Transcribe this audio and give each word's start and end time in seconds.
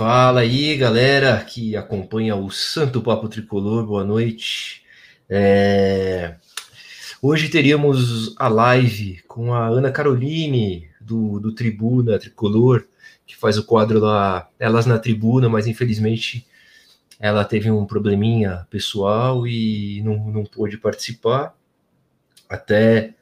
Fala 0.00 0.40
aí, 0.40 0.78
galera 0.78 1.44
que 1.44 1.76
acompanha 1.76 2.34
o 2.34 2.50
Santo 2.50 3.02
Papo 3.02 3.28
Tricolor, 3.28 3.84
boa 3.84 4.02
noite. 4.02 4.82
É... 5.28 6.36
Hoje 7.20 7.50
teríamos 7.50 8.34
a 8.38 8.48
live 8.48 9.22
com 9.28 9.52
a 9.52 9.66
Ana 9.68 9.92
Caroline, 9.92 10.88
do, 10.98 11.38
do 11.38 11.54
Tribuna 11.54 12.18
Tricolor, 12.18 12.86
que 13.26 13.36
faz 13.36 13.58
o 13.58 13.64
quadro 13.66 13.98
lá, 14.00 14.48
Elas 14.58 14.86
na 14.86 14.98
Tribuna, 14.98 15.50
mas 15.50 15.66
infelizmente 15.66 16.46
ela 17.18 17.44
teve 17.44 17.70
um 17.70 17.84
probleminha 17.84 18.66
pessoal 18.70 19.46
e 19.46 20.00
não, 20.02 20.30
não 20.30 20.46
pôde 20.46 20.78
participar. 20.78 21.54
Até 22.48 23.16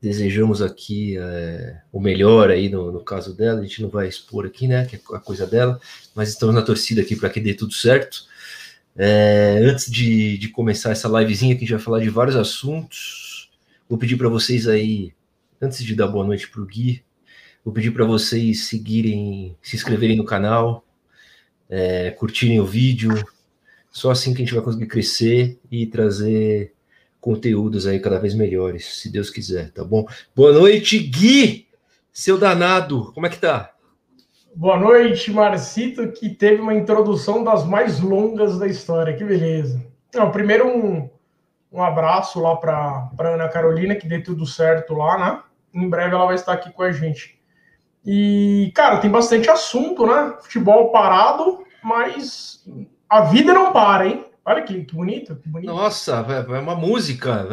desejamos 0.00 0.62
aqui 0.62 1.16
é, 1.18 1.80
o 1.92 2.00
melhor 2.00 2.50
aí 2.50 2.68
no, 2.68 2.92
no, 2.92 3.00
caso 3.00 3.34
dela, 3.34 3.60
a 3.60 3.62
gente 3.62 3.82
não 3.82 3.88
vai 3.88 4.08
expor 4.08 4.46
aqui, 4.46 4.68
né, 4.68 4.86
que 4.86 4.96
é 4.96 5.00
a 5.12 5.18
coisa 5.18 5.46
dela, 5.46 5.80
mas 6.14 6.28
estamos 6.28 6.54
na 6.54 6.62
torcida 6.62 7.02
aqui 7.02 7.16
para 7.16 7.30
que 7.30 7.40
dê 7.40 7.54
tudo 7.54 7.72
certo. 7.72 8.26
É, 8.96 9.60
antes 9.62 9.90
de, 9.90 10.38
de 10.38 10.48
começar 10.48 10.90
essa 10.90 11.08
livezinha 11.08 11.54
que 11.54 11.58
a 11.58 11.66
gente 11.66 11.74
vai 11.74 11.82
falar 11.82 12.00
de 12.00 12.10
vários 12.10 12.36
assuntos, 12.36 13.50
vou 13.88 13.98
pedir 13.98 14.16
para 14.16 14.28
vocês 14.28 14.66
aí, 14.68 15.12
antes 15.60 15.82
de 15.82 15.94
dar 15.94 16.06
boa 16.06 16.24
noite 16.24 16.48
para 16.48 16.60
o 16.60 16.66
Gui, 16.66 17.02
vou 17.64 17.74
pedir 17.74 17.90
para 17.90 18.04
vocês 18.04 18.66
seguirem, 18.66 19.56
se 19.62 19.76
inscreverem 19.76 20.16
no 20.16 20.24
canal, 20.24 20.84
é, 21.68 22.10
curtirem 22.12 22.60
o 22.60 22.66
vídeo, 22.66 23.12
só 23.90 24.10
assim 24.10 24.32
que 24.32 24.42
a 24.42 24.44
gente 24.44 24.54
vai 24.54 24.62
conseguir 24.62 24.86
crescer 24.86 25.58
e 25.70 25.86
trazer 25.86 26.72
conteúdos 27.20 27.86
aí 27.86 28.00
cada 28.00 28.18
vez 28.18 28.34
melhores, 28.34 29.00
se 29.00 29.10
Deus 29.10 29.30
quiser, 29.30 29.70
tá 29.72 29.84
bom? 29.84 30.06
Boa 30.34 30.52
noite, 30.52 30.98
Gui, 30.98 31.66
seu 32.12 32.38
danado, 32.38 33.12
como 33.12 33.26
é 33.26 33.30
que 33.30 33.38
tá? 33.38 33.72
Boa 34.54 34.76
noite, 34.76 35.30
Marcito, 35.30 36.10
que 36.12 36.30
teve 36.30 36.60
uma 36.60 36.74
introdução 36.74 37.44
das 37.44 37.64
mais 37.64 38.00
longas 38.00 38.58
da 38.58 38.66
história, 38.66 39.16
que 39.16 39.22
beleza. 39.24 39.84
Não, 40.14 40.32
primeiro 40.32 40.66
um, 40.66 41.08
um 41.70 41.82
abraço 41.82 42.40
lá 42.40 42.56
para 42.56 43.10
Ana 43.20 43.48
Carolina, 43.48 43.94
que 43.94 44.08
dê 44.08 44.20
tudo 44.20 44.46
certo 44.46 44.94
lá, 44.94 45.18
né? 45.18 45.42
Em 45.72 45.88
breve 45.88 46.14
ela 46.14 46.26
vai 46.26 46.34
estar 46.34 46.54
aqui 46.54 46.72
com 46.72 46.82
a 46.82 46.90
gente. 46.90 47.38
E, 48.04 48.72
cara, 48.74 48.98
tem 48.98 49.10
bastante 49.10 49.50
assunto, 49.50 50.06
né? 50.06 50.34
Futebol 50.40 50.90
parado, 50.90 51.64
mas 51.82 52.64
a 53.08 53.20
vida 53.22 53.52
não 53.52 53.72
para, 53.72 54.06
hein? 54.06 54.24
Olha 54.48 54.62
que, 54.62 54.82
que 54.82 54.94
bonito, 54.94 55.36
que 55.36 55.46
bonito. 55.46 55.66
Nossa, 55.66 56.24
é 56.26 56.58
uma 56.58 56.74
música. 56.74 57.46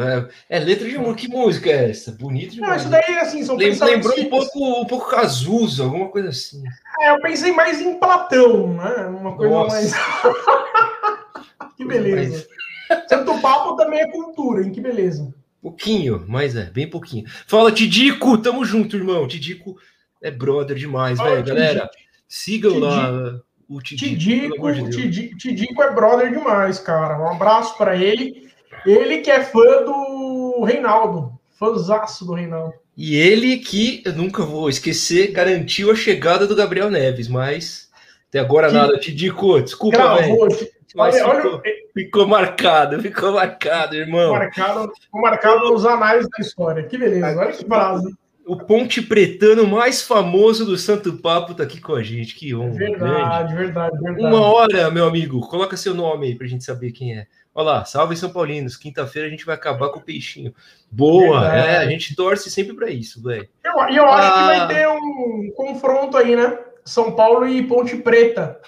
É, 0.48 0.58
letra 0.58 0.88
de 0.88 0.96
música. 0.96 1.16
Que 1.16 1.28
música 1.28 1.68
é 1.68 1.90
essa? 1.90 2.10
Bonito 2.12 2.54
demais. 2.54 2.86
Não, 2.86 2.98
isso 2.98 3.06
daí, 3.06 3.18
assim, 3.18 3.44
são 3.44 3.54
Lem, 3.54 3.78
Lembrou 3.78 4.18
um 4.18 4.30
pouco, 4.30 4.80
um 4.80 4.86
pouco 4.86 5.10
Cazuza, 5.10 5.84
alguma 5.84 6.08
coisa 6.08 6.30
assim. 6.30 6.62
É, 7.00 7.10
eu 7.10 7.20
pensei 7.20 7.52
mais 7.52 7.82
em 7.82 7.98
Platão, 7.98 8.72
né? 8.72 9.08
Uma 9.08 9.36
coisa 9.36 9.54
Nossa. 9.54 9.76
mais. 9.76 9.92
que 11.76 11.84
beleza. 11.84 12.46
Mas... 12.88 13.08
Santo 13.10 13.42
Papo 13.42 13.76
também 13.76 14.00
é 14.00 14.10
cultura, 14.10 14.62
hein? 14.62 14.72
Que 14.72 14.80
beleza. 14.80 15.34
Pouquinho, 15.60 16.24
mas 16.26 16.56
é, 16.56 16.64
bem 16.70 16.88
pouquinho. 16.88 17.26
Fala, 17.46 17.70
Tidico, 17.70 18.38
tamo 18.38 18.64
junto, 18.64 18.96
irmão. 18.96 19.28
Tidico 19.28 19.76
é 20.22 20.30
brother 20.30 20.78
demais, 20.78 21.18
velho. 21.18 21.44
Galera, 21.44 21.90
sigam 22.26 22.72
Tidico. 22.72 22.86
lá 22.86 23.42
o 23.68 23.80
Tidico, 23.80 24.72
Tidico, 24.72 25.36
Tidico 25.36 25.82
é 25.82 25.90
brother 25.90 26.30
demais, 26.30 26.78
cara. 26.78 27.18
Um 27.18 27.28
abraço 27.28 27.76
para 27.76 27.96
ele. 27.96 28.48
Ele 28.84 29.18
que 29.18 29.30
é 29.30 29.42
fã 29.42 29.82
do 29.84 30.64
Reinaldo, 30.64 31.32
fãzaço 31.58 32.24
do 32.24 32.34
Reinaldo. 32.34 32.74
E 32.96 33.16
ele 33.16 33.58
que, 33.58 34.02
eu 34.06 34.12
nunca 34.12 34.44
vou 34.44 34.68
esquecer, 34.68 35.32
garantiu 35.32 35.90
a 35.90 35.96
chegada 35.96 36.46
do 36.46 36.54
Gabriel 36.54 36.90
Neves, 36.90 37.28
mas 37.28 37.90
até 38.28 38.38
agora 38.38 38.70
nada. 38.70 38.98
Tidico, 38.98 39.60
desculpa, 39.60 40.16
velho. 40.16 40.48
Mas 40.94 41.20
olha, 41.20 41.42
ficou, 41.42 41.52
olha, 41.52 41.74
ficou, 41.92 42.26
marcado, 42.26 43.02
ficou 43.02 43.32
marcado, 43.32 43.96
irmão. 43.96 44.32
Marcado, 44.32 44.92
ficou 44.98 45.20
marcado 45.20 45.70
nos 45.70 45.84
anais 45.84 46.26
da 46.28 46.38
história. 46.38 46.84
Que 46.84 46.96
beleza, 46.96 47.36
olha 47.38 47.52
que 47.52 47.64
frase 47.64 48.16
o 48.46 48.56
Ponte 48.56 49.02
Pretano 49.02 49.66
mais 49.66 50.02
famoso 50.02 50.64
do 50.64 50.78
Santo 50.78 51.14
Papo 51.14 51.52
tá 51.52 51.64
aqui 51.64 51.80
com 51.80 51.94
a 51.94 52.02
gente. 52.02 52.36
Que 52.36 52.54
honra. 52.54 52.78
Verdade, 52.78 53.54
verdade, 53.54 53.98
verdade. 53.98 54.24
Uma 54.24 54.40
hora, 54.40 54.90
meu 54.90 55.04
amigo. 55.04 55.40
Coloca 55.48 55.76
seu 55.76 55.92
nome 55.92 56.28
aí 56.28 56.34
pra 56.36 56.46
gente 56.46 56.64
saber 56.64 56.92
quem 56.92 57.18
é. 57.18 57.26
Olha 57.52 57.66
lá, 57.66 57.84
salve 57.84 58.16
São 58.16 58.30
Paulinos. 58.30 58.76
Quinta-feira 58.76 59.26
a 59.26 59.30
gente 59.30 59.44
vai 59.44 59.56
acabar 59.56 59.88
com 59.88 59.98
o 59.98 60.02
peixinho. 60.02 60.54
Boa, 60.90 61.40
verdade. 61.40 61.68
é, 61.68 61.76
a 61.78 61.86
gente 61.86 62.14
torce 62.14 62.48
sempre 62.48 62.74
para 62.76 62.88
isso, 62.88 63.20
velho. 63.20 63.48
E 63.64 63.96
eu, 63.96 64.04
eu 64.04 64.06
ah. 64.06 64.14
acho 64.14 64.32
que 64.32 64.44
vai 64.44 64.58
ah. 64.58 64.66
ter 64.68 64.88
um 64.88 65.52
confronto 65.56 66.16
aí, 66.16 66.36
né? 66.36 66.56
São 66.84 67.12
Paulo 67.12 67.48
e 67.48 67.66
Ponte 67.66 67.96
Preta. 67.96 68.60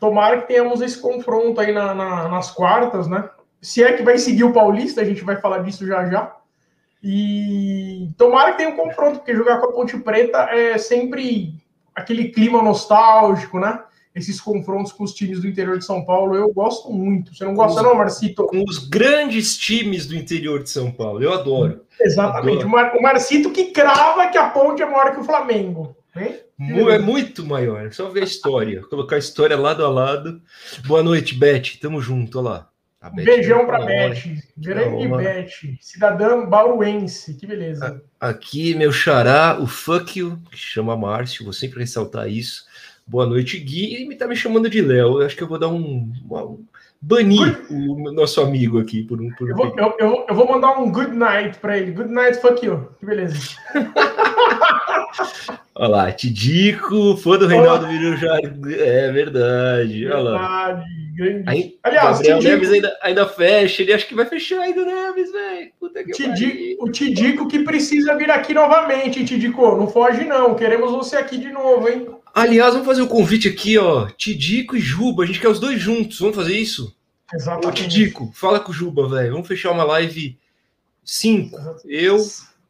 Tomara 0.00 0.40
que 0.40 0.48
tenhamos 0.48 0.80
esse 0.80 0.98
confronto 0.98 1.60
aí 1.60 1.72
na, 1.72 1.94
na, 1.94 2.28
nas 2.28 2.50
quartas, 2.50 3.06
né? 3.06 3.28
Se 3.60 3.84
é 3.84 3.92
que 3.92 4.02
vai 4.02 4.16
seguir 4.16 4.44
o 4.44 4.52
Paulista, 4.54 5.02
a 5.02 5.04
gente 5.04 5.22
vai 5.22 5.38
falar 5.38 5.58
disso 5.58 5.86
já 5.86 6.08
já. 6.08 6.39
E 7.02 8.10
tomara 8.18 8.52
que 8.52 8.58
tenha 8.58 8.70
um 8.70 8.76
confronto, 8.76 9.18
porque 9.18 9.34
jogar 9.34 9.58
com 9.58 9.66
a 9.66 9.72
Ponte 9.72 9.96
Preta 9.98 10.38
é 10.50 10.76
sempre 10.76 11.54
aquele 11.94 12.28
clima 12.28 12.62
nostálgico, 12.62 13.58
né? 13.58 13.82
Esses 14.14 14.40
confrontos 14.40 14.92
com 14.92 15.04
os 15.04 15.14
times 15.14 15.40
do 15.40 15.46
interior 15.46 15.78
de 15.78 15.84
São 15.84 16.04
Paulo, 16.04 16.34
eu 16.34 16.52
gosto 16.52 16.90
muito. 16.90 17.34
Você 17.34 17.44
não 17.44 17.54
gosta, 17.54 17.80
não, 17.80 17.94
Marcito? 17.94 18.44
Com 18.44 18.64
os 18.68 18.78
grandes 18.78 19.56
times 19.56 20.06
do 20.06 20.16
interior 20.16 20.62
de 20.62 20.68
São 20.68 20.90
Paulo, 20.90 21.22
eu 21.22 21.32
adoro. 21.32 21.82
Exatamente. 22.00 22.64
Adoro. 22.64 22.98
O 22.98 23.02
Marcito 23.02 23.50
que 23.50 23.66
crava 23.66 24.28
que 24.28 24.36
a 24.36 24.48
Ponte 24.48 24.82
é 24.82 24.86
maior 24.86 25.14
que 25.14 25.20
o 25.20 25.24
Flamengo. 25.24 25.96
Hein? 26.14 26.40
É 26.58 26.98
muito 26.98 27.46
maior. 27.46 27.92
Só 27.92 28.08
ver 28.08 28.22
a 28.22 28.24
história. 28.24 28.82
Colocar 28.82 29.16
a 29.16 29.20
história 29.20 29.56
lado 29.56 29.84
a 29.84 29.88
lado. 29.88 30.42
Boa 30.86 31.02
noite, 31.02 31.34
Beth. 31.34 31.78
Tamo 31.80 32.00
junto. 32.00 32.40
Olha 32.40 32.48
lá. 32.48 32.69
Beijão 33.08 33.64
para 33.64 33.82
Beth, 33.86 34.20
grande 34.58 35.08
Beth, 35.08 35.48
cidadã 35.80 36.44
bauruense, 36.44 37.32
que 37.34 37.46
beleza. 37.46 38.02
Aqui, 38.20 38.74
meu 38.74 38.92
xará, 38.92 39.58
o 39.58 39.66
fuck 39.66 40.18
you, 40.18 40.38
que 40.50 40.58
chama 40.58 40.94
Márcio, 40.94 41.44
vou 41.44 41.54
sempre 41.54 41.80
ressaltar 41.80 42.28
isso. 42.28 42.66
Boa 43.06 43.24
noite, 43.24 43.58
Gui, 43.58 44.02
e 44.02 44.06
me 44.06 44.16
tá 44.16 44.26
me 44.26 44.36
chamando 44.36 44.68
de 44.68 44.82
Léo. 44.82 45.22
Acho 45.22 45.34
que 45.34 45.42
eu 45.42 45.48
vou 45.48 45.58
dar 45.58 45.68
um, 45.68 46.12
um 46.30 46.64
banir 47.00 47.64
o 47.70 48.12
nosso 48.12 48.42
amigo 48.42 48.78
aqui 48.78 49.02
por 49.02 49.18
um. 49.18 49.30
Por 49.30 49.48
eu, 49.48 49.56
vou, 49.56 49.74
eu, 49.78 49.96
eu, 49.98 50.26
eu, 50.28 50.34
vou 50.34 50.46
mandar 50.46 50.78
um 50.78 50.92
good 50.92 51.16
night 51.16 51.58
para 51.58 51.78
ele. 51.78 51.92
Good 51.92 52.12
night, 52.12 52.38
fuck 52.38 52.64
you. 52.64 52.90
Que 53.00 53.06
beleza. 53.06 53.34
Olha 55.74 55.88
lá, 55.88 56.12
Tidico, 56.12 57.16
fã 57.16 57.38
do 57.38 57.46
Reinaldo 57.46 57.86
Virujá. 57.86 58.38
É 58.78 59.10
verdade. 59.10 60.06
Olha 60.06 60.18
lá. 60.18 60.66
Verdade 60.66 61.09
grande. 61.14 61.44
Aí, 61.46 61.78
Aliás, 61.82 62.18
Gabriel. 62.18 62.42
Neves 62.42 62.70
ainda, 62.70 62.98
ainda 63.02 63.28
fecha, 63.28 63.82
ele 63.82 63.92
acha 63.92 64.06
que 64.06 64.14
vai 64.14 64.26
fechar 64.26 64.60
ainda 64.60 64.82
o 64.82 64.84
Neves, 64.84 65.32
velho. 65.32 65.72
O 66.78 66.90
Tidico 66.90 67.48
que 67.48 67.60
precisa 67.60 68.16
vir 68.16 68.30
aqui 68.30 68.54
novamente, 68.54 69.24
Tidico. 69.24 69.76
Não 69.76 69.88
foge, 69.88 70.24
não. 70.24 70.54
Queremos 70.54 70.90
você 70.90 71.16
aqui 71.16 71.38
de 71.38 71.50
novo, 71.50 71.88
hein? 71.88 72.08
Aliás, 72.34 72.72
vamos 72.72 72.86
fazer 72.86 73.02
o 73.02 73.06
um 73.06 73.08
convite 73.08 73.48
aqui, 73.48 73.76
ó. 73.76 74.06
Tidico 74.10 74.76
e 74.76 74.80
Juba. 74.80 75.24
A 75.24 75.26
gente 75.26 75.40
quer 75.40 75.48
os 75.48 75.60
dois 75.60 75.80
juntos. 75.80 76.20
Vamos 76.20 76.36
fazer 76.36 76.54
isso? 76.54 76.94
Exatamente. 77.32 77.66
Ô, 77.66 77.72
Tidico, 77.72 78.32
fala 78.34 78.60
com 78.60 78.70
o 78.70 78.74
Juba, 78.74 79.08
velho. 79.08 79.32
Vamos 79.32 79.48
fechar 79.48 79.70
uma 79.72 79.84
live 79.84 80.38
5. 81.04 81.56
Eu, 81.84 82.18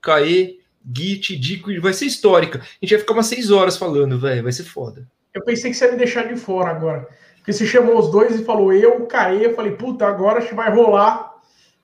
Caê, 0.01 0.57
Gui, 0.85 1.19
Tidico. 1.19 1.71
Vai 1.81 1.93
ser 1.93 2.07
histórica. 2.07 2.59
A 2.59 2.85
gente 2.85 2.91
vai 2.91 3.01
ficar 3.01 3.13
umas 3.13 3.27
6 3.27 3.51
horas 3.51 3.77
falando, 3.77 4.19
velho. 4.19 4.43
Vai 4.43 4.53
ser 4.53 4.65
foda. 4.65 5.07
Eu 5.33 5.45
pensei 5.45 5.71
que 5.71 5.77
você 5.77 5.85
ia 5.87 5.93
me 5.93 5.99
deixar 5.99 6.27
de 6.27 6.37
fora 6.37 6.71
agora. 6.71 7.09
Porque 7.41 7.53
você 7.53 7.67
chamou 7.67 7.99
os 7.99 8.11
dois 8.11 8.39
e 8.39 8.45
falou 8.45 8.73
eu, 8.73 9.07
Caê, 9.07 9.47
eu 9.47 9.55
falei, 9.55 9.73
puta, 9.73 10.07
agora 10.07 10.39
acho 10.39 10.51
que 10.51 10.55
vai 10.55 10.71
rolar. 10.71 11.31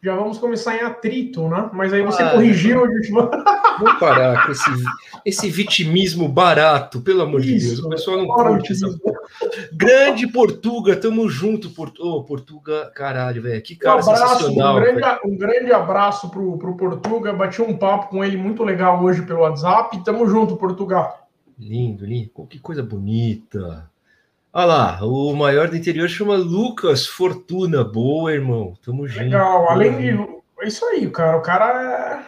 Já 0.02 0.14
vamos 0.14 0.38
começar 0.38 0.76
em 0.76 0.82
atrito, 0.82 1.48
né? 1.48 1.70
Mas 1.72 1.92
aí 1.92 2.02
você 2.02 2.22
ah, 2.22 2.30
corrigiu. 2.30 2.82
Vamos 3.78 3.98
parar 3.98 4.46
com 4.46 4.52
esse, 4.52 4.70
esse 5.24 5.50
vitimismo 5.50 6.28
barato, 6.28 7.00
pelo 7.00 7.22
amor 7.22 7.40
Isso, 7.40 7.48
de 7.48 7.66
Deus. 7.66 7.78
O 7.80 7.88
pessoal 7.90 8.16
não 8.18 8.26
curte 8.26 8.72
essa 8.72 8.86
Grande 9.72 10.26
Portuga, 10.26 10.97
tamo 10.97 11.28
junto, 11.28 11.70
Port... 11.70 11.94
oh, 11.98 12.22
Portuga, 12.22 12.91
caralho, 12.94 13.42
velho. 13.42 13.60
Que 13.62 13.76
cara 13.76 13.97
um 13.97 14.00
abraço, 14.00 14.28
sensacional. 14.28 14.76
Um 14.76 14.80
grande, 14.80 15.20
um 15.24 15.36
grande 15.36 15.72
abraço 15.72 16.30
pro, 16.30 16.56
pro 16.56 16.76
Portuga. 16.76 17.32
Bati 17.32 17.60
um 17.60 17.76
papo 17.76 18.09
com 18.09 18.24
ele 18.24 18.36
muito 18.36 18.62
legal 18.62 19.02
hoje 19.02 19.22
pelo 19.22 19.41
WhatsApp. 19.41 20.02
Tamo 20.04 20.26
junto, 20.28 20.56
Portugal. 20.56 21.28
Lindo, 21.59 22.06
lindo. 22.06 22.30
Que 22.48 22.59
coisa 22.59 22.82
bonita. 22.82 23.91
Olha 24.58 24.64
lá, 24.64 24.98
o 25.03 25.34
maior 25.34 25.68
do 25.68 25.76
interior 25.76 26.08
chama 26.08 26.34
Lucas 26.34 27.06
Fortuna. 27.06 27.84
Boa, 27.84 28.32
irmão. 28.32 28.72
Tamo 28.82 29.06
junto. 29.06 29.24
Legal, 29.24 29.68
além 29.68 29.98
de. 29.98 30.18
É 30.62 30.66
isso 30.66 30.82
aí, 30.86 31.10
cara. 31.10 31.36
O 31.36 31.42
cara 31.42 32.24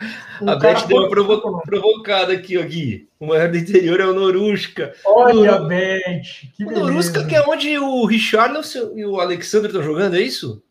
é. 0.00 0.42
O 0.42 0.48
a 0.48 0.56
Beth 0.56 0.86
deu 0.88 0.96
uma 0.96 1.10
provo 1.10 1.60
provocada 1.60 2.32
aqui, 2.32 2.56
ó, 2.56 2.62
Gui. 2.62 3.10
O 3.20 3.26
maior 3.26 3.50
do 3.50 3.58
interior 3.58 4.00
é 4.00 4.06
o 4.06 4.14
Norusca. 4.14 4.94
Olha, 5.04 5.58
Nor... 5.58 5.68
Beth. 5.68 6.22
Que 6.56 6.64
o 6.64 6.70
Norusca, 6.70 7.26
que 7.26 7.36
é 7.36 7.42
onde 7.46 7.78
o 7.78 8.06
Richarlison 8.06 8.92
e 8.96 9.04
o 9.04 9.20
Alexandre 9.20 9.68
estão 9.68 9.82
jogando, 9.82 10.16
é 10.16 10.20
isso? 10.20 10.62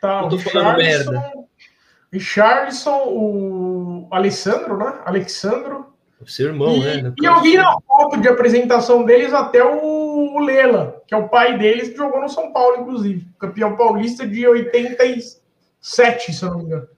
Tá, 0.00 0.22
Eu 0.24 0.28
tô 0.28 0.40
falando 0.40 0.76
merda. 0.76 1.32
Richarlison, 2.12 3.04
o 3.06 4.08
Alessandro, 4.10 4.76
né? 4.76 4.92
Alexandro. 5.04 5.86
O 6.20 6.28
seu 6.28 6.46
irmão, 6.46 6.76
e, 6.76 7.02
né? 7.02 7.12
E 7.20 7.24
eu 7.24 7.42
vi 7.42 7.56
na 7.56 7.76
foto 7.86 8.20
de 8.20 8.28
apresentação 8.28 9.04
deles 9.04 9.32
até 9.32 9.62
o 9.62 10.06
o 10.36 10.40
Lela, 10.40 11.02
que 11.06 11.14
é 11.14 11.16
o 11.16 11.28
pai 11.28 11.58
deles, 11.58 11.88
que 11.88 11.96
jogou 11.96 12.20
no 12.20 12.28
São 12.28 12.52
Paulo, 12.52 12.82
inclusive. 12.82 13.26
Campeão 13.38 13.76
paulista 13.76 14.26
de 14.26 14.46
87, 14.46 16.32
se 16.32 16.42
eu 16.42 16.50
não 16.50 16.58
me 16.58 16.64
engano. 16.64 16.88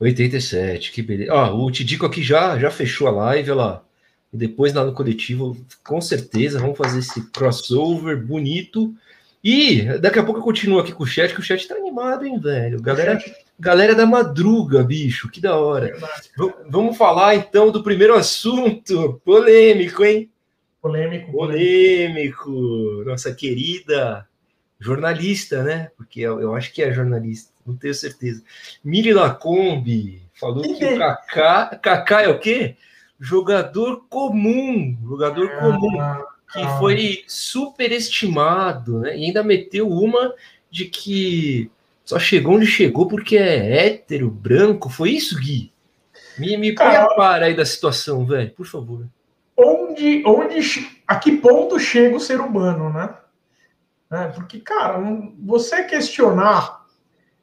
87, 0.00 0.92
que 0.92 1.02
beleza. 1.02 1.32
Ó, 1.32 1.54
o 1.56 1.70
Tidico 1.70 2.06
aqui 2.06 2.22
já, 2.22 2.58
já 2.58 2.70
fechou 2.70 3.06
a 3.06 3.10
live, 3.10 3.50
olha 3.50 3.60
lá. 3.60 3.84
E 4.32 4.36
depois 4.36 4.72
lá 4.72 4.84
no 4.84 4.92
coletivo, 4.92 5.56
com 5.84 6.00
certeza, 6.00 6.58
vamos 6.58 6.78
fazer 6.78 7.00
esse 7.00 7.30
crossover 7.30 8.16
bonito. 8.24 8.94
E 9.42 9.82
daqui 9.98 10.18
a 10.18 10.24
pouco 10.24 10.40
eu 10.40 10.44
continuo 10.44 10.78
aqui 10.78 10.92
com 10.92 11.02
o 11.02 11.06
chat, 11.06 11.34
que 11.34 11.40
o 11.40 11.42
chat 11.42 11.66
tá 11.66 11.74
animado, 11.74 12.24
hein, 12.24 12.38
velho? 12.38 12.80
Galera, 12.80 13.18
galera 13.60 13.94
da 13.94 14.06
madruga, 14.06 14.82
bicho, 14.82 15.30
que 15.30 15.40
da 15.40 15.56
hora. 15.56 15.96
vamos 16.68 16.96
falar 16.96 17.34
então 17.36 17.70
do 17.70 17.82
primeiro 17.82 18.14
assunto, 18.14 19.20
polêmico, 19.24 20.02
hein? 20.04 20.30
Polêmico. 20.80 21.30
Polêmico. 21.30 22.50
Nossa 23.04 23.34
querida 23.34 24.26
jornalista, 24.80 25.62
né? 25.62 25.90
Porque 25.96 26.20
eu, 26.20 26.40
eu 26.40 26.56
acho 26.56 26.72
que 26.72 26.82
é 26.82 26.92
jornalista, 26.92 27.52
não 27.66 27.76
tenho 27.76 27.94
certeza. 27.94 28.42
Miri 28.82 29.12
Lacombe 29.12 30.22
falou 30.34 30.62
que 30.62 30.84
o 30.84 30.96
Kaká, 30.98 31.66
Kaká 31.76 32.22
é 32.22 32.28
o 32.28 32.40
quê? 32.40 32.76
Jogador 33.20 34.06
comum, 34.08 34.96
jogador 35.06 35.50
ah, 35.52 35.60
comum, 35.60 35.92
que 36.50 36.62
ah. 36.62 36.78
foi 36.78 37.22
superestimado, 37.28 39.00
né? 39.00 39.18
E 39.18 39.26
ainda 39.26 39.44
meteu 39.44 39.86
uma 39.86 40.34
de 40.70 40.86
que 40.86 41.70
só 42.04 42.18
chegou 42.18 42.56
onde 42.56 42.66
chegou 42.66 43.06
porque 43.06 43.36
é 43.36 43.86
hétero, 43.86 44.30
branco. 44.30 44.88
Foi 44.88 45.10
isso, 45.10 45.38
Gui? 45.38 45.72
Me, 46.38 46.56
me 46.56 46.74
põe 46.74 46.96
a 46.96 47.06
par 47.08 47.42
aí 47.42 47.54
da 47.54 47.64
situação, 47.64 48.24
velho, 48.24 48.50
por 48.52 48.66
favor. 48.66 49.06
Onde, 49.56 50.22
onde, 50.26 50.58
a 51.06 51.16
que 51.16 51.36
ponto 51.36 51.78
chega 51.78 52.16
o 52.16 52.20
ser 52.20 52.40
humano, 52.40 52.90
né? 52.92 53.14
É, 54.10 54.28
porque, 54.28 54.58
cara, 54.58 54.98
você 55.38 55.84
questionar 55.84 56.84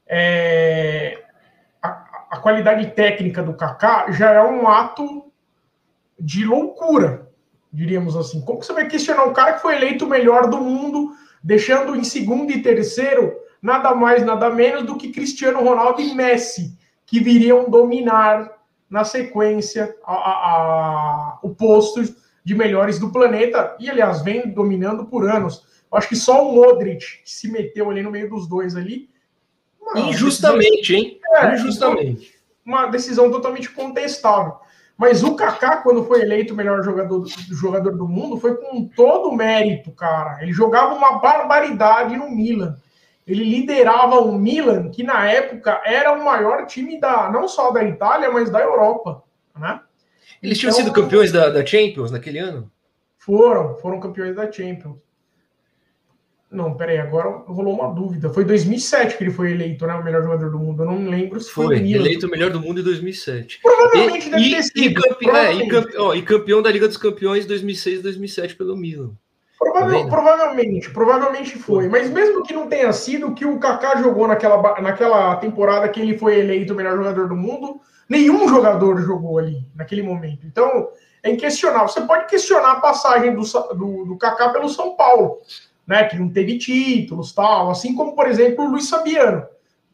é, 0.06 1.24
a, 1.82 1.90
a, 2.32 2.38
qualidade 2.40 2.92
técnica 2.92 3.42
do 3.42 3.54
Kaká 3.54 4.12
já 4.12 4.32
é 4.32 4.44
um 4.44 4.68
ato 4.68 5.32
de 6.20 6.44
loucura, 6.44 7.30
diríamos 7.72 8.18
assim. 8.18 8.42
Como 8.42 8.62
você 8.62 8.74
vai 8.74 8.88
questionar 8.88 9.26
um 9.26 9.34
cara 9.34 9.54
que 9.54 9.62
foi 9.62 9.76
eleito 9.76 10.06
o 10.06 10.10
melhor 10.10 10.50
do 10.50 10.58
mundo, 10.58 11.16
deixando 11.42 11.96
em 11.96 12.04
segundo 12.04 12.52
e 12.52 12.62
terceiro 12.62 13.47
nada 13.62 13.94
mais, 13.94 14.26
nada 14.26 14.50
menos 14.50 14.84
do 14.84 14.98
que 14.98 15.12
Cristiano 15.12 15.64
Ronaldo 15.64 16.02
e 16.02 16.14
Messi, 16.14 16.78
que 17.06 17.20
viriam 17.20 17.70
dominar 17.70 18.52
na 18.90 19.04
sequência 19.04 19.96
a, 20.06 20.14
a, 20.14 20.18
a, 20.18 21.40
o 21.42 21.54
posto 21.54 22.02
de 22.44 22.56
melhores 22.56 22.98
do 22.98 23.12
planeta, 23.12 23.76
e 23.80 23.90
aliás, 23.90 24.22
vem 24.22 24.50
dominando 24.50 25.06
por 25.06 25.30
anos. 25.30 25.66
Eu 25.92 25.98
acho 25.98 26.08
que 26.08 26.16
só 26.16 26.48
o 26.48 26.54
Modric 26.54 27.24
que 27.24 27.30
se 27.30 27.52
meteu 27.52 27.90
ali 27.90 28.02
no 28.02 28.12
meio 28.12 28.30
dos 28.30 28.48
dois 28.48 28.76
ali. 28.76 29.10
Injustamente, 29.96 30.96
hein? 30.96 31.20
É, 31.32 31.54
Injustamente. 31.56 32.36
Uma 32.66 32.88
decisão 32.88 33.32
totalmente 33.32 33.70
contestável. 33.70 34.56
Mas 34.98 35.24
o 35.24 35.36
Kaká, 35.36 35.78
quando 35.78 36.04
foi 36.06 36.22
eleito 36.22 36.54
o 36.54 36.58
melhor 36.58 36.84
jogador, 36.84 37.26
jogador 37.28 37.96
do 37.96 38.08
mundo, 38.08 38.38
foi 38.38 38.56
com 38.56 38.88
todo 38.88 39.30
o 39.30 39.36
mérito, 39.36 39.92
cara. 39.92 40.42
Ele 40.42 40.52
jogava 40.52 40.96
uma 40.96 41.20
barbaridade 41.20 42.18
no 42.18 42.30
Milan. 42.30 42.76
Ele 43.28 43.44
liderava 43.44 44.22
o 44.22 44.40
Milan, 44.40 44.90
que 44.90 45.04
na 45.04 45.30
época 45.30 45.82
era 45.86 46.14
o 46.14 46.24
maior 46.24 46.66
time 46.66 47.00
da 47.00 47.30
não 47.30 47.48
só 47.48 47.72
da 47.72 47.84
Itália, 47.84 48.32
mas 48.32 48.50
da 48.50 48.62
Europa, 48.62 49.22
né? 49.60 49.82
Eles 50.42 50.58
tinham 50.58 50.72
então, 50.72 50.86
sido 50.86 50.94
campeões 50.94 51.32
da, 51.32 51.50
da 51.50 51.66
Champions 51.66 52.10
naquele 52.10 52.40
ano? 52.40 52.72
Foram, 53.18 53.78
foram 53.80 54.00
campeões 54.00 54.36
da 54.36 54.50
Champions. 54.50 54.96
Não, 56.50 56.76
peraí, 56.76 56.98
agora 56.98 57.30
rolou 57.46 57.74
uma 57.74 57.94
dúvida. 57.94 58.30
Foi 58.30 58.46
2007 58.46 59.18
que 59.18 59.24
ele 59.26 59.32
foi 59.32 59.52
eleito, 59.52 59.86
né? 59.86 59.94
O 59.96 60.04
melhor 60.04 60.24
jogador 60.24 60.50
do 60.50 60.58
mundo. 60.58 60.84
Eu 60.84 60.86
não 60.86 61.10
lembro 61.10 61.42
se 61.42 61.52
foi. 61.52 61.66
Foi, 61.66 61.92
eleito 61.92 62.28
o 62.28 62.30
melhor 62.30 62.50
do 62.52 62.62
mundo 62.62 62.80
em 62.80 62.84
2007. 62.84 63.60
Provavelmente 63.62 64.28
e, 64.28 64.32
deve 64.32 64.50
ter 64.52 64.64
sido. 64.64 64.80
E, 64.80 64.94
campe... 64.94 65.30
é, 65.30 65.54
e, 65.54 65.68
campe... 65.68 66.18
e, 66.18 66.22
campeão 66.22 66.62
da 66.62 66.72
Liga 66.72 66.88
dos 66.88 66.96
Campeões 66.96 67.46
2006 67.46 68.00
e 68.00 68.04
2007 68.04 68.56
pelo 68.56 68.78
Milan. 68.78 69.12
Provavel... 69.58 70.04
Tá 70.04 70.10
provavelmente, 70.10 70.90
provavelmente 70.92 71.58
foi. 71.58 71.90
Mas 71.90 72.10
mesmo 72.10 72.44
que 72.44 72.54
não 72.54 72.68
tenha 72.68 72.94
sido, 72.94 73.28
o 73.28 73.34
que 73.34 73.46
o 73.46 73.60
Kaká 73.60 73.98
jogou 73.98 74.28
naquela, 74.28 74.80
naquela 74.82 75.36
temporada 75.38 75.90
que 75.90 76.00
ele 76.00 76.18
foi 76.18 76.40
eleito 76.40 76.74
o 76.74 76.76
melhor 76.76 76.96
jogador 76.96 77.28
do 77.28 77.36
mundo, 77.36 77.82
nenhum 78.08 78.48
jogador 78.48 79.02
jogou 79.02 79.40
ali, 79.40 79.66
naquele 79.76 80.04
momento. 80.04 80.46
Então, 80.46 80.90
é 81.24 81.32
inquestionável. 81.32 81.88
Você 81.88 82.02
pode 82.02 82.28
questionar 82.28 82.74
a 82.74 82.80
passagem 82.80 83.34
do, 83.34 83.42
do, 83.42 84.06
do 84.06 84.18
Kaká 84.18 84.50
pelo 84.50 84.70
São 84.70 84.96
Paulo 84.96 85.40
né, 85.88 86.04
que 86.04 86.20
não 86.20 86.30
teve 86.30 86.58
títulos, 86.58 87.32
tal, 87.32 87.72
assim 87.72 87.96
como, 87.96 88.14
por 88.14 88.28
exemplo, 88.28 88.66
o 88.66 88.70
Luiz 88.70 88.90
Fabiano. 88.90 89.46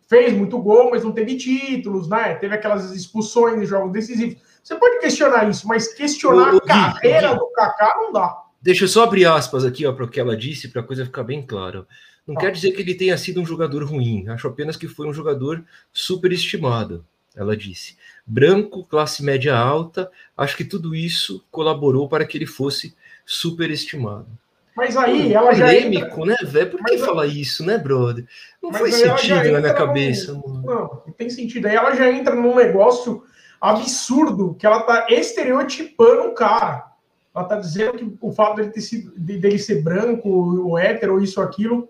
Fez 0.10 0.33
muito 0.33 0.57
gol, 0.57 0.89
mas 0.92 1.04
não 1.04 1.12
teve 1.12 1.38
títulos, 1.38 2.10
né? 2.10 2.36
Teve 2.36 2.56
aquelas 2.56 2.92
expulsões 2.92 3.62
em 3.62 3.65
jogos 3.65 3.92
decisivos. 3.92 4.38
Você 4.62 4.75
pode 4.75 5.00
questionar 5.00 5.50
isso, 5.50 5.68
mas 5.68 5.94
questionar 5.94 6.54
o, 6.54 6.56
o, 6.56 6.57
a 6.57 6.62
carreira 6.62 7.30
Gui, 7.30 7.39
do 7.39 7.48
Kaká 7.51 7.94
não 7.95 8.12
dá. 8.12 8.42
Deixa 8.63 8.86
eu 8.86 8.88
só 8.88 9.04
abrir 9.04 9.25
aspas 9.25 9.65
aqui 9.65 9.83
para 9.92 10.06
o 10.06 10.07
que 10.07 10.21
ela 10.21 10.38
disse, 10.38 10.69
para 10.69 10.80
a 10.80 10.86
coisa 10.86 11.04
ficar 11.04 11.24
bem 11.24 11.45
clara. 11.45 11.86
Não 12.25 12.36
ah. 12.38 12.39
quer 12.39 12.51
dizer 12.54 12.71
que 12.71 12.81
ele 12.81 12.95
tenha 12.95 13.18
sido 13.18 13.42
um 13.42 13.45
jogador 13.45 13.83
ruim, 13.83 14.30
acho 14.30 14.48
apenas 14.48 14.77
que 14.77 14.88
foi 14.88 15.06
um 15.06 15.13
jogador 15.13 15.62
superestimado, 15.92 17.06
ela 17.36 17.57
disse. 17.57 17.98
Branco, 18.25 18.86
classe 18.86 19.21
média 19.21 19.54
alta, 19.54 20.10
acho 20.38 20.56
que 20.56 20.63
tudo 20.63 20.95
isso 20.95 21.45
colaborou 21.51 22.07
para 22.07 22.25
que 22.25 22.38
ele 22.38 22.45
fosse 22.45 22.95
superestimado. 23.25 24.27
Mas 24.74 24.95
aí 24.95 25.33
ela 25.33 25.54
já. 25.54 25.65
Polêmico, 25.65 26.21
entra... 26.21 26.25
né, 26.25 26.38
velho? 26.50 26.71
Por 26.71 26.83
que 26.86 26.98
falar 27.00 27.27
isso, 27.27 27.65
né, 27.65 27.77
brother? 27.77 28.25
Não 28.62 28.71
Mas 28.71 28.80
faz 28.80 28.95
sentido 28.95 29.51
na 29.51 29.60
minha 29.60 29.74
cabeça, 29.74 30.33
mano. 30.33 30.63
Não, 30.63 31.04
não 31.06 31.13
tem 31.15 31.30
sentido. 31.30 31.68
Aí 31.68 31.75
ela 31.75 31.94
já 31.95 32.10
entra 32.10 32.33
num 32.33 32.56
negócio 32.56 33.24
absurdo 33.60 34.56
que 34.56 34.65
ela 34.65 34.81
tá 34.83 35.07
estereotipando 35.10 36.30
o 36.30 36.33
cara. 36.33 36.92
Ela 37.35 37.45
tá 37.45 37.56
dizendo 37.56 37.97
que 37.97 38.18
o 38.21 38.31
fato 38.31 38.57
dele, 38.57 38.69
ter 38.69 38.81
sido, 38.81 39.12
dele 39.18 39.57
ser 39.57 39.81
branco, 39.81 40.30
ou 40.30 40.77
hétero, 40.77 41.13
ou 41.13 41.21
isso 41.21 41.39
ou 41.39 41.45
aquilo, 41.45 41.89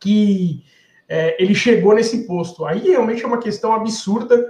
que 0.00 0.64
é, 1.08 1.40
ele 1.42 1.54
chegou 1.54 1.94
nesse 1.94 2.26
posto. 2.26 2.64
Aí 2.64 2.90
realmente 2.90 3.22
é 3.22 3.26
uma 3.26 3.40
questão 3.40 3.72
absurda. 3.72 4.44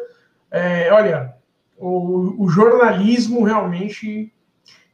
É, 0.50 0.91
olha, 0.93 1.35
o, 1.76 2.44
o 2.44 2.49
jornalismo 2.49 3.43
realmente 3.44 4.32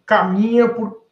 caminha 0.05 0.69
por 0.69 1.05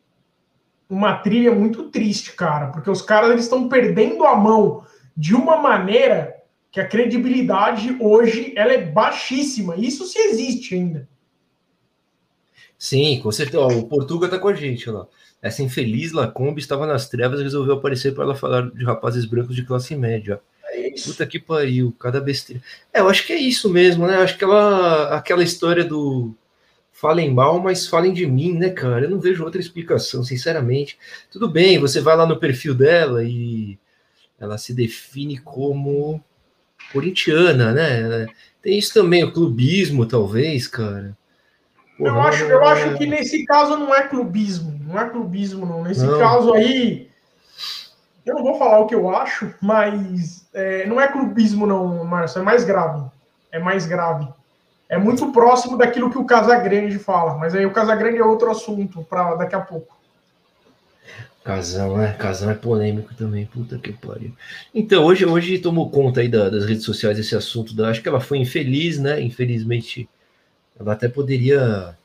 uma 0.88 1.18
trilha 1.18 1.54
muito 1.54 1.90
triste, 1.90 2.32
cara, 2.32 2.68
porque 2.68 2.90
os 2.90 3.02
caras 3.02 3.38
estão 3.40 3.68
perdendo 3.68 4.24
a 4.24 4.34
mão 4.34 4.84
de 5.16 5.34
uma 5.34 5.58
maneira 5.58 6.34
que 6.70 6.80
a 6.80 6.86
credibilidade 6.86 7.96
hoje 8.00 8.52
ela 8.56 8.72
é 8.72 8.84
baixíssima. 8.84 9.76
Isso 9.76 10.04
se 10.06 10.18
existe 10.18 10.74
ainda. 10.74 11.08
Sim, 12.78 13.20
com 13.20 13.32
certeza. 13.32 13.60
Ó, 13.60 13.68
o 13.68 13.86
Portuga 13.88 14.28
tá 14.28 14.38
com 14.38 14.48
a 14.48 14.54
gente 14.54 14.88
lá. 14.88 15.06
Essa 15.42 15.62
infeliz 15.62 16.12
Lacombe 16.12 16.60
estava 16.60 16.86
nas 16.86 17.08
trevas 17.08 17.40
e 17.40 17.42
resolveu 17.42 17.74
aparecer 17.74 18.14
para 18.14 18.24
ela 18.24 18.34
falar 18.34 18.70
de 18.70 18.84
rapazes 18.84 19.24
brancos 19.24 19.56
de 19.56 19.64
classe 19.64 19.96
média. 19.96 20.40
É 20.64 20.90
Puta 21.04 21.26
que 21.26 21.38
pariu, 21.38 21.94
cada 21.98 22.20
besteira. 22.20 22.62
É, 22.92 23.00
eu 23.00 23.08
acho 23.08 23.26
que 23.26 23.32
é 23.32 23.38
isso 23.38 23.68
mesmo, 23.68 24.06
né? 24.06 24.16
Eu 24.16 24.22
acho 24.22 24.36
que 24.36 24.44
ela, 24.44 25.16
aquela 25.16 25.42
história 25.42 25.84
do 25.84 26.34
falem 26.92 27.32
mal, 27.32 27.60
mas 27.60 27.86
falem 27.86 28.12
de 28.12 28.26
mim, 28.26 28.54
né, 28.54 28.70
cara? 28.70 29.04
Eu 29.04 29.10
não 29.10 29.20
vejo 29.20 29.44
outra 29.44 29.60
explicação, 29.60 30.24
sinceramente. 30.24 30.98
Tudo 31.30 31.48
bem, 31.48 31.78
você 31.78 32.00
vai 32.00 32.16
lá 32.16 32.26
no 32.26 32.40
perfil 32.40 32.74
dela 32.74 33.22
e 33.24 33.78
ela 34.38 34.58
se 34.58 34.74
define 34.74 35.38
como 35.38 36.22
corintiana, 36.92 37.72
né? 37.72 38.26
Tem 38.60 38.76
isso 38.76 38.92
também, 38.92 39.22
o 39.22 39.32
clubismo, 39.32 40.06
talvez, 40.06 40.66
cara. 40.66 41.16
Porra, 41.98 42.10
eu, 42.10 42.20
acho, 42.22 42.44
eu 42.44 42.64
acho 42.64 42.94
que 42.96 43.06
nesse 43.06 43.44
caso 43.44 43.76
não 43.76 43.94
é 43.94 44.06
clubismo, 44.06 44.80
não 44.86 44.98
é 44.98 45.08
clubismo, 45.08 45.66
não. 45.66 45.82
Nesse 45.82 46.06
não. 46.06 46.18
caso 46.18 46.54
aí, 46.54 47.10
eu 48.24 48.36
não 48.36 48.42
vou 48.42 48.58
falar 48.58 48.78
o 48.78 48.86
que 48.86 48.94
eu 48.94 49.14
acho, 49.14 49.52
mas 49.60 50.46
é, 50.54 50.86
não 50.86 51.00
é 51.00 51.08
clubismo, 51.08 51.66
não, 51.66 52.04
Márcio, 52.04 52.38
é 52.38 52.42
mais 52.42 52.64
grave. 52.64 53.04
É 53.50 53.58
mais 53.58 53.86
grave 53.86 54.28
é 54.88 54.96
muito 54.96 55.30
próximo 55.32 55.76
daquilo 55.76 56.10
que 56.10 56.18
o 56.18 56.24
Casagrande 56.24 56.98
fala, 56.98 57.36
mas 57.36 57.54
aí 57.54 57.66
o 57.66 57.72
Casagrande 57.72 58.18
é 58.18 58.24
outro 58.24 58.50
assunto 58.50 59.04
para 59.08 59.34
daqui 59.34 59.54
a 59.54 59.60
pouco. 59.60 59.96
Casão, 61.44 61.96
né? 61.96 62.14
Casão 62.18 62.50
é 62.50 62.54
polêmico 62.54 63.14
também, 63.14 63.46
puta 63.46 63.78
que 63.78 63.92
pariu. 63.92 64.32
Então, 64.74 65.04
hoje, 65.04 65.24
hoje 65.24 65.58
tomou 65.58 65.90
conta 65.90 66.20
aí 66.20 66.28
da, 66.28 66.50
das 66.50 66.66
redes 66.66 66.84
sociais 66.84 67.18
esse 67.18 67.34
assunto. 67.34 67.74
Da, 67.74 67.88
acho 67.88 68.02
que 68.02 68.08
ela 68.08 68.20
foi 68.20 68.38
infeliz, 68.38 68.98
né? 68.98 69.20
Infelizmente, 69.20 70.08
ela 70.78 70.92
até 70.92 71.08
poderia 71.08 71.96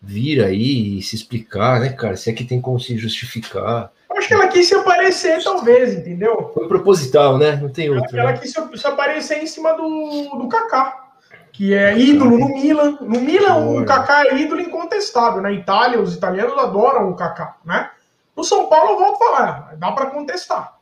vir 0.00 0.42
aí 0.42 0.98
e 0.98 1.02
se 1.02 1.14
explicar, 1.16 1.80
né, 1.80 1.90
cara? 1.90 2.16
Se 2.16 2.30
é 2.30 2.32
que 2.32 2.44
tem 2.44 2.60
como 2.60 2.80
se 2.80 2.96
justificar. 2.96 3.92
Acho 4.16 4.28
que 4.28 4.34
ela 4.34 4.48
quis 4.48 4.66
se 4.66 4.74
aparecer, 4.74 5.42
talvez, 5.42 5.94
entendeu? 5.94 6.50
Foi 6.52 6.66
proposital, 6.66 7.38
né? 7.38 7.56
Não 7.56 7.68
tem 7.68 7.90
outro. 7.90 8.16
Ela, 8.16 8.24
né? 8.24 8.32
ela 8.32 8.40
quis 8.40 8.52
se, 8.52 8.86
aparecer 8.86 9.38
em 9.38 9.46
cima 9.46 9.72
do, 9.72 10.38
do 10.38 10.48
Kaká 10.48 11.10
que 11.52 11.74
é 11.74 11.98
ídolo 11.98 12.38
no 12.38 12.48
Milan. 12.48 12.96
No 13.02 13.20
Milan, 13.20 13.56
o 13.56 13.84
Kaká 13.84 14.24
é 14.24 14.34
ídolo 14.38 14.62
incontestável. 14.62 15.42
Na 15.42 15.52
Itália, 15.52 16.00
os 16.00 16.14
italianos 16.14 16.56
adoram 16.56 17.10
o 17.10 17.14
Kaká, 17.14 17.56
né? 17.62 17.90
No 18.34 18.42
São 18.42 18.66
Paulo, 18.66 18.92
eu 18.92 18.98
volto 18.98 19.22
a 19.22 19.26
falar, 19.26 19.76
dá 19.76 19.92
para 19.92 20.06
contestar, 20.06 20.78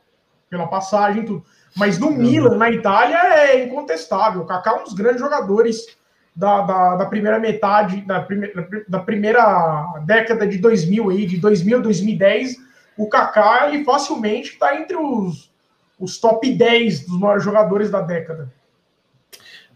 pela 0.49 0.67
passagem 0.67 1.23
e 1.23 1.25
tudo. 1.25 1.45
Mas 1.75 1.99
no 1.99 2.11
Milan, 2.11 2.55
na 2.55 2.71
Itália, 2.71 3.17
é 3.17 3.65
incontestável. 3.65 4.41
O 4.41 4.45
Kaká 4.45 4.71
é 4.71 4.75
um 4.75 4.83
dos 4.85 4.93
grandes 4.93 5.19
jogadores 5.19 5.85
da, 6.39 6.61
da, 6.61 6.95
da 6.95 7.05
primeira 7.05 7.37
metade, 7.37 7.99
da, 8.01 8.21
prime, 8.21 8.49
da 8.87 8.99
primeira 8.99 9.99
década 10.05 10.47
de 10.47 10.57
2000, 10.57 11.09
aí, 11.09 11.25
de 11.25 11.37
2000 11.37 11.77
a 11.77 11.81
2010. 11.81 12.55
O 12.97 13.09
Kaká, 13.09 13.67
ele 13.67 13.83
facilmente 13.83 14.53
está 14.53 14.79
entre 14.79 14.95
os, 14.95 15.51
os 15.99 16.17
top 16.17 16.49
10 16.49 17.07
dos 17.07 17.19
maiores 17.19 17.43
jogadores 17.43 17.91
da 17.91 17.99
década. 17.99 18.49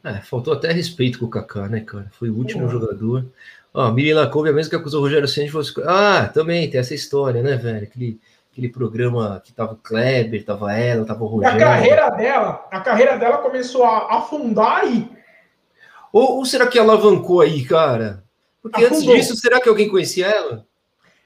É, 0.06 0.16
faltou 0.22 0.54
até 0.54 0.72
respeito 0.72 1.20
com 1.20 1.26
o 1.26 1.30
Kaká, 1.30 1.68
né, 1.68 1.82
cara? 1.82 2.08
Foi 2.12 2.30
o 2.30 2.36
último 2.36 2.70
jogador. 2.70 3.26
Ó, 3.74 3.92
Miriam 3.92 4.22
Lacouve, 4.22 4.50
a 4.50 4.54
mesma 4.54 4.70
que 4.70 4.76
acusou 4.78 5.02
o 5.02 5.04
Rogério 5.04 5.28
Ceni, 5.28 5.50
fosse... 5.50 5.74
Ah, 5.86 6.30
também 6.34 6.70
tem 6.70 6.80
essa 6.80 6.94
história, 6.94 7.42
né, 7.42 7.58
velho? 7.58 7.84
Aquele, 7.84 8.20
aquele 8.52 8.70
programa 8.70 9.42
que 9.44 9.52
tava 9.52 9.74
o 9.74 9.78
Kleber, 9.78 10.46
tava 10.46 10.74
ela, 10.74 11.06
tava 11.06 11.24
o 11.24 11.28
Rogério. 11.28 11.60
E 11.60 11.62
a 11.62 11.66
carreira 11.66 12.10
dela, 12.10 12.68
a 12.72 12.80
carreira 12.80 13.18
dela 13.18 13.38
começou 13.40 13.84
a 13.84 14.18
afundar 14.18 14.82
aí. 14.82 15.23
Ou, 16.14 16.38
ou 16.38 16.46
será 16.46 16.68
que 16.68 16.78
alavancou 16.78 17.42
aí, 17.42 17.66
cara? 17.66 18.24
Porque 18.62 18.86
afundou. 18.86 19.00
antes 19.00 19.12
disso, 19.12 19.36
será 19.36 19.60
que 19.60 19.68
alguém 19.68 19.90
conhecia 19.90 20.28
ela? 20.28 20.66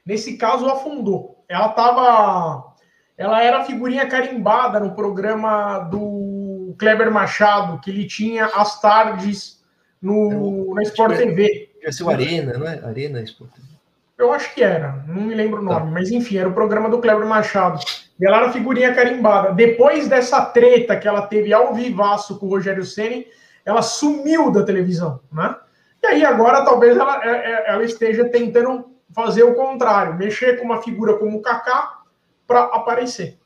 Nesse 0.04 0.38
caso, 0.38 0.66
afundou. 0.66 1.44
Ela 1.46 1.68
tava. 1.68 2.74
Ela 3.16 3.42
era 3.42 3.64
figurinha 3.64 4.06
carimbada 4.06 4.80
no 4.80 4.94
programa 4.94 5.80
do 5.80 6.74
Kleber 6.78 7.10
Machado, 7.10 7.80
que 7.80 7.90
ele 7.90 8.06
tinha 8.06 8.46
as 8.46 8.80
tardes 8.80 9.62
no, 10.00 10.72
é 10.72 10.74
na 10.76 10.82
Sport 10.84 11.16
TV. 11.16 11.70
Ia 11.82 11.92
ser 11.92 12.04
o 12.04 12.10
Arena, 12.10 12.56
não 12.56 12.66
é? 12.66 12.80
Arena 12.82 13.20
Sport 13.22 13.50
TV. 13.52 13.68
Eu 14.16 14.32
acho 14.32 14.52
que 14.54 14.64
era, 14.64 15.04
não 15.06 15.22
me 15.22 15.34
lembro 15.34 15.60
o 15.60 15.64
nome, 15.64 15.86
tá. 15.86 15.92
mas 15.92 16.10
enfim, 16.10 16.38
era 16.38 16.48
o 16.48 16.54
programa 16.54 16.88
do 16.88 17.00
Kleber 17.00 17.26
Machado. 17.26 17.80
E 18.18 18.26
ela 18.26 18.38
era 18.38 18.52
figurinha 18.52 18.94
carimbada. 18.94 19.52
Depois 19.52 20.08
dessa 20.08 20.44
treta 20.44 20.96
que 20.96 21.06
ela 21.06 21.22
teve 21.22 21.52
ao 21.52 21.72
vivaço 21.74 22.38
com 22.38 22.46
o 22.46 22.48
Rogério 22.48 22.84
Ceni, 22.84 23.26
ela 23.68 23.82
sumiu 23.82 24.50
da 24.50 24.62
televisão, 24.62 25.20
né? 25.30 25.54
E 26.02 26.06
aí 26.06 26.24
agora 26.24 26.64
talvez 26.64 26.96
ela, 26.96 27.22
é, 27.22 27.28
é, 27.28 27.70
ela 27.70 27.84
esteja 27.84 28.26
tentando 28.26 28.94
fazer 29.14 29.42
o 29.42 29.54
contrário, 29.54 30.16
mexer 30.16 30.58
com 30.58 30.64
uma 30.64 30.82
figura 30.82 31.18
como 31.18 31.36
o 31.36 31.42
Kaká 31.42 31.98
para 32.46 32.62
aparecer. 32.62 33.36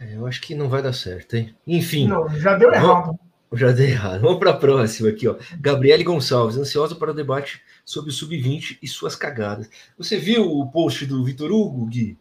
É, 0.00 0.16
eu 0.16 0.26
acho 0.26 0.40
que 0.40 0.54
não 0.54 0.70
vai 0.70 0.80
dar 0.80 0.94
certo, 0.94 1.36
hein? 1.36 1.54
Enfim. 1.66 2.08
Não, 2.08 2.30
já 2.30 2.56
deu 2.56 2.72
errado. 2.72 3.18
Já 3.52 3.72
deu 3.72 3.86
errado. 3.86 4.22
Vamos 4.22 4.38
para 4.38 4.52
a 4.52 4.56
próxima 4.56 5.10
aqui, 5.10 5.28
ó. 5.28 5.36
Gabriele 5.60 6.04
Gonçalves, 6.04 6.56
ansiosa 6.56 6.94
para 6.94 7.10
o 7.10 7.14
debate 7.14 7.60
sobre 7.84 8.08
o 8.08 8.12
Sub-20 8.12 8.78
e 8.82 8.88
suas 8.88 9.14
cagadas. 9.14 9.68
Você 9.98 10.16
viu 10.16 10.46
o 10.46 10.70
post 10.70 11.04
do 11.04 11.22
Vitor 11.22 11.50
Hugo, 11.50 11.84
Gui? 11.86 12.16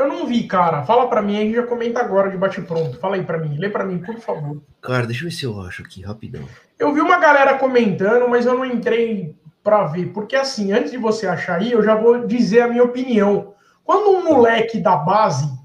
Eu 0.00 0.08
não 0.08 0.26
vi, 0.26 0.44
cara. 0.44 0.82
Fala 0.82 1.08
para 1.08 1.20
mim, 1.20 1.36
a 1.36 1.40
gente 1.40 1.54
já 1.54 1.66
comenta 1.66 2.00
agora 2.00 2.30
de 2.30 2.36
bate-pronto. 2.36 2.98
Fala 2.98 3.16
aí 3.16 3.22
para 3.22 3.38
mim, 3.38 3.58
lê 3.58 3.68
para 3.68 3.84
mim, 3.84 3.98
por 3.98 4.18
favor. 4.18 4.62
Cara, 4.80 5.06
deixa 5.06 5.24
eu 5.24 5.28
ver 5.28 5.34
se 5.34 5.44
eu 5.44 5.60
acho 5.60 5.82
aqui, 5.82 6.02
rapidão. 6.02 6.42
Eu 6.78 6.94
vi 6.94 7.00
uma 7.00 7.18
galera 7.18 7.58
comentando, 7.58 8.26
mas 8.26 8.46
eu 8.46 8.54
não 8.54 8.64
entrei 8.64 9.36
para 9.62 9.84
ver. 9.84 10.06
Porque 10.06 10.34
assim, 10.34 10.72
antes 10.72 10.90
de 10.90 10.96
você 10.96 11.26
achar 11.26 11.60
aí, 11.60 11.72
eu 11.72 11.82
já 11.82 11.94
vou 11.94 12.26
dizer 12.26 12.62
a 12.62 12.68
minha 12.68 12.82
opinião. 12.82 13.52
Quando 13.84 14.10
um 14.10 14.24
moleque 14.24 14.78
da 14.78 14.96
base 14.96 15.60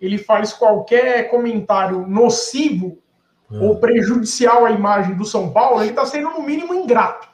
ele 0.00 0.16
faz 0.16 0.52
qualquer 0.52 1.28
comentário 1.28 2.06
nocivo 2.06 2.98
é. 3.52 3.58
ou 3.58 3.78
prejudicial 3.78 4.64
à 4.64 4.70
imagem 4.70 5.14
do 5.16 5.24
São 5.24 5.52
Paulo, 5.52 5.82
ele 5.82 5.90
está 5.90 6.06
sendo, 6.06 6.30
no 6.30 6.42
mínimo, 6.42 6.72
ingrato. 6.72 7.28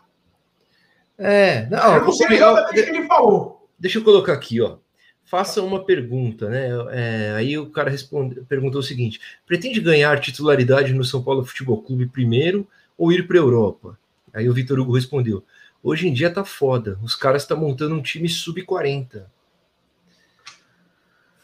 É, 1.17 1.67
não, 1.67 1.95
eu 1.95 2.05
não 2.05 2.13
sei 2.13 2.27
exatamente 2.35 2.81
o 2.81 2.85
que 2.85 2.91
ele 2.91 3.07
falou. 3.07 3.69
Deixa 3.79 3.99
eu 3.99 4.05
colocar 4.05 4.33
aqui, 4.33 4.61
ó. 4.61 4.79
Faça 5.25 5.63
uma 5.63 5.85
pergunta, 5.85 6.49
né? 6.49 6.69
É, 6.93 7.35
aí 7.37 7.59
o 7.59 7.71
cara 7.71 7.91
responde, 7.91 8.43
perguntou 8.43 8.81
o 8.81 8.85
seguinte: 8.85 9.21
pretende 9.47 9.81
ganhar 9.81 10.21
titularidade 10.21 10.93
no 10.93 11.05
São 11.05 11.23
Paulo 11.23 11.45
Futebol 11.45 11.83
Clube 11.83 12.07
primeiro 12.07 12.67
ou 12.97 13.11
ir 13.11 13.27
para 13.27 13.39
a 13.39 13.41
Europa? 13.41 13.99
Aí 14.33 14.49
o 14.49 14.53
Vitor 14.53 14.79
Hugo 14.79 14.95
respondeu: 14.95 15.43
hoje 15.83 16.07
em 16.09 16.13
dia 16.13 16.31
tá 16.31 16.45
foda, 16.45 16.99
os 17.03 17.15
caras 17.15 17.43
estão 17.43 17.57
tá 17.57 17.63
montando 17.63 17.95
um 17.95 18.03
time 18.03 18.29
sub-40. 18.29 19.25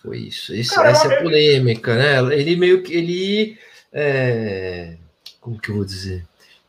Foi 0.02 0.18
isso. 0.18 0.54
Esse, 0.54 0.78
essa 0.80 1.12
é 1.12 1.18
a 1.18 1.22
polêmica, 1.22 1.94
né? 1.94 2.34
Ele 2.34 2.56
meio 2.56 2.82
que. 2.82 2.94
Ele. 2.94 3.58
É... 3.92 4.96
Como 5.40 5.60
que 5.60 5.70
eu 5.70 5.76
vou 5.76 5.84
dizer? 5.84 6.24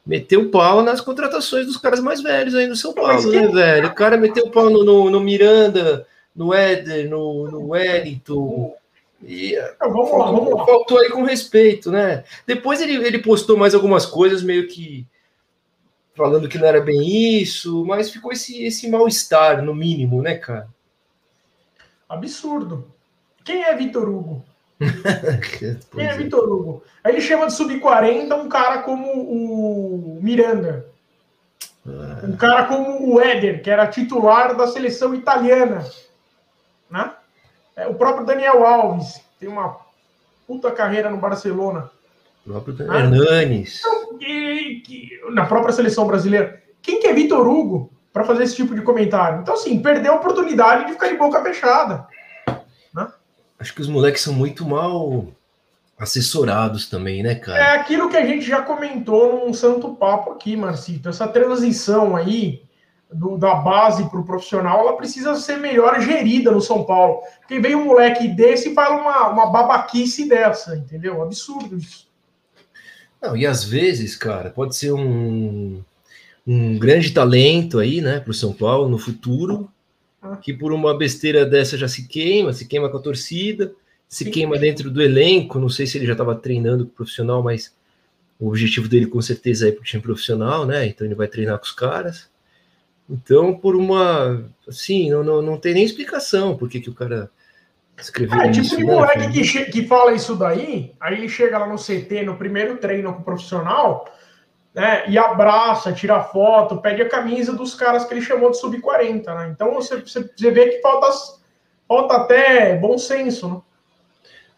Meteu 0.05 0.49
pau 0.49 0.81
nas 0.81 0.99
contratações 0.99 1.65
dos 1.65 1.77
caras 1.77 1.99
mais 1.99 2.21
velhos 2.21 2.55
aí 2.55 2.67
no 2.67 2.75
São 2.75 2.93
Paulo, 2.93 3.31
né, 3.31 3.47
velho? 3.47 3.87
O 3.87 3.93
cara 3.93 4.17
meteu 4.17 4.49
pau 4.49 4.69
no, 4.69 4.83
no, 4.83 5.09
no 5.09 5.19
Miranda, 5.19 6.05
no 6.35 6.53
Éder, 6.53 7.09
no, 7.09 7.50
no 7.50 7.69
Wellington. 7.69 8.75
E 9.23 9.55
vamos 9.79 10.09
faltou, 10.09 10.17
lá, 10.17 10.31
vamos 10.31 10.53
lá. 10.53 10.65
faltou 10.65 11.00
aí 11.00 11.09
com 11.09 11.23
respeito, 11.23 11.91
né? 11.91 12.23
Depois 12.47 12.81
ele, 12.81 12.95
ele 12.95 13.19
postou 13.19 13.55
mais 13.55 13.75
algumas 13.75 14.05
coisas, 14.05 14.41
meio 14.41 14.67
que 14.67 15.05
falando 16.15 16.50
que 16.50 16.57
não 16.57 16.67
era 16.67 16.81
bem 16.81 17.39
isso, 17.39 17.85
mas 17.85 18.09
ficou 18.09 18.31
esse, 18.31 18.63
esse 18.63 18.89
mal-estar, 18.89 19.61
no 19.61 19.73
mínimo, 19.73 20.21
né, 20.21 20.35
cara? 20.35 20.67
Absurdo. 22.07 22.91
Quem 23.43 23.63
é 23.63 23.75
Vitor 23.75 24.07
Hugo? 24.09 24.43
Quem 25.91 26.05
é, 26.05 26.09
é 26.09 26.17
Vitor 26.17 26.47
Hugo? 26.47 26.83
Aí 27.03 27.13
ele 27.13 27.21
chama 27.21 27.47
de 27.47 27.53
sub-40 27.53 28.33
um 28.35 28.50
cara 28.50 28.83
como 28.83 29.07
o 29.11 30.19
Miranda. 30.21 30.85
Ah. 31.88 32.21
Um 32.23 32.35
cara 32.35 32.65
como 32.65 33.13
o 33.13 33.21
Éder, 33.21 33.63
que 33.63 33.69
era 33.69 33.88
titular 33.88 34.55
da 34.55 34.67
seleção 34.67 35.15
italiana. 35.15 35.85
Né? 36.91 37.12
É, 37.75 37.88
o 37.88 37.95
próprio 37.95 38.25
Daniel 38.25 38.65
Alves, 38.65 39.21
tem 39.39 39.48
uma 39.48 39.77
puta 40.45 40.71
carreira 40.71 41.10
no 41.10 41.17
Barcelona. 41.17 41.89
O 42.45 42.51
próprio 42.51 42.75
né? 42.75 43.00
Hernanes. 43.00 43.79
Então, 43.79 45.33
na 45.33 45.45
própria 45.45 45.74
seleção 45.74 46.05
brasileira. 46.05 46.62
Quem 46.81 47.00
que 47.00 47.07
é 47.07 47.13
Vitor 47.13 47.48
Hugo 47.48 47.91
para 48.12 48.24
fazer 48.24 48.43
esse 48.43 48.55
tipo 48.55 48.75
de 48.75 48.81
comentário? 48.81 49.41
Então, 49.41 49.53
assim, 49.53 49.81
perdeu 49.81 50.13
a 50.13 50.15
oportunidade 50.17 50.86
de 50.86 50.93
ficar 50.93 51.07
de 51.07 51.15
boca 51.15 51.41
fechada. 51.41 52.07
Acho 53.62 53.75
que 53.75 53.81
os 53.81 53.88
moleques 53.88 54.24
são 54.24 54.33
muito 54.33 54.67
mal 54.67 55.27
assessorados 56.00 56.89
também, 56.89 57.21
né, 57.21 57.36
cara? 57.36 57.60
É 57.60 57.75
aquilo 57.75 58.10
que 58.10 58.17
a 58.17 58.25
gente 58.25 58.43
já 58.43 58.63
comentou 58.63 59.45
num 59.45 59.53
santo 59.53 59.93
papo 59.93 60.31
aqui, 60.31 60.57
Marcito. 60.57 61.07
Essa 61.07 61.27
transição 61.27 62.15
aí 62.15 62.63
do, 63.11 63.37
da 63.37 63.55
base 63.55 64.09
para 64.09 64.19
o 64.19 64.25
profissional, 64.25 64.79
ela 64.79 64.97
precisa 64.97 65.35
ser 65.35 65.57
melhor 65.57 65.99
gerida 66.01 66.51
no 66.51 66.61
São 66.61 66.83
Paulo. 66.83 67.21
Porque 67.39 67.59
vem 67.59 67.75
um 67.75 67.85
moleque 67.85 68.27
desse 68.27 68.69
e 68.69 68.73
fala 68.73 69.01
uma, 69.01 69.27
uma 69.29 69.51
babaquice 69.51 70.27
dessa, 70.27 70.75
entendeu? 70.75 71.21
Absurdo 71.21 71.77
isso. 71.77 72.07
Não, 73.21 73.37
e 73.37 73.45
às 73.45 73.63
vezes, 73.63 74.15
cara, 74.15 74.49
pode 74.49 74.75
ser 74.75 74.91
um, 74.93 75.83
um 76.47 76.79
grande 76.79 77.11
talento 77.11 77.77
aí, 77.77 78.01
né, 78.01 78.19
para 78.19 78.31
o 78.31 78.33
São 78.33 78.53
Paulo 78.53 78.89
no 78.89 78.97
futuro, 78.97 79.69
que 80.41 80.53
por 80.53 80.71
uma 80.71 80.97
besteira 80.97 81.45
dessa 81.45 81.77
já 81.77 81.87
se 81.87 82.07
queima, 82.07 82.53
se 82.53 82.67
queima 82.67 82.89
com 82.89 82.97
a 82.97 83.01
torcida, 83.01 83.73
se 84.07 84.25
Sim. 84.25 84.31
queima 84.31 84.57
dentro 84.57 84.89
do 84.89 85.01
elenco. 85.01 85.59
Não 85.59 85.69
sei 85.69 85.85
se 85.85 85.97
ele 85.97 86.05
já 86.05 86.13
estava 86.13 86.35
treinando 86.35 86.85
com 86.85 86.91
o 86.91 86.95
profissional, 86.95 87.41
mas 87.43 87.73
o 88.39 88.47
objetivo 88.47 88.87
dele 88.87 89.07
com 89.07 89.21
certeza 89.21 89.67
é 89.67 89.71
para 89.71 89.81
o 89.81 89.83
time 89.83 90.01
profissional, 90.01 90.65
né? 90.65 90.85
Então 90.87 91.05
ele 91.05 91.15
vai 91.15 91.27
treinar 91.27 91.57
com 91.57 91.65
os 91.65 91.71
caras. 91.71 92.30
Então, 93.10 93.53
por 93.53 93.75
uma. 93.75 94.50
Assim, 94.67 95.10
não, 95.10 95.24
não, 95.24 95.41
não 95.41 95.58
tem 95.58 95.74
nem 95.74 95.84
explicação 95.84 96.55
por 96.55 96.70
que, 96.70 96.79
que 96.79 96.89
o 96.89 96.93
cara 96.93 97.29
escreveu 98.01 98.41
é, 98.41 98.51
isso. 98.51 98.75
Tipo, 98.75 98.88
né? 98.88 98.93
moleque 98.96 99.31
que, 99.31 99.65
que 99.65 99.88
fala 99.88 100.13
isso 100.13 100.36
daí, 100.36 100.93
aí 101.00 101.15
ele 101.15 101.29
chega 101.29 101.58
lá 101.58 101.67
no 101.67 101.75
CT, 101.75 102.24
no 102.24 102.38
primeiro 102.38 102.77
treino 102.77 103.13
com 103.13 103.22
o 103.22 103.24
profissional, 103.25 104.05
né, 104.74 105.03
e 105.10 105.17
abraça, 105.17 105.91
tira 105.91 106.24
foto, 106.24 106.77
pede 106.77 107.01
a 107.01 107.10
camisa 107.10 107.53
dos 107.53 107.75
caras 107.75 108.05
que 108.05 108.13
ele 108.13 108.22
chamou 108.22 108.51
de 108.51 108.58
sub-40, 108.58 109.25
né? 109.25 109.51
Então 109.53 109.74
você, 109.74 109.98
você, 110.00 110.51
vê 110.51 110.70
que 110.70 110.81
falta, 110.81 111.10
falta 111.88 112.15
até 112.15 112.77
bom 112.77 112.98
senso, 112.98 113.50
né? 113.50 113.62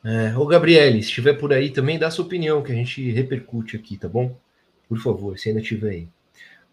É, 0.05 0.37
ô 0.37 0.45
Gabriele, 0.45 1.01
se 1.01 1.07
estiver 1.09 1.33
por 1.33 1.53
aí 1.53 1.69
também, 1.69 1.97
dá 1.97 2.11
sua 2.11 2.25
opinião, 2.25 2.61
que 2.61 2.71
a 2.71 2.75
gente 2.75 3.09
repercute 3.11 3.77
aqui, 3.77 3.97
tá 3.97 4.07
bom? 4.07 4.35
Por 4.87 4.99
favor, 4.99 5.39
se 5.39 5.47
ainda 5.47 5.61
estiver 5.61 5.91
aí. 5.91 6.07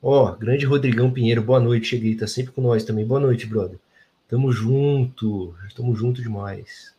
Ó, 0.02 0.32
grande 0.32 0.64
Rodrigão 0.66 1.10
Pinheiro, 1.10 1.42
boa 1.42 1.60
noite, 1.60 1.88
cheguei, 1.88 2.14
tá 2.14 2.26
sempre 2.26 2.52
com 2.52 2.62
nós 2.62 2.84
também. 2.84 3.04
Boa 3.04 3.20
noite, 3.20 3.46
brother. 3.46 3.78
Tamo 4.28 4.52
junto, 4.52 5.54
tamo 5.76 5.94
junto 5.94 6.22
demais. 6.22 6.94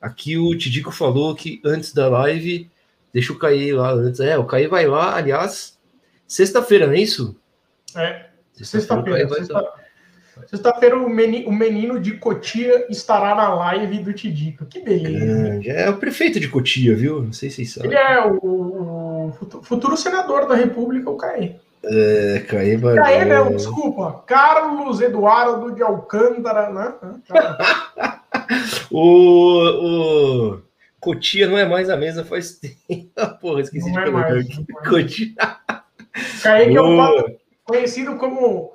Aqui 0.00 0.36
o 0.38 0.56
Tidico 0.56 0.90
falou 0.90 1.34
que 1.34 1.60
antes 1.64 1.92
da 1.92 2.08
live, 2.08 2.68
deixa 3.12 3.32
o 3.32 3.38
Caí 3.38 3.72
lá 3.72 3.92
antes. 3.92 4.20
É, 4.20 4.38
o 4.38 4.46
Caí 4.46 4.66
vai 4.66 4.86
lá, 4.86 5.14
aliás, 5.14 5.78
Sexta-feira, 6.30 6.86
não 6.86 6.94
é 6.94 7.00
isso? 7.00 7.36
É. 7.96 8.26
Sexta-feira. 8.52 9.28
Sexta-feira 10.46 10.96
o, 10.96 11.10
menino, 11.10 11.48
o 11.48 11.52
menino 11.52 11.98
de 11.98 12.12
Cotia 12.18 12.86
estará 12.88 13.34
na 13.34 13.52
live 13.52 13.98
do 13.98 14.12
Tidico. 14.12 14.64
Que 14.64 14.80
beleza. 14.80 15.60
É, 15.68 15.86
é 15.86 15.90
o 15.90 15.96
prefeito 15.96 16.38
de 16.38 16.46
Cotia, 16.46 16.94
viu? 16.94 17.20
Não 17.20 17.32
sei 17.32 17.50
se 17.50 17.56
vocês 17.56 17.72
sabem. 17.72 17.90
Ele 17.90 17.98
é 17.98 18.24
o, 18.24 19.32
o 19.34 19.62
futuro 19.64 19.96
senador 19.96 20.46
da 20.46 20.54
República, 20.54 21.10
o 21.10 21.16
Caí. 21.16 21.56
É, 21.82 22.44
Caíba. 22.48 22.94
Caíba, 22.94 23.24
não, 23.24 23.50
desculpa. 23.52 24.22
Carlos 24.26 25.00
Eduardo 25.00 25.74
de 25.74 25.82
Alcântara, 25.82 26.70
né? 26.70 26.94
o, 28.90 30.52
o 30.52 30.62
Cotia 31.00 31.48
não 31.48 31.56
é 31.56 31.66
mais 31.66 31.88
a 31.88 31.96
mesa 31.96 32.24
faz 32.24 32.58
tempo. 32.60 32.76
Porra, 33.40 33.62
esqueci 33.62 33.90
não 33.90 34.02
de 34.02 34.08
é 34.08 34.12
mais, 34.12 34.46
Cotia. 34.88 35.34
Caíba 36.42 36.80
é 36.80 36.82
um 36.82 37.36
conhecido 37.64 38.16
como 38.16 38.72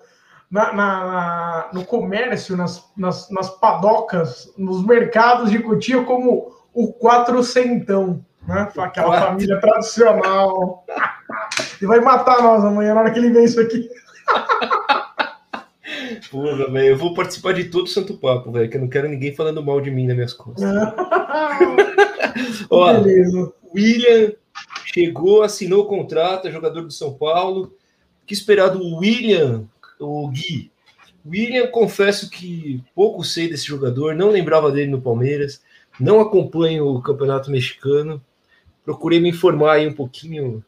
na, 0.49 0.73
na, 0.73 1.69
no 1.73 1.85
comércio, 1.85 2.55
nas, 2.57 2.89
nas, 2.97 3.29
nas 3.29 3.49
padocas, 3.59 4.51
nos 4.57 4.85
mercados 4.85 5.51
de 5.51 5.59
Cotia, 5.59 6.03
como 6.03 6.55
o 6.73 6.93
quatrocentão, 6.93 8.25
né? 8.47 8.69
Aquela 8.77 9.07
Quatro. 9.07 9.27
família 9.27 9.59
tradicional. 9.59 10.85
Ele 11.81 11.87
vai 11.87 11.99
matar 11.99 12.41
nós 12.41 12.63
amanhã 12.63 12.93
na 12.93 13.01
hora 13.01 13.11
que 13.11 13.19
ele 13.19 13.31
vê 13.31 13.43
isso 13.43 13.59
aqui. 13.59 13.89
Porra, 16.29 16.69
velho, 16.71 16.89
eu 16.89 16.97
vou 16.97 17.13
participar 17.13 17.53
de 17.53 17.65
todo 17.65 17.85
o 17.85 17.89
Santo 17.89 18.17
Papo, 18.17 18.51
velho, 18.51 18.69
que 18.69 18.77
eu 18.77 18.81
não 18.81 18.89
quero 18.89 19.07
ninguém 19.07 19.33
falando 19.33 19.63
mal 19.63 19.79
de 19.81 19.91
mim 19.91 20.07
nas 20.07 20.15
minhas 20.15 20.33
costas. 20.33 20.63
Ó, 22.69 22.93
Beleza. 22.93 23.53
William 23.73 24.33
chegou, 24.85 25.43
assinou 25.43 25.83
o 25.83 25.87
contrato, 25.87 26.47
é 26.47 26.51
jogador 26.51 26.81
do 26.81 26.91
São 26.91 27.13
Paulo. 27.13 27.73
Que 28.25 28.33
esperar 28.33 28.69
do 28.69 28.97
William, 28.97 29.65
o 29.99 30.27
Gui? 30.29 30.71
William, 31.25 31.67
confesso 31.67 32.29
que 32.29 32.83
pouco 32.93 33.23
sei 33.23 33.49
desse 33.49 33.65
jogador, 33.65 34.15
não 34.15 34.29
lembrava 34.29 34.71
dele 34.71 34.91
no 34.91 35.01
Palmeiras, 35.01 35.61
não 35.99 36.19
acompanho 36.19 36.87
o 36.87 37.01
Campeonato 37.01 37.51
Mexicano. 37.51 38.21
Procurei 38.85 39.19
me 39.19 39.29
informar 39.29 39.73
aí 39.73 39.87
um 39.87 39.93
pouquinho 39.93 40.63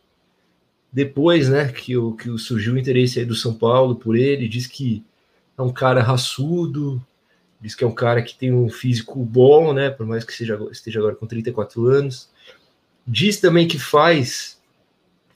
depois, 0.91 1.47
né, 1.47 1.71
que, 1.71 1.95
o, 1.95 2.13
que 2.13 2.35
surgiu 2.39 2.73
o 2.73 2.77
interesse 2.77 3.19
aí 3.19 3.25
do 3.25 3.35
São 3.35 3.53
Paulo 3.53 3.95
por 3.95 4.17
ele. 4.17 4.49
Diz 4.49 4.65
que 4.65 5.05
é 5.57 5.61
um 5.61 5.71
cara 5.71 6.01
raçudo, 6.01 7.01
diz 7.61 7.75
que 7.75 7.83
é 7.83 7.87
um 7.87 7.93
cara 7.93 8.21
que 8.21 8.35
tem 8.35 8.51
um 8.51 8.69
físico 8.69 9.23
bom, 9.23 9.73
né, 9.73 9.91
por 9.91 10.05
mais 10.05 10.23
que 10.23 10.33
seja, 10.33 10.59
esteja 10.71 10.99
agora 10.99 11.15
com 11.15 11.27
34 11.27 11.85
anos. 11.85 12.29
Diz 13.05 13.39
também 13.39 13.67
que 13.67 13.77
faz 13.77 14.59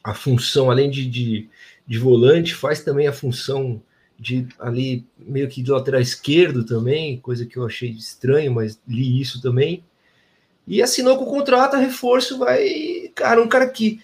a 0.03 0.13
função, 0.13 0.71
além 0.71 0.89
de, 0.89 1.07
de, 1.07 1.49
de 1.85 1.99
volante, 1.99 2.55
faz 2.55 2.83
também 2.83 3.07
a 3.07 3.13
função 3.13 3.81
de 4.19 4.47
ali 4.59 5.05
meio 5.17 5.47
que 5.47 5.63
de 5.63 5.71
lateral 5.71 6.01
esquerdo 6.01 6.63
também, 6.63 7.19
coisa 7.19 7.45
que 7.45 7.57
eu 7.57 7.65
achei 7.65 7.89
estranho, 7.89 8.53
mas 8.53 8.79
li 8.87 9.19
isso 9.19 9.41
também. 9.41 9.83
E 10.67 10.81
assinou 10.81 11.17
com 11.17 11.23
o 11.23 11.29
contrato, 11.29 11.75
a 11.75 11.79
reforço 11.79 12.37
vai, 12.37 13.11
cara, 13.15 13.41
um 13.41 13.47
cara 13.47 13.67
que 13.67 13.99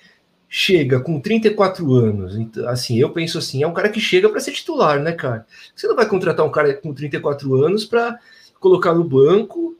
chega 0.49 0.99
com 0.99 1.19
34 1.19 1.93
anos, 1.93 2.35
então, 2.37 2.67
assim, 2.69 2.97
eu 2.97 3.11
penso 3.11 3.37
assim, 3.37 3.63
é 3.63 3.67
um 3.67 3.73
cara 3.73 3.89
que 3.89 3.99
chega 3.99 4.29
para 4.29 4.39
ser 4.39 4.53
titular, 4.53 4.99
né, 5.01 5.11
cara? 5.11 5.45
Você 5.75 5.87
não 5.87 5.95
vai 5.95 6.07
contratar 6.07 6.45
um 6.45 6.51
cara 6.51 6.73
com 6.73 6.93
34 6.93 7.53
anos 7.63 7.85
para 7.85 8.17
colocar 8.59 8.93
no 8.93 9.03
banco 9.03 9.77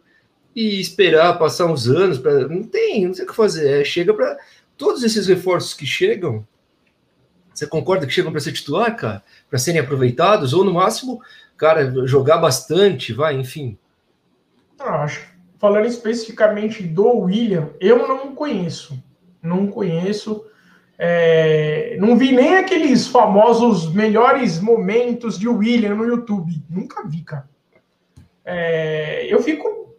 e 0.55 0.79
esperar 0.79 1.37
passar 1.39 1.65
uns 1.65 1.87
anos 1.87 2.17
para 2.17 2.47
não 2.47 2.63
tem, 2.63 3.05
não 3.07 3.13
sei 3.13 3.25
o 3.25 3.27
que 3.27 3.35
fazer, 3.35 3.81
é, 3.81 3.83
chega 3.83 4.13
para 4.13 4.37
todos 4.77 5.03
esses 5.03 5.27
reforços 5.27 5.73
que 5.73 5.85
chegam, 5.85 6.45
você 7.53 7.65
concorda 7.65 8.05
que 8.05 8.13
chegam 8.13 8.31
para 8.31 8.41
ser 8.41 8.51
titular, 8.51 8.95
cara? 8.95 9.23
Para 9.49 9.57
serem 9.57 9.81
aproveitados? 9.81 10.53
Ou 10.53 10.63
no 10.63 10.73
máximo, 10.73 11.19
cara, 11.57 12.05
jogar 12.05 12.37
bastante, 12.37 13.13
vai, 13.13 13.35
enfim. 13.35 13.75
Ah, 14.77 15.03
acho 15.03 15.36
falando 15.59 15.85
especificamente 15.85 16.83
do 16.83 17.07
William, 17.19 17.69
eu 17.79 18.07
não 18.07 18.35
conheço. 18.35 19.01
Não 19.41 19.67
conheço. 19.67 20.45
É, 20.97 21.95
não 21.99 22.17
vi 22.17 22.31
nem 22.31 22.57
aqueles 22.57 23.07
famosos 23.07 23.91
melhores 23.93 24.59
momentos 24.59 25.37
de 25.37 25.47
William 25.47 25.95
no 25.95 26.05
YouTube. 26.05 26.63
Nunca 26.69 27.07
vi, 27.07 27.21
cara. 27.21 27.49
É, 28.43 29.25
eu 29.31 29.41
fico 29.41 29.95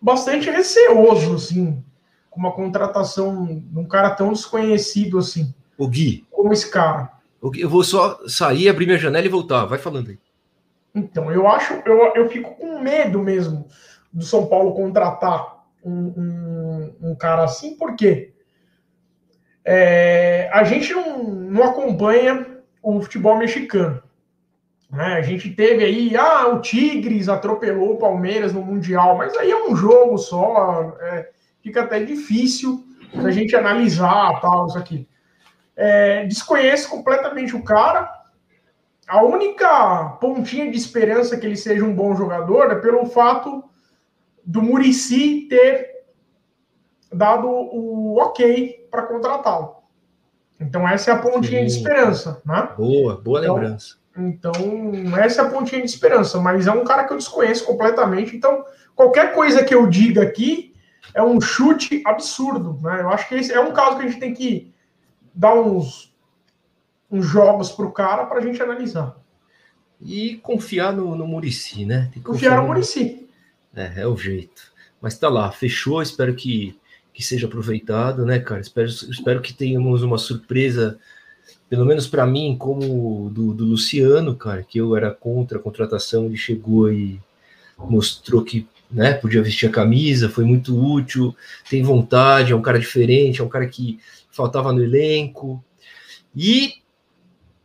bastante 0.00 0.50
receoso, 0.50 1.34
assim, 1.34 1.82
com 2.28 2.40
uma 2.40 2.52
contratação 2.52 3.44
de 3.46 3.78
um 3.78 3.86
cara 3.86 4.10
tão 4.10 4.32
desconhecido 4.32 5.18
assim. 5.18 5.52
O 5.76 5.88
Gui. 5.88 6.26
Como 6.30 6.52
esse 6.52 6.70
cara. 6.70 7.10
Eu 7.56 7.70
vou 7.70 7.82
só 7.82 8.20
sair, 8.28 8.68
abrir 8.68 8.86
minha 8.86 8.98
janela 8.98 9.26
e 9.26 9.30
voltar. 9.30 9.64
Vai 9.64 9.78
falando 9.78 10.10
aí. 10.10 10.18
Então, 10.94 11.30
eu 11.30 11.46
acho, 11.46 11.74
eu, 11.86 11.98
eu 12.14 12.28
fico 12.28 12.54
com 12.56 12.80
medo 12.80 13.20
mesmo 13.20 13.66
do 14.12 14.24
São 14.24 14.46
Paulo 14.46 14.74
contratar 14.74 15.64
um, 15.84 15.92
um, 15.92 17.10
um 17.10 17.14
cara 17.14 17.44
assim, 17.44 17.76
porque 17.76 18.32
é, 19.64 20.50
a 20.52 20.64
gente 20.64 20.92
não, 20.92 21.22
não 21.22 21.62
acompanha 21.62 22.46
o 22.82 23.00
futebol 23.00 23.36
mexicano. 23.36 24.02
Né? 24.90 25.14
A 25.14 25.22
gente 25.22 25.50
teve 25.50 25.84
aí, 25.84 26.16
ah, 26.16 26.48
o 26.48 26.60
Tigres 26.60 27.28
atropelou 27.28 27.94
o 27.94 27.98
Palmeiras 27.98 28.52
no 28.52 28.62
Mundial, 28.62 29.16
mas 29.16 29.36
aí 29.36 29.50
é 29.50 29.68
um 29.68 29.76
jogo 29.76 30.18
só, 30.18 30.96
é, 31.00 31.30
fica 31.62 31.82
até 31.82 32.02
difícil 32.02 32.84
a 33.14 33.30
gente 33.30 33.54
analisar 33.54 34.40
tal, 34.40 34.66
isso 34.66 34.78
aqui 34.78 35.08
é, 35.80 36.26
desconheço 36.26 36.90
completamente 36.90 37.56
o 37.56 37.64
cara. 37.64 38.12
A 39.08 39.22
única 39.22 40.18
pontinha 40.20 40.70
de 40.70 40.76
esperança 40.76 41.38
que 41.38 41.46
ele 41.46 41.56
seja 41.56 41.84
um 41.84 41.94
bom 41.94 42.14
jogador 42.14 42.70
é 42.70 42.74
pelo 42.74 43.06
fato 43.06 43.64
do 44.50 44.60
Murici 44.60 45.46
ter 45.48 45.90
dado 47.12 47.46
o 47.46 48.18
ok 48.18 48.88
para 48.90 49.04
contratá-lo. 49.04 49.76
Então, 50.58 50.86
essa 50.88 51.12
é 51.12 51.14
a 51.14 51.18
pontinha 51.18 51.60
Sim. 51.60 51.66
de 51.66 51.72
esperança. 51.72 52.42
Né? 52.44 52.68
Boa, 52.76 53.20
boa 53.20 53.40
então, 53.40 53.54
lembrança. 53.54 53.96
Então, 54.16 54.52
essa 55.16 55.42
é 55.42 55.44
a 55.44 55.48
pontinha 55.48 55.80
de 55.80 55.88
esperança, 55.88 56.40
mas 56.40 56.66
é 56.66 56.72
um 56.72 56.82
cara 56.82 57.04
que 57.04 57.12
eu 57.12 57.16
desconheço 57.16 57.64
completamente. 57.64 58.36
Então, 58.36 58.64
qualquer 58.96 59.32
coisa 59.34 59.62
que 59.62 59.72
eu 59.72 59.86
diga 59.86 60.22
aqui 60.22 60.74
é 61.14 61.22
um 61.22 61.40
chute 61.40 62.02
absurdo. 62.04 62.76
Né? 62.82 63.02
Eu 63.02 63.08
acho 63.10 63.28
que 63.28 63.36
esse 63.36 63.52
é 63.52 63.60
um 63.60 63.72
caso 63.72 63.98
que 63.98 64.04
a 64.04 64.08
gente 64.08 64.20
tem 64.20 64.34
que 64.34 64.74
dar 65.32 65.54
uns, 65.54 66.12
uns 67.08 67.24
jogos 67.24 67.70
para 67.70 67.86
o 67.86 67.92
cara 67.92 68.26
para 68.26 68.38
a 68.38 68.42
gente 68.42 68.60
analisar. 68.60 69.16
E 70.00 70.38
confiar 70.38 70.92
no, 70.92 71.14
no 71.14 71.26
Murici, 71.26 71.86
né? 71.86 72.10
Tem 72.12 72.20
confiar, 72.20 72.50
confiar 72.50 72.62
no 72.62 72.66
Murici. 72.66 73.19
É, 73.74 74.02
é 74.02 74.06
o 74.06 74.16
jeito. 74.16 74.70
Mas 75.00 75.18
tá 75.18 75.28
lá, 75.28 75.50
fechou. 75.50 76.02
Espero 76.02 76.34
que, 76.34 76.76
que 77.12 77.22
seja 77.22 77.46
aproveitado, 77.46 78.24
né, 78.24 78.38
cara? 78.38 78.60
Espero, 78.60 78.88
espero 78.88 79.40
que 79.40 79.52
tenhamos 79.52 80.02
uma 80.02 80.18
surpresa, 80.18 80.98
pelo 81.68 81.86
menos 81.86 82.06
para 82.06 82.26
mim, 82.26 82.56
como 82.58 83.30
do, 83.30 83.54
do 83.54 83.64
Luciano, 83.64 84.34
cara, 84.34 84.62
que 84.62 84.78
eu 84.78 84.96
era 84.96 85.10
contra 85.10 85.58
a 85.58 85.62
contratação. 85.62 86.26
Ele 86.26 86.36
chegou 86.36 86.92
e 86.92 87.20
mostrou 87.78 88.44
que 88.44 88.66
né, 88.90 89.14
podia 89.14 89.42
vestir 89.42 89.68
a 89.68 89.72
camisa, 89.72 90.28
foi 90.28 90.44
muito 90.44 90.76
útil, 90.76 91.34
tem 91.68 91.82
vontade, 91.82 92.52
é 92.52 92.56
um 92.56 92.62
cara 92.62 92.78
diferente, 92.78 93.40
é 93.40 93.44
um 93.44 93.48
cara 93.48 93.66
que 93.66 94.00
faltava 94.30 94.72
no 94.72 94.82
elenco. 94.82 95.62
E 96.34 96.74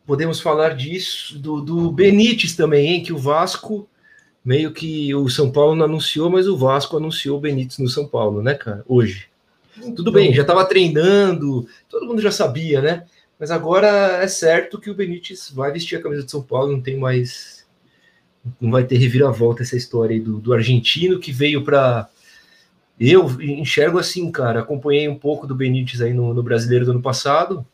podemos 0.06 0.40
falar 0.40 0.76
disso, 0.76 1.40
do, 1.40 1.62
do 1.62 1.92
Benítez 1.92 2.56
também, 2.56 2.88
hein, 2.88 3.04
que 3.04 3.12
o 3.12 3.18
Vasco, 3.18 3.90
meio 4.46 4.72
que 4.72 5.14
o 5.16 5.28
São 5.28 5.52
Paulo 5.52 5.76
não 5.76 5.86
anunciou, 5.86 6.30
mas 6.30 6.48
o 6.48 6.56
Vasco 6.56 6.96
anunciou 6.96 7.38
o 7.38 7.42
Benítez 7.42 7.80
no 7.80 7.90
São 7.90 8.08
Paulo, 8.08 8.44
né, 8.44 8.54
cara, 8.54 8.86
hoje. 8.88 9.28
Tudo 9.96 10.12
bem, 10.12 10.34
já 10.34 10.44
estava 10.44 10.64
treinando, 10.64 11.68
todo 11.90 12.06
mundo 12.06 12.22
já 12.22 12.32
sabia, 12.32 12.82
né? 12.82 13.06
Mas 13.38 13.52
agora 13.52 13.88
é 14.24 14.28
certo 14.28 14.80
que 14.80 14.90
o 14.90 14.96
Benítez 14.96 15.52
vai 15.54 15.72
vestir 15.72 15.98
a 15.98 16.02
camisa 16.02 16.24
de 16.24 16.32
São 16.32 16.42
Paulo, 16.42 16.72
não 16.72 16.82
tem 16.82 16.98
mais. 16.98 17.66
Não 18.62 18.72
vai 18.72 18.86
ter 18.86 18.98
reviravolta 18.98 19.64
essa 19.64 19.76
história 19.76 20.14
aí 20.14 20.22
do, 20.22 20.40
do 20.40 20.54
argentino 20.54 21.20
que 21.20 21.32
veio 21.32 21.64
para 21.64 22.08
eu 22.98 23.26
enxergo 23.42 24.00
assim, 24.00 24.32
cara, 24.32 24.62
acompanhei 24.62 25.10
um 25.10 25.18
pouco 25.18 25.46
do 25.46 25.56
Benítez 25.56 26.02
aí 26.02 26.14
no, 26.14 26.34
no 26.34 26.42
Brasileiro 26.42 26.86
do 26.86 26.92
ano 26.92 27.02
passado, 27.02 27.66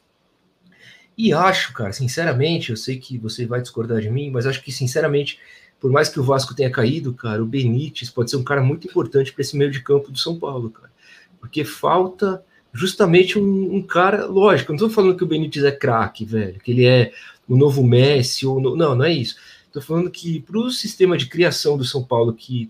e 1.15 1.31
acho, 1.33 1.73
cara, 1.73 1.93
sinceramente, 1.93 2.71
eu 2.71 2.77
sei 2.77 2.97
que 2.97 3.17
você 3.17 3.45
vai 3.45 3.61
discordar 3.61 4.01
de 4.01 4.09
mim, 4.09 4.31
mas 4.31 4.47
acho 4.47 4.63
que, 4.63 4.71
sinceramente, 4.71 5.37
por 5.81 5.91
mais 5.91 6.07
que 6.07 6.19
o 6.19 6.23
Vasco 6.23 6.53
tenha 6.53 6.69
caído, 6.69 7.11
cara, 7.11 7.41
o 7.41 7.45
Benítez 7.45 8.11
pode 8.11 8.29
ser 8.29 8.37
um 8.37 8.43
cara 8.43 8.61
muito 8.61 8.87
importante 8.87 9.33
para 9.33 9.41
esse 9.41 9.57
meio 9.57 9.71
de 9.71 9.81
campo 9.81 10.11
do 10.11 10.17
São 10.19 10.39
Paulo, 10.39 10.69
cara. 10.69 10.91
Porque 11.39 11.65
falta 11.65 12.43
justamente 12.71 13.39
um, 13.39 13.75
um 13.75 13.81
cara, 13.81 14.27
lógico, 14.27 14.71
eu 14.71 14.73
não 14.73 14.85
estou 14.85 14.89
falando 14.91 15.17
que 15.17 15.23
o 15.23 15.27
Benítez 15.27 15.65
é 15.65 15.71
craque, 15.71 16.23
velho, 16.23 16.59
que 16.59 16.71
ele 16.71 16.85
é 16.85 17.11
o 17.49 17.57
novo 17.57 17.83
Messi, 17.83 18.45
ou 18.45 18.61
no, 18.61 18.75
não, 18.75 18.93
não 18.95 19.03
é 19.03 19.11
isso. 19.11 19.35
Estou 19.65 19.81
falando 19.81 20.11
que 20.11 20.39
para 20.41 20.59
o 20.59 20.69
sistema 20.69 21.17
de 21.17 21.25
criação 21.25 21.75
do 21.75 21.83
São 21.83 22.03
Paulo, 22.03 22.31
que 22.31 22.69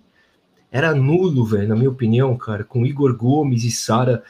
era 0.71 0.95
nulo, 0.95 1.45
velho, 1.45 1.67
na 1.67 1.75
minha 1.75 1.89
opinião, 1.89 2.37
cara, 2.37 2.63
com 2.63 2.85
Igor 2.85 3.13
Gomes 3.13 3.65
e 3.65 3.71
Sara 3.71 4.23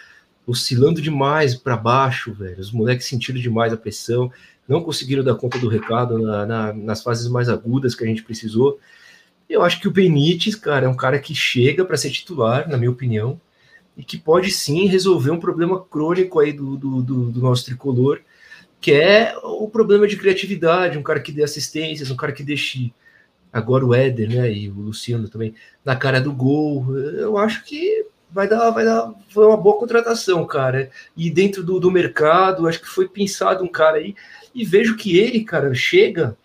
oscilando 0.47 0.99
demais 0.99 1.53
para 1.53 1.77
baixo, 1.77 2.33
velho. 2.33 2.59
Os 2.59 2.71
moleques 2.71 3.07
sentiram 3.07 3.39
demais 3.39 3.71
a 3.71 3.77
pressão, 3.77 4.31
não 4.71 4.81
conseguiram 4.81 5.23
dar 5.23 5.35
conta 5.35 5.59
do 5.59 5.67
recado 5.67 6.17
na, 6.17 6.45
na, 6.45 6.73
nas 6.73 7.03
fases 7.03 7.27
mais 7.27 7.49
agudas 7.49 7.93
que 7.93 8.03
a 8.03 8.07
gente 8.07 8.23
precisou. 8.23 8.79
Eu 9.49 9.61
acho 9.61 9.81
que 9.81 9.87
o 9.87 9.91
Benítez, 9.91 10.55
cara, 10.55 10.85
é 10.85 10.89
um 10.89 10.95
cara 10.95 11.19
que 11.19 11.35
chega 11.35 11.83
para 11.83 11.97
ser 11.97 12.09
titular, 12.09 12.69
na 12.69 12.77
minha 12.77 12.89
opinião, 12.89 13.39
e 13.97 14.03
que 14.03 14.17
pode 14.17 14.49
sim 14.49 14.87
resolver 14.87 15.31
um 15.31 15.39
problema 15.39 15.83
crônico 15.83 16.39
aí 16.39 16.53
do, 16.53 16.77
do, 16.77 17.01
do, 17.01 17.31
do 17.31 17.41
nosso 17.41 17.65
tricolor, 17.65 18.21
que 18.79 18.93
é 18.93 19.35
o 19.43 19.67
problema 19.67 20.07
de 20.07 20.15
criatividade, 20.15 20.97
um 20.97 21.03
cara 21.03 21.19
que 21.19 21.33
dê 21.33 21.43
assistências, 21.43 22.09
um 22.09 22.15
cara 22.15 22.31
que 22.31 22.41
deixe 22.41 22.93
agora 23.51 23.85
o 23.85 23.93
Éder, 23.93 24.29
né, 24.29 24.51
e 24.51 24.69
o 24.69 24.75
Luciano 24.75 25.27
também, 25.27 25.53
na 25.83 25.97
cara 25.97 26.21
do 26.21 26.31
gol. 26.31 26.97
Eu 26.97 27.37
acho 27.37 27.65
que 27.65 28.05
vai 28.31 28.47
dar, 28.47 28.69
vai 28.71 28.85
dar, 28.85 29.13
foi 29.29 29.45
uma 29.45 29.57
boa 29.57 29.77
contratação, 29.77 30.45
cara. 30.45 30.89
E 31.15 31.29
dentro 31.29 31.63
do, 31.63 31.79
do 31.79 31.91
mercado, 31.91 32.67
acho 32.67 32.79
que 32.79 32.87
foi 32.87 33.07
pensado 33.07 33.63
um 33.63 33.67
cara 33.67 33.97
aí, 33.97 34.15
e 34.53 34.65
vejo 34.65 34.95
que 34.95 35.17
ele, 35.17 35.43
cara, 35.43 35.73
chega 35.73 36.37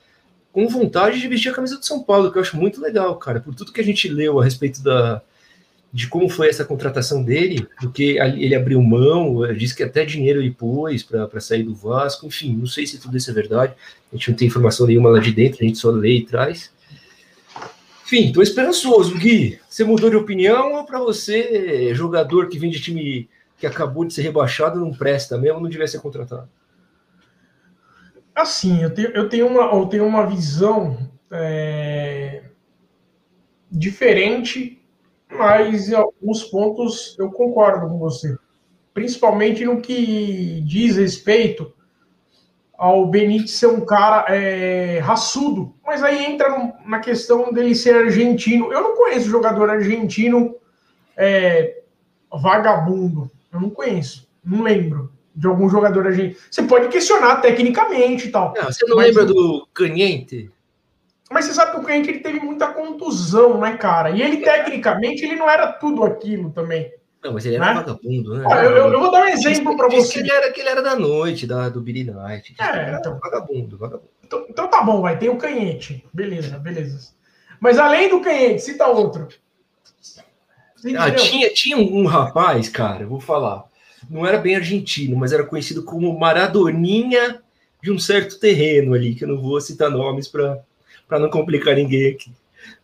com 0.52 0.68
vontade 0.68 1.20
de 1.20 1.28
vestir 1.28 1.50
a 1.50 1.54
camisa 1.54 1.76
do 1.76 1.84
São 1.84 2.02
Paulo, 2.02 2.32
que 2.32 2.38
eu 2.38 2.42
acho 2.42 2.56
muito 2.56 2.80
legal, 2.80 3.16
cara, 3.16 3.40
por 3.40 3.54
tudo 3.54 3.72
que 3.72 3.80
a 3.80 3.84
gente 3.84 4.08
leu 4.08 4.40
a 4.40 4.44
respeito 4.44 4.82
da, 4.82 5.20
de 5.92 6.08
como 6.08 6.28
foi 6.28 6.48
essa 6.48 6.64
contratação 6.64 7.22
dele, 7.22 7.66
porque 7.80 8.18
ele 8.18 8.54
abriu 8.54 8.82
mão, 8.82 9.44
eh, 9.44 9.54
disse 9.54 9.74
que 9.74 9.82
até 9.82 10.04
dinheiro 10.04 10.40
ele 10.40 10.50
pôs 10.50 11.02
para 11.02 11.40
sair 11.40 11.62
do 11.62 11.74
Vasco, 11.74 12.26
enfim, 12.26 12.54
não 12.54 12.66
sei 12.66 12.86
se 12.86 12.98
tudo 12.98 13.16
isso 13.16 13.30
é 13.30 13.34
verdade, 13.34 13.74
a 14.12 14.16
gente 14.16 14.30
não 14.30 14.36
tem 14.36 14.48
informação 14.48 14.86
nenhuma 14.86 15.10
lá 15.10 15.20
de 15.20 15.32
dentro, 15.32 15.62
a 15.62 15.66
gente 15.66 15.78
só 15.78 15.90
lê 15.90 16.18
e 16.18 16.24
traz. 16.24 16.70
Enfim, 18.04 18.30
tô 18.30 18.40
esperançoso, 18.40 19.16
Gui. 19.16 19.58
Você 19.68 19.84
mudou 19.84 20.08
de 20.10 20.16
opinião 20.16 20.74
ou 20.74 20.84
para 20.84 20.98
você, 20.98 21.92
jogador 21.94 22.48
que 22.48 22.58
vem 22.58 22.70
de 22.70 22.80
time 22.80 23.28
que 23.58 23.66
acabou 23.66 24.04
de 24.04 24.12
ser 24.12 24.22
rebaixado, 24.22 24.78
não 24.78 24.92
presta 24.92 25.38
mesmo, 25.38 25.60
não 25.60 25.68
devia 25.68 25.88
ser 25.88 26.00
contratado? 26.00 26.48
Assim, 28.36 28.82
eu 28.82 28.94
tenho, 28.94 29.08
eu 29.08 29.28
tenho, 29.28 29.46
uma, 29.48 29.62
eu 29.62 29.86
tenho 29.86 30.06
uma 30.06 30.26
visão 30.26 30.98
é, 31.32 32.44
diferente 33.70 34.76
mas 35.30 35.88
em 35.88 35.94
alguns 35.94 36.44
pontos 36.44 37.16
eu 37.18 37.30
concordo 37.30 37.88
com 37.88 37.98
você. 37.98 38.36
Principalmente 38.94 39.64
no 39.64 39.80
que 39.80 40.62
diz 40.64 40.96
respeito 40.96 41.72
ao 42.76 43.06
Benítez 43.06 43.52
ser 43.52 43.66
um 43.66 43.84
cara 43.84 44.26
é, 44.28 44.98
raçudo. 45.00 45.74
Mas 45.84 46.02
aí 46.02 46.24
entra 46.24 46.74
na 46.84 47.00
questão 47.00 47.52
dele 47.52 47.74
ser 47.74 47.94
argentino. 47.96 48.72
Eu 48.72 48.82
não 48.82 48.96
conheço 48.96 49.28
jogador 49.28 49.68
argentino 49.68 50.56
é, 51.16 51.82
vagabundo. 52.32 53.30
Eu 53.52 53.60
não 53.60 53.70
conheço. 53.70 54.28
Não 54.44 54.62
lembro 54.62 55.12
de 55.36 55.46
algum 55.46 55.68
jogador 55.68 56.06
argentino. 56.06 56.40
Você 56.50 56.62
pode 56.62 56.88
questionar 56.88 57.36
tecnicamente 57.36 58.28
e 58.28 58.30
tal. 58.30 58.54
Não, 58.56 58.64
você 58.64 58.86
não 58.86 58.96
lembra 58.96 59.26
do 59.26 59.68
Caniente? 59.74 60.50
Mas 61.30 61.44
você 61.44 61.54
sabe 61.54 61.72
que 61.72 61.78
o 61.78 61.84
cliente 61.84 62.08
ele 62.08 62.20
teve 62.20 62.40
muita 62.40 62.68
contusão, 62.68 63.60
né, 63.60 63.76
cara? 63.76 64.10
E 64.10 64.22
ele, 64.22 64.38
tecnicamente, 64.38 65.24
ele 65.24 65.36
não 65.36 65.50
era 65.50 65.72
tudo 65.72 66.04
aquilo 66.04 66.50
também. 66.50 66.90
Não, 67.22 67.32
mas 67.32 67.44
ele 67.44 67.56
era 67.56 67.66
né? 67.66 67.74
vagabundo, 67.74 68.38
né? 68.38 68.44
Olha, 68.46 68.60
eu, 68.60 68.92
eu, 68.92 69.00
vou 69.00 69.10
dar 69.10 69.24
um 69.24 69.28
exemplo 69.28 69.76
para 69.76 69.88
você. 69.88 70.12
Que 70.12 70.18
ele, 70.20 70.30
era, 70.30 70.52
que 70.52 70.60
ele 70.60 70.68
era 70.68 70.82
da 70.82 70.94
noite, 70.94 71.46
da, 71.46 71.68
do 71.68 71.80
Billy 71.80 72.04
Knight. 72.04 72.54
É, 72.60 72.96
então. 72.96 73.18
Vagabundo, 73.18 73.76
vagabundo. 73.76 74.10
Então, 74.24 74.46
então, 74.48 74.68
tá 74.68 74.82
bom, 74.82 75.00
vai. 75.02 75.18
Tem 75.18 75.28
o 75.28 75.36
canhete. 75.36 76.04
Beleza, 76.14 76.58
beleza. 76.58 77.14
Mas 77.58 77.78
além 77.78 78.08
do 78.08 78.20
canhete, 78.20 78.62
cita 78.62 78.86
outro. 78.86 79.26
Ah, 80.96 81.10
tinha, 81.10 81.52
tinha 81.52 81.76
um, 81.76 82.02
um 82.02 82.06
rapaz, 82.06 82.68
cara, 82.68 83.02
eu 83.02 83.08
vou 83.08 83.18
falar. 83.18 83.64
Não 84.08 84.26
era 84.26 84.38
bem 84.38 84.56
argentino, 84.56 85.16
mas 85.16 85.32
era 85.32 85.44
conhecido 85.44 85.82
como 85.82 86.18
Maradoninha 86.18 87.40
de 87.82 87.90
um 87.90 87.98
certo 87.98 88.38
terreno 88.38 88.94
ali, 88.94 89.14
que 89.14 89.24
eu 89.24 89.28
não 89.28 89.40
vou 89.40 89.60
citar 89.60 89.90
nomes 89.90 90.28
para 90.28 90.60
não 91.10 91.30
complicar 91.30 91.74
ninguém 91.74 92.12
aqui. 92.12 92.32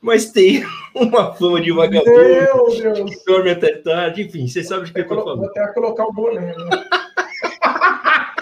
Mas 0.01 0.31
tem 0.31 0.65
uma 0.95 1.35
fama 1.35 1.61
de 1.61 1.73
vagabundo 1.73 2.11
Meu 2.11 2.67
Deus. 2.71 3.11
que 3.11 3.25
dorme 3.25 3.51
até 3.51 3.77
tarde, 3.77 4.23
enfim, 4.23 4.47
você 4.47 4.63
sabe 4.63 4.87
de 4.87 4.93
que 4.93 5.01
eu 5.01 5.09
tô 5.09 5.23
falando. 5.23 5.41
Vou 5.41 5.49
até 5.49 5.67
colocar 5.73 6.05
o 6.05 6.13
boné, 6.13 6.41
né? 6.41 6.55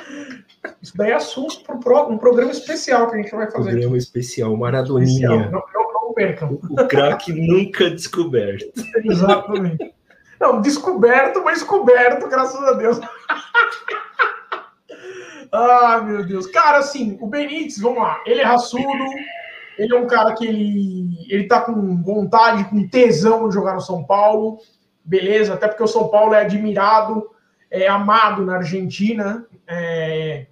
Isso 0.83 0.97
daí 0.97 1.11
é 1.11 1.15
assunto 1.15 1.63
para 1.63 2.07
um 2.07 2.17
programa 2.17 2.51
especial 2.51 3.11
que 3.11 3.17
a 3.17 3.23
gente 3.23 3.31
vai 3.31 3.51
fazer. 3.51 3.71
Programa 3.71 3.97
aqui. 3.97 3.99
especial, 3.99 4.57
Maradoninha. 4.57 5.29
Especial. 5.29 5.51
Não, 5.51 5.63
não, 5.73 5.93
não 5.93 6.15
percam. 6.15 6.59
O, 6.69 6.83
o 6.83 6.89
craque 6.89 7.33
nunca 7.33 7.91
descoberto. 7.91 8.73
Exatamente. 9.05 9.93
Não, 10.41 10.63
descoberto, 10.63 11.45
mas 11.45 11.63
coberto, 11.63 12.27
graças 12.27 12.65
a 12.65 12.73
Deus. 12.73 12.99
ah, 15.53 16.01
meu 16.03 16.25
Deus. 16.25 16.47
Cara, 16.47 16.79
assim, 16.79 17.19
o 17.21 17.27
Benítez, 17.27 17.79
vamos 17.79 17.99
lá, 17.99 18.23
ele 18.25 18.41
é 18.41 18.45
raçudo, 18.45 19.05
ele 19.77 19.95
é 19.95 19.99
um 19.99 20.07
cara 20.07 20.35
que 20.35 20.47
ele, 20.47 21.27
ele 21.29 21.47
tá 21.47 21.61
com 21.61 22.03
vontade, 22.03 22.65
com 22.65 22.89
tesão 22.89 23.49
de 23.49 23.55
jogar 23.55 23.75
no 23.75 23.83
São 23.83 24.03
Paulo, 24.03 24.59
beleza, 25.05 25.53
até 25.53 25.69
porque 25.69 25.83
o 25.83 25.89
São 25.89 26.09
Paulo 26.09 26.33
é 26.33 26.41
admirado, 26.41 27.29
é 27.71 27.87
amado 27.87 28.45
na 28.45 28.57
Argentina. 28.57 29.47
É... 29.69 30.47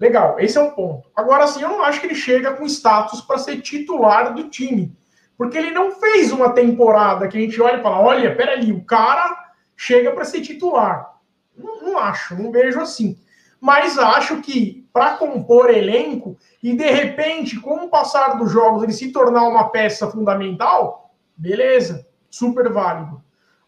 Legal, 0.00 0.36
esse 0.38 0.56
é 0.56 0.60
um 0.60 0.70
ponto. 0.70 1.10
Agora, 1.14 1.46
sim, 1.46 1.60
eu 1.60 1.68
não 1.68 1.82
acho 1.82 2.00
que 2.00 2.06
ele 2.06 2.14
chega 2.14 2.54
com 2.54 2.64
status 2.64 3.20
para 3.20 3.36
ser 3.36 3.60
titular 3.60 4.32
do 4.32 4.48
time. 4.48 4.96
Porque 5.38 5.56
ele 5.56 5.70
não 5.70 5.92
fez 5.92 6.32
uma 6.32 6.52
temporada 6.52 7.28
que 7.28 7.38
a 7.38 7.40
gente 7.40 7.62
olha 7.62 7.78
e 7.78 7.82
fala: 7.82 8.00
olha, 8.00 8.36
peraí, 8.36 8.72
o 8.72 8.84
cara 8.84 9.52
chega 9.74 10.10
para 10.10 10.24
ser 10.24 10.42
titular. 10.42 11.14
Não, 11.56 11.80
não 11.80 11.98
acho, 11.98 12.34
não 12.34 12.52
vejo 12.52 12.80
assim 12.80 13.16
mas 13.60 13.98
acho 13.98 14.40
que 14.40 14.86
para 14.92 15.16
compor 15.16 15.70
elenco 15.70 16.36
e 16.62 16.74
de 16.74 16.90
repente, 16.90 17.58
com 17.60 17.84
o 17.84 17.88
passar 17.88 18.36
dos 18.36 18.50
jogos, 18.50 18.82
ele 18.82 18.92
se 18.92 19.12
tornar 19.12 19.44
uma 19.44 19.68
peça 19.68 20.10
fundamental, 20.10 21.14
beleza, 21.36 22.06
super 22.30 22.70
válido. 22.70 23.22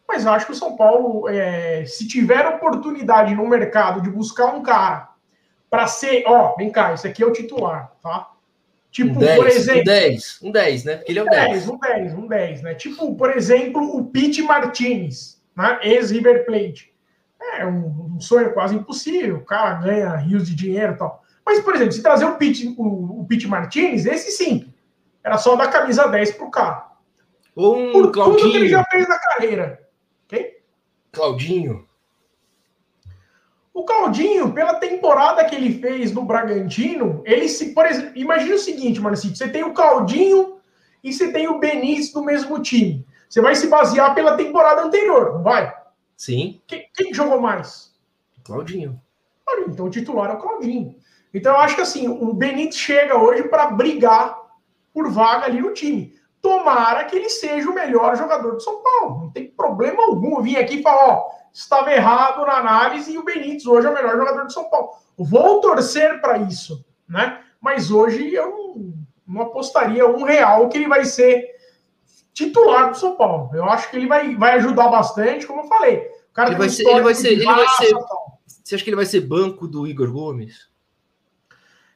Mas 0.07 0.25
acho 0.25 0.45
que 0.45 0.51
o 0.51 0.55
São 0.55 0.75
Paulo, 0.75 1.29
é, 1.29 1.85
se 1.85 2.07
tiver 2.07 2.45
oportunidade 2.47 3.33
no 3.33 3.47
mercado 3.47 4.01
de 4.01 4.09
buscar 4.09 4.53
um 4.53 4.61
cara 4.61 5.09
para 5.69 5.87
ser, 5.87 6.23
ó, 6.27 6.55
vem 6.57 6.69
cá, 6.69 6.93
esse 6.93 7.07
aqui 7.07 7.23
é 7.23 7.25
o 7.25 7.31
titular, 7.31 7.93
tá? 8.01 8.30
Tipo, 8.91 9.15
um 9.15 9.19
10, 9.19 9.35
por 9.37 9.47
exemplo. 9.47 9.81
Um 9.81 9.85
10, 9.85 10.39
um 10.43 10.51
10, 10.51 10.83
né? 10.83 10.95
Porque 10.97 11.11
ele 11.13 11.19
é 11.19 11.23
o 11.23 11.25
10. 11.25 11.49
10. 11.51 11.69
Um 11.69 11.77
10, 11.79 12.13
um 12.13 12.27
10, 12.27 12.61
né? 12.61 12.73
Tipo, 12.75 13.15
por 13.15 13.35
exemplo, 13.35 13.97
o 13.97 14.05
Pete 14.05 14.41
Martinez, 14.41 15.41
né? 15.55 15.79
ex-River 15.81 16.45
Plate 16.45 16.91
é 17.57 17.65
um, 17.65 18.15
um, 18.15 18.19
sonho 18.19 18.53
quase 18.53 18.75
impossível. 18.75 19.37
O 19.37 19.45
cara 19.45 19.75
ganha 19.75 20.15
rios 20.17 20.47
de 20.47 20.55
dinheiro 20.55 20.93
e 20.93 20.97
tal. 20.97 21.23
Mas, 21.45 21.61
por 21.61 21.73
exemplo, 21.73 21.93
se 21.93 22.03
trazer 22.03 22.25
o 22.25 22.35
Pete, 22.35 22.75
o, 22.77 23.21
o 23.21 23.25
Pete 23.25 23.47
Martinez, 23.47 24.05
esse 24.05 24.31
sim. 24.31 24.71
Era 25.23 25.37
só 25.37 25.55
dar 25.55 25.71
camisa 25.71 26.07
10 26.07 26.31
pro 26.31 26.51
cara. 26.51 26.91
Ou 27.55 27.77
um 27.77 27.91
Por 27.91 28.11
Claudinho. 28.11 28.39
tudo 28.39 28.51
que 28.51 28.57
ele 28.57 28.69
já 28.69 28.83
fez 28.85 29.07
na 29.07 29.19
carreira. 29.19 29.87
Quem? 30.27 30.57
Claudinho. 31.11 31.87
O 33.73 33.85
Claudinho, 33.85 34.51
pela 34.51 34.75
temporada 34.75 35.45
que 35.45 35.55
ele 35.55 35.79
fez 35.79 36.11
no 36.11 36.23
Bragantino, 36.23 37.21
ele 37.25 37.47
se, 37.47 37.73
por 37.73 37.85
exemplo, 37.85 38.11
imagina 38.15 38.55
o 38.55 38.59
seguinte, 38.59 38.99
Marcito, 38.99 39.37
você 39.37 39.47
tem 39.47 39.63
o 39.63 39.73
Claudinho 39.73 40.57
e 41.03 41.13
você 41.13 41.31
tem 41.31 41.47
o 41.47 41.57
Benítez 41.57 42.11
do 42.11 42.23
mesmo 42.23 42.61
time. 42.61 43.05
Você 43.29 43.39
vai 43.39 43.55
se 43.55 43.67
basear 43.67 44.13
pela 44.13 44.35
temporada 44.35 44.83
anterior, 44.83 45.35
não 45.35 45.43
vai? 45.43 45.73
Sim. 46.17 46.61
Quem, 46.67 46.89
quem 46.93 47.13
jogou 47.13 47.39
mais? 47.39 47.93
Claudinho. 48.43 48.99
Então 49.67 49.85
o 49.85 49.89
titular 49.89 50.31
é 50.31 50.33
o 50.33 50.37
Claudinho. 50.37 50.95
Então 51.33 51.53
eu 51.53 51.59
acho 51.59 51.75
que 51.75 51.81
assim, 51.81 52.07
o 52.07 52.33
Benítez 52.33 52.75
chega 52.75 53.17
hoje 53.17 53.43
para 53.43 53.71
brigar 53.71 54.37
por 54.93 55.09
vaga 55.09 55.45
ali 55.45 55.61
no 55.61 55.73
time. 55.73 56.13
Tomara 56.41 57.05
que 57.05 57.15
ele 57.15 57.29
seja 57.29 57.69
o 57.69 57.73
melhor 57.73 58.17
jogador 58.17 58.53
do 58.53 58.59
São 58.59 58.81
Paulo. 58.81 59.21
Não 59.21 59.29
tem 59.31 59.47
problema 59.47 60.03
algum. 60.03 60.41
Vim 60.41 60.55
aqui 60.55 60.79
e 60.79 60.81
falar, 60.81 61.07
ó, 61.07 61.29
estava 61.53 61.91
errado 61.91 62.45
na 62.45 62.57
análise 62.57 63.13
e 63.13 63.17
o 63.17 63.23
Benítez 63.23 63.65
hoje 63.65 63.87
é 63.87 63.89
o 63.89 63.93
melhor 63.93 64.17
jogador 64.17 64.45
do 64.45 64.53
São 64.53 64.69
Paulo. 64.69 64.91
Vou 65.17 65.61
torcer 65.61 66.19
para 66.21 66.37
isso, 66.37 66.85
né? 67.07 67.41
Mas 67.59 67.91
hoje 67.91 68.33
eu 68.33 68.49
não, 68.49 68.93
não 69.27 69.41
apostaria 69.41 70.07
um 70.07 70.23
real 70.23 70.67
que 70.69 70.77
ele 70.77 70.87
vai 70.87 71.05
ser 71.05 71.51
titular 72.33 72.91
do 72.91 72.97
São 72.97 73.15
Paulo. 73.15 73.51
Eu 73.53 73.65
acho 73.65 73.89
que 73.89 73.97
ele 73.97 74.07
vai, 74.07 74.35
vai 74.35 74.53
ajudar 74.53 74.89
bastante, 74.89 75.45
como 75.45 75.61
eu 75.61 75.67
falei. 75.67 76.09
O 76.31 76.33
cara 76.33 76.49
ele 76.49 76.57
vai 76.57 76.69
ser, 76.69 76.87
ele 76.87 77.01
vai 77.01 77.13
ser, 77.13 77.31
ele 77.33 77.45
vai 77.45 77.67
ser. 77.67 77.93
Você 78.63 78.75
acha 78.75 78.83
que 78.83 78.89
ele 78.89 78.95
vai 78.95 79.05
ser 79.05 79.21
banco 79.21 79.67
do 79.67 79.85
Igor 79.85 80.11
Gomes? 80.11 80.71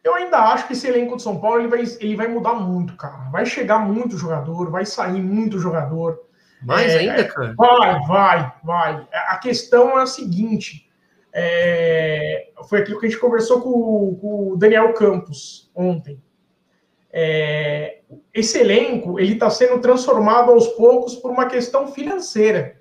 Eu 0.03 0.13
ainda 0.13 0.37
acho 0.51 0.67
que 0.67 0.73
esse 0.73 0.87
elenco 0.87 1.15
do 1.15 1.21
São 1.21 1.39
Paulo 1.39 1.61
ele 1.61 1.67
vai, 1.67 1.83
ele 1.99 2.15
vai 2.15 2.27
mudar 2.27 2.53
muito, 2.53 2.95
cara. 2.95 3.29
Vai 3.31 3.45
chegar 3.45 3.79
muito 3.79 4.17
jogador, 4.17 4.69
vai 4.69 4.85
sair 4.85 5.21
muito 5.21 5.57
jogador. 5.57 6.19
Mais 6.61 6.91
é, 6.91 6.97
ainda, 6.99 7.23
cara? 7.25 7.53
Vai, 7.55 7.99
vai, 8.07 8.53
vai. 8.63 9.07
A 9.11 9.37
questão 9.37 9.99
é 9.99 10.03
a 10.03 10.07
seguinte: 10.07 10.89
é, 11.33 12.47
foi 12.69 12.79
aquilo 12.79 12.99
que 12.99 13.05
a 13.05 13.09
gente 13.09 13.19
conversou 13.19 13.61
com, 13.61 14.15
com 14.21 14.51
o 14.51 14.57
Daniel 14.57 14.93
Campos 14.93 15.69
ontem. 15.75 16.21
É, 17.11 17.99
esse 18.33 18.59
elenco 18.59 19.19
ele 19.19 19.33
está 19.33 19.49
sendo 19.49 19.79
transformado 19.79 20.51
aos 20.51 20.67
poucos 20.69 21.15
por 21.15 21.31
uma 21.31 21.45
questão 21.47 21.87
financeira. 21.87 22.77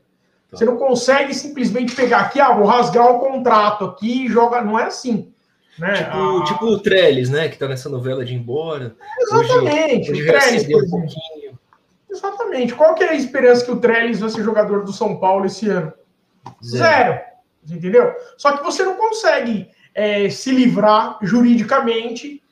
Tá. 0.50 0.56
Você 0.56 0.64
não 0.64 0.76
consegue 0.76 1.34
simplesmente 1.34 1.94
pegar 1.94 2.20
aqui, 2.20 2.40
ah, 2.40 2.52
vou 2.52 2.66
rasgar 2.66 3.12
o 3.12 3.18
contrato 3.18 3.84
aqui 3.84 4.26
e 4.26 4.28
jogar. 4.28 4.64
Não 4.64 4.78
é 4.78 4.84
assim. 4.84 5.32
Né? 5.78 5.94
Tipo, 5.94 6.16
ah, 6.16 6.44
tipo 6.44 6.64
o 6.66 6.78
Trellis, 6.78 7.30
né? 7.30 7.48
Que 7.48 7.54
está 7.54 7.66
nessa 7.66 7.88
novela 7.88 8.24
de 8.24 8.34
ir 8.34 8.36
embora. 8.36 8.94
Exatamente. 9.20 10.12
Hoje, 10.12 10.22
hoje 10.22 10.22
o 10.22 10.26
Trellis, 10.26 10.64
por 10.64 10.84
um 10.84 11.06
Exatamente. 12.14 12.74
Qual 12.74 12.94
que 12.94 13.02
é 13.02 13.10
a 13.10 13.14
esperança 13.14 13.64
que 13.64 13.72
o 13.72 13.80
Trellis 13.80 14.20
vai 14.20 14.30
ser 14.30 14.42
jogador 14.42 14.84
do 14.84 14.92
São 14.92 15.18
Paulo 15.18 15.46
esse 15.46 15.68
ano? 15.68 15.92
Zero. 16.64 16.84
Zero. 16.84 17.20
Entendeu? 17.68 18.14
Só 18.36 18.56
que 18.56 18.62
você 18.62 18.84
não 18.84 18.94
consegue 18.94 19.68
é, 19.94 20.28
se 20.28 20.50
livrar 20.50 21.18
juridicamente, 21.22 22.42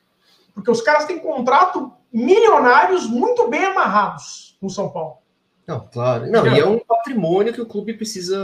porque 0.53 0.71
os 0.71 0.81
caras 0.81 1.05
têm 1.05 1.19
contrato 1.19 1.93
milionários 2.11 3.07
muito 3.07 3.47
bem 3.47 3.63
amarrados 3.65 4.57
no 4.61 4.69
São 4.69 4.89
Paulo. 4.89 5.17
Não, 5.65 5.87
claro. 5.91 6.29
Não, 6.29 6.45
e 6.45 6.59
é 6.59 6.65
um 6.65 6.79
patrimônio 6.79 7.53
que 7.53 7.61
o 7.61 7.65
clube 7.65 7.93
precisa. 7.93 8.35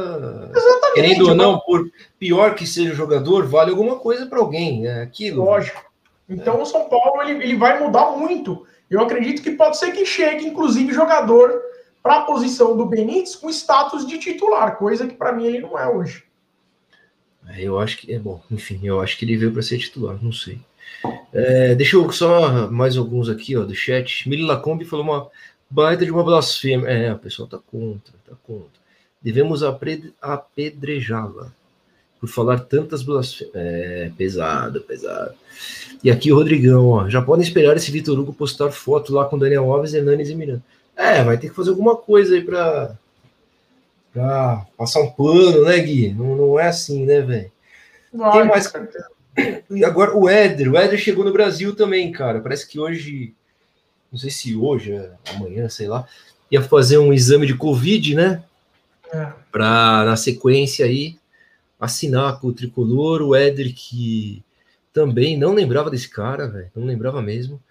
Exatamente. 0.56 0.94
Querendo 0.96 1.28
ou 1.28 1.36
não, 1.36 1.60
por 1.60 1.92
pior 2.18 2.56
que 2.56 2.66
seja 2.66 2.94
o 2.94 2.96
jogador, 2.96 3.46
vale 3.46 3.72
alguma 3.72 3.98
coisa 3.98 4.26
para 4.26 4.40
alguém. 4.40 4.88
É 4.88 5.02
aquilo. 5.02 5.44
Lógico. 5.44 5.84
Então 6.30 6.62
o 6.62 6.66
São 6.66 6.88
Paulo 6.88 7.22
ele, 7.24 7.44
ele 7.44 7.58
vai 7.58 7.80
mudar 7.80 8.12
muito. 8.12 8.66
Eu 8.90 9.02
acredito 9.02 9.42
que 9.42 9.52
pode 9.52 9.78
ser 9.78 9.92
que 9.92 10.06
chegue, 10.06 10.48
inclusive, 10.48 10.94
jogador 10.94 11.62
para 12.02 12.18
a 12.18 12.22
posição 12.22 12.76
do 12.76 12.86
Benítez 12.86 13.36
com 13.36 13.50
status 13.50 14.06
de 14.08 14.18
titular, 14.18 14.78
coisa 14.78 15.06
que 15.06 15.16
para 15.16 15.34
mim 15.34 15.46
ele 15.46 15.60
não 15.60 15.78
é 15.78 15.88
hoje. 15.88 16.24
É, 17.48 17.62
eu 17.62 17.80
acho 17.80 17.98
que 17.98 18.14
é 18.14 18.20
bom, 18.20 18.42
enfim, 18.50 18.80
eu 18.84 19.02
acho 19.02 19.18
que 19.18 19.26
ele 19.26 19.38
veio 19.38 19.52
para 19.52 19.62
ser 19.62 19.78
titular, 19.78 20.18
não 20.22 20.32
sei. 20.32 20.60
É, 21.34 21.76
deixa 21.76 21.96
eu 21.96 22.12
só 22.12 22.70
mais 22.70 22.98
alguns 22.98 23.30
aqui, 23.30 23.56
ó, 23.56 23.64
do 23.64 23.76
chat. 23.76 24.28
Mili 24.28 24.44
Lacombe 24.44 24.86
falou 24.86 25.06
uma 25.06 25.30
baita 25.70 26.04
de 26.04 26.12
uma 26.12 26.24
blasfêmia. 26.24 26.88
É, 26.88 27.14
o 27.14 27.20
pessoal 27.20 27.48
tá 27.48 27.58
contra, 27.58 28.14
tá 28.28 28.36
contra. 28.44 28.80
Devemos 29.22 29.62
apedrejá-la 29.64 31.52
por 32.20 32.28
falar 32.28 32.60
tantas 32.60 33.02
blasfêmias. 33.02 33.56
É, 33.56 34.12
pesado, 34.18 34.82
pesado. 34.82 35.34
E 36.04 36.12
aqui 36.12 36.32
o 36.32 36.36
Rodrigão, 36.36 36.88
ó. 36.88 37.10
Já 37.10 37.22
podem 37.22 37.44
esperar 37.44 37.76
esse 37.76 37.92
Vitor 37.92 38.18
Hugo 38.20 38.34
postar 38.34 38.72
foto 38.72 39.14
lá 39.14 39.26
com 39.26 39.38
Daniel 39.38 39.72
Alves, 39.72 39.94
Hernanes 39.94 40.30
e 40.30 40.36
Miranda. 40.36 40.64
É, 40.96 41.24
vai 41.24 41.38
ter 41.38 41.50
que 41.50 41.56
fazer 41.56 41.70
alguma 41.70 41.96
coisa 41.96 42.36
aí 42.36 42.42
pra, 42.42 42.96
pra 44.14 44.66
passar 44.78 45.02
um 45.02 45.10
pano, 45.10 45.64
né, 45.64 45.80
Gui? 45.80 46.14
Não, 46.14 46.36
não 46.36 46.60
é 46.60 46.68
assim, 46.68 47.06
né, 47.06 47.22
velho? 47.22 47.52
Tem 48.12 48.44
mais. 48.46 48.72
E 49.70 49.86
agora 49.86 50.16
o 50.18 50.28
Éder. 50.28 50.72
O 50.72 50.78
Éder 50.78 51.00
chegou 51.00 51.24
no 51.24 51.32
Brasil 51.32 51.76
também, 51.76 52.12
cara. 52.12 52.42
Parece 52.42 52.68
que 52.68 52.80
hoje. 52.80 53.34
Não 54.12 54.18
sei 54.18 54.30
se 54.30 54.56
hoje, 54.56 54.92
é 54.92 55.12
amanhã, 55.36 55.70
sei 55.70 55.88
lá. 55.88 56.08
Ia 56.52 56.62
fazer 56.62 56.98
um 56.98 57.14
exame 57.14 57.46
de 57.46 57.56
Covid, 57.56 58.16
né? 58.16 58.44
É. 59.14 59.28
Pra, 59.52 60.04
na 60.04 60.16
sequência 60.16 60.86
aí, 60.86 61.16
assinar 61.80 62.40
com 62.40 62.48
o 62.48 62.54
tricolor. 62.54 63.22
O 63.22 63.34
que 63.74 64.44
também 64.94 65.38
não 65.38 65.54
lembrava 65.54 65.90
desse 65.90 66.10
cara, 66.10 66.48
velho. 66.48 66.72
Não 66.76 66.86
lembrava 66.86 67.22
mesmo. 67.22 67.62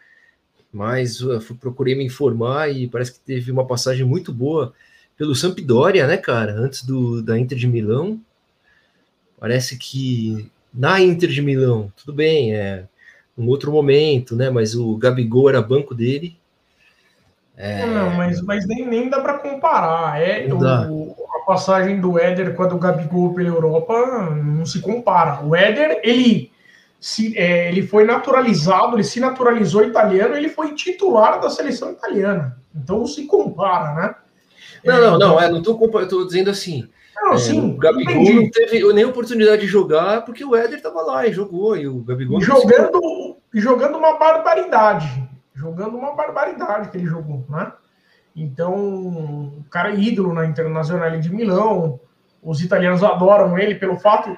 Mas 0.73 1.21
eu 1.21 1.40
procurei 1.61 1.94
me 1.94 2.05
informar 2.05 2.71
e 2.71 2.88
parece 2.88 3.12
que 3.12 3.21
teve 3.21 3.51
uma 3.51 3.66
passagem 3.66 4.05
muito 4.05 4.33
boa 4.33 4.73
pelo 5.16 5.35
Sampdoria, 5.35 6.07
né, 6.07 6.16
cara? 6.16 6.53
Antes 6.53 6.85
do, 6.85 7.23
da 7.23 7.38
Inter 7.38 7.59
de 7.59 7.66
Milão. 7.66 8.21
Parece 9.38 9.77
que 9.77 10.51
na 10.73 11.01
Inter 11.01 11.29
de 11.29 11.42
Milão, 11.42 11.92
tudo 11.97 12.12
bem, 12.12 12.55
é 12.55 12.85
um 13.37 13.47
outro 13.49 13.73
momento, 13.73 14.37
né? 14.37 14.51
Mas 14.51 14.75
o 14.75 14.97
Gabigol 14.97 15.49
era 15.49 15.62
banco 15.62 15.94
dele. 15.94 16.37
É... 17.57 17.85
Não, 17.87 18.11
mas, 18.11 18.40
mas 18.42 18.66
nem, 18.66 18.87
nem 18.87 19.09
dá 19.09 19.21
para 19.21 19.38
comparar. 19.38 20.21
É, 20.21 20.47
o, 20.53 21.16
passagem 21.48 21.98
do 21.98 22.18
Éder 22.18 22.54
com 22.54 22.62
a 22.62 22.66
do 22.66 22.76
Gabigol 22.76 23.32
pela 23.32 23.48
Europa 23.48 23.94
não 24.44 24.66
se 24.66 24.82
compara. 24.82 25.42
O 25.42 25.56
Éder, 25.56 25.98
ele 26.04 26.52
se, 27.00 27.37
é, 27.38 27.70
ele 27.70 27.87
foi 27.87 28.04
naturalizado, 28.04 28.94
ele 28.94 29.02
se 29.02 29.18
naturalizou 29.18 29.82
italiano, 29.82 30.37
ele 30.37 30.50
foi 30.50 30.74
titular 30.74 31.40
da 31.40 31.48
seleção 31.48 31.90
italiana. 31.90 32.58
Então 32.76 32.98
não 32.98 33.06
se 33.06 33.24
compara, 33.24 33.94
né? 33.94 34.14
Não, 34.84 35.00
não, 35.00 35.18
não, 35.18 35.40
é, 35.40 35.50
não 35.50 35.62
tô, 35.62 35.74
tô 36.06 36.26
dizendo 36.26 36.50
assim. 36.50 36.87
Não, 37.16 37.32
é, 37.32 37.38
sim, 37.38 37.74
o 37.74 37.78
Gabigol 37.78 38.12
entendi. 38.12 38.34
não 38.34 38.50
teve 38.50 38.92
nem 38.92 39.06
oportunidade 39.06 39.62
de 39.62 39.66
jogar 39.66 40.26
porque 40.26 40.44
o 40.44 40.54
Éder 40.54 40.76
estava 40.76 41.00
lá 41.00 41.26
e 41.26 41.32
jogou, 41.32 41.74
e 41.78 41.88
o 41.88 42.02
Gabigol. 42.02 42.42
Jogando, 42.42 43.38
jogando 43.54 43.96
uma 43.96 44.18
barbaridade. 44.18 45.26
Jogando 45.54 45.96
uma 45.96 46.14
barbaridade 46.14 46.90
que 46.90 46.98
ele 46.98 47.06
jogou, 47.06 47.46
né? 47.48 47.72
Então, 48.42 48.74
o 48.74 49.64
cara 49.70 49.90
é 49.90 49.98
ídolo 49.98 50.33
na 50.33 50.46
Internacional 50.46 51.18
de 51.18 51.33
Milão. 51.33 52.01
Os 52.42 52.62
italianos 52.62 53.03
adoram 53.03 53.59
ele 53.59 53.74
pelo 53.74 53.96
fato 53.98 54.37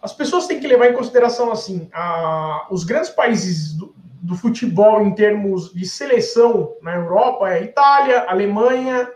as 0.00 0.12
pessoas 0.12 0.46
têm 0.46 0.60
que 0.60 0.66
levar 0.66 0.88
em 0.88 0.94
consideração 0.94 1.50
assim, 1.50 1.88
a, 1.92 2.66
os 2.70 2.84
grandes 2.84 3.10
países 3.10 3.74
do, 3.74 3.94
do, 3.96 4.36
futebol 4.36 5.02
em 5.02 5.14
termos 5.14 5.72
de 5.72 5.86
seleção 5.86 6.76
na 6.82 6.94
Europa 6.94 7.50
é 7.50 7.64
Itália, 7.64 8.24
Alemanha, 8.28 9.10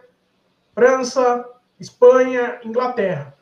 França, 0.74 1.44
Espanha, 1.78 2.58
Inglaterra. 2.64 3.34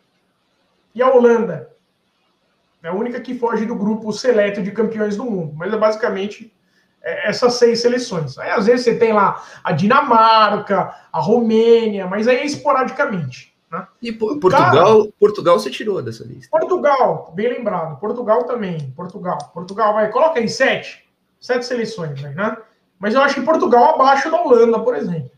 E 0.94 1.02
a 1.02 1.10
Holanda 1.10 1.70
é 2.82 2.88
a 2.88 2.94
única 2.94 3.20
que 3.20 3.38
foge 3.38 3.64
do 3.64 3.74
grupo 3.74 4.12
seleto 4.12 4.62
de 4.62 4.70
campeões 4.70 5.16
do 5.16 5.24
mundo, 5.24 5.54
mas 5.54 5.72
é 5.72 5.76
basicamente 5.76 6.52
essas 7.02 7.54
seis 7.54 7.80
seleções. 7.80 8.38
Aí 8.38 8.50
às 8.50 8.66
vezes 8.66 8.84
você 8.84 8.94
tem 8.96 9.12
lá 9.12 9.42
a 9.64 9.72
Dinamarca, 9.72 10.94
a 11.12 11.20
Romênia, 11.20 12.06
mas 12.06 12.28
aí 12.28 12.36
é 12.36 12.46
esporadicamente. 12.46 13.54
Né? 13.70 13.86
E 14.02 14.12
Portugal, 14.12 15.02
cara, 15.02 15.12
Portugal 15.18 15.58
você 15.58 15.70
tirou 15.70 16.02
dessa 16.02 16.24
lista. 16.24 16.50
Portugal, 16.50 17.32
bem 17.34 17.48
lembrado. 17.48 17.98
Portugal 18.00 18.44
também. 18.44 18.92
Portugal. 18.96 19.38
Portugal 19.54 19.94
vai, 19.94 20.10
coloca 20.10 20.40
aí 20.40 20.48
sete. 20.48 21.08
Sete 21.40 21.64
seleções, 21.64 22.20
né? 22.20 22.56
Mas 22.98 23.14
eu 23.14 23.22
acho 23.22 23.36
que 23.36 23.40
Portugal 23.40 23.94
abaixo 23.94 24.30
da 24.30 24.42
Holanda, 24.42 24.78
por 24.80 24.94
exemplo. 24.94 25.30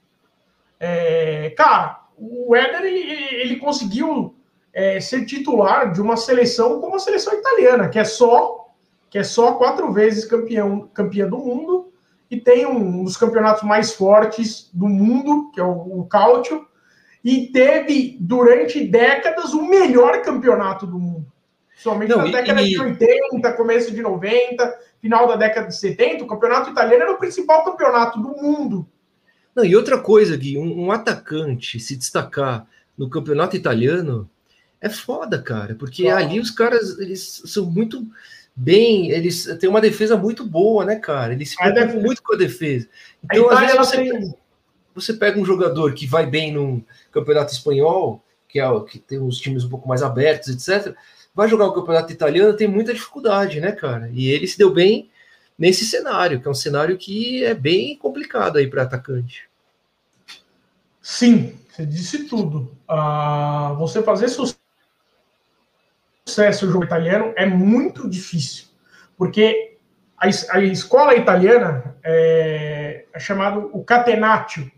É, 0.81 1.51
cara, 1.57 2.01
o 2.17 2.57
Éder 2.57 2.83
ele, 2.83 2.99
ele 3.37 3.57
conseguiu 3.57 4.35
é, 4.73 4.99
ser 4.99 5.25
titular 5.27 5.93
de 5.93 6.01
uma 6.01 6.17
seleção 6.17 6.81
como 6.81 6.97
a 6.97 6.99
seleção 6.99 7.35
italiana, 7.35 7.89
que 7.89 8.01
é 8.01 8.05
só 8.05 8.62
que 9.13 9.19
é 9.19 9.23
só 9.23 9.53
quatro 9.53 9.93
vezes 9.93 10.25
campeão, 10.25 10.89
campeã 10.95 11.29
do 11.29 11.37
mundo 11.37 11.93
e 12.31 12.41
tem 12.41 12.65
um 12.65 13.05
dos 13.05 13.15
campeonatos 13.15 13.63
mais 13.63 13.93
fortes 13.93 14.71
do 14.73 14.89
mundo, 14.89 15.51
que 15.53 15.61
é 15.61 15.63
o, 15.63 16.01
o 16.01 16.07
Cautio, 16.07 16.67
e 17.23 17.49
teve, 17.49 18.17
durante 18.19 18.83
décadas, 18.83 19.53
o 19.53 19.69
melhor 19.69 20.23
campeonato 20.23 20.87
do 20.87 20.99
mundo. 20.99 21.31
Somente 21.77 22.09
Não, 22.09 22.23
na 22.23 22.29
e, 22.29 22.33
década 22.33 22.63
e... 22.63 22.71
de 22.71 22.81
80, 22.81 23.53
começo 23.53 23.93
de 23.93 24.01
90, 24.01 24.79
final 25.03 25.29
da 25.29 25.37
década 25.37 25.69
de 25.69 25.77
70, 25.77 26.25
o 26.25 26.27
campeonato 26.27 26.71
italiano 26.71 27.03
era 27.03 27.13
o 27.13 27.19
principal 27.19 27.63
campeonato 27.67 28.19
do 28.19 28.31
mundo. 28.31 28.89
Não, 29.55 29.63
e 29.63 29.77
outra 29.77 29.99
coisa, 29.99 30.35
Gui, 30.39 30.57
um, 30.57 30.87
um 30.87 30.91
atacante 30.91 31.79
se 31.79 31.97
destacar 31.97 32.67
no 32.97 33.11
campeonato 33.11 33.57
italiano 33.57 34.27
é 34.81 34.89
foda, 34.89 35.41
cara, 35.41 35.75
porque 35.75 36.09
ali 36.09 36.41
os 36.41 36.51
caras 36.51 36.99
eles 36.99 37.43
são 37.45 37.67
muito 37.67 38.07
bem, 38.55 39.11
eles 39.11 39.45
têm 39.59 39.69
uma 39.69 39.81
defesa 39.81 40.17
muito 40.17 40.45
boa, 40.45 40.85
né, 40.85 40.97
cara? 40.97 41.33
Eles 41.33 41.51
se 41.51 41.57
preocupam 41.57 42.01
muito 42.01 42.23
com 42.23 42.35
a 42.35 42.39
defesa. 42.39 42.89
Então, 43.25 43.51
a 43.51 43.55
às 43.55 43.61
vezes, 43.61 43.77
você, 43.77 43.97
tem... 43.97 44.35
você 44.95 45.13
pega 45.15 45.41
um 45.41 45.45
jogador 45.45 45.95
que 45.95 46.07
vai 46.07 46.27
bem 46.27 46.53
num 46.53 46.83
campeonato 47.11 47.53
espanhol, 47.53 48.23
que 48.49 48.61
é 48.61 48.81
que 48.89 48.99
tem 48.99 49.19
os 49.19 49.39
times 49.39 49.65
um 49.65 49.69
pouco 49.69 49.89
mais 49.89 50.03
abertos, 50.03 50.49
etc. 50.49 50.95
Vai 51.35 51.49
jogar 51.49 51.67
o 51.67 51.73
campeonato 51.73 52.13
italiano, 52.13 52.57
tem 52.57 52.69
muita 52.69 52.93
dificuldade, 52.93 53.61
né, 53.61 53.73
cara? 53.73 54.11
E 54.13 54.29
ele 54.29 54.47
se 54.47 54.59
deu 54.59 54.71
bem 54.71 55.11
nesse 55.59 55.85
cenário, 55.87 56.41
que 56.41 56.47
é 56.47 56.51
um 56.51 56.55
cenário 56.55 56.99
que 56.99 57.43
é 57.45 57.55
bem 57.55 57.97
complicado 57.97 58.59
aí 58.59 58.67
para 58.67 58.83
atacante. 58.83 59.49
Sim, 61.01 61.59
você 61.69 61.87
disse 61.87 62.25
tudo. 62.25 62.77
Ah, 62.87 63.75
você 63.79 64.03
fazer 64.03 64.29
sucesso 64.29 64.62
no 66.37 66.73
jogo 66.73 66.85
italiano 66.85 67.33
é 67.37 67.47
muito 67.47 68.09
difícil, 68.09 68.67
porque 69.17 69.77
a, 70.17 70.27
a 70.27 70.61
escola 70.61 71.15
italiana 71.15 71.97
é, 72.03 73.05
é 73.13 73.19
chamado 73.19 73.71
o 73.73 73.85
catenaccio, 73.85 74.71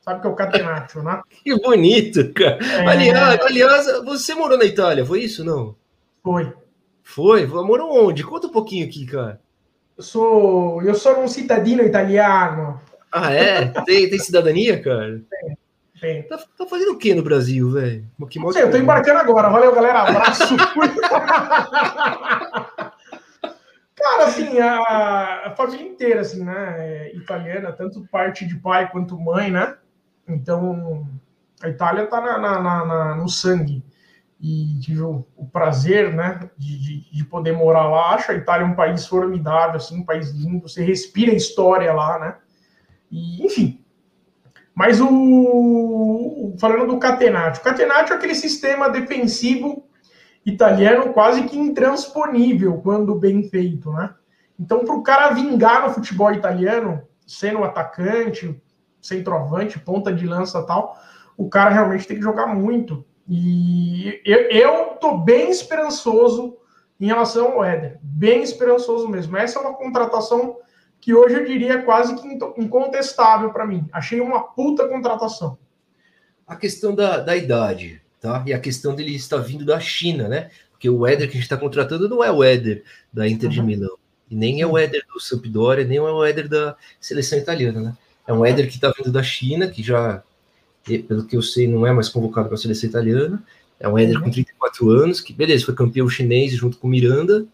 Sabe 0.00 0.22
que 0.22 0.26
é 0.26 0.30
o 0.30 0.34
catenaccio, 0.34 1.02
né? 1.02 1.20
Que 1.44 1.54
bonito, 1.60 2.32
cara. 2.32 2.58
É... 2.64 2.86
Aliás, 2.86 3.40
aliás, 3.42 3.86
você 4.04 4.34
morou 4.34 4.56
na 4.56 4.64
Itália, 4.64 5.04
foi 5.04 5.20
isso, 5.20 5.44
não? 5.44 5.76
Foi. 6.22 6.52
Foi? 7.02 7.46
Morou 7.46 8.06
onde? 8.06 8.24
Conta 8.24 8.46
um 8.46 8.52
pouquinho 8.52 8.86
aqui, 8.86 9.04
cara. 9.06 9.40
Eu 9.96 10.02
sou, 10.02 10.82
eu 10.82 10.94
sou 10.94 11.20
um 11.20 11.28
cidadino 11.28 11.82
italiano. 11.82 12.80
Ah, 13.12 13.32
é? 13.32 13.66
Tem, 13.84 14.08
tem 14.08 14.18
cidadania, 14.18 14.82
cara? 14.82 15.20
Tem. 15.28 15.58
Tem. 16.00 16.22
Tá, 16.22 16.38
tá 16.56 16.66
fazendo 16.66 16.92
o 16.92 16.98
que 16.98 17.14
no 17.14 17.22
Brasil, 17.22 17.72
velho? 17.72 18.06
Eu 18.64 18.70
tô 18.70 18.78
embarcando 18.78 19.18
agora. 19.18 19.50
Valeu, 19.50 19.74
galera. 19.74 20.02
Abraço. 20.02 20.56
Cara, 24.00 24.24
assim, 24.24 24.58
a, 24.58 25.48
a, 25.48 25.54
família 25.54 25.86
inteira, 25.86 26.22
assim, 26.22 26.42
né? 26.42 26.74
É 26.78 27.14
italiana, 27.14 27.70
tanto 27.70 28.08
parte 28.10 28.46
de 28.46 28.56
pai 28.56 28.90
quanto 28.90 29.20
mãe, 29.20 29.50
né? 29.50 29.76
Então, 30.26 31.06
a 31.62 31.68
Itália 31.68 32.04
está 32.04 32.18
na, 32.18 32.38
na, 32.38 32.86
na, 32.86 33.14
no 33.16 33.28
sangue. 33.28 33.84
E 34.40 34.78
tive 34.80 35.02
o, 35.02 35.26
o 35.36 35.46
prazer, 35.46 36.14
né, 36.14 36.48
de, 36.56 36.78
de, 36.78 37.12
de, 37.12 37.24
poder 37.24 37.52
morar 37.52 37.90
lá. 37.90 38.14
Acho 38.14 38.32
a 38.32 38.34
Itália 38.34 38.66
um 38.66 38.74
país 38.74 39.06
formidável, 39.06 39.76
assim, 39.76 40.00
um 40.00 40.04
país 40.04 40.30
lindo. 40.30 40.66
Você 40.66 40.82
respira 40.82 41.30
a 41.30 41.36
história 41.36 41.92
lá, 41.92 42.18
né? 42.18 42.36
E, 43.10 43.44
enfim. 43.44 43.79
Mas 44.74 45.00
o, 45.00 46.54
falando 46.58 46.86
do 46.86 46.98
Catenaccio. 46.98 47.60
O 47.60 47.64
Catenaccio 47.64 48.14
é 48.14 48.16
aquele 48.16 48.34
sistema 48.34 48.88
defensivo 48.88 49.84
italiano 50.44 51.12
quase 51.12 51.42
que 51.44 51.58
intransponível 51.58 52.78
quando 52.78 53.14
bem 53.14 53.42
feito, 53.42 53.92
né? 53.92 54.14
Então, 54.58 54.84
para 54.84 54.94
o 54.94 55.02
cara 55.02 55.30
vingar 55.30 55.86
no 55.86 55.94
futebol 55.94 56.32
italiano, 56.32 57.02
sendo 57.26 57.64
atacante, 57.64 58.60
centroavante, 59.00 59.78
ponta 59.78 60.12
de 60.12 60.26
lança 60.26 60.62
tal, 60.66 60.98
o 61.36 61.48
cara 61.48 61.70
realmente 61.70 62.06
tem 62.06 62.18
que 62.18 62.22
jogar 62.22 62.46
muito. 62.46 63.04
E 63.26 64.20
eu, 64.24 64.40
eu 64.50 64.86
tô 65.00 65.16
bem 65.18 65.50
esperançoso 65.50 66.56
em 66.98 67.06
relação 67.06 67.52
ao 67.52 67.64
Éder. 67.64 67.98
Bem 68.02 68.42
esperançoso 68.42 69.08
mesmo. 69.08 69.36
Essa 69.36 69.58
é 69.58 69.62
uma 69.62 69.74
contratação 69.74 70.56
que 71.00 71.14
hoje 71.14 71.34
eu 71.34 71.46
diria 71.46 71.82
quase 71.82 72.14
que 72.14 72.28
incontestável 72.60 73.50
para 73.50 73.66
mim. 73.66 73.86
Achei 73.90 74.20
uma 74.20 74.42
puta 74.42 74.86
contratação. 74.86 75.56
A 76.46 76.54
questão 76.56 76.94
da, 76.94 77.18
da 77.18 77.36
idade, 77.36 78.02
tá? 78.20 78.44
E 78.46 78.52
a 78.52 78.60
questão 78.60 78.94
dele 78.94 79.14
estar 79.14 79.38
vindo 79.38 79.64
da 79.64 79.80
China, 79.80 80.28
né? 80.28 80.50
Porque 80.72 80.90
o 80.90 81.06
Éder 81.06 81.26
que 81.26 81.32
a 81.32 81.34
gente 81.34 81.44
está 81.44 81.56
contratando 81.56 82.08
não 82.08 82.22
é 82.22 82.30
o 82.30 82.44
Éder 82.44 82.84
da 83.12 83.28
Inter 83.28 83.48
de 83.48 83.60
uhum. 83.60 83.66
Milão. 83.66 83.96
E 84.30 84.34
nem 84.34 84.60
é 84.60 84.66
o 84.66 84.76
Éder 84.76 85.04
do 85.12 85.20
Sampdoria, 85.20 85.84
nem 85.84 85.98
é 85.98 86.02
o 86.02 86.24
Éder 86.24 86.48
da 86.48 86.76
seleção 87.00 87.38
italiana, 87.38 87.80
né? 87.80 87.96
É 88.26 88.32
um 88.32 88.44
Éder 88.44 88.68
que 88.68 88.76
está 88.76 88.92
vindo 88.96 89.10
da 89.10 89.22
China, 89.22 89.68
que 89.68 89.82
já, 89.82 90.22
pelo 90.84 91.24
que 91.24 91.36
eu 91.36 91.42
sei, 91.42 91.66
não 91.66 91.86
é 91.86 91.92
mais 91.92 92.08
convocado 92.08 92.48
para 92.48 92.54
a 92.56 92.60
seleção 92.60 92.88
italiana. 92.88 93.42
É 93.78 93.88
um 93.88 93.98
Éder 93.98 94.16
uhum. 94.16 94.24
com 94.24 94.30
34 94.30 94.90
anos, 94.90 95.20
que, 95.20 95.32
beleza, 95.32 95.64
foi 95.64 95.74
campeão 95.74 96.08
chinês 96.08 96.52
junto 96.52 96.76
com 96.76 96.86
o 96.86 96.90
Miranda. 96.90 97.46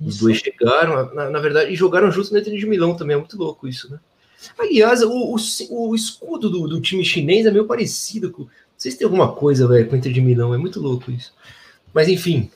Os 0.00 0.18
dois 0.18 0.38
chegaram, 0.38 1.14
na, 1.14 1.30
na, 1.30 1.40
verdade, 1.40 1.72
e 1.72 1.76
jogaram 1.76 2.10
juntos 2.10 2.30
na 2.30 2.40
Inter 2.40 2.56
de 2.56 2.66
Milão 2.66 2.96
também. 2.96 3.14
É 3.14 3.18
muito 3.18 3.38
louco 3.38 3.68
isso, 3.68 3.90
né? 3.90 3.98
Aliás, 4.58 5.02
o, 5.02 5.10
o, 5.10 5.36
o 5.70 5.94
escudo 5.94 6.50
do, 6.50 6.66
do, 6.66 6.80
time 6.80 7.04
chinês 7.04 7.46
é 7.46 7.50
meio 7.50 7.66
parecido 7.66 8.30
com. 8.30 8.48
Vocês 8.76 8.96
têm 8.96 9.04
alguma 9.04 9.32
coisa, 9.32 9.68
velho, 9.68 9.86
com 9.86 9.94
o 9.94 9.98
Inter 9.98 10.12
de 10.12 10.20
Milão? 10.20 10.52
É 10.52 10.58
muito 10.58 10.80
louco 10.80 11.10
isso. 11.10 11.32
Mas, 11.94 12.08
enfim, 12.08 12.50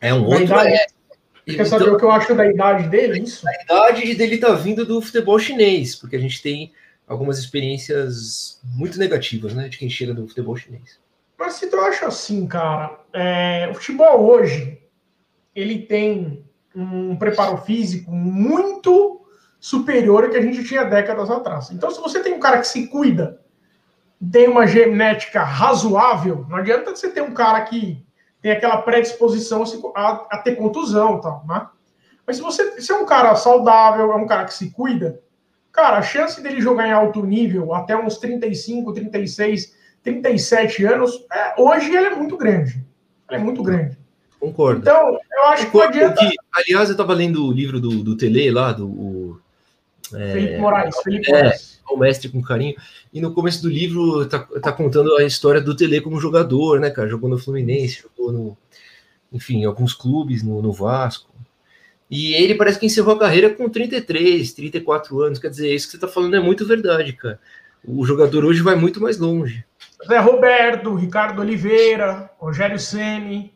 é 0.00 0.14
um 0.14 0.24
outro. 0.24 0.54
É, 0.54 0.86
Quer 1.44 1.66
saber 1.66 1.84
então, 1.84 1.94
o 1.94 1.98
que 1.98 2.04
eu 2.04 2.10
acho 2.12 2.34
da 2.34 2.46
idade 2.46 2.88
dele? 2.88 3.20
Isso? 3.20 3.46
A 3.48 3.62
idade 3.62 4.14
dele 4.14 4.38
tá 4.38 4.52
vindo 4.52 4.86
do 4.86 5.02
futebol 5.02 5.38
chinês, 5.38 5.96
porque 5.96 6.14
a 6.14 6.18
gente 6.18 6.40
tem 6.40 6.72
algumas 7.06 7.38
experiências 7.38 8.60
muito 8.76 8.98
negativas, 8.98 9.52
né, 9.52 9.68
de 9.68 9.76
quem 9.76 9.90
chega 9.90 10.14
do 10.14 10.26
futebol 10.28 10.56
chinês. 10.56 11.00
Mas 11.36 11.54
se 11.54 11.68
tu 11.68 11.76
acha 11.80 12.06
assim, 12.06 12.46
cara, 12.46 12.96
é, 13.12 13.68
o 13.70 13.74
futebol 13.74 14.24
hoje 14.24 14.78
ele 15.54 15.80
tem 15.80 16.44
um 16.74 17.16
preparo 17.16 17.58
físico 17.58 18.10
muito 18.10 19.20
superior 19.60 20.24
ao 20.24 20.30
que 20.30 20.36
a 20.36 20.42
gente 20.42 20.64
tinha 20.64 20.84
décadas 20.84 21.30
atrás. 21.30 21.70
Então, 21.70 21.90
se 21.90 22.00
você 22.00 22.20
tem 22.20 22.34
um 22.34 22.40
cara 22.40 22.58
que 22.58 22.66
se 22.66 22.88
cuida, 22.88 23.40
tem 24.30 24.48
uma 24.48 24.66
genética 24.66 25.42
razoável, 25.42 26.46
não 26.48 26.56
adianta 26.56 26.94
você 26.94 27.10
ter 27.10 27.22
um 27.22 27.34
cara 27.34 27.60
que 27.62 28.04
tem 28.40 28.52
aquela 28.52 28.82
predisposição 28.82 29.62
a, 29.94 30.26
a 30.30 30.38
ter 30.38 30.56
contusão 30.56 31.20
tal, 31.20 31.44
né? 31.46 31.68
Mas 32.26 32.36
se 32.36 32.42
você 32.42 32.80
se 32.80 32.90
é 32.90 32.96
um 32.96 33.06
cara 33.06 33.34
saudável, 33.34 34.12
é 34.12 34.16
um 34.16 34.26
cara 34.26 34.44
que 34.44 34.54
se 34.54 34.70
cuida, 34.70 35.20
cara, 35.70 35.98
a 35.98 36.02
chance 36.02 36.40
dele 36.40 36.60
jogar 36.60 36.86
em 36.86 36.92
alto 36.92 37.24
nível 37.24 37.74
até 37.74 37.96
uns 37.96 38.18
35, 38.18 38.92
36, 38.92 39.76
37 40.02 40.84
anos, 40.84 41.24
é, 41.32 41.60
hoje 41.60 41.94
ele 41.94 42.06
é 42.06 42.14
muito 42.14 42.36
grande. 42.36 42.84
É 43.30 43.38
muito 43.38 43.62
grande. 43.62 44.01
Concordo. 44.42 44.80
Então, 44.80 45.20
eu 45.30 45.44
acho 45.50 45.66
Concordo 45.66 45.92
que 45.92 46.00
não 46.00 46.10
adianta... 46.10 46.28
Que, 46.28 46.36
aliás, 46.52 46.88
eu 46.88 46.94
estava 46.94 47.14
lendo 47.14 47.46
o 47.46 47.52
livro 47.52 47.78
do, 47.78 48.02
do 48.02 48.16
Tele 48.16 48.50
lá, 48.50 48.72
do... 48.72 48.88
O, 48.88 49.40
é, 50.12 50.32
Felipe 50.32 50.58
Moraes. 50.58 50.96
Felipe 50.96 51.30
é, 51.30 51.34
Moraes. 51.34 51.80
o 51.88 51.96
mestre 51.96 52.28
com 52.28 52.42
carinho. 52.42 52.74
E 53.12 53.20
no 53.20 53.32
começo 53.32 53.62
do 53.62 53.68
livro 53.68 54.26
tá, 54.26 54.40
tá 54.60 54.72
contando 54.72 55.16
a 55.16 55.22
história 55.22 55.60
do 55.60 55.76
Tele 55.76 56.00
como 56.00 56.20
jogador, 56.20 56.80
né, 56.80 56.90
cara? 56.90 57.08
Jogou 57.08 57.30
no 57.30 57.38
Fluminense, 57.38 58.02
jogou 58.02 58.32
no, 58.32 58.58
enfim, 59.32 59.64
alguns 59.64 59.94
clubes, 59.94 60.42
no, 60.42 60.60
no 60.60 60.72
Vasco. 60.72 61.30
E 62.10 62.34
ele 62.34 62.56
parece 62.56 62.80
que 62.80 62.86
encerrou 62.86 63.14
a 63.14 63.20
carreira 63.20 63.48
com 63.48 63.68
33, 63.68 64.52
34 64.54 65.20
anos. 65.20 65.38
Quer 65.38 65.50
dizer, 65.50 65.72
isso 65.72 65.86
que 65.86 65.92
você 65.92 66.00
tá 66.00 66.08
falando 66.08 66.34
é 66.34 66.40
muito 66.40 66.66
verdade, 66.66 67.12
cara. 67.12 67.38
O 67.84 68.04
jogador 68.04 68.44
hoje 68.44 68.60
vai 68.60 68.74
muito 68.74 69.00
mais 69.00 69.18
longe. 69.18 69.64
Zé 70.04 70.18
Roberto, 70.18 70.96
Ricardo 70.96 71.40
Oliveira, 71.40 72.28
Rogério 72.38 72.78
Ceni, 72.80 73.54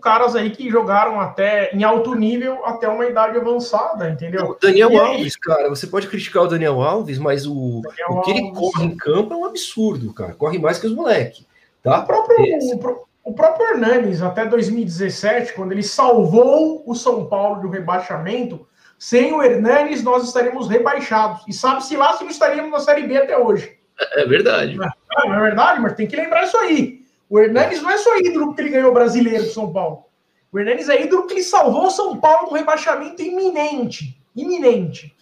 caras 0.00 0.36
aí 0.36 0.50
que 0.50 0.70
jogaram 0.70 1.20
até 1.20 1.74
em 1.74 1.84
alto 1.84 2.14
nível 2.14 2.64
até 2.64 2.88
uma 2.88 3.06
idade 3.06 3.36
avançada, 3.36 4.08
entendeu? 4.08 4.50
O 4.50 4.58
Daniel 4.60 4.96
Alves, 5.00 5.36
cara, 5.36 5.68
você 5.68 5.86
pode 5.86 6.08
criticar 6.08 6.42
o 6.42 6.48
Daniel 6.48 6.80
Alves, 6.80 7.18
mas 7.18 7.46
o, 7.46 7.82
o 8.08 8.20
que 8.22 8.30
ele 8.30 8.50
corre 8.52 8.84
em 8.84 8.96
campo 8.96 9.34
é 9.34 9.36
um 9.36 9.44
absurdo, 9.44 10.12
cara. 10.12 10.34
Corre 10.34 10.58
mais 10.58 10.78
que 10.78 10.86
os 10.86 10.94
moleques. 10.94 11.46
Tá? 11.82 12.00
O 12.00 12.06
próprio, 12.06 12.36
o, 12.38 13.30
o, 13.30 13.34
próprio 13.34 13.66
Hernanes, 13.70 14.22
até 14.22 14.44
2017, 14.44 15.52
quando 15.54 15.72
ele 15.72 15.82
salvou 15.82 16.82
o 16.86 16.94
São 16.94 17.26
Paulo 17.26 17.60
do 17.62 17.68
rebaixamento, 17.68 18.66
sem 18.98 19.32
o 19.32 19.42
Hernanes 19.42 20.02
nós 20.02 20.24
estaríamos 20.24 20.68
rebaixados. 20.68 21.42
E 21.48 21.52
sabe-se 21.52 21.96
lá 21.96 22.12
se 22.12 22.22
não 22.22 22.30
estaríamos 22.30 22.70
na 22.70 22.78
Série 22.78 23.02
B 23.02 23.16
até 23.16 23.36
hoje. 23.36 23.76
É 24.14 24.24
verdade. 24.24 24.78
É, 24.80 25.28
é 25.28 25.40
verdade, 25.40 25.80
mas 25.80 25.94
tem 25.94 26.06
que 26.06 26.16
lembrar 26.16 26.44
isso 26.44 26.56
aí. 26.56 27.01
O 27.32 27.40
Hernanes 27.40 27.80
não 27.80 27.88
é 27.88 27.96
só 27.96 28.18
ídolo 28.18 28.48
porque 28.48 28.60
ele 28.60 28.68
ganhou 28.68 28.92
brasileiro 28.92 29.44
do 29.44 29.50
São 29.50 29.72
Paulo. 29.72 30.04
O 30.52 30.58
Hernanes 30.58 30.90
é 30.90 31.02
ídolo 31.02 31.22
porque 31.22 31.32
ele 31.32 31.42
salvou 31.42 31.86
o 31.86 31.90
São 31.90 32.20
Paulo 32.20 32.50
do 32.50 32.54
rebaixamento 32.54 33.22
iminente. 33.22 34.20
Iminente. 34.36 35.16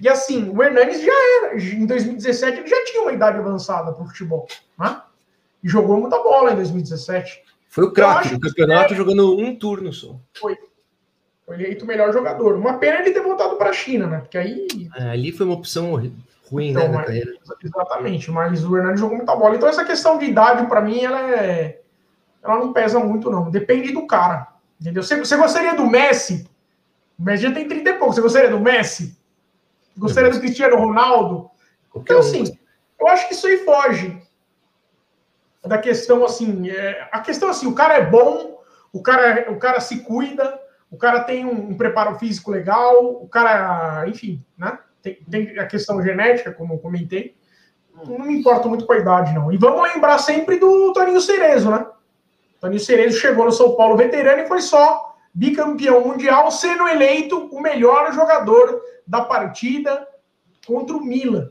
E 0.00 0.08
assim, 0.08 0.48
o 0.48 0.62
Hernanes 0.62 1.02
já 1.02 1.12
era. 1.12 1.60
Em 1.60 1.86
2017 1.86 2.60
ele 2.60 2.68
já 2.68 2.84
tinha 2.84 3.02
uma 3.02 3.12
idade 3.12 3.36
avançada 3.36 3.92
para 3.92 4.04
o 4.04 4.06
futebol. 4.06 4.46
Né? 4.78 5.02
E 5.60 5.68
jogou 5.68 5.98
muita 5.98 6.22
bola 6.22 6.52
em 6.52 6.54
2017. 6.54 7.42
Foi 7.68 7.86
o 7.86 7.92
craque 7.92 8.28
do 8.28 8.38
campeonato 8.38 8.94
é... 8.94 8.96
jogando 8.96 9.36
um 9.36 9.56
turno 9.56 9.92
só. 9.92 10.14
Foi. 10.38 10.56
Foi 11.44 11.56
eleito 11.56 11.84
o 11.84 11.88
melhor 11.88 12.12
jogador. 12.12 12.54
Uma 12.54 12.78
pena 12.78 13.00
ele 13.00 13.10
ter 13.10 13.22
voltado 13.22 13.56
para 13.56 13.70
a 13.70 13.72
China, 13.72 14.06
né? 14.06 14.20
Porque 14.20 14.38
aí. 14.38 14.68
É, 14.94 15.10
ali 15.10 15.32
foi 15.32 15.46
uma 15.46 15.56
opção 15.56 15.96
ruim, 16.50 16.70
então, 16.70 16.88
né, 16.88 16.88
na 16.88 17.04
carreira. 17.04 17.32
Exatamente, 17.62 18.30
mas 18.30 18.64
o 18.64 18.76
Hernani 18.76 18.98
jogou 18.98 19.16
muita 19.16 19.34
bola. 19.34 19.56
Então 19.56 19.68
essa 19.68 19.84
questão 19.84 20.18
de 20.18 20.26
idade, 20.26 20.66
para 20.66 20.80
mim, 20.80 21.04
ela 21.04 21.20
é... 21.20 21.80
ela 22.42 22.58
não 22.58 22.72
pesa 22.72 22.98
muito, 22.98 23.30
não. 23.30 23.50
Depende 23.50 23.92
do 23.92 24.06
cara, 24.06 24.48
entendeu? 24.80 25.02
Você, 25.02 25.16
você 25.16 25.36
gostaria 25.36 25.74
do 25.74 25.86
Messi? 25.86 26.48
O 27.18 27.22
Messi 27.22 27.42
já 27.42 27.52
tem 27.52 27.68
30 27.68 27.90
e 27.90 27.92
pouco. 27.94 28.14
Você 28.14 28.20
gostaria 28.20 28.50
do 28.50 28.60
Messi? 28.60 29.16
Gostaria 29.96 30.30
do 30.30 30.40
Cristiano 30.40 30.76
Ronaldo? 30.76 31.50
Então, 31.94 32.20
assim, 32.20 32.56
eu 33.00 33.08
acho 33.08 33.26
que 33.26 33.34
isso 33.34 33.46
aí 33.46 33.58
foge 33.58 34.22
da 35.64 35.78
questão, 35.78 36.24
assim, 36.24 36.70
é... 36.70 37.08
a 37.12 37.20
questão, 37.20 37.50
assim, 37.50 37.66
o 37.66 37.74
cara 37.74 37.94
é 37.94 38.04
bom, 38.04 38.62
o 38.92 39.02
cara, 39.02 39.50
o 39.50 39.58
cara 39.58 39.80
se 39.80 40.00
cuida, 40.00 40.58
o 40.90 40.96
cara 40.96 41.24
tem 41.24 41.44
um, 41.44 41.70
um 41.70 41.76
preparo 41.76 42.18
físico 42.18 42.50
legal, 42.50 43.22
o 43.22 43.28
cara, 43.28 44.08
enfim, 44.08 44.42
né? 44.56 44.78
Tem, 45.02 45.18
tem 45.28 45.58
a 45.58 45.66
questão 45.66 46.02
genética, 46.02 46.52
como 46.52 46.74
eu 46.74 46.78
comentei. 46.78 47.34
Não 48.06 48.20
me 48.20 48.38
importa 48.38 48.68
muito 48.68 48.86
com 48.86 48.92
a 48.92 48.98
idade, 48.98 49.34
não. 49.34 49.52
E 49.52 49.56
vamos 49.56 49.82
lembrar 49.82 50.18
sempre 50.18 50.58
do 50.58 50.92
Toninho 50.92 51.20
Cerezo, 51.20 51.70
né? 51.70 51.86
Toninho 52.60 52.80
Cerezo 52.80 53.18
chegou 53.18 53.44
no 53.44 53.52
São 53.52 53.74
Paulo 53.74 53.96
veterano 53.96 54.42
e 54.42 54.48
foi 54.48 54.60
só 54.60 55.16
bicampeão 55.34 56.06
mundial, 56.06 56.50
sendo 56.50 56.86
eleito 56.88 57.48
o 57.52 57.60
melhor 57.60 58.12
jogador 58.12 58.80
da 59.06 59.22
partida 59.22 60.06
contra 60.66 60.96
o 60.96 61.04
Milan. 61.04 61.50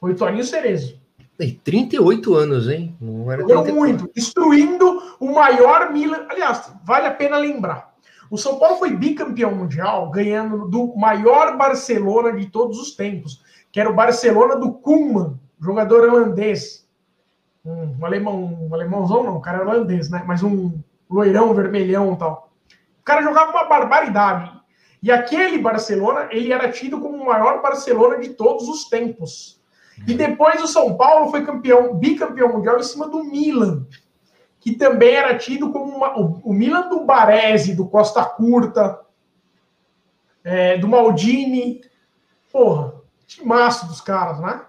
Foi 0.00 0.12
o 0.12 0.16
Toninho 0.16 0.44
Cerezo. 0.44 1.00
E 1.38 1.52
38 1.52 2.34
anos, 2.34 2.68
hein? 2.68 2.96
Não 3.00 3.30
era 3.30 3.44
muito, 3.72 4.10
destruindo 4.14 5.02
o 5.20 5.32
maior 5.32 5.92
Milan. 5.92 6.26
Aliás, 6.30 6.72
vale 6.82 7.06
a 7.06 7.14
pena 7.14 7.36
lembrar. 7.36 7.85
O 8.30 8.36
São 8.36 8.58
Paulo 8.58 8.76
foi 8.76 8.96
bicampeão 8.96 9.54
mundial, 9.54 10.10
ganhando 10.10 10.68
do 10.68 10.96
maior 10.96 11.56
Barcelona 11.56 12.32
de 12.32 12.46
todos 12.46 12.78
os 12.78 12.96
tempos, 12.96 13.42
que 13.70 13.78
era 13.78 13.90
o 13.90 13.94
Barcelona 13.94 14.56
do 14.56 14.72
Koeman, 14.72 15.38
jogador 15.60 16.08
holandês. 16.08 16.86
Um, 17.64 18.04
alemão, 18.04 18.68
um 18.68 18.74
alemãozão 18.74 19.24
não, 19.24 19.36
um 19.38 19.40
cara 19.40 19.62
holandês, 19.62 20.10
né? 20.10 20.22
Mas 20.26 20.42
um 20.42 20.78
loirão, 21.08 21.54
vermelhão 21.54 22.12
e 22.12 22.16
tal. 22.16 22.50
O 23.00 23.04
cara 23.04 23.22
jogava 23.22 23.50
uma 23.50 23.64
barbaridade. 23.64 24.52
E 25.02 25.10
aquele 25.10 25.58
Barcelona, 25.58 26.28
ele 26.30 26.52
era 26.52 26.70
tido 26.70 27.00
como 27.00 27.16
o 27.16 27.26
maior 27.26 27.62
Barcelona 27.62 28.18
de 28.18 28.30
todos 28.30 28.68
os 28.68 28.88
tempos. 28.88 29.60
E 30.06 30.14
depois 30.14 30.62
o 30.62 30.68
São 30.68 30.96
Paulo 30.96 31.30
foi 31.30 31.44
campeão, 31.44 31.94
bicampeão 31.94 32.52
mundial 32.52 32.78
em 32.78 32.82
cima 32.82 33.08
do 33.08 33.24
Milan 33.24 33.86
que 34.66 34.72
também 34.72 35.14
era 35.14 35.38
tido 35.38 35.70
como 35.70 35.96
uma, 35.96 36.18
o, 36.18 36.52
Milan 36.52 36.88
do 36.88 37.04
Baresi, 37.04 37.72
do 37.72 37.86
Costa 37.86 38.24
Curta, 38.24 38.98
é, 40.42 40.76
do 40.76 40.88
Maldini. 40.88 41.82
Porra, 42.50 42.94
timaço 43.28 43.86
dos 43.86 44.00
caras, 44.00 44.40
né? 44.40 44.62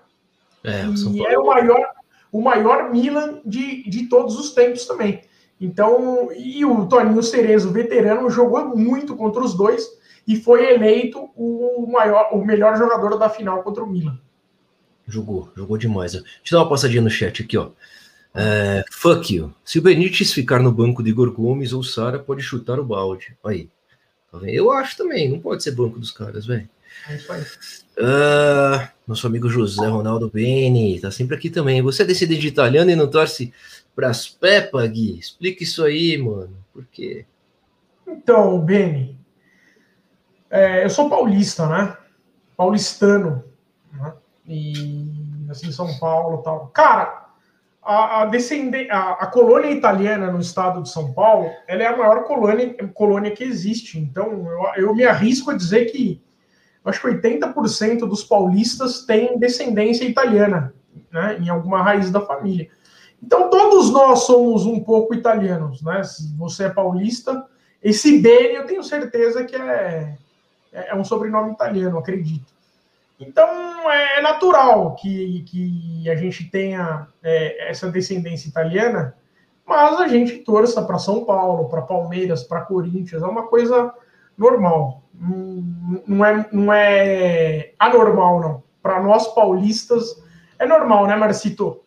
É, 0.64 0.86
e 0.86 1.26
é 1.26 1.40
o 1.40 1.48
maior, 1.48 1.90
o 2.32 2.40
maior 2.40 2.92
Milan 2.92 3.42
de, 3.44 3.90
de 3.90 4.06
todos 4.08 4.40
os 4.40 4.54
tempos 4.54 4.86
também. 4.86 5.24
Então, 5.60 6.30
e 6.32 6.64
o 6.64 6.86
Toninho 6.86 7.24
Cerezo, 7.24 7.72
veterano, 7.72 8.30
jogou 8.30 8.78
muito 8.78 9.16
contra 9.16 9.42
os 9.42 9.56
dois 9.56 9.84
e 10.28 10.36
foi 10.36 10.76
eleito 10.76 11.32
o 11.36 11.88
maior, 11.92 12.30
o 12.34 12.46
melhor 12.46 12.78
jogador 12.78 13.18
da 13.18 13.32
final 13.32 13.64
contra 13.64 13.84
o 13.84 13.90
Milan. 13.90 14.20
Jogou, 15.08 15.50
jogou 15.56 15.76
demais. 15.76 16.12
Deixa 16.12 16.28
eu 16.52 16.60
dar 16.60 16.66
uma 16.66 16.70
passadinha 16.70 17.02
no 17.02 17.10
chat 17.10 17.42
aqui, 17.42 17.58
ó. 17.58 17.72
É, 18.34 18.84
fuck 18.92 19.34
you. 19.34 19.54
Se 19.64 19.80
o 19.80 19.82
Benítez 19.82 20.32
ficar 20.32 20.60
no 20.60 20.72
banco 20.72 21.02
de 21.02 21.10
Igor 21.10 21.32
Gomes 21.32 21.74
ou 21.74 21.84
Sara, 21.84 22.20
pode 22.20 22.42
chutar 22.42 22.80
o 22.80 22.86
balde. 22.86 23.36
Aí. 23.44 23.70
Tá 24.32 24.40
eu 24.44 24.72
acho 24.72 24.98
também, 24.98 25.30
não 25.30 25.40
pode 25.40 25.64
ser 25.64 25.72
banco 25.72 26.00
dos 26.00 26.12
caras, 26.12 26.46
velho. 26.46 26.70
Uh, 27.98 28.88
nosso 29.08 29.26
amigo 29.26 29.50
José 29.50 29.88
Ronaldo 29.88 30.30
Beni, 30.30 31.00
tá 31.00 31.12
sempre 31.12 31.36
aqui 31.36 31.50
também. 31.50 31.82
Você 31.82 32.04
é 32.04 32.06
descendente 32.06 32.42
de 32.42 32.48
italiano 32.48 32.92
e 32.92 32.96
não 32.96 33.10
torce 33.10 33.54
pras 33.96 34.28
Peppa, 34.28 34.86
Gui? 34.86 35.18
Explica 35.18 35.64
isso 35.64 35.84
aí, 35.84 36.18
mano. 36.18 36.56
Por 36.74 36.86
quê? 36.86 37.26
Então, 38.06 38.60
Beni, 38.60 39.18
é, 40.50 40.84
eu 40.84 40.90
sou 40.90 41.10
paulista, 41.10 41.68
né? 41.68 41.98
Paulistano, 42.56 43.44
né? 43.94 44.14
E 44.48 45.12
assim, 45.50 45.72
São 45.72 45.98
Paulo 46.00 46.42
tal. 46.44 46.68
Cara, 46.68 47.27
a, 47.88 48.24
a, 48.24 48.30
a, 48.92 49.12
a, 49.14 49.28
colônia 49.28 49.72
italiana 49.72 50.30
no 50.30 50.40
estado 50.40 50.84
de 50.84 50.90
São 50.90 51.14
Paulo, 51.14 51.50
ela 51.68 51.84
é 51.84 51.88
a 51.88 51.96
maior 51.96 52.26
colônia, 52.26 52.76
colônia 52.94 53.32
que 53.32 53.44
existe. 53.44 53.98
Então, 53.98 54.46
eu, 54.76 54.84
eu 54.84 54.96
me 54.96 55.06
arrisco 55.06 55.52
a 55.52 55.56
dizer 55.56 55.86
que 55.86 56.22
acho 56.84 57.02
que 57.02 57.08
80% 57.08 58.00
dos 58.00 58.24
paulistas 58.24 59.06
têm 59.06 59.40
descendência 59.40 60.06
italiana, 60.06 60.74
né, 61.12 61.38
em 61.40 61.50
alguma 61.50 61.82
raiz 61.82 62.12
da 62.12 62.22
família. 62.22 62.70
Então, 63.24 63.50
todos 63.50 63.90
nós 63.92 64.26
somos 64.26 64.66
um 64.66 64.80
pouco 64.82 65.14
italianos, 65.14 65.82
né? 65.82 66.04
Se 66.04 66.36
você 66.38 66.66
é 66.66 66.70
paulista, 66.70 67.46
esse 67.82 68.20
Beni 68.20 68.56
eu 68.56 68.66
tenho 68.66 68.84
certeza 68.84 69.44
que 69.44 69.56
é, 69.56 70.18
é 70.72 70.96
um 70.96 71.04
sobrenome 71.04 71.54
italiano, 71.54 71.98
acredito. 71.98 72.57
Então 73.20 73.90
é 73.90 74.22
natural 74.22 74.96
que, 74.96 75.44
que 75.48 76.10
a 76.10 76.16
gente 76.16 76.46
tenha 76.46 77.08
é, 77.24 77.70
essa 77.70 77.90
descendência 77.90 78.48
italiana, 78.48 79.16
mas 79.66 80.00
a 80.00 80.08
gente 80.08 80.38
torça 80.40 80.82
para 80.84 81.00
São 81.00 81.26
Paulo, 81.26 81.68
para 81.68 81.82
Palmeiras, 81.82 82.44
para 82.44 82.62
Corinthians, 82.62 83.22
é 83.22 83.26
uma 83.26 83.48
coisa 83.48 83.94
normal. 84.38 85.04
Não, 85.14 86.02
não, 86.08 86.26
é, 86.26 86.50
não 86.52 86.74
é 86.74 87.74
anormal, 87.80 88.40
não. 88.40 88.64
Para 88.82 89.02
nós 89.02 89.34
paulistas 89.34 90.22
é 90.60 90.66
normal, 90.66 91.08
né, 91.08 91.16
Marcito? 91.16 91.82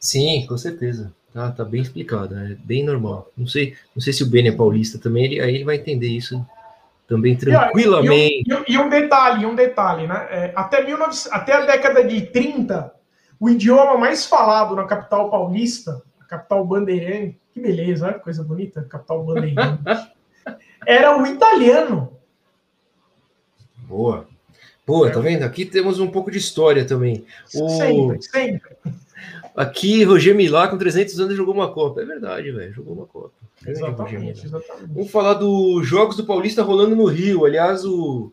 Sim, 0.00 0.46
com 0.46 0.56
certeza. 0.56 1.12
Tá, 1.34 1.50
tá 1.50 1.64
bem 1.64 1.82
explicado, 1.82 2.34
é 2.34 2.54
bem 2.54 2.84
normal. 2.84 3.30
Não 3.36 3.46
sei, 3.46 3.76
não 3.94 4.00
sei 4.00 4.12
se 4.12 4.22
o 4.22 4.26
Ben 4.26 4.48
é 4.48 4.52
paulista 4.52 4.98
também, 4.98 5.24
ele, 5.24 5.40
aí 5.40 5.56
ele 5.56 5.64
vai 5.64 5.76
entender 5.76 6.08
isso 6.08 6.42
também 7.06 7.36
tranquilamente. 7.36 8.44
E, 8.48 8.72
e, 8.72 8.74
e, 8.74 8.78
um 8.78 8.88
detalhe, 8.88 9.46
um 9.46 9.54
detalhe, 9.54 10.06
né? 10.06 10.26
É, 10.30 10.52
até, 10.54 10.82
19, 10.82 11.16
até 11.30 11.52
a 11.52 11.64
década 11.64 12.04
de 12.04 12.22
30, 12.22 12.92
o 13.38 13.48
idioma 13.48 13.96
mais 13.96 14.26
falado 14.26 14.74
na 14.74 14.84
capital 14.84 15.30
paulista, 15.30 16.02
a 16.20 16.24
capital 16.24 16.64
bandeirante, 16.64 17.38
que 17.52 17.60
beleza, 17.60 18.12
que 18.12 18.20
coisa 18.20 18.42
bonita, 18.42 18.82
capital 18.82 19.24
bandeirante, 19.24 19.82
era 20.86 21.16
o 21.16 21.26
italiano. 21.26 22.12
Boa. 23.76 24.26
Boa, 24.86 25.10
tá 25.10 25.18
vendo? 25.18 25.42
Aqui 25.42 25.64
temos 25.64 25.98
um 25.98 26.08
pouco 26.08 26.30
de 26.30 26.38
história 26.38 26.84
também. 26.84 27.24
O... 27.54 27.68
Sempre, 27.68 28.22
sempre. 28.22 28.76
Aqui, 29.56 30.04
Roger 30.04 30.34
Milá, 30.34 30.68
com 30.68 30.76
300 30.76 31.18
anos, 31.18 31.34
jogou 31.34 31.54
uma 31.54 31.72
Copa. 31.72 32.02
É 32.02 32.04
verdade, 32.04 32.50
velho. 32.52 32.74
Jogou 32.74 32.92
uma 32.92 33.06
Copa. 33.06 33.32
Exatamente, 33.66 34.44
exatamente. 34.44 34.92
Vamos 34.92 35.10
falar 35.10 35.34
dos 35.34 35.86
Jogos 35.86 36.16
do 36.16 36.26
Paulista 36.26 36.62
rolando 36.62 36.94
no 36.94 37.06
Rio. 37.06 37.46
Aliás, 37.46 37.82
o 37.84 38.30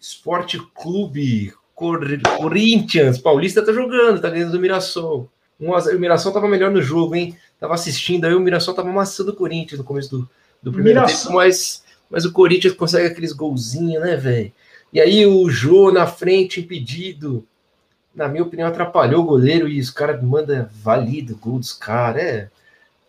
Esporte 0.00 0.60
Clube 0.74 1.52
Corinthians 1.74 3.18
Paulista 3.18 3.64
tá 3.64 3.72
jogando, 3.72 4.20
tá 4.20 4.30
ganhando 4.30 4.52
do 4.52 4.60
Mirassol. 4.60 5.28
Um, 5.60 5.72
o 5.72 5.98
Mirassol 5.98 6.32
tava 6.32 6.48
melhor 6.48 6.70
no 6.70 6.80
jogo, 6.80 7.16
hein? 7.16 7.36
Tava 7.58 7.74
assistindo 7.74 8.24
aí, 8.24 8.34
o 8.34 8.40
Mirassol 8.40 8.74
tava 8.74 8.90
amassando 8.90 9.32
o 9.32 9.36
Corinthians 9.36 9.78
no 9.78 9.84
começo 9.84 10.10
do, 10.10 10.30
do 10.62 10.72
primeiro 10.72 11.00
Mirassol. 11.00 11.26
tempo, 11.26 11.34
mas, 11.34 11.82
mas 12.08 12.24
o 12.24 12.32
Corinthians 12.32 12.74
consegue 12.74 13.06
aqueles 13.06 13.32
golzinhos, 13.32 14.02
né, 14.02 14.16
velho? 14.16 14.52
E 14.92 15.00
aí 15.00 15.26
o 15.26 15.48
Jô 15.50 15.90
na 15.90 16.06
frente, 16.06 16.60
impedido 16.60 17.44
na 18.14 18.28
minha 18.28 18.42
opinião, 18.42 18.68
atrapalhou 18.68 19.22
o 19.22 19.26
goleiro 19.26 19.68
e 19.68 19.80
os 19.80 19.90
caras 19.90 20.22
mandam 20.22 20.68
valido 20.82 21.36
gol 21.36 21.58
dos 21.58 21.72
caras. 21.72 22.22
É 22.22 22.50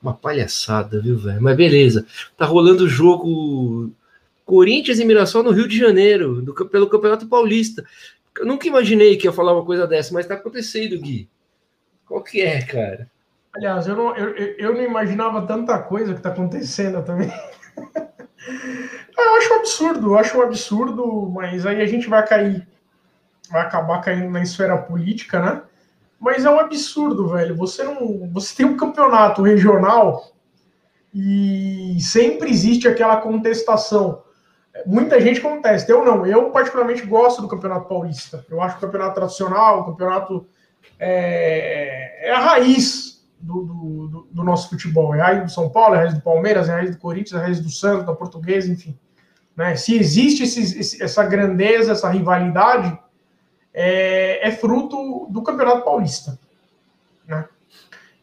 uma 0.01 0.13
palhaçada, 0.13 1.01
viu, 1.01 1.17
velho? 1.17 1.41
Mas 1.41 1.55
beleza. 1.55 2.05
Tá 2.37 2.45
rolando 2.45 2.83
o 2.83 2.89
jogo 2.89 3.91
Corinthians 4.45 4.99
e 4.99 5.05
Mirassol 5.05 5.43
no 5.43 5.51
Rio 5.51 5.67
de 5.67 5.77
Janeiro, 5.77 6.41
do, 6.41 6.53
pelo 6.67 6.89
Campeonato 6.89 7.27
Paulista. 7.27 7.83
Eu 8.37 8.45
nunca 8.45 8.67
imaginei 8.67 9.15
que 9.15 9.27
ia 9.27 9.31
falar 9.31 9.53
uma 9.53 9.65
coisa 9.65 9.87
dessa, 9.87 10.13
mas 10.13 10.25
tá 10.25 10.33
acontecendo, 10.33 10.99
Gui. 10.99 11.29
Qual 12.05 12.21
que 12.21 12.41
é, 12.41 12.61
cara? 12.61 13.09
Aliás, 13.55 13.87
eu 13.87 13.95
não, 13.95 14.15
eu, 14.15 14.35
eu 14.57 14.73
não 14.73 14.83
imaginava 14.83 15.45
tanta 15.45 15.77
coisa 15.79 16.13
que 16.13 16.21
tá 16.21 16.29
acontecendo 16.29 17.03
também. 17.03 17.31
eu 19.17 19.35
acho 19.37 19.53
um 19.53 19.57
absurdo, 19.57 20.07
eu 20.07 20.17
acho 20.17 20.37
um 20.37 20.41
absurdo, 20.41 21.29
mas 21.29 21.65
aí 21.65 21.81
a 21.81 21.85
gente 21.85 22.09
vai 22.09 22.25
cair 22.25 22.67
vai 23.53 23.61
acabar 23.61 24.01
caindo 24.01 24.31
na 24.31 24.41
esfera 24.41 24.75
política, 24.75 25.39
né? 25.39 25.61
Mas 26.19 26.43
é 26.43 26.49
um 26.49 26.59
absurdo, 26.59 27.27
velho. 27.27 27.55
Você 27.55 27.83
não, 27.83 28.27
você 28.33 28.55
tem 28.55 28.65
um 28.65 28.75
campeonato 28.75 29.43
regional 29.43 30.31
e 31.13 31.97
sempre 32.01 32.49
existe 32.49 32.87
aquela 32.87 33.17
contestação. 33.17 34.23
Muita 34.87 35.21
gente 35.21 35.39
contesta, 35.39 35.91
eu 35.91 36.03
não. 36.03 36.25
Eu 36.25 36.49
particularmente 36.49 37.05
gosto 37.05 37.43
do 37.43 37.47
Campeonato 37.47 37.87
Paulista. 37.87 38.43
Eu 38.49 38.59
acho 38.59 38.77
o 38.77 38.79
campeonato 38.79 39.13
tradicional, 39.13 39.81
o 39.81 39.85
campeonato 39.85 40.47
é, 40.97 42.29
é 42.29 42.31
a 42.31 42.39
raiz 42.39 43.23
do, 43.39 43.63
do, 43.63 44.27
do, 44.31 44.43
nosso 44.43 44.69
futebol. 44.69 45.13
É 45.13 45.21
a 45.21 45.25
raiz 45.25 45.43
do 45.43 45.51
São 45.51 45.69
Paulo, 45.69 45.93
é 45.93 45.97
a 45.99 46.01
raiz 46.01 46.15
do 46.15 46.21
Palmeiras, 46.21 46.69
é 46.69 46.71
a 46.71 46.75
raiz 46.77 46.89
do 46.89 46.97
Corinthians, 46.97 47.33
é 47.33 47.37
a 47.37 47.45
raiz 47.45 47.59
do 47.59 47.69
Santos, 47.69 48.07
da 48.07 48.15
Portuguesa, 48.15 48.71
enfim. 48.71 48.97
Né? 49.55 49.75
Se 49.75 49.95
existe 49.95 50.43
esse, 50.43 51.03
essa 51.03 51.23
grandeza, 51.23 51.91
essa 51.91 52.09
rivalidade, 52.09 52.97
é, 53.73 54.47
é 54.47 54.51
fruto 54.51 55.27
do 55.29 55.41
Campeonato 55.41 55.83
Paulista. 55.83 56.39
Né? 57.27 57.45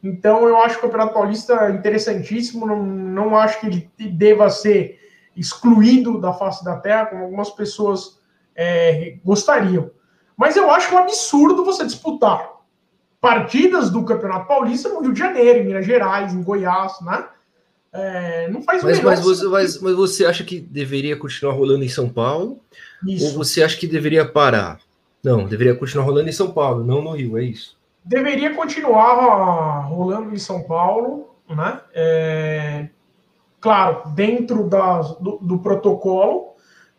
Então, 0.02 0.46
eu 0.46 0.56
acho 0.58 0.78
o 0.78 0.82
Campeonato 0.82 1.14
Paulista 1.14 1.70
interessantíssimo, 1.70 2.66
não, 2.66 2.82
não 2.82 3.36
acho 3.36 3.60
que 3.60 3.66
ele 3.66 3.90
deva 4.10 4.48
ser 4.48 4.98
excluído 5.36 6.20
da 6.20 6.32
face 6.32 6.64
da 6.64 6.76
terra, 6.76 7.06
como 7.06 7.24
algumas 7.24 7.50
pessoas 7.50 8.18
é, 8.54 9.16
gostariam. 9.24 9.90
Mas 10.36 10.56
eu 10.56 10.70
acho 10.70 10.94
um 10.94 10.98
absurdo 10.98 11.64
você 11.64 11.84
disputar 11.84 12.60
partidas 13.20 13.90
do 13.90 14.04
Campeonato 14.04 14.48
Paulista 14.48 14.88
no 14.88 15.00
Rio 15.00 15.12
de 15.12 15.18
Janeiro, 15.18 15.58
em 15.58 15.66
Minas 15.66 15.84
Gerais, 15.84 16.32
em 16.32 16.42
Goiás, 16.42 16.94
né? 17.02 17.26
É, 17.92 18.48
não 18.48 18.62
faz 18.62 18.82
mas, 18.84 19.00
mas 19.02 19.20
você, 19.20 19.46
mas, 19.46 19.80
mas, 19.80 19.94
você 19.94 20.24
acha 20.24 20.44
que 20.44 20.60
deveria 20.60 21.16
continuar 21.16 21.54
rolando 21.54 21.84
em 21.84 21.88
São 21.88 22.08
Paulo? 22.08 22.60
Isso. 23.04 23.26
Ou 23.26 23.32
você 23.32 23.62
acha 23.62 23.76
que 23.76 23.86
deveria 23.86 24.24
parar? 24.24 24.78
Não, 25.22 25.44
deveria 25.44 25.74
continuar 25.74 26.04
rolando 26.04 26.28
em 26.28 26.32
São 26.32 26.50
Paulo, 26.50 26.84
não 26.84 27.02
no 27.02 27.12
Rio, 27.12 27.36
é 27.36 27.44
isso. 27.44 27.78
Deveria 28.04 28.54
continuar 28.54 29.86
rolando 29.86 30.34
em 30.34 30.38
São 30.38 30.62
Paulo, 30.62 31.34
né? 31.48 31.80
É, 31.94 32.88
claro, 33.60 34.08
dentro 34.10 34.68
do, 34.68 35.38
do, 35.38 35.58
protocolo 35.58 36.54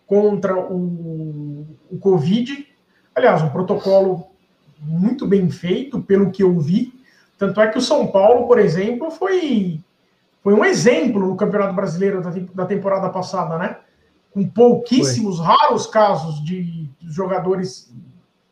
contra 0.06 0.56
o, 0.56 1.66
o 1.90 1.98
Covid. 2.00 2.68
Aliás, 3.16 3.42
um 3.42 3.50
protocolo 3.50 4.28
muito 4.80 5.26
bem 5.28 5.50
feito, 5.50 6.02
pelo 6.02 6.32
que 6.32 6.44
eu 6.44 6.60
vi. 6.60 6.94
Tanto 7.38 7.60
é 7.60 7.68
que 7.68 7.80
o 7.80 7.82
São 7.82 8.08
Paulo, 8.08 8.48
por 8.48 8.60
exemplo, 8.60 9.10
foi, 9.10 9.80
foi 10.44 10.54
um 10.54 10.64
exemplo 10.64 11.20
no 11.28 11.36
Campeonato 11.36 11.74
Brasileiro 11.74 12.22
da, 12.22 12.30
da 12.54 12.66
temporada 12.66 13.10
passada, 13.10 13.58
né? 13.58 13.78
Com 14.32 14.48
pouquíssimos, 14.48 15.38
foi. 15.38 15.46
raros 15.46 15.88
casos 15.88 16.44
de 16.44 16.88
jogadores 17.02 17.92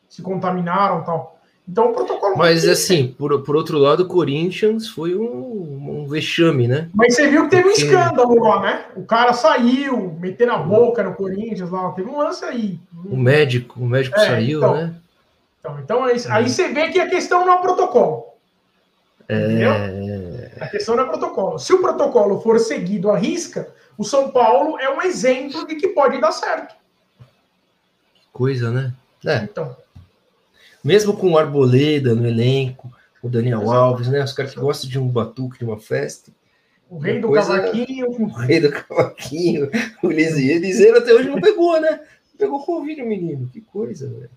se 0.10 0.22
contaminaram 0.22 1.04
tal. 1.04 1.40
Então 1.68 1.92
o 1.92 1.94
protocolo. 1.94 2.36
Mas 2.36 2.68
assim, 2.68 3.16
por, 3.18 3.44
por 3.44 3.56
outro 3.56 3.78
lado, 3.78 4.02
o 4.02 4.08
Corinthians 4.08 4.88
foi 4.88 5.16
um, 5.16 6.02
um 6.02 6.08
vexame, 6.08 6.68
né? 6.68 6.90
Mas 6.96 7.14
você 7.14 7.30
viu 7.30 7.44
que 7.44 7.52
teve 7.52 7.70
um 7.70 7.72
escândalo 7.72 8.44
lá, 8.44 8.62
né? 8.62 8.86
O 8.96 9.04
cara 9.04 9.34
saiu, 9.34 10.18
metendo 10.20 10.54
a 10.54 10.58
boca 10.58 11.04
no 11.04 11.14
Corinthians 11.14 11.70
lá, 11.70 11.92
teve 11.92 12.10
um 12.10 12.18
lance 12.18 12.44
aí. 12.44 12.80
O 13.06 13.16
médico, 13.16 13.80
o 13.80 13.86
médico 13.86 14.20
é, 14.20 14.26
saiu, 14.26 14.58
então, 14.58 14.74
né? 14.74 14.96
Então, 15.60 15.80
então 15.80 16.04
aí, 16.04 16.18
é. 16.18 16.32
aí 16.32 16.50
você 16.50 16.70
vê 16.70 16.90
que 16.90 17.00
a 17.00 17.08
questão 17.08 17.46
não 17.46 17.54
é 17.54 17.62
protocolo. 17.62 18.26
É... 19.28 19.46
Entendeu? 19.46 19.72
A 20.60 20.68
questão 20.68 20.96
não 20.96 21.04
é 21.04 21.08
protocolo. 21.08 21.60
Se 21.60 21.72
o 21.72 21.80
protocolo 21.80 22.42
for 22.42 22.60
seguido 22.60 23.12
à 23.12 23.18
risca, 23.18 23.72
o 23.96 24.04
São 24.04 24.32
Paulo 24.32 24.80
é 24.80 24.90
um 24.90 25.04
exemplo 25.04 25.68
de 25.68 25.76
que 25.76 25.90
pode 25.90 26.20
dar 26.20 26.32
certo. 26.32 26.74
Coisa, 28.34 28.72
né? 28.72 28.92
É. 29.24 29.44
Então 29.44 29.76
mesmo 30.84 31.16
com 31.16 31.32
o 31.32 31.38
Arboleda 31.38 32.16
no 32.16 32.28
elenco, 32.28 32.92
o 33.22 33.30
Daniel 33.30 33.62
Exato. 33.62 33.78
Alves, 33.78 34.08
né? 34.08 34.24
Os 34.24 34.34
caras 34.34 34.54
que 34.54 34.60
gostam 34.60 34.90
de 34.90 35.00
um 35.00 35.08
batuque, 35.08 35.60
de 35.60 35.66
uma 35.66 35.78
festa. 35.78 36.32
O 36.90 36.98
rei 36.98 37.20
do 37.20 37.28
coisa... 37.28 37.60
cavaquinho. 37.60 38.08
O 38.20 38.28
rei 38.28 38.60
do 38.60 38.72
cavaquinho, 38.72 39.70
o 40.02 40.08
Liseiro. 40.10 40.62
Liseiro 40.62 40.98
até 40.98 41.14
hoje 41.14 41.30
não 41.30 41.40
pegou, 41.40 41.80
né? 41.80 42.00
Pegou 42.38 42.66
Covid, 42.66 43.02
o 43.02 43.06
menino. 43.06 43.50
Que 43.52 43.62
coisa, 43.62 44.08
velho. 44.08 44.30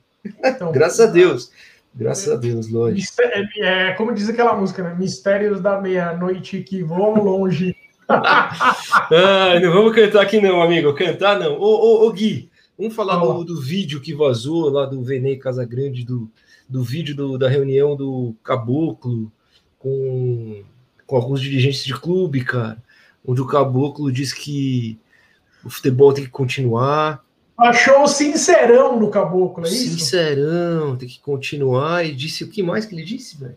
Então, 0.45 0.71
Graças 0.73 1.01
a 1.01 1.07
Deus. 1.07 1.51
Graças 1.95 2.33
a 2.33 2.37
Deus, 2.37 2.69
lógico. 2.71 3.13
É, 3.21 3.45
é, 3.61 3.93
como 3.93 4.15
diz 4.15 4.29
aquela 4.29 4.57
música, 4.57 4.83
né? 4.83 4.95
Mistérios 4.99 5.61
da 5.61 5.81
meia-noite 5.81 6.63
que 6.63 6.83
voam 6.83 7.23
longe. 7.23 7.77
ah, 8.09 9.59
não 9.61 9.73
vamos 9.73 9.95
cantar 9.95 10.23
aqui 10.23 10.41
não, 10.41 10.61
amigo. 10.61 10.93
Cantar 10.95 11.39
não. 11.39 11.55
Ô, 11.55 11.65
ô, 11.65 12.07
ô 12.07 12.13
Gui, 12.13 12.51
vamos 12.83 12.97
falar 12.97 13.17
do, 13.17 13.45
do, 13.45 13.61
vídeo 13.61 14.01
que 14.01 14.15
vazou 14.15 14.69
lá 14.69 14.87
do 14.87 15.03
Venei 15.03 15.37
Casagrande, 15.37 16.05
do, 16.05 16.31
do 16.69 16.83
vídeo 16.83 17.15
do, 17.15 17.39
da 17.39 17.49
reunião 17.49 17.97
do 17.97 18.35
Caboclo 18.43 19.33
com, 19.79 20.63
com 21.07 21.17
alguns 21.17 21.41
dirigentes 21.41 21.85
de 21.85 21.95
clube, 21.95 22.45
cara. 22.45 22.83
Onde 23.25 23.41
o 23.41 23.47
Caboclo 23.47 24.11
diz 24.11 24.33
que 24.33 24.99
o 25.65 25.71
futebol 25.71 26.13
tem 26.13 26.25
que 26.25 26.31
continuar, 26.31 27.25
Achou 27.57 28.03
o 28.03 28.09
sincerão 28.09 28.99
no 28.99 29.09
caboclo, 29.11 29.65
é 29.65 29.69
isso? 29.69 29.99
Sincerão, 29.99 30.97
tem 30.97 31.09
que 31.09 31.21
continuar. 31.21 32.05
E 32.05 32.13
disse 32.13 32.43
o 32.43 32.49
que 32.49 32.63
mais 32.63 32.87
que 32.87 32.95
ele 32.95 33.05
disse, 33.05 33.39
velho? 33.39 33.57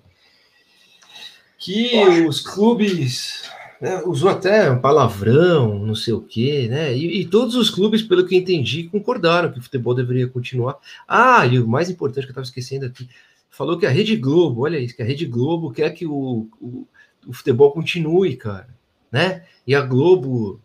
Que 1.57 1.89
Poxa. 1.89 2.27
os 2.27 2.41
clubes. 2.41 3.49
Né, 3.81 4.01
usou 4.05 4.29
até 4.29 4.71
um 4.71 4.79
palavrão, 4.79 5.79
não 5.79 5.95
sei 5.95 6.13
o 6.13 6.21
quê, 6.21 6.67
né? 6.69 6.95
E, 6.95 7.21
e, 7.21 7.25
todos 7.25 7.55
os 7.55 7.69
clubes, 7.69 8.01
pelo 8.01 8.25
que 8.25 8.35
entendi, 8.35 8.83
concordaram 8.83 9.51
que 9.51 9.59
o 9.59 9.61
futebol 9.61 9.93
deveria 9.93 10.27
continuar. 10.27 10.77
Ah, 11.07 11.45
e 11.45 11.59
o 11.59 11.67
mais 11.67 11.89
importante 11.89 12.23
que 12.23 12.29
eu 12.29 12.31
estava 12.31 12.45
esquecendo 12.45 12.85
aqui, 12.85 13.09
falou 13.49 13.77
que 13.77 13.85
a 13.85 13.89
Rede 13.89 14.15
Globo, 14.15 14.61
olha 14.61 14.79
isso, 14.79 14.95
que 14.95 15.01
a 15.01 15.05
Rede 15.05 15.25
Globo 15.25 15.71
quer 15.71 15.89
que 15.91 16.05
o, 16.05 16.47
o, 16.61 16.87
o 17.27 17.33
futebol 17.33 17.71
continue, 17.71 18.37
cara, 18.37 18.69
né? 19.11 19.43
E 19.67 19.75
a 19.75 19.81
Globo 19.81 20.61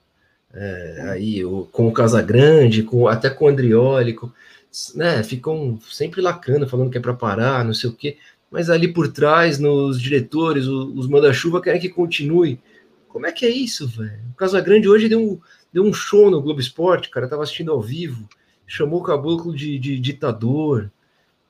é, 0.53 1.03
aí 1.13 1.45
o, 1.45 1.67
com 1.71 1.89
o 1.89 1.93
Casagrande, 1.93 2.83
com, 2.83 3.07
até 3.07 3.31
com 3.31 3.45
o 3.45 3.49
Andrioli, 3.49 4.15
com, 4.15 4.31
né, 4.95 5.23
ficam 5.23 5.79
sempre 5.89 6.21
lacrando, 6.21 6.69
falando 6.69 6.91
que 6.91 6.99
é 6.99 7.01
para 7.01 7.15
parar, 7.15 7.65
não 7.65 7.75
sei 7.75 7.91
o 7.91 7.93
quê, 7.93 8.17
mas 8.51 8.69
ali 8.69 8.89
por 8.89 9.09
trás, 9.09 9.59
nos 9.59 10.01
diretores, 10.01 10.67
os, 10.67 10.97
os 10.97 11.07
manda-chuva 11.07 11.61
querem 11.61 11.81
que 11.81 11.89
continue. 11.89 12.59
Como 13.11 13.27
é 13.27 13.33
que 13.33 13.45
é 13.45 13.51
isso, 13.51 13.89
velho? 13.89 14.23
O 14.33 14.35
Casagrande 14.35 14.89
hoje 14.89 15.09
deu 15.09 15.21
um, 15.21 15.41
deu 15.73 15.85
um 15.85 15.93
show 15.93 16.31
no 16.31 16.41
Globo 16.41 16.61
Esporte, 16.61 17.11
cara, 17.11 17.29
tava 17.29 17.43
assistindo 17.43 17.73
ao 17.73 17.83
vivo, 17.83 18.29
chamou 18.67 19.01
o 19.01 19.03
caboclo 19.03 19.55
de, 19.55 19.79
de 19.79 19.99
ditador, 19.99 20.91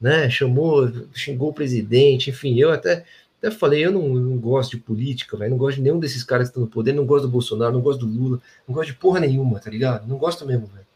né? 0.01 0.31
Chamou, 0.31 0.91
xingou 1.15 1.51
o 1.51 1.55
presidente, 1.55 2.31
enfim, 2.31 2.59
eu 2.59 2.71
até 2.73 3.05
até 3.41 3.51
falei, 3.51 3.85
eu 3.85 3.91
não, 3.91 4.07
não 4.09 4.37
gosto 4.37 4.73
de 4.73 4.77
política, 4.77 5.35
velho. 5.35 5.53
Não 5.53 5.57
gosto 5.57 5.77
de 5.77 5.83
nenhum 5.83 5.99
desses 5.99 6.23
caras 6.23 6.49
que 6.49 6.51
estão 6.51 6.63
no 6.63 6.69
poder. 6.69 6.93
Não 6.93 7.07
gosto 7.07 7.23
do 7.23 7.31
Bolsonaro, 7.31 7.73
não 7.73 7.81
gosto 7.81 8.05
do 8.05 8.07
Lula, 8.07 8.39
não 8.69 8.75
gosto 8.75 8.89
de 8.89 8.97
porra 8.97 9.19
nenhuma, 9.19 9.59
tá 9.59 9.71
ligado? 9.71 10.07
Não 10.07 10.19
gosto 10.19 10.47
mesmo, 10.47 10.67
velho. 10.67 10.87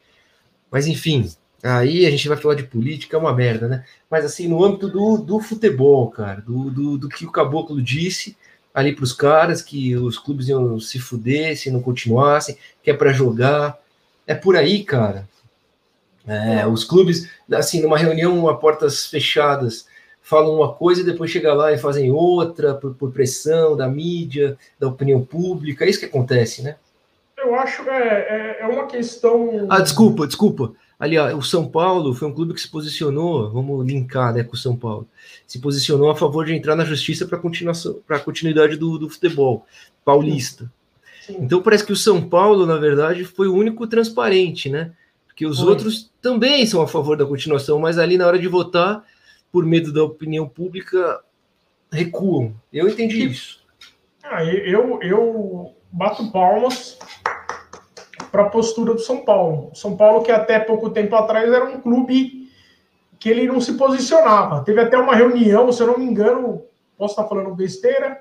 Mas 0.70 0.86
enfim, 0.86 1.26
aí 1.62 2.04
a 2.04 2.10
gente 2.10 2.28
vai 2.28 2.36
falar 2.36 2.54
de 2.54 2.64
política, 2.64 3.16
é 3.16 3.20
uma 3.20 3.34
merda, 3.34 3.66
né? 3.66 3.84
Mas 4.10 4.26
assim, 4.26 4.46
no 4.46 4.62
âmbito 4.62 4.88
do, 4.88 5.16
do 5.16 5.40
futebol, 5.40 6.10
cara, 6.10 6.42
do, 6.42 6.70
do, 6.70 6.98
do 6.98 7.08
que 7.08 7.24
o 7.24 7.32
Caboclo 7.32 7.80
disse 7.80 8.36
ali 8.74 8.92
para 8.92 9.04
os 9.04 9.12
caras, 9.12 9.62
que 9.62 9.96
os 9.96 10.18
clubes 10.18 10.48
iam 10.48 10.80
se 10.80 10.98
fuder 10.98 11.56
se 11.56 11.70
não 11.70 11.80
continuassem, 11.80 12.58
que 12.82 12.90
é 12.90 12.94
para 12.94 13.12
jogar. 13.12 13.78
É 14.26 14.34
por 14.34 14.56
aí, 14.56 14.82
cara. 14.82 15.28
É, 16.26 16.66
os 16.66 16.84
clubes, 16.84 17.30
assim, 17.52 17.80
numa 17.80 17.98
reunião 17.98 18.48
a 18.48 18.56
portas 18.56 19.06
fechadas, 19.06 19.86
falam 20.22 20.56
uma 20.56 20.72
coisa 20.72 21.02
e 21.02 21.04
depois 21.04 21.30
chega 21.30 21.52
lá 21.52 21.70
e 21.72 21.78
fazem 21.78 22.10
outra 22.10 22.74
por, 22.74 22.94
por, 22.94 23.12
pressão 23.12 23.76
da 23.76 23.86
mídia, 23.86 24.56
da 24.80 24.88
opinião 24.88 25.22
pública. 25.22 25.84
É 25.84 25.90
isso 25.90 26.00
que 26.00 26.06
acontece, 26.06 26.62
né? 26.62 26.76
Eu 27.36 27.54
acho 27.54 27.84
que 27.84 27.90
é, 27.90 27.94
é, 27.94 28.62
é 28.62 28.66
uma 28.66 28.86
questão. 28.86 29.66
Ah, 29.68 29.80
desculpa, 29.80 30.26
desculpa. 30.26 30.72
Ali, 31.04 31.18
ó, 31.18 31.36
o 31.36 31.42
São 31.42 31.68
Paulo 31.68 32.14
foi 32.14 32.26
um 32.26 32.32
clube 32.32 32.54
que 32.54 32.60
se 32.62 32.70
posicionou, 32.70 33.50
vamos 33.50 33.86
linkar 33.86 34.32
né, 34.32 34.42
com 34.42 34.54
o 34.54 34.58
São 34.58 34.74
Paulo, 34.74 35.06
se 35.46 35.58
posicionou 35.58 36.08
a 36.10 36.16
favor 36.16 36.46
de 36.46 36.54
entrar 36.54 36.74
na 36.74 36.84
justiça 36.84 37.26
para 37.26 37.38
para 38.06 38.20
continuidade 38.20 38.78
do, 38.78 38.96
do 38.96 39.10
futebol 39.10 39.66
paulista. 40.02 40.72
Sim. 41.26 41.36
Então 41.40 41.60
parece 41.60 41.84
que 41.84 41.92
o 41.92 41.96
São 41.96 42.26
Paulo, 42.26 42.64
na 42.64 42.78
verdade, 42.78 43.22
foi 43.22 43.48
o 43.48 43.54
único 43.54 43.86
transparente, 43.86 44.70
né? 44.70 44.92
Porque 45.26 45.44
os 45.44 45.58
foi. 45.60 45.68
outros 45.68 46.10
também 46.22 46.64
são 46.64 46.80
a 46.80 46.88
favor 46.88 47.18
da 47.18 47.26
continuação, 47.26 47.78
mas 47.78 47.98
ali 47.98 48.16
na 48.16 48.26
hora 48.26 48.38
de 48.38 48.48
votar 48.48 49.04
por 49.52 49.66
medo 49.66 49.92
da 49.92 50.02
opinião 50.02 50.48
pública, 50.48 51.20
recuam. 51.92 52.54
Eu 52.72 52.88
entendi 52.88 53.26
isso. 53.26 53.62
Ah, 54.22 54.42
eu, 54.42 55.02
eu 55.02 55.74
bato 55.92 56.32
palmas 56.32 56.98
para 58.34 58.42
a 58.42 58.50
postura 58.50 58.92
do 58.92 58.98
São 58.98 59.24
Paulo. 59.24 59.70
São 59.74 59.96
Paulo, 59.96 60.24
que 60.24 60.32
até 60.32 60.58
pouco 60.58 60.90
tempo 60.90 61.14
atrás 61.14 61.52
era 61.52 61.66
um 61.66 61.80
clube 61.80 62.50
que 63.16 63.30
ele 63.30 63.46
não 63.46 63.60
se 63.60 63.74
posicionava. 63.74 64.64
Teve 64.64 64.80
até 64.80 64.98
uma 64.98 65.14
reunião, 65.14 65.70
se 65.70 65.80
eu 65.80 65.86
não 65.86 65.98
me 65.98 66.04
engano, 66.04 66.64
posso 66.98 67.12
estar 67.12 67.28
falando 67.28 67.54
besteira, 67.54 68.20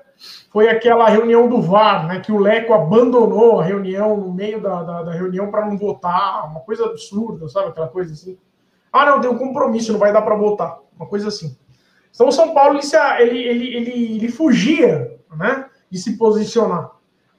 foi 0.52 0.68
aquela 0.68 1.08
reunião 1.08 1.48
do 1.48 1.60
VAR, 1.60 2.06
né, 2.06 2.20
que 2.20 2.30
o 2.30 2.38
Leco 2.38 2.72
abandonou 2.72 3.58
a 3.58 3.64
reunião 3.64 4.16
no 4.16 4.32
meio 4.32 4.62
da, 4.62 4.84
da, 4.84 5.02
da 5.02 5.10
reunião 5.10 5.50
para 5.50 5.66
não 5.66 5.76
votar, 5.76 6.48
uma 6.48 6.60
coisa 6.60 6.84
absurda, 6.84 7.48
sabe? 7.48 7.70
Aquela 7.70 7.88
coisa 7.88 8.12
assim. 8.12 8.38
Ah, 8.92 9.06
não, 9.06 9.20
tem 9.20 9.28
um 9.28 9.36
compromisso, 9.36 9.90
não 9.90 9.98
vai 9.98 10.12
dar 10.12 10.22
para 10.22 10.36
votar 10.36 10.78
uma 10.96 11.06
coisa 11.06 11.26
assim. 11.26 11.58
Então 12.14 12.28
o 12.28 12.32
São 12.32 12.54
Paulo 12.54 12.78
ele, 13.18 13.38
ele, 13.38 13.76
ele, 13.76 14.16
ele 14.16 14.28
fugia 14.28 15.18
né, 15.36 15.66
de 15.90 15.98
se 15.98 16.16
posicionar. 16.16 16.93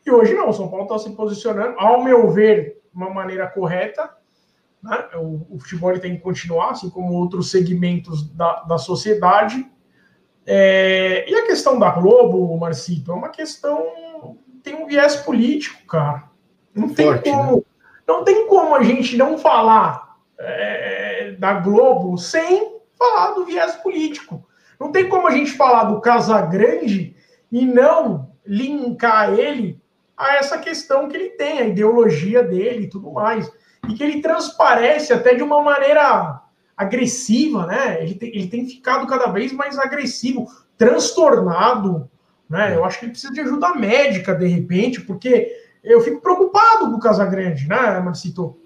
E 0.05 0.11
hoje 0.11 0.33
não, 0.35 0.49
o 0.49 0.53
São 0.53 0.67
Paulo 0.67 0.83
está 0.83 0.99
se 0.99 1.09
posicionando, 1.15 1.79
ao 1.79 2.03
meu 2.03 2.29
ver, 2.29 2.81
de 2.91 2.95
uma 2.95 3.09
maneira 3.09 3.47
correta. 3.47 4.15
Né? 4.81 5.03
O, 5.15 5.55
o, 5.55 5.59
futebol 5.59 5.97
tem 5.99 6.15
que 6.15 6.21
continuar, 6.21 6.71
assim 6.71 6.89
como 6.91 7.13
outros 7.13 7.49
segmentos 7.49 8.29
da, 8.31 8.61
da 8.61 8.77
sociedade. 8.77 9.65
É, 10.45 11.25
e 11.27 11.33
a 11.33 11.47
questão 11.47 11.79
da 11.79 11.89
Globo, 11.89 12.55
Marcito, 12.55 13.11
é 13.11 13.15
uma 13.15 13.29
questão. 13.29 14.37
tem 14.61 14.75
um 14.75 14.85
viés 14.85 15.15
político, 15.15 15.87
cara. 15.87 16.29
Não 16.73 16.89
tem 16.89 17.07
Forte, 17.07 17.31
como. 17.31 17.57
Né? 17.57 17.63
Não 18.07 18.23
tem 18.23 18.47
como 18.47 18.75
a 18.75 18.83
gente 18.83 19.17
não 19.17 19.39
falar 19.39 20.19
é, 20.37 21.31
da 21.39 21.53
Globo 21.53 22.15
sem 22.19 22.79
falar 22.95 23.31
do 23.31 23.45
viés 23.45 23.75
político. 23.77 24.47
Não 24.79 24.91
tem 24.91 25.09
como 25.09 25.27
a 25.27 25.31
gente 25.31 25.51
falar 25.51 25.85
do 25.85 25.99
Casagrande 25.99 27.15
e 27.51 27.65
não 27.65 28.29
linkar 28.45 29.33
ele 29.33 29.81
a 30.17 30.35
essa 30.35 30.57
questão 30.57 31.07
que 31.07 31.15
ele 31.15 31.29
tem, 31.31 31.59
a 31.59 31.67
ideologia 31.67 32.43
dele 32.43 32.85
e 32.85 32.89
tudo 32.89 33.11
mais. 33.11 33.51
E 33.87 33.93
que 33.93 34.03
ele 34.03 34.21
transparece 34.21 35.13
até 35.13 35.35
de 35.35 35.43
uma 35.43 35.61
maneira 35.61 36.41
agressiva, 36.75 37.65
né? 37.65 38.01
Ele 38.01 38.15
tem, 38.15 38.29
ele 38.29 38.47
tem 38.47 38.67
ficado 38.67 39.05
cada 39.07 39.27
vez 39.27 39.51
mais 39.51 39.77
agressivo, 39.77 40.47
transtornado, 40.77 42.09
né? 42.49 42.75
Eu 42.75 42.83
acho 42.83 42.99
que 42.99 43.05
ele 43.05 43.11
precisa 43.11 43.33
de 43.33 43.41
ajuda 43.41 43.75
médica, 43.75 44.33
de 44.33 44.47
repente, 44.47 45.01
porque 45.01 45.51
eu 45.83 46.01
fico 46.01 46.21
preocupado 46.21 46.89
com 46.89 46.97
o 46.97 46.99
Casagrande, 46.99 47.67
né, 47.67 47.99
Marcito? 47.99 48.57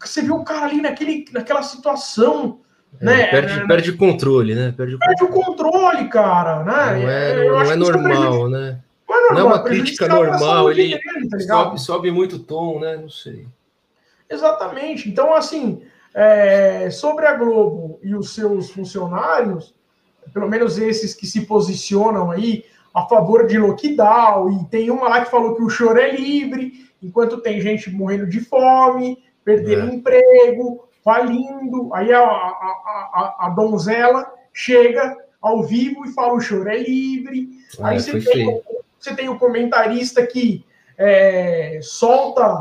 Você 0.00 0.22
viu 0.22 0.36
o 0.36 0.44
cara 0.44 0.66
ali 0.66 0.80
naquele, 0.80 1.24
naquela 1.32 1.62
situação 1.62 2.60
é, 3.00 3.04
né? 3.04 3.26
Perde, 3.26 3.52
é, 3.52 3.66
perde 3.66 3.90
o 3.90 3.96
controle, 3.96 4.54
né? 4.54 4.72
Perde 4.76 4.94
o 4.94 4.98
controle, 4.98 5.16
perde 5.16 5.24
o 5.24 5.44
controle 5.44 6.08
cara, 6.08 6.64
né? 6.64 7.02
Não 7.02 7.10
é, 7.10 7.44
não, 7.44 7.50
não 7.50 7.72
é 7.72 7.76
normal, 7.76 8.48
né? 8.48 8.78
Não 9.14 9.18
é, 9.18 9.22
normal, 9.22 9.34
não 9.34 9.50
é 9.50 9.54
uma 9.54 9.64
crítica 9.64 10.08
normal, 10.08 10.70
ele 10.70 10.88
dele, 10.88 11.28
tá 11.28 11.40
sobe, 11.40 11.80
sobe, 11.80 12.10
muito 12.10 12.38
tom, 12.38 12.80
né? 12.80 12.96
Não 12.96 13.08
sei. 13.08 13.46
Exatamente. 14.28 15.08
Então, 15.08 15.34
assim, 15.34 15.82
é, 16.14 16.90
sobre 16.90 17.26
a 17.26 17.34
Globo 17.34 17.98
e 18.02 18.14
os 18.14 18.34
seus 18.34 18.70
funcionários, 18.70 19.74
pelo 20.32 20.48
menos 20.48 20.78
esses 20.78 21.14
que 21.14 21.26
se 21.26 21.42
posicionam 21.46 22.30
aí 22.30 22.64
a 22.94 23.02
favor 23.06 23.46
de 23.46 23.58
lockdown, 23.58 24.52
e 24.52 24.64
tem 24.66 24.90
uma 24.90 25.08
lá 25.08 25.24
que 25.24 25.30
falou 25.30 25.56
que 25.56 25.62
o 25.62 25.68
choro 25.68 25.98
é 25.98 26.14
livre, 26.14 26.88
enquanto 27.02 27.40
tem 27.40 27.60
gente 27.60 27.90
morrendo 27.90 28.26
de 28.26 28.40
fome, 28.40 29.18
perdendo 29.44 29.90
é. 29.90 29.94
emprego, 29.94 30.88
falindo. 31.02 31.92
Aí 31.92 32.12
a, 32.12 32.20
a, 32.20 32.24
a, 32.24 33.36
a, 33.40 33.48
donzela 33.50 34.32
chega 34.52 35.16
ao 35.42 35.62
vivo 35.64 36.04
e 36.06 36.12
fala: 36.12 36.34
o 36.34 36.40
choro 36.40 36.68
é 36.68 36.78
livre. 36.78 37.50
Ah, 37.80 37.88
Aí 37.88 38.00
você 38.00 38.20
tem, 38.20 38.62
você 39.04 39.14
tem, 39.14 39.28
o 39.28 39.38
comentarista 39.38 40.26
que 40.26 40.64
é, 40.96 41.78
solta 41.82 42.58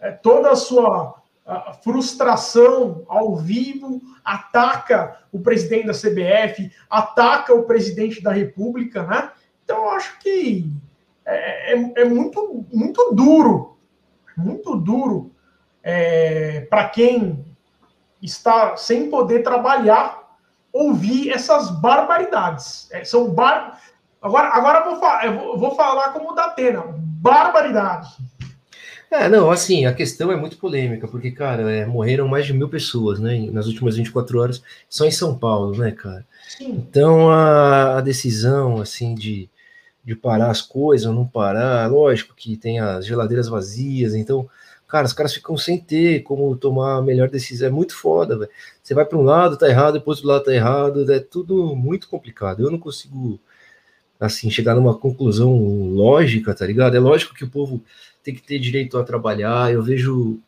é, 0.00 0.12
toda 0.12 0.50
a 0.50 0.56
sua 0.56 1.20
a 1.50 1.72
frustração 1.72 3.04
ao 3.08 3.34
vivo, 3.34 4.00
ataca 4.24 5.18
o 5.32 5.40
presidente 5.40 5.86
da 5.86 5.92
CBF, 5.92 6.70
ataca 6.88 7.52
o 7.52 7.64
presidente 7.64 8.22
da 8.22 8.30
República, 8.30 9.02
né? 9.02 9.32
Então 9.64 9.78
eu 9.78 9.90
acho 9.90 10.16
que 10.20 10.70
é, 11.26 11.74
é, 11.74 11.92
é 12.02 12.04
muito, 12.04 12.64
muito 12.72 13.12
duro, 13.12 13.76
muito 14.36 14.76
duro 14.76 15.32
é, 15.82 16.60
para 16.70 16.88
quem 16.88 17.44
está 18.22 18.76
sem 18.76 19.10
poder 19.10 19.42
trabalhar, 19.42 20.36
ouvir 20.72 21.30
essas 21.30 21.70
barbaridades. 21.70 22.88
É, 22.92 23.02
são 23.04 23.30
bar... 23.30 23.80
Agora, 24.20 24.48
agora 24.48 24.78
eu 24.80 24.90
vou, 24.90 25.00
falar, 25.00 25.26
eu 25.26 25.58
vou 25.58 25.74
falar 25.74 26.12
como 26.12 26.32
o 26.32 26.34
Datena, 26.34 26.84
barbaridade. 26.94 28.16
É, 29.10 29.28
não, 29.28 29.50
assim, 29.50 29.86
a 29.86 29.92
questão 29.92 30.30
é 30.30 30.36
muito 30.36 30.56
polêmica, 30.56 31.08
porque, 31.08 31.32
cara, 31.32 31.68
é, 31.70 31.84
morreram 31.84 32.28
mais 32.28 32.46
de 32.46 32.52
mil 32.52 32.68
pessoas, 32.68 33.18
né, 33.18 33.48
nas 33.50 33.66
últimas 33.66 33.96
24 33.96 34.38
horas, 34.38 34.62
só 34.88 35.04
em 35.04 35.10
São 35.10 35.36
Paulo, 35.36 35.76
né, 35.76 35.90
cara? 35.90 36.24
Sim. 36.48 36.70
Então, 36.88 37.28
a, 37.28 37.98
a 37.98 38.00
decisão, 38.00 38.80
assim, 38.80 39.14
de, 39.16 39.50
de 40.04 40.14
parar 40.14 40.50
as 40.50 40.62
coisas 40.62 41.06
ou 41.06 41.12
não 41.12 41.26
parar, 41.26 41.90
lógico 41.90 42.34
que 42.36 42.56
tem 42.56 42.78
as 42.78 43.04
geladeiras 43.04 43.48
vazias, 43.48 44.14
então, 44.14 44.48
cara, 44.86 45.06
os 45.06 45.12
caras 45.12 45.34
ficam 45.34 45.56
sem 45.56 45.78
ter 45.78 46.22
como 46.22 46.54
tomar 46.56 46.98
a 46.98 47.02
melhor 47.02 47.28
decisão, 47.28 47.66
é 47.66 47.70
muito 47.70 47.96
foda, 47.96 48.38
velho. 48.38 48.50
Você 48.82 48.94
vai 48.94 49.04
para 49.04 49.18
um 49.18 49.22
lado, 49.22 49.56
tá 49.56 49.68
errado, 49.68 49.94
depois 49.94 50.20
do 50.20 50.28
lado 50.28 50.44
tá 50.44 50.54
errado, 50.54 51.10
é 51.10 51.18
tudo 51.18 51.74
muito 51.74 52.08
complicado. 52.08 52.62
Eu 52.62 52.70
não 52.70 52.78
consigo, 52.78 53.40
assim, 54.20 54.50
chegar 54.50 54.74
numa 54.74 54.96
conclusão 54.96 55.88
lógica, 55.94 56.54
tá 56.54 56.66
ligado? 56.66 56.94
É 56.94 57.00
lógico 57.00 57.34
que 57.34 57.44
o 57.44 57.50
povo 57.50 57.82
tem 58.22 58.34
que 58.34 58.42
ter 58.42 58.58
direito 58.58 58.98
a 58.98 59.04
trabalhar. 59.04 59.72
Eu 59.72 59.82
vejo 59.82 60.38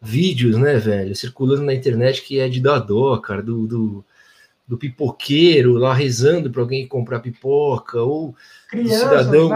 vídeos, 0.00 0.56
né, 0.56 0.78
velho, 0.78 1.14
circulando 1.14 1.62
na 1.62 1.74
internet 1.74 2.22
que 2.22 2.38
é 2.38 2.48
de 2.48 2.60
dar 2.60 2.78
dó, 2.78 3.18
cara, 3.18 3.42
do, 3.42 3.66
do, 3.66 4.04
do 4.66 4.78
pipoqueiro 4.78 5.74
lá 5.74 5.92
rezando 5.92 6.50
para 6.50 6.62
alguém 6.62 6.86
comprar 6.86 7.20
pipoca, 7.20 8.00
ou 8.00 8.34
Crianças, 8.70 8.98
cidadão. 9.00 9.50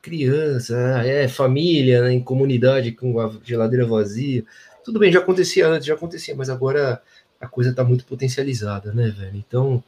Criança, 0.00 0.76
é, 1.04 1.26
família, 1.28 2.02
né, 2.02 2.12
em 2.12 2.22
comunidade 2.22 2.92
com 2.92 3.18
a 3.18 3.32
geladeira 3.42 3.86
vazia. 3.86 4.44
Tudo 4.84 4.98
bem, 4.98 5.10
já 5.10 5.18
acontecia 5.18 5.66
antes, 5.66 5.86
já 5.86 5.94
acontecia, 5.94 6.34
mas 6.34 6.50
agora 6.50 7.02
a 7.40 7.48
coisa 7.48 7.74
tá 7.74 7.82
muito 7.82 8.04
potencializada, 8.04 8.92
né, 8.92 9.08
velho? 9.08 9.36
Então, 9.36 9.82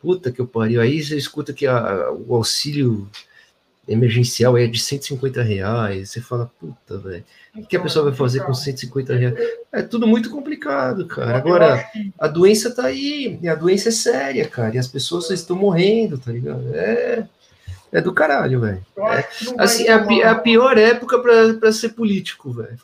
puta 0.00 0.32
que 0.32 0.40
eu 0.40 0.46
pariu. 0.46 0.80
Aí 0.80 1.02
você 1.02 1.16
escuta 1.16 1.52
que 1.52 1.66
a, 1.66 2.10
o 2.10 2.34
auxílio 2.34 3.08
emergencial 3.86 4.56
é 4.56 4.66
de 4.66 4.78
150 4.78 5.42
reais. 5.42 6.10
Você 6.10 6.20
fala, 6.20 6.50
puta, 6.58 6.98
velho, 6.98 7.24
o 7.56 7.66
que 7.66 7.76
a 7.76 7.80
pessoa 7.80 8.04
vai 8.04 8.14
fazer 8.14 8.40
com 8.44 8.54
150 8.54 9.14
reais? 9.14 9.34
É 9.72 9.82
tudo 9.82 10.06
muito 10.06 10.30
complicado, 10.30 11.06
cara. 11.06 11.36
Agora, 11.36 11.84
a 12.18 12.28
doença 12.28 12.70
tá 12.70 12.86
aí, 12.86 13.38
e 13.42 13.48
a 13.48 13.54
doença 13.54 13.88
é 13.88 13.92
séria, 13.92 14.46
cara, 14.46 14.76
e 14.76 14.78
as 14.78 14.86
pessoas 14.86 15.28
estão 15.30 15.56
morrendo, 15.56 16.18
tá 16.18 16.30
ligado? 16.30 16.72
É, 16.72 17.26
é 17.92 18.00
do 18.00 18.12
caralho, 18.12 18.60
velho. 18.60 18.86
É, 18.96 19.28
assim, 19.58 19.84
é 19.88 19.92
a, 19.92 20.06
é 20.22 20.28
a, 20.28 20.34
pior 20.36 20.78
época 20.78 21.18
para 21.18 21.72
ser 21.72 21.90
político, 21.90 22.52
velho. 22.52 22.78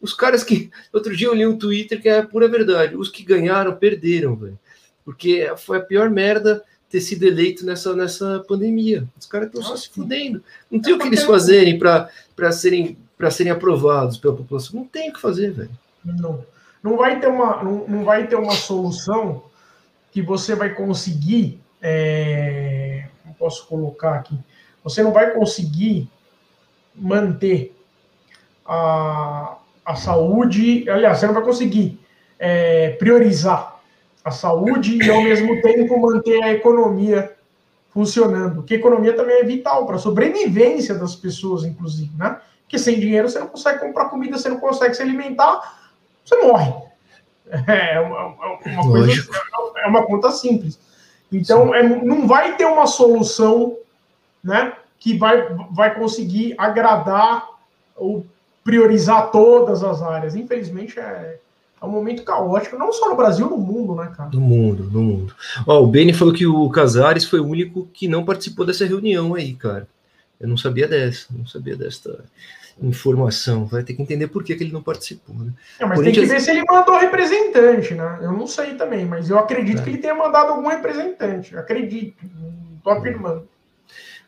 Os 0.00 0.14
caras 0.14 0.44
que. 0.44 0.70
Outro 0.92 1.16
dia 1.16 1.26
eu 1.26 1.34
li 1.34 1.44
um 1.44 1.58
Twitter 1.58 2.00
que 2.00 2.08
é 2.08 2.22
pura 2.22 2.46
verdade. 2.46 2.96
Os 2.96 3.08
que 3.08 3.24
ganharam, 3.24 3.74
perderam, 3.74 4.36
velho. 4.36 4.58
Porque 5.04 5.52
foi 5.56 5.78
a 5.78 5.82
pior 5.82 6.10
merda 6.10 6.62
ter 6.92 7.00
sido 7.00 7.24
eleito 7.24 7.64
nessa, 7.64 7.96
nessa 7.96 8.44
pandemia. 8.46 9.08
Os 9.18 9.24
caras 9.24 9.48
estão 9.48 9.62
só 9.62 9.74
se 9.74 9.88
fudendo. 9.88 10.44
Não 10.70 10.78
tem 10.78 10.92
o 10.92 10.98
que 10.98 11.06
eles 11.06 11.24
fazerem 11.24 11.78
para 11.78 12.52
serem, 12.52 12.98
serem 13.30 13.50
aprovados 13.50 14.18
pela 14.18 14.36
população. 14.36 14.80
Não 14.80 14.86
tem 14.86 15.08
o 15.08 15.12
que 15.14 15.20
fazer, 15.20 15.52
velho. 15.52 15.70
Não. 16.04 16.44
Não 16.82 16.98
vai 16.98 17.18
ter 17.18 17.28
uma, 17.28 17.62
não, 17.62 17.88
não 17.88 18.04
vai 18.04 18.26
ter 18.26 18.36
uma 18.36 18.52
solução 18.52 19.44
que 20.10 20.20
você 20.20 20.54
vai 20.54 20.74
conseguir. 20.74 21.58
É, 21.80 23.06
não 23.24 23.32
posso 23.32 23.66
colocar 23.66 24.16
aqui. 24.16 24.38
Você 24.84 25.02
não 25.02 25.12
vai 25.12 25.30
conseguir 25.32 26.10
manter 26.94 27.74
a, 28.66 29.56
a 29.82 29.94
saúde. 29.94 30.88
Aliás, 30.90 31.18
você 31.18 31.26
não 31.26 31.34
vai 31.34 31.42
conseguir 31.42 31.98
é, 32.38 32.90
priorizar 32.90 33.71
a 34.24 34.30
saúde 34.30 34.98
e, 35.02 35.10
ao 35.10 35.22
mesmo 35.22 35.60
tempo, 35.60 35.98
manter 35.98 36.42
a 36.42 36.52
economia 36.52 37.32
funcionando. 37.90 38.56
Porque 38.56 38.74
a 38.74 38.78
economia 38.78 39.14
também 39.14 39.40
é 39.40 39.44
vital 39.44 39.86
para 39.86 39.96
a 39.96 39.98
sobrevivência 39.98 40.94
das 40.94 41.14
pessoas, 41.14 41.64
inclusive, 41.64 42.10
né? 42.16 42.40
Porque 42.62 42.78
sem 42.78 42.98
dinheiro 42.98 43.28
você 43.28 43.38
não 43.38 43.48
consegue 43.48 43.80
comprar 43.80 44.06
comida, 44.06 44.38
você 44.38 44.48
não 44.48 44.58
consegue 44.58 44.94
se 44.94 45.02
alimentar, 45.02 45.78
você 46.24 46.36
morre. 46.42 46.72
É 47.66 48.00
uma, 48.00 48.34
é 48.64 48.70
uma 48.70 48.82
coisa, 48.82 49.30
é 49.76 49.86
uma 49.86 50.06
conta 50.06 50.30
simples. 50.30 50.78
Então, 51.30 51.74
é, 51.74 51.82
não 51.82 52.26
vai 52.26 52.56
ter 52.56 52.64
uma 52.64 52.86
solução, 52.86 53.76
né, 54.42 54.72
que 54.98 55.18
vai, 55.18 55.54
vai 55.70 55.94
conseguir 55.94 56.54
agradar 56.56 57.46
ou 57.94 58.24
priorizar 58.64 59.30
todas 59.30 59.82
as 59.82 60.00
áreas. 60.00 60.34
Infelizmente, 60.34 60.98
é, 60.98 61.38
é 61.82 61.86
um 61.86 61.90
momento 61.90 62.22
caótico, 62.22 62.78
não 62.78 62.92
só 62.92 63.08
no 63.08 63.16
Brasil, 63.16 63.50
no 63.50 63.58
mundo, 63.58 63.96
né, 63.96 64.12
cara? 64.16 64.30
No 64.32 64.40
mundo, 64.40 64.84
no 64.84 65.02
mundo. 65.02 65.34
Ó, 65.66 65.82
o 65.82 65.86
Beni 65.86 66.12
falou 66.12 66.32
que 66.32 66.46
o 66.46 66.70
Casares 66.70 67.24
foi 67.24 67.40
o 67.40 67.46
único 67.46 67.88
que 67.92 68.06
não 68.06 68.24
participou 68.24 68.64
dessa 68.64 68.86
reunião 68.86 69.34
aí, 69.34 69.52
cara. 69.54 69.88
Eu 70.40 70.48
não 70.48 70.56
sabia 70.56 70.86
dessa, 70.86 71.26
não 71.30 71.44
sabia 71.44 71.76
desta 71.76 72.24
informação. 72.80 73.66
Vai 73.66 73.82
ter 73.82 73.94
que 73.94 74.02
entender 74.02 74.28
por 74.28 74.44
que, 74.44 74.54
que 74.54 74.62
ele 74.62 74.72
não 74.72 74.82
participou, 74.82 75.34
né? 75.34 75.52
É, 75.78 75.84
mas 75.84 76.00
tem 76.00 76.12
que 76.12 76.24
ver 76.24 76.40
se 76.40 76.50
ele 76.52 76.64
mandou 76.68 76.98
representante, 76.98 77.94
né? 77.94 78.20
Eu 78.22 78.32
não 78.32 78.46
sei 78.46 78.74
também, 78.74 79.04
mas 79.04 79.28
eu 79.28 79.38
acredito 79.38 79.80
é. 79.80 79.82
que 79.82 79.90
ele 79.90 79.98
tenha 79.98 80.14
mandado 80.14 80.52
algum 80.52 80.68
representante. 80.68 81.56
Acredito. 81.56 82.24
Não 82.40 82.80
tô 82.82 82.90
afirmando. 82.90 83.48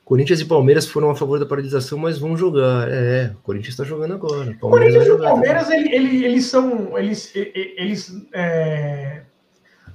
Corinthians 0.05 0.41
e 0.41 0.45
Palmeiras 0.45 0.87
foram 0.87 1.11
a 1.11 1.17
favor 1.17 1.39
da 1.39 1.47
paralisação, 1.47 1.97
mas 1.97 2.19
vão 2.19 2.37
jogar. 2.37 2.89
É, 2.91 3.33
o 3.35 3.43
Corinthians 3.43 3.73
está 3.73 3.85
jogando 3.85 4.15
agora. 4.15 4.55
O 4.61 4.71
Corinthians 4.71 5.07
e 5.07 5.11
o 5.11 5.19
Palmeiras, 5.19 5.71
ele, 5.71 5.95
ele, 5.95 6.25
eles 6.25 6.45
são. 6.45 6.99
Eles, 6.99 7.33
eles 7.35 8.15
é... 8.33 9.23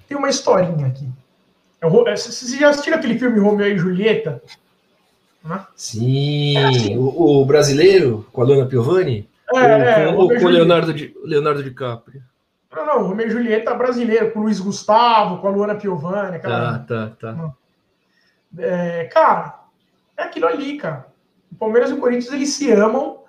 tem 0.08 0.18
uma 0.18 0.30
historinha 0.30 0.88
aqui. 0.88 1.08
É, 1.80 2.16
Você 2.16 2.58
já 2.58 2.70
assistiu 2.70 2.96
aquele 2.96 3.20
filme 3.20 3.40
Romeu 3.40 3.68
e 3.68 3.78
Julieta? 3.78 4.42
Né? 5.44 5.64
Sim, 5.76 6.58
é 6.58 6.66
assim. 6.66 6.98
o, 6.98 7.42
o, 7.42 7.46
brasileiro 7.46 8.26
com 8.34 8.42
a 8.42 8.46
Luana 8.46 8.66
Piovani? 8.66 9.30
É, 9.54 9.54
ou, 9.54 9.60
é, 9.60 10.06
com, 10.06 10.18
ou 10.18 10.28
com 10.28 10.46
o 10.46 10.50
Leonardo, 10.50 10.94
Di, 10.94 11.16
Leonardo 11.24 11.64
DiCaprio? 11.64 12.22
Não, 12.76 12.86
não, 12.86 13.08
Romeu 13.08 13.28
e 13.28 13.32
Julieta 13.32 13.74
brasileiro, 13.74 14.32
com 14.32 14.40
o 14.40 14.44
Luiz 14.44 14.60
Gustavo, 14.60 15.38
com 15.38 15.48
a 15.48 15.52
Luana 15.52 15.76
Piovani. 15.76 16.36
Aquela... 16.36 16.80
Tá, 16.80 17.08
tá, 17.08 17.34
tá. 17.34 17.54
É, 18.58 19.06
cara, 19.06 19.59
é 20.20 20.24
aquilo 20.24 20.48
ali, 20.48 20.78
cara. 20.78 21.08
O 21.52 21.56
Palmeiras 21.56 21.90
e 21.90 21.94
o 21.94 21.98
Corinthians 21.98 22.34
eles 22.34 22.50
se 22.50 22.72
amam 22.72 23.24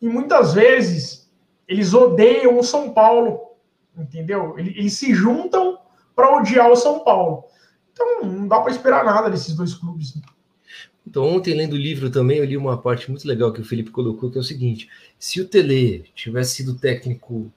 e 0.00 0.08
muitas 0.08 0.54
vezes 0.54 1.30
eles 1.68 1.92
odeiam 1.92 2.58
o 2.58 2.62
São 2.62 2.92
Paulo, 2.92 3.56
entendeu? 3.96 4.58
Eles, 4.58 4.94
se 4.94 5.12
juntam 5.12 5.78
para 6.14 6.36
odiar 6.36 6.70
o 6.70 6.76
São 6.76 7.00
Paulo. 7.00 7.44
Então 7.92 8.24
não 8.24 8.46
dá 8.46 8.60
para 8.60 8.70
esperar 8.70 9.04
nada 9.04 9.28
desses 9.28 9.54
dois 9.54 9.74
clubes. 9.74 10.14
Né? 10.14 10.22
Então, 11.06 11.24
ontem, 11.24 11.54
lendo 11.54 11.74
o 11.74 11.78
livro 11.78 12.10
também, 12.10 12.38
eu 12.38 12.44
li 12.44 12.56
uma 12.56 12.80
parte 12.80 13.10
muito 13.10 13.26
legal 13.26 13.52
que 13.52 13.60
o 13.60 13.64
Felipe 13.64 13.90
colocou, 13.90 14.30
que 14.30 14.38
é 14.38 14.40
o 14.40 14.44
seguinte: 14.44 14.88
se 15.18 15.40
o 15.40 15.48
Tele 15.48 16.04
tivesse 16.14 16.56
sido 16.56 16.78
técnico 16.78 17.52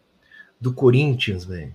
do 0.60 0.74
Corinthians, 0.74 1.46
velho, 1.46 1.74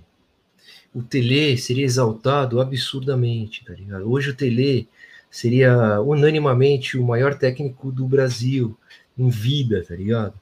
o 0.94 1.02
Tele 1.02 1.56
seria 1.58 1.84
exaltado 1.84 2.60
absurdamente, 2.60 3.64
tá 3.64 3.72
ligado? 3.72 4.10
Hoje 4.10 4.30
o 4.30 4.36
Tele 4.36 4.88
seria 5.34 6.00
unanimamente 6.00 6.96
o 6.96 7.02
maior 7.02 7.34
técnico 7.34 7.90
do 7.90 8.06
Brasil 8.06 8.78
em 9.18 9.28
vida, 9.28 9.84
tá 9.84 9.96
ligado? 9.96 10.32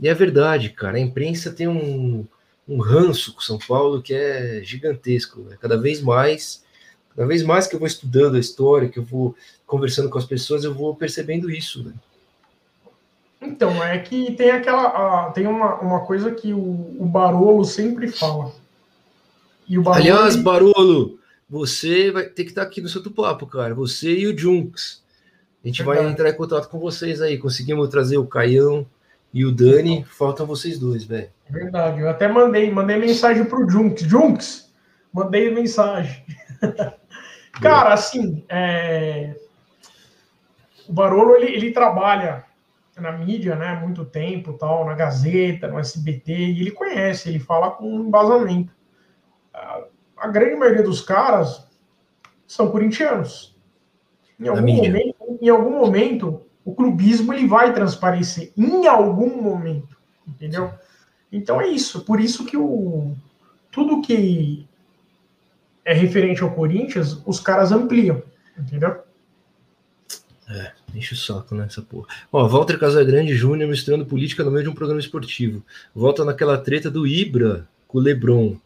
E 0.00 0.08
é 0.08 0.14
verdade, 0.14 0.70
cara. 0.70 0.96
A 0.96 1.00
imprensa 1.00 1.52
tem 1.52 1.68
um, 1.68 2.26
um 2.68 2.80
ranço 2.80 3.32
com 3.32 3.40
São 3.40 3.56
Paulo 3.56 4.02
que 4.02 4.12
é 4.12 4.62
gigantesco. 4.64 5.42
Né? 5.42 5.56
Cada 5.60 5.76
vez 5.76 6.02
mais, 6.02 6.64
cada 7.14 7.24
vez 7.28 7.44
mais 7.44 7.68
que 7.68 7.76
eu 7.76 7.78
vou 7.78 7.86
estudando 7.86 8.34
a 8.34 8.40
história, 8.40 8.88
que 8.88 8.98
eu 8.98 9.04
vou 9.04 9.32
conversando 9.64 10.10
com 10.10 10.18
as 10.18 10.26
pessoas, 10.26 10.64
eu 10.64 10.74
vou 10.74 10.96
percebendo 10.96 11.48
isso. 11.48 11.84
Né? 11.84 11.92
Então, 13.40 13.80
é 13.80 13.96
que 14.00 14.32
tem 14.32 14.50
aquela. 14.50 15.30
tem 15.30 15.46
uma, 15.46 15.76
uma 15.76 16.00
coisa 16.00 16.32
que 16.32 16.52
o, 16.52 16.96
o 16.98 17.06
Barolo 17.06 17.64
sempre 17.64 18.08
fala. 18.08 18.52
Barolo, 19.68 19.92
Aliás, 19.94 20.34
Barolo, 20.34 21.15
você 21.48 22.10
vai 22.10 22.24
ter 22.24 22.44
que 22.44 22.50
estar 22.50 22.62
aqui 22.62 22.80
no 22.80 22.88
seu 22.88 23.02
Papo, 23.10 23.46
cara. 23.46 23.74
Você 23.74 24.12
e 24.12 24.26
o 24.26 24.36
Junks. 24.36 25.04
A 25.62 25.66
gente 25.66 25.82
Verdade. 25.82 26.04
vai 26.04 26.12
entrar 26.12 26.30
em 26.30 26.36
contato 26.36 26.68
com 26.68 26.78
vocês 26.78 27.22
aí. 27.22 27.38
Conseguimos 27.38 27.88
trazer 27.88 28.18
o 28.18 28.26
Caião 28.26 28.86
e 29.32 29.44
o 29.44 29.52
Dani. 29.52 30.04
Faltam 30.04 30.46
vocês 30.46 30.78
dois, 30.78 31.04
velho. 31.04 31.30
Verdade. 31.48 32.00
Eu 32.00 32.10
até 32.10 32.26
mandei, 32.26 32.70
mandei 32.70 32.96
mensagem 32.96 33.44
pro 33.44 33.68
Junks. 33.68 34.02
Junks, 34.02 34.72
mandei 35.12 35.54
mensagem. 35.54 36.24
cara, 37.62 37.94
assim, 37.94 38.44
é... 38.48 39.36
o 40.88 40.92
Barolo 40.92 41.36
ele, 41.36 41.54
ele 41.54 41.70
trabalha 41.70 42.44
na 42.96 43.12
mídia, 43.12 43.54
né, 43.54 43.68
há 43.68 43.80
muito 43.80 44.06
tempo, 44.06 44.54
tal, 44.54 44.86
na 44.86 44.94
Gazeta, 44.94 45.68
no 45.68 45.78
SBT, 45.78 46.32
e 46.32 46.60
ele 46.62 46.70
conhece, 46.70 47.28
ele 47.28 47.38
fala 47.38 47.70
com 47.70 48.00
embasamento 48.00 48.72
a 50.16 50.28
grande 50.28 50.56
maioria 50.56 50.82
dos 50.82 51.00
caras 51.00 51.66
são 52.46 52.70
corintianos. 52.70 53.54
Em 54.38 54.48
algum, 54.48 54.72
momento, 54.72 55.38
em 55.40 55.48
algum 55.48 55.70
momento, 55.70 56.42
o 56.64 56.74
clubismo 56.74 57.32
ele 57.32 57.46
vai 57.46 57.72
transparecer. 57.72 58.52
Em 58.56 58.86
algum 58.86 59.42
momento. 59.42 59.96
Entendeu? 60.26 60.70
Então 61.30 61.60
é 61.60 61.68
isso. 61.68 62.00
Por 62.00 62.20
isso 62.20 62.44
que 62.44 62.56
o, 62.56 63.14
tudo 63.70 64.02
que 64.02 64.66
é 65.84 65.92
referente 65.92 66.42
ao 66.42 66.54
Corinthians, 66.54 67.22
os 67.24 67.40
caras 67.40 67.72
ampliam. 67.72 68.22
Entendeu? 68.58 69.02
É, 70.48 70.72
enche 70.94 71.14
o 71.14 71.16
saco, 71.16 71.54
né, 71.54 71.66
essa 71.66 71.82
porra. 71.82 72.06
Ó, 72.30 72.46
Walter 72.46 72.78
Casagrande 72.78 73.34
Júnior 73.34 73.68
misturando 73.68 74.06
política 74.06 74.44
no 74.44 74.50
meio 74.50 74.64
de 74.64 74.70
um 74.70 74.74
programa 74.74 75.00
esportivo. 75.00 75.62
Volta 75.94 76.24
naquela 76.24 76.56
treta 76.56 76.90
do 76.90 77.06
Ibra 77.06 77.66
com 77.88 77.98
o 77.98 78.00
Lebron. 78.00 78.56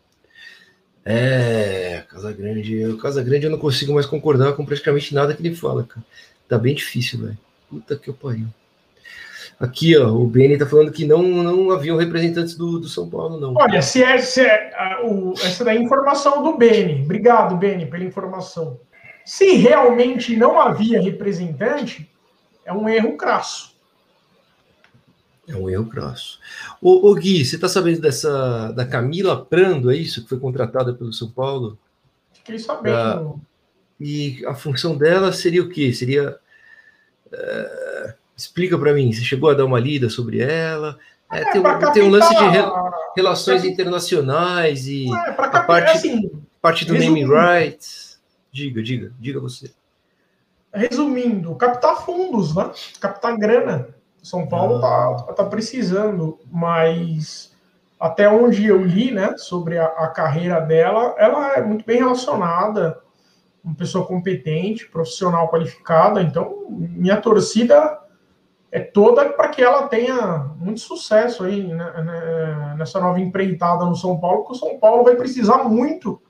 É, 1.04 2.04
Casagrande. 2.08 2.86
O 2.86 2.98
Casagrande 2.98 3.46
eu 3.46 3.50
não 3.50 3.58
consigo 3.58 3.94
mais 3.94 4.06
concordar 4.06 4.52
com 4.52 4.64
praticamente 4.64 5.14
nada 5.14 5.34
que 5.34 5.46
ele 5.46 5.54
fala, 5.54 5.84
cara. 5.84 6.04
Tá 6.48 6.58
bem 6.58 6.74
difícil, 6.74 7.20
velho. 7.20 7.38
Puta 7.68 7.96
que 7.96 8.08
eu 8.08 8.14
pariu. 8.14 8.46
Aqui, 9.58 9.96
ó, 9.96 10.08
o 10.08 10.26
Beni 10.26 10.56
tá 10.56 10.66
falando 10.66 10.90
que 10.90 11.06
não, 11.06 11.22
não 11.22 11.70
haviam 11.70 11.98
representantes 11.98 12.56
do, 12.56 12.80
do 12.80 12.88
São 12.88 13.08
Paulo, 13.08 13.38
não. 13.38 13.54
Olha, 13.56 13.82
se 13.82 14.02
é, 14.02 14.16
se 14.18 14.40
é 14.40 14.72
a, 14.74 15.02
o, 15.04 15.34
essa 15.34 15.62
daí 15.62 15.76
é 15.76 15.82
informação 15.82 16.42
do 16.42 16.56
Beni. 16.56 17.02
Obrigado, 17.02 17.56
Beni, 17.56 17.84
pela 17.84 18.04
informação. 18.04 18.80
Se 19.24 19.56
realmente 19.56 20.34
não 20.34 20.58
havia 20.58 21.00
representante, 21.00 22.10
é 22.64 22.72
um 22.72 22.88
erro 22.88 23.16
crasso. 23.18 23.69
É 25.50 25.56
um 25.56 25.68
erro 25.68 25.86
crasso. 25.86 26.38
Ô, 26.80 27.10
ô 27.10 27.14
Gui, 27.14 27.44
você 27.44 27.58
tá 27.58 27.68
sabendo 27.68 28.00
dessa 28.00 28.70
da 28.72 28.86
Camila 28.86 29.44
Prando, 29.44 29.90
é 29.90 29.96
isso? 29.96 30.22
Que 30.22 30.28
foi 30.28 30.38
contratada 30.38 30.94
pelo 30.94 31.12
São 31.12 31.28
Paulo? 31.28 31.76
Fiquei 32.32 32.58
sabendo. 32.58 32.94
Da, 32.94 33.34
e 34.00 34.44
a 34.46 34.54
função 34.54 34.96
dela 34.96 35.32
seria 35.32 35.62
o 35.62 35.68
quê? 35.68 35.92
Seria. 35.92 36.38
Uh, 37.26 38.12
explica 38.36 38.78
para 38.78 38.94
mim, 38.94 39.12
você 39.12 39.22
chegou 39.22 39.50
a 39.50 39.54
dar 39.54 39.64
uma 39.64 39.78
lida 39.78 40.08
sobre 40.08 40.40
ela? 40.40 40.98
É, 41.30 41.40
é, 41.42 41.52
tem, 41.52 41.60
um, 41.60 41.92
tem, 41.92 42.02
um 42.02 42.08
lance 42.10 42.34
de 42.34 42.44
re, 42.44 42.62
relações 43.16 43.64
internacionais 43.64 44.86
e 44.86 45.06
é, 45.12 45.28
a 45.28 45.62
parte, 45.62 45.90
assim, 45.90 46.30
parte 46.60 46.84
do 46.84 46.94
naming 46.94 47.28
rights. 47.28 48.18
Diga, 48.50 48.82
diga, 48.82 49.12
diga 49.18 49.38
você. 49.38 49.70
Resumindo, 50.72 51.54
captar 51.56 52.04
fundos, 52.04 52.54
né? 52.54 52.70
Captar 53.00 53.36
grana. 53.36 53.88
São 54.22 54.46
Paulo 54.46 54.84
ah. 54.84 55.32
tá, 55.34 55.44
precisando, 55.44 56.38
mas 56.50 57.56
até 57.98 58.28
onde 58.28 58.66
eu 58.66 58.82
li, 58.82 59.10
né, 59.10 59.34
sobre 59.36 59.78
a, 59.78 59.86
a 59.86 60.08
carreira 60.08 60.60
dela, 60.60 61.14
ela 61.18 61.54
é 61.54 61.62
muito 61.62 61.84
bem 61.84 61.98
relacionada 61.98 62.98
uma 63.62 63.74
pessoa 63.74 64.06
competente, 64.06 64.88
profissional 64.88 65.48
qualificada. 65.48 66.22
Então, 66.22 66.66
minha 66.70 67.18
torcida 67.18 67.98
é 68.72 68.80
toda 68.80 69.28
para 69.30 69.48
que 69.48 69.62
ela 69.62 69.88
tenha 69.88 70.50
muito 70.56 70.80
sucesso 70.80 71.44
aí 71.44 71.62
né, 71.66 72.02
né, 72.02 72.74
nessa 72.78 73.00
nova 73.00 73.20
empreitada 73.20 73.84
no 73.84 73.96
São 73.96 74.18
Paulo, 74.18 74.38
porque 74.38 74.52
o 74.52 74.58
São 74.58 74.78
Paulo 74.78 75.04
vai 75.04 75.16
precisar 75.16 75.64
muito 75.64 76.22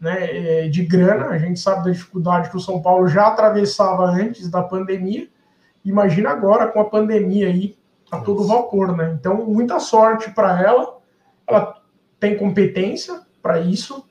né, 0.00 0.64
é, 0.64 0.68
de 0.68 0.84
grana. 0.84 1.26
A 1.28 1.38
gente 1.38 1.60
sabe 1.60 1.84
da 1.84 1.90
dificuldade 1.90 2.50
que 2.50 2.56
o 2.56 2.60
São 2.60 2.80
Paulo 2.80 3.06
já 3.08 3.28
atravessava 3.28 4.06
antes 4.06 4.50
da 4.50 4.62
pandemia. 4.62 5.28
Imagina 5.84 6.30
agora 6.30 6.68
com 6.68 6.80
a 6.80 6.84
pandemia 6.84 7.48
aí 7.48 7.76
a 8.10 8.18
todo 8.18 8.46
vapor, 8.46 8.96
né? 8.96 9.16
Então, 9.18 9.44
muita 9.44 9.78
sorte 9.80 10.30
para 10.30 10.62
ela. 10.62 10.98
Ela 11.46 11.82
tem 12.18 12.36
competência 12.36 13.20
para 13.42 13.60
isso 13.60 14.04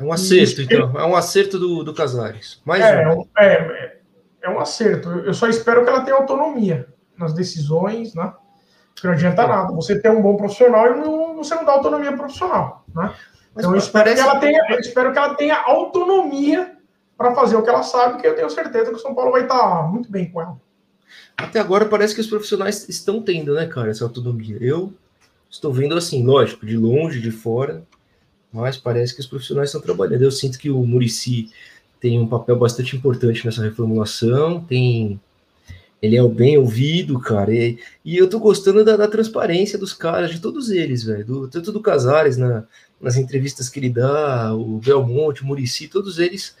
é 0.00 0.02
um 0.02 0.12
acerto, 0.12 0.62
então. 0.62 0.98
É 0.98 1.04
um 1.04 1.14
acerto 1.14 1.58
do, 1.58 1.84
do 1.84 1.92
Casares. 1.92 2.62
Mais 2.64 2.82
é, 2.82 3.06
um. 3.06 3.28
É, 3.36 3.44
é, 3.44 3.96
é 4.44 4.48
um 4.50 4.58
acerto. 4.58 5.10
Eu 5.10 5.34
só 5.34 5.46
espero 5.46 5.84
que 5.84 5.90
ela 5.90 6.00
tenha 6.00 6.16
autonomia 6.16 6.88
nas 7.18 7.34
decisões, 7.34 8.14
né? 8.14 8.32
Porque 8.94 9.06
não 9.06 9.12
adianta 9.12 9.46
nada. 9.46 9.72
Você 9.74 10.00
ter 10.00 10.10
um 10.10 10.22
bom 10.22 10.36
profissional 10.36 10.86
e 10.86 10.98
não, 10.98 11.36
você 11.36 11.54
não 11.54 11.66
dá 11.66 11.72
autonomia 11.72 12.16
profissional, 12.16 12.84
né? 12.94 13.14
então 13.54 13.72
eu 13.72 13.76
espero, 13.76 14.04
parece... 14.04 14.22
que 14.22 14.28
ela 14.28 14.40
tenha, 14.40 14.66
eu 14.70 14.78
espero 14.78 15.12
que 15.12 15.18
ela 15.18 15.34
tenha 15.34 15.56
autonomia 15.56 16.76
para 17.16 17.34
fazer 17.34 17.56
o 17.56 17.62
que 17.62 17.68
ela 17.68 17.82
sabe, 17.82 18.20
que 18.20 18.26
eu 18.26 18.34
tenho 18.34 18.48
certeza 18.48 18.90
que 18.90 18.96
o 18.96 19.00
São 19.00 19.14
Paulo 19.14 19.32
vai 19.32 19.42
estar 19.42 19.90
muito 19.90 20.10
bem 20.10 20.30
com 20.30 20.40
ela. 20.40 20.56
Até 21.44 21.58
agora 21.58 21.86
parece 21.86 22.14
que 22.14 22.20
os 22.20 22.26
profissionais 22.26 22.88
estão 22.88 23.22
tendo, 23.22 23.54
né, 23.54 23.66
cara, 23.66 23.90
essa 23.90 24.04
autonomia. 24.04 24.56
Eu 24.60 24.92
estou 25.50 25.72
vendo 25.72 25.96
assim, 25.96 26.24
lógico, 26.24 26.66
de 26.66 26.76
longe, 26.76 27.20
de 27.20 27.30
fora, 27.30 27.82
mas 28.52 28.76
parece 28.76 29.14
que 29.14 29.20
os 29.20 29.26
profissionais 29.26 29.70
estão 29.70 29.80
trabalhando. 29.80 30.22
Eu 30.22 30.30
sinto 30.30 30.58
que 30.58 30.70
o 30.70 30.84
Murici 30.84 31.50
tem 31.98 32.18
um 32.18 32.26
papel 32.26 32.56
bastante 32.56 32.96
importante 32.96 33.44
nessa 33.44 33.62
reformulação, 33.62 34.60
tem 34.60 35.20
ele 36.02 36.16
é 36.16 36.22
o 36.22 36.30
bem 36.30 36.56
ouvido, 36.56 37.20
cara, 37.20 37.54
e, 37.54 37.78
e 38.02 38.16
eu 38.16 38.26
tô 38.26 38.38
gostando 38.38 38.82
da, 38.82 38.96
da, 38.96 39.06
transparência 39.06 39.78
dos 39.78 39.92
caras, 39.92 40.30
de 40.30 40.40
todos 40.40 40.70
eles, 40.70 41.04
velho, 41.04 41.46
tanto 41.48 41.70
do 41.70 41.80
Casares 41.82 42.38
na, 42.38 42.64
nas 42.98 43.16
entrevistas 43.16 43.68
que 43.68 43.78
ele 43.78 43.90
dá, 43.90 44.54
o 44.54 44.78
Belmonte, 44.78 45.42
o 45.42 45.46
Murici, 45.46 45.88
todos 45.88 46.18
eles 46.18 46.56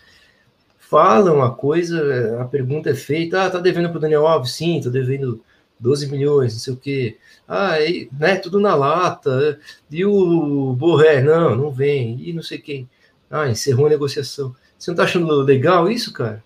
falam 0.90 1.40
a 1.40 1.54
coisa, 1.54 2.42
a 2.42 2.44
pergunta 2.44 2.90
é 2.90 2.94
feita, 2.94 3.44
ah, 3.44 3.50
tá 3.50 3.60
devendo 3.60 3.90
pro 3.90 4.00
Daniel 4.00 4.26
Alves? 4.26 4.50
Sim, 4.50 4.80
tô 4.82 4.90
devendo 4.90 5.40
12 5.78 6.10
milhões, 6.10 6.52
não 6.52 6.58
sei 6.58 6.72
o 6.74 6.76
quê. 6.76 7.16
Ah, 7.46 7.80
e, 7.80 8.10
né, 8.18 8.34
tudo 8.34 8.58
na 8.58 8.74
lata. 8.74 9.60
E 9.88 10.04
o 10.04 10.74
Borré, 10.74 11.22
não, 11.22 11.54
não 11.54 11.70
vem. 11.70 12.20
E 12.20 12.32
não 12.32 12.42
sei 12.42 12.58
quem. 12.58 12.90
Ah, 13.30 13.48
encerrou 13.48 13.86
a 13.86 13.90
negociação. 13.90 14.54
Você 14.76 14.90
não 14.90 14.96
tá 14.96 15.04
achando 15.04 15.32
legal 15.42 15.88
isso, 15.88 16.12
cara? 16.12 16.42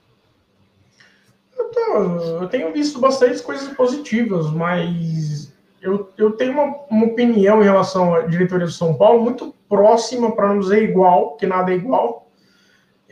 Eu, 1.57 1.65
tô, 1.71 2.43
eu 2.43 2.49
tenho 2.49 2.71
visto 2.71 3.01
bastante 3.01 3.43
coisas 3.43 3.69
positivas, 3.75 4.51
mas 4.51 5.51
eu, 5.81 6.11
eu 6.19 6.33
tenho 6.33 6.53
uma, 6.53 6.77
uma 6.91 7.07
opinião 7.07 7.63
em 7.63 7.65
relação 7.65 8.15
à 8.15 8.21
diretoria 8.23 8.67
do 8.67 8.73
São 8.73 8.95
Paulo 8.95 9.23
muito 9.23 9.55
próxima, 9.69 10.33
para 10.37 10.49
não 10.49 10.61
dizer 10.61 10.83
igual, 10.83 11.37
que 11.37 11.47
nada 11.47 11.73
é 11.73 11.77
igual, 11.77 12.24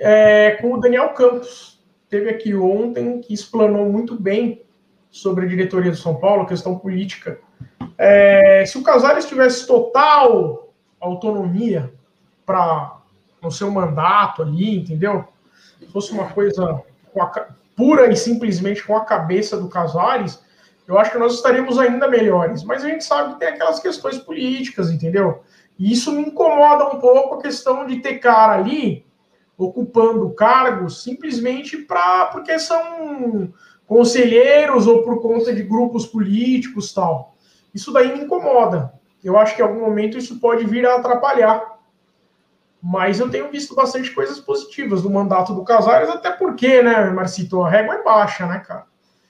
é, 0.03 0.59
com 0.61 0.75
o 0.75 0.81
Daniel 0.81 1.11
Campos. 1.11 1.81
Teve 2.11 2.29
aqui 2.29 2.55
ontem, 2.55 3.21
que 3.21 3.33
explanou 3.33 3.91
muito 3.91 4.21
bem 4.21 4.63
sobre 5.11 5.45
a 5.47 5.49
diretoria 5.49 5.91
do 5.91 5.97
São 5.97 6.17
Paulo, 6.17 6.47
questão 6.47 6.77
política. 6.77 7.39
É, 7.97 8.65
se 8.67 8.77
o 8.77 8.83
Casares 8.83 9.27
tivesse 9.27 9.67
total 9.67 10.75
autonomia 11.01 11.93
para 12.45 12.99
no 13.41 13.51
seu 13.51 13.71
mandato 13.71 14.43
ali, 14.43 14.79
entendeu? 14.79 15.25
Se 15.79 15.87
fosse 15.87 16.13
uma 16.13 16.29
coisa 16.29 16.83
a, 17.19 17.47
pura 17.77 18.11
e 18.11 18.17
simplesmente 18.17 18.85
com 18.85 18.97
a 18.97 19.05
cabeça 19.05 19.57
do 19.57 19.69
Casares, 19.69 20.43
eu 20.87 20.99
acho 20.99 21.13
que 21.13 21.19
nós 21.19 21.35
estaríamos 21.35 21.79
ainda 21.79 22.09
melhores. 22.09 22.63
Mas 22.63 22.85
a 22.85 22.89
gente 22.89 23.05
sabe 23.05 23.35
que 23.35 23.41
tem 23.41 23.49
aquelas 23.49 23.81
questões 23.81 24.19
políticas, 24.19 24.91
entendeu? 24.91 25.43
E 25.79 25.93
isso 25.93 26.13
me 26.13 26.23
incomoda 26.23 26.87
um 26.87 27.01
pouco 27.01 27.37
a 27.37 27.43
questão 27.43 27.87
de 27.87 28.01
ter 28.01 28.19
cara 28.19 28.55
ali 28.55 29.05
ocupando 29.65 30.31
cargos 30.31 31.03
simplesmente 31.03 31.77
para 31.79 32.27
porque 32.27 32.59
são 32.59 33.53
conselheiros 33.87 34.87
ou 34.87 35.03
por 35.03 35.21
conta 35.21 35.55
de 35.55 35.63
grupos 35.63 36.07
políticos 36.07 36.93
tal. 36.93 37.35
Isso 37.75 37.93
daí 37.93 38.17
me 38.17 38.25
incomoda. 38.25 38.93
Eu 39.23 39.39
acho 39.39 39.55
que 39.55 39.63
em 39.63 39.65
algum 39.65 39.81
momento 39.81 40.19
isso 40.19 40.41
pode 40.41 40.65
vir 40.65 40.87
a 40.87 40.97
atrapalhar. 40.97 41.73
Mas 42.83 43.21
eu 43.21 43.31
tenho 43.31 43.49
visto 43.51 43.75
bastante 43.75 44.11
coisas 44.11 44.41
positivas 44.41 45.03
do 45.03 45.11
mandato 45.11 45.55
do 45.55 45.63
Casares, 45.63 46.09
até 46.09 46.33
porque, 46.33 46.83
né, 46.83 47.11
Marcito, 47.11 47.63
a 47.63 47.71
régua 47.71 47.95
é 47.95 48.03
baixa, 48.03 48.45
né, 48.47 48.59
cara? 48.59 48.87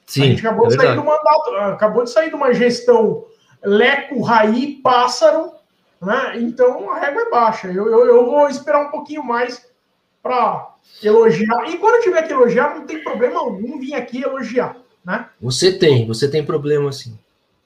Sim, 0.06 0.22
a 0.22 0.24
gente 0.26 0.46
acabou 0.46 0.66
é 0.66 0.68
de 0.70 0.76
sair 0.76 0.94
do 0.94 1.04
mandato, 1.04 1.50
acabou 1.56 2.04
de 2.04 2.10
sair 2.10 2.30
de 2.30 2.34
uma 2.34 2.54
gestão 2.54 3.24
Leco, 3.62 4.22
Raí, 4.22 4.80
Pássaro, 4.82 5.52
né? 6.00 6.34
Então 6.36 6.90
a 6.90 6.98
régua 6.98 7.22
é 7.22 7.30
baixa. 7.30 7.68
Eu, 7.68 7.88
eu, 7.88 8.06
eu 8.06 8.26
vou 8.26 8.48
esperar 8.48 8.86
um 8.86 8.90
pouquinho 8.90 9.22
mais 9.22 9.64
para 10.22 10.76
elogiar. 11.02 11.68
E 11.68 11.78
quando 11.78 11.96
eu 11.96 12.02
tiver 12.02 12.22
que 12.22 12.32
elogiar, 12.32 12.74
não 12.74 12.86
tem 12.86 13.02
problema 13.02 13.40
algum 13.40 13.78
vir 13.78 13.94
aqui 13.94 14.22
elogiar, 14.22 14.76
né? 15.04 15.28
Você 15.40 15.72
tem, 15.72 16.06
você 16.06 16.28
tem 16.28 16.44
problema 16.44 16.92
sim. 16.92 17.18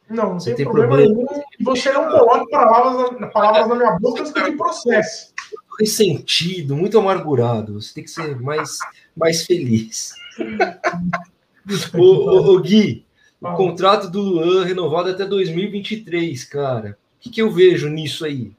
Não, 0.08 0.34
não 0.34 0.38
tem, 0.38 0.54
tem, 0.54 0.64
problema, 0.64 0.96
problema 0.96 1.14
nenhum. 1.14 1.42
E 1.58 1.64
você 1.64 1.92
não 1.92 2.08
coloca 2.08 2.48
palavras, 2.48 3.32
palavras 3.32 3.68
na 3.68 3.74
minha 3.74 3.98
boca 3.98 4.32
que 4.32 4.38
eu 4.38 4.56
processe. 4.56 5.32
Ressentido, 5.78 6.76
muito 6.76 6.98
amargurado. 6.98 7.80
Você 7.80 7.92
tem 7.92 8.04
que 8.04 8.10
ser 8.10 8.40
mais, 8.40 8.78
mais 9.16 9.44
feliz. 9.44 10.12
ô, 11.92 12.02
ô, 12.02 12.54
ô, 12.54 12.60
Gui, 12.60 13.04
o 13.40 13.52
contrato 13.54 14.08
do 14.08 14.20
Luan 14.20 14.64
renovado 14.64 15.10
até 15.10 15.26
2023, 15.26 16.44
cara. 16.44 16.96
O 17.18 17.20
que, 17.20 17.30
que 17.30 17.42
eu 17.42 17.50
vejo 17.50 17.88
nisso 17.88 18.24
aí? 18.24 18.52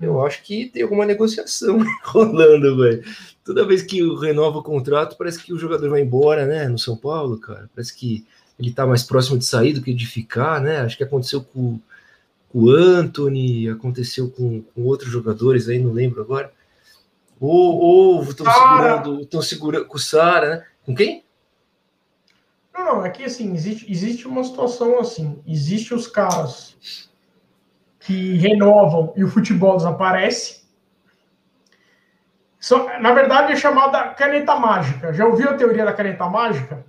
Eu 0.00 0.24
acho 0.24 0.42
que 0.42 0.66
tem 0.66 0.82
alguma 0.82 1.06
negociação 1.06 1.78
rolando, 2.02 2.76
velho. 2.76 3.04
Toda 3.44 3.66
vez 3.66 3.82
que 3.82 4.02
renova 4.16 4.58
o 4.58 4.62
contrato, 4.62 5.16
parece 5.16 5.42
que 5.42 5.52
o 5.52 5.58
jogador 5.58 5.88
vai 5.90 6.00
embora, 6.00 6.46
né? 6.46 6.68
No 6.68 6.78
São 6.78 6.96
Paulo, 6.96 7.38
cara. 7.38 7.70
Parece 7.74 7.94
que 7.94 8.26
ele 8.58 8.72
tá 8.72 8.86
mais 8.86 9.02
próximo 9.02 9.38
de 9.38 9.44
sair 9.44 9.72
do 9.72 9.82
que 9.82 9.92
de 9.92 10.06
ficar, 10.06 10.60
né? 10.60 10.78
Acho 10.78 10.96
que 10.96 11.04
aconteceu 11.04 11.42
com, 11.42 11.78
com 12.48 12.58
o 12.58 12.70
Anthony, 12.70 13.68
aconteceu 13.68 14.30
com, 14.30 14.62
com 14.62 14.82
outros 14.84 15.10
jogadores 15.10 15.68
aí, 15.68 15.78
não 15.78 15.92
lembro 15.92 16.22
agora. 16.22 16.52
Ou, 17.40 18.22
estão 18.22 18.46
segurando, 18.46 19.20
estão 19.20 19.42
segurando 19.42 19.86
com 19.86 19.96
o 19.96 20.00
Sara, 20.00 20.48
né? 20.48 20.66
Com 20.84 20.94
quem? 20.94 21.24
Não, 22.72 22.84
não, 22.84 23.06
é 23.06 23.10
que 23.10 23.22
assim, 23.22 23.54
existe, 23.54 23.90
existe 23.90 24.26
uma 24.26 24.42
situação 24.42 24.98
assim, 24.98 25.38
existe 25.46 25.94
os 25.94 26.08
caras 26.08 26.74
que 28.04 28.36
renovam 28.36 29.14
e 29.16 29.24
o 29.24 29.28
futebol 29.28 29.76
desaparece. 29.78 30.62
Na 33.00 33.12
verdade, 33.12 33.52
é 33.52 33.56
chamada 33.56 34.08
caneta 34.10 34.56
mágica. 34.56 35.12
Já 35.12 35.26
ouviu 35.26 35.50
a 35.50 35.54
teoria 35.54 35.86
da 35.86 35.92
caneta 35.92 36.28
mágica? 36.28 36.84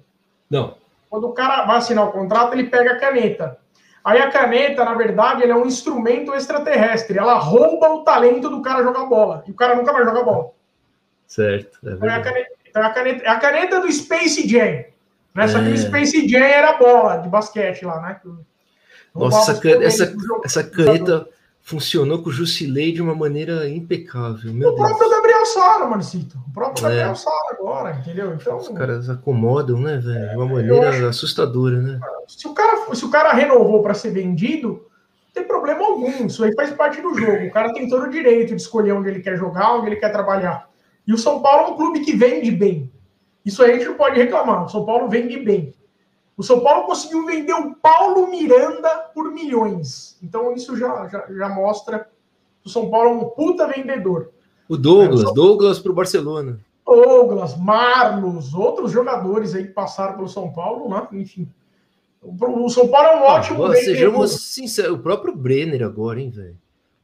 Não. 0.49 0.75
Quando 1.09 1.27
o 1.27 1.33
cara 1.33 1.65
vai 1.65 1.77
assinar 1.77 2.05
o 2.05 2.11
contrato, 2.11 2.53
ele 2.53 2.65
pega 2.65 2.93
a 2.93 2.99
caneta. 2.99 3.57
Aí 4.03 4.21
a 4.21 4.29
caneta, 4.29 4.83
na 4.83 4.93
verdade, 4.93 5.43
é 5.43 5.55
um 5.55 5.65
instrumento 5.65 6.33
extraterrestre. 6.33 7.17
Ela 7.17 7.35
rouba 7.35 7.89
o 7.89 8.03
talento 8.03 8.49
do 8.49 8.61
cara 8.61 8.83
jogar 8.83 9.05
bola. 9.05 9.43
E 9.47 9.51
o 9.51 9.55
cara 9.55 9.75
nunca 9.75 9.93
vai 9.93 10.03
jogar 10.03 10.23
bola. 10.23 10.51
Certo. 11.25 11.79
É 11.87 11.93
então 11.93 12.09
é 12.09 12.15
a 12.15 12.21
caneta, 12.21 12.51
então 12.67 12.83
é 12.83 12.85
a 12.85 12.89
caneta, 12.89 13.23
é 13.23 13.29
a 13.29 13.39
caneta 13.39 13.79
do 13.79 13.91
Space 13.91 14.47
Jam. 14.47 14.83
Né? 15.33 15.47
Só 15.47 15.59
que 15.59 15.69
o. 15.69 15.77
Space 15.77 16.27
Jam 16.27 16.43
era 16.43 16.73
bola 16.73 17.17
de 17.17 17.29
basquete 17.29 17.85
lá, 17.85 18.01
né? 18.01 18.19
Nossa, 19.15 19.51
essa, 19.51 19.69
essa, 19.83 20.15
essa 20.43 20.63
caneta 20.63 21.27
funcionou 21.65 22.21
com 22.21 22.29
o 22.29 22.31
Jusilei 22.31 22.91
de 22.91 23.01
uma 23.01 23.15
maneira 23.15 23.67
impecável. 23.67 24.53
Meu 24.53 24.69
o 24.69 24.75
próprio 24.75 25.09
Gabriel 25.09 25.45
Sara, 25.47 25.85
Marcito. 25.87 26.37
O 26.47 26.53
próprio 26.53 26.85
é. 26.85 26.89
Gabriel 26.89 27.15
Sara 27.15 27.57
agora, 27.57 27.91
entendeu? 27.99 28.33
Então, 28.35 28.57
Os 28.57 28.67
caras 28.69 29.09
acomodam, 29.09 29.79
né, 29.79 29.97
velho? 29.97 30.29
De 30.29 30.35
uma 30.35 30.45
maneira 30.45 30.89
acho... 30.89 31.05
assustadora, 31.07 31.81
né? 31.81 31.99
Se 32.27 32.47
o 32.47 32.53
cara, 32.53 32.93
se 32.93 33.03
o 33.03 33.09
cara 33.09 33.33
renovou 33.33 33.81
para 33.81 33.95
ser 33.95 34.11
vendido, 34.11 34.67
não 34.67 35.33
tem 35.33 35.43
problema 35.43 35.83
algum. 35.83 36.27
Isso 36.27 36.43
aí 36.43 36.53
faz 36.53 36.71
parte 36.71 37.01
do 37.01 37.15
jogo. 37.15 37.47
O 37.47 37.51
cara 37.51 37.73
tem 37.73 37.89
todo 37.89 38.03
o 38.03 38.11
direito 38.11 38.55
de 38.55 38.61
escolher 38.61 38.91
onde 38.91 39.09
ele 39.09 39.21
quer 39.21 39.35
jogar, 39.35 39.75
onde 39.75 39.87
ele 39.87 39.95
quer 39.95 40.11
trabalhar. 40.11 40.69
E 41.07 41.13
o 41.13 41.17
São 41.17 41.41
Paulo 41.41 41.69
é 41.69 41.71
um 41.71 41.77
clube 41.77 42.01
que 42.01 42.15
vende 42.15 42.51
bem. 42.51 42.91
Isso 43.43 43.63
aí 43.63 43.71
a 43.71 43.73
gente 43.73 43.87
não 43.87 43.95
pode 43.95 44.19
reclamar. 44.19 44.65
O 44.65 44.69
São 44.69 44.85
Paulo 44.85 45.09
vende 45.09 45.39
bem. 45.39 45.73
O 46.37 46.43
São 46.43 46.59
Paulo 46.59 46.85
conseguiu 46.85 47.25
vender 47.25 47.53
o 47.53 47.75
Paulo 47.75 48.29
Miranda 48.29 48.89
por 49.13 49.31
milhões. 49.31 50.17
Então 50.21 50.53
isso 50.53 50.75
já, 50.75 51.07
já, 51.07 51.25
já 51.29 51.49
mostra 51.49 52.09
que 52.61 52.67
o 52.67 52.69
São 52.69 52.89
Paulo 52.89 53.09
é 53.09 53.13
um 53.13 53.29
puta 53.29 53.67
vendedor. 53.67 54.31
O 54.67 54.75
Douglas, 54.75 55.23
é, 55.23 55.27
o. 55.27 55.31
Douglas 55.31 55.79
para 55.79 55.91
o 55.91 55.95
Barcelona. 55.95 56.59
Douglas, 56.85 57.57
Marlos, 57.57 58.53
outros 58.53 58.91
jogadores 58.91 59.55
aí 59.55 59.65
que 59.65 59.73
passaram 59.73 60.15
pelo 60.15 60.27
São 60.27 60.51
Paulo, 60.51 60.89
né? 60.89 61.07
enfim. 61.13 61.47
O 62.21 62.69
São 62.69 62.87
Paulo 62.87 63.07
é 63.07 63.15
um 63.15 63.29
ah, 63.29 63.33
ótimo. 63.35 63.65
Ah, 63.65 63.75
sejamos 63.75 64.31
sinceros, 64.53 64.97
o 64.97 64.99
próprio 64.99 65.35
Brenner 65.35 65.83
agora, 65.83 66.19
hein, 66.19 66.29
velho? 66.29 66.57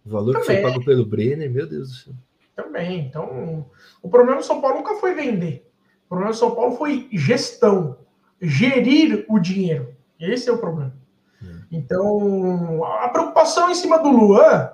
O 0.05 0.09
valor 0.09 0.34
Também. 0.34 0.41
que 0.41 0.61
foi 0.61 0.71
pago 0.71 0.84
pelo 0.84 1.05
Brenner, 1.05 1.49
meu 1.49 1.67
Deus 1.67 1.89
do 1.89 1.95
céu. 1.95 2.13
Também. 2.55 2.99
Então, 2.99 3.65
o 4.01 4.09
problema 4.09 4.39
do 4.39 4.45
São 4.45 4.59
Paulo 4.59 4.77
nunca 4.77 4.95
foi 4.95 5.13
vender. 5.13 5.67
O 6.05 6.09
problema 6.09 6.32
do 6.32 6.38
São 6.38 6.55
Paulo 6.55 6.75
foi 6.75 7.07
gestão, 7.11 7.97
gerir 8.41 9.25
o 9.29 9.39
dinheiro. 9.39 9.93
Esse 10.19 10.49
é 10.49 10.51
o 10.51 10.57
problema. 10.57 10.93
Hum. 11.41 11.61
Então, 11.71 12.83
a 12.83 13.09
preocupação 13.09 13.69
em 13.69 13.75
cima 13.75 13.99
do 13.99 14.09
Luan, 14.09 14.71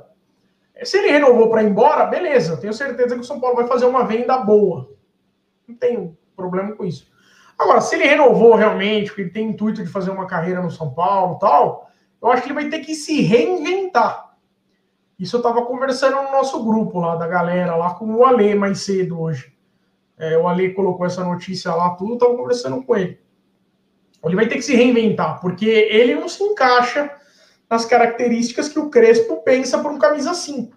se 0.84 0.98
ele 0.98 1.12
renovou 1.12 1.50
para 1.50 1.64
ir 1.64 1.70
embora, 1.70 2.06
beleza. 2.06 2.58
Tenho 2.58 2.74
certeza 2.74 3.16
que 3.16 3.22
o 3.22 3.26
São 3.26 3.40
Paulo 3.40 3.56
vai 3.56 3.68
fazer 3.68 3.86
uma 3.86 4.06
venda 4.06 4.38
boa. 4.38 4.90
Não 5.68 5.76
tenho 5.76 6.18
problema 6.36 6.74
com 6.74 6.86
isso. 6.86 7.12
Agora, 7.58 7.82
se 7.82 7.96
ele 7.96 8.06
renovou 8.06 8.56
realmente, 8.56 9.08
porque 9.08 9.22
ele 9.22 9.32
tem 9.32 9.50
intuito 9.50 9.84
de 9.84 9.90
fazer 9.90 10.12
uma 10.12 10.28
carreira 10.28 10.62
no 10.62 10.70
São 10.70 10.94
Paulo 10.94 11.40
tal, 11.40 11.90
eu 12.22 12.32
acho 12.32 12.44
que 12.44 12.50
ele 12.50 12.62
vai 12.62 12.70
ter 12.70 12.80
que 12.80 12.94
se 12.94 13.22
reinventar. 13.22 14.36
Isso 15.20 15.36
eu 15.36 15.40
estava 15.40 15.66
conversando 15.66 16.22
no 16.22 16.32
nosso 16.32 16.64
grupo 16.64 17.00
lá, 17.00 17.16
da 17.16 17.28
galera, 17.28 17.76
lá 17.76 17.96
com 17.96 18.14
o 18.14 18.24
Ale 18.24 18.54
mais 18.54 18.82
cedo 18.82 19.20
hoje. 19.20 19.52
É, 20.16 20.38
o 20.38 20.48
Ale 20.48 20.74
colocou 20.74 21.06
essa 21.06 21.24
notícia 21.24 21.74
lá, 21.74 21.92
tudo, 21.92 22.12
eu 22.12 22.16
estava 22.16 22.36
conversando 22.36 22.84
com 22.84 22.96
ele. 22.96 23.20
Ele 24.24 24.36
vai 24.36 24.48
ter 24.48 24.56
que 24.56 24.62
se 24.62 24.76
reinventar, 24.76 25.40
porque 25.40 25.66
ele 25.66 26.16
não 26.16 26.28
se 26.28 26.44
encaixa 26.44 27.10
nas 27.70 27.86
características 27.86 28.70
que 28.70 28.80
o 28.80 28.90
Crespo 28.90 29.38
pensa 29.44 29.80
por 29.80 29.92
um 29.92 30.00
camisa 30.00 30.34
5. 30.34 30.76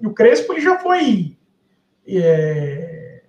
E 0.00 0.06
o 0.06 0.14
Crespo 0.14 0.52
ele 0.52 0.60
já 0.60 0.78
foi 0.78 1.36
é, 2.06 3.22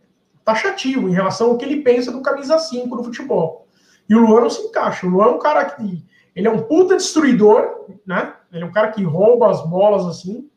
taxativo 0.44 1.10
em 1.10 1.14
relação 1.14 1.52
ao 1.52 1.58
que 1.58 1.66
ele 1.66 1.82
pensa 1.82 2.12
do 2.12 2.22
camisa 2.22 2.58
5 2.58 2.96
do 2.96 3.04
futebol. 3.04 3.68
E 4.10 4.16
o 4.16 4.20
Luan 4.20 4.42
não 4.42 4.50
se 4.50 4.62
encaixa. 4.62 5.06
O 5.06 5.10
Luan 5.10 5.26
é 5.26 5.30
um 5.30 5.40
cara 5.40 5.66
que. 5.66 6.06
Ele 6.36 6.48
é 6.48 6.52
um 6.52 6.64
puta 6.64 6.96
destruidor, 6.96 7.86
né? 8.06 8.34
Ele 8.52 8.64
é 8.64 8.66
um 8.66 8.72
cara 8.72 8.92
que 8.92 9.04
rouba 9.04 9.50
as 9.50 9.66
bolas 9.70 10.06
assim. 10.06 10.50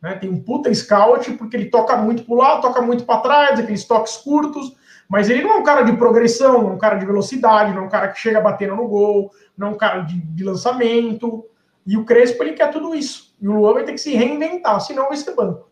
Né? 0.00 0.16
Tem 0.16 0.28
um 0.28 0.42
puta 0.42 0.72
scout, 0.74 1.32
porque 1.32 1.56
ele 1.56 1.66
toca 1.66 1.96
muito 1.96 2.24
pro 2.24 2.34
lado, 2.34 2.62
toca 2.62 2.82
muito 2.82 3.04
para 3.04 3.20
trás, 3.20 3.58
aqueles 3.58 3.84
toques 3.84 4.16
curtos. 4.16 4.76
Mas 5.12 5.28
ele 5.28 5.42
não 5.42 5.52
é 5.52 5.56
um 5.56 5.62
cara 5.62 5.82
de 5.82 5.94
progressão, 5.94 6.62
não 6.62 6.70
é 6.70 6.72
um 6.72 6.78
cara 6.78 6.96
de 6.96 7.04
velocidade, 7.04 7.74
não 7.74 7.82
é 7.82 7.84
um 7.84 7.90
cara 7.90 8.08
que 8.08 8.18
chega 8.18 8.40
batendo 8.40 8.74
no 8.76 8.88
gol, 8.88 9.30
não 9.54 9.68
é 9.68 9.70
um 9.72 9.76
cara 9.76 10.00
de, 10.00 10.18
de 10.18 10.42
lançamento. 10.42 11.44
E 11.86 11.98
o 11.98 12.04
Crespo, 12.06 12.42
ele 12.42 12.54
quer 12.54 12.70
tudo 12.72 12.94
isso. 12.94 13.34
E 13.38 13.46
o 13.46 13.52
Luan 13.52 13.74
vai 13.74 13.84
ter 13.84 13.92
que 13.92 13.98
se 13.98 14.14
reinventar, 14.14 14.80
senão 14.80 15.08
vai 15.08 15.18
ser 15.18 15.34
banco. 15.34 15.68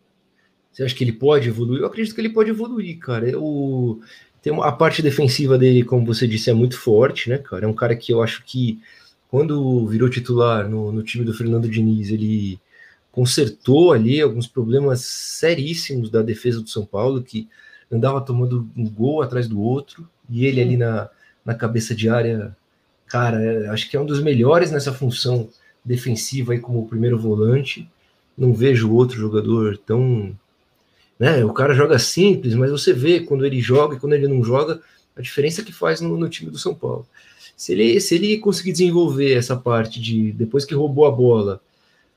Você 0.70 0.82
acha 0.82 0.94
que 0.94 1.02
ele 1.02 1.14
pode 1.14 1.48
evoluir? 1.48 1.80
Eu 1.80 1.86
acredito 1.86 2.14
que 2.14 2.20
ele 2.20 2.28
pode 2.28 2.50
evoluir, 2.50 2.98
cara. 2.98 3.30
Eu, 3.30 4.02
tem 4.42 4.52
uma, 4.52 4.66
a 4.66 4.72
parte 4.72 5.00
defensiva 5.00 5.56
dele, 5.56 5.84
como 5.84 6.04
você 6.04 6.28
disse, 6.28 6.50
é 6.50 6.52
muito 6.52 6.78
forte, 6.78 7.30
né, 7.30 7.38
cara? 7.38 7.64
É 7.64 7.68
um 7.68 7.72
cara 7.72 7.96
que 7.96 8.12
eu 8.12 8.22
acho 8.22 8.44
que 8.44 8.78
quando 9.30 9.86
virou 9.86 10.10
titular 10.10 10.68
no, 10.68 10.92
no 10.92 11.02
time 11.02 11.24
do 11.24 11.32
Fernando 11.32 11.66
Diniz, 11.66 12.10
ele 12.10 12.60
consertou 13.10 13.90
ali 13.90 14.20
alguns 14.20 14.46
problemas 14.46 15.00
seríssimos 15.00 16.10
da 16.10 16.20
defesa 16.20 16.60
do 16.60 16.68
São 16.68 16.84
Paulo, 16.84 17.22
que 17.22 17.48
andava 17.90 18.20
tomando 18.20 18.68
um 18.76 18.88
gol 18.88 19.22
atrás 19.22 19.48
do 19.48 19.60
outro, 19.60 20.08
e 20.28 20.46
ele 20.46 20.60
ali 20.60 20.76
na, 20.76 21.08
na 21.44 21.54
cabeça 21.54 21.94
de 21.94 22.08
área, 22.08 22.56
cara, 23.06 23.42
é, 23.42 23.68
acho 23.68 23.90
que 23.90 23.96
é 23.96 24.00
um 24.00 24.06
dos 24.06 24.22
melhores 24.22 24.70
nessa 24.70 24.92
função 24.92 25.48
defensiva 25.84 26.52
aí 26.52 26.58
como 26.58 26.88
primeiro 26.88 27.18
volante. 27.18 27.88
Não 28.36 28.54
vejo 28.54 28.92
outro 28.92 29.16
jogador 29.16 29.76
tão 29.78 30.36
né? 31.20 31.44
O 31.44 31.52
cara 31.52 31.74
joga 31.74 31.98
simples, 31.98 32.54
mas 32.54 32.70
você 32.70 32.94
vê 32.94 33.20
quando 33.20 33.44
ele 33.44 33.60
joga 33.60 33.94
e 33.94 34.00
quando 34.00 34.14
ele 34.14 34.26
não 34.26 34.42
joga, 34.42 34.80
a 35.14 35.20
diferença 35.20 35.62
que 35.62 35.70
faz 35.70 36.00
no, 36.00 36.16
no 36.16 36.30
time 36.30 36.50
do 36.50 36.56
São 36.56 36.74
Paulo. 36.74 37.06
Se 37.54 37.72
ele, 37.72 38.00
se 38.00 38.14
ele 38.14 38.38
conseguir 38.38 38.72
desenvolver 38.72 39.34
essa 39.34 39.54
parte 39.54 40.00
de, 40.00 40.32
depois 40.32 40.64
que 40.64 40.74
roubou 40.74 41.06
a 41.06 41.10
bola, 41.10 41.60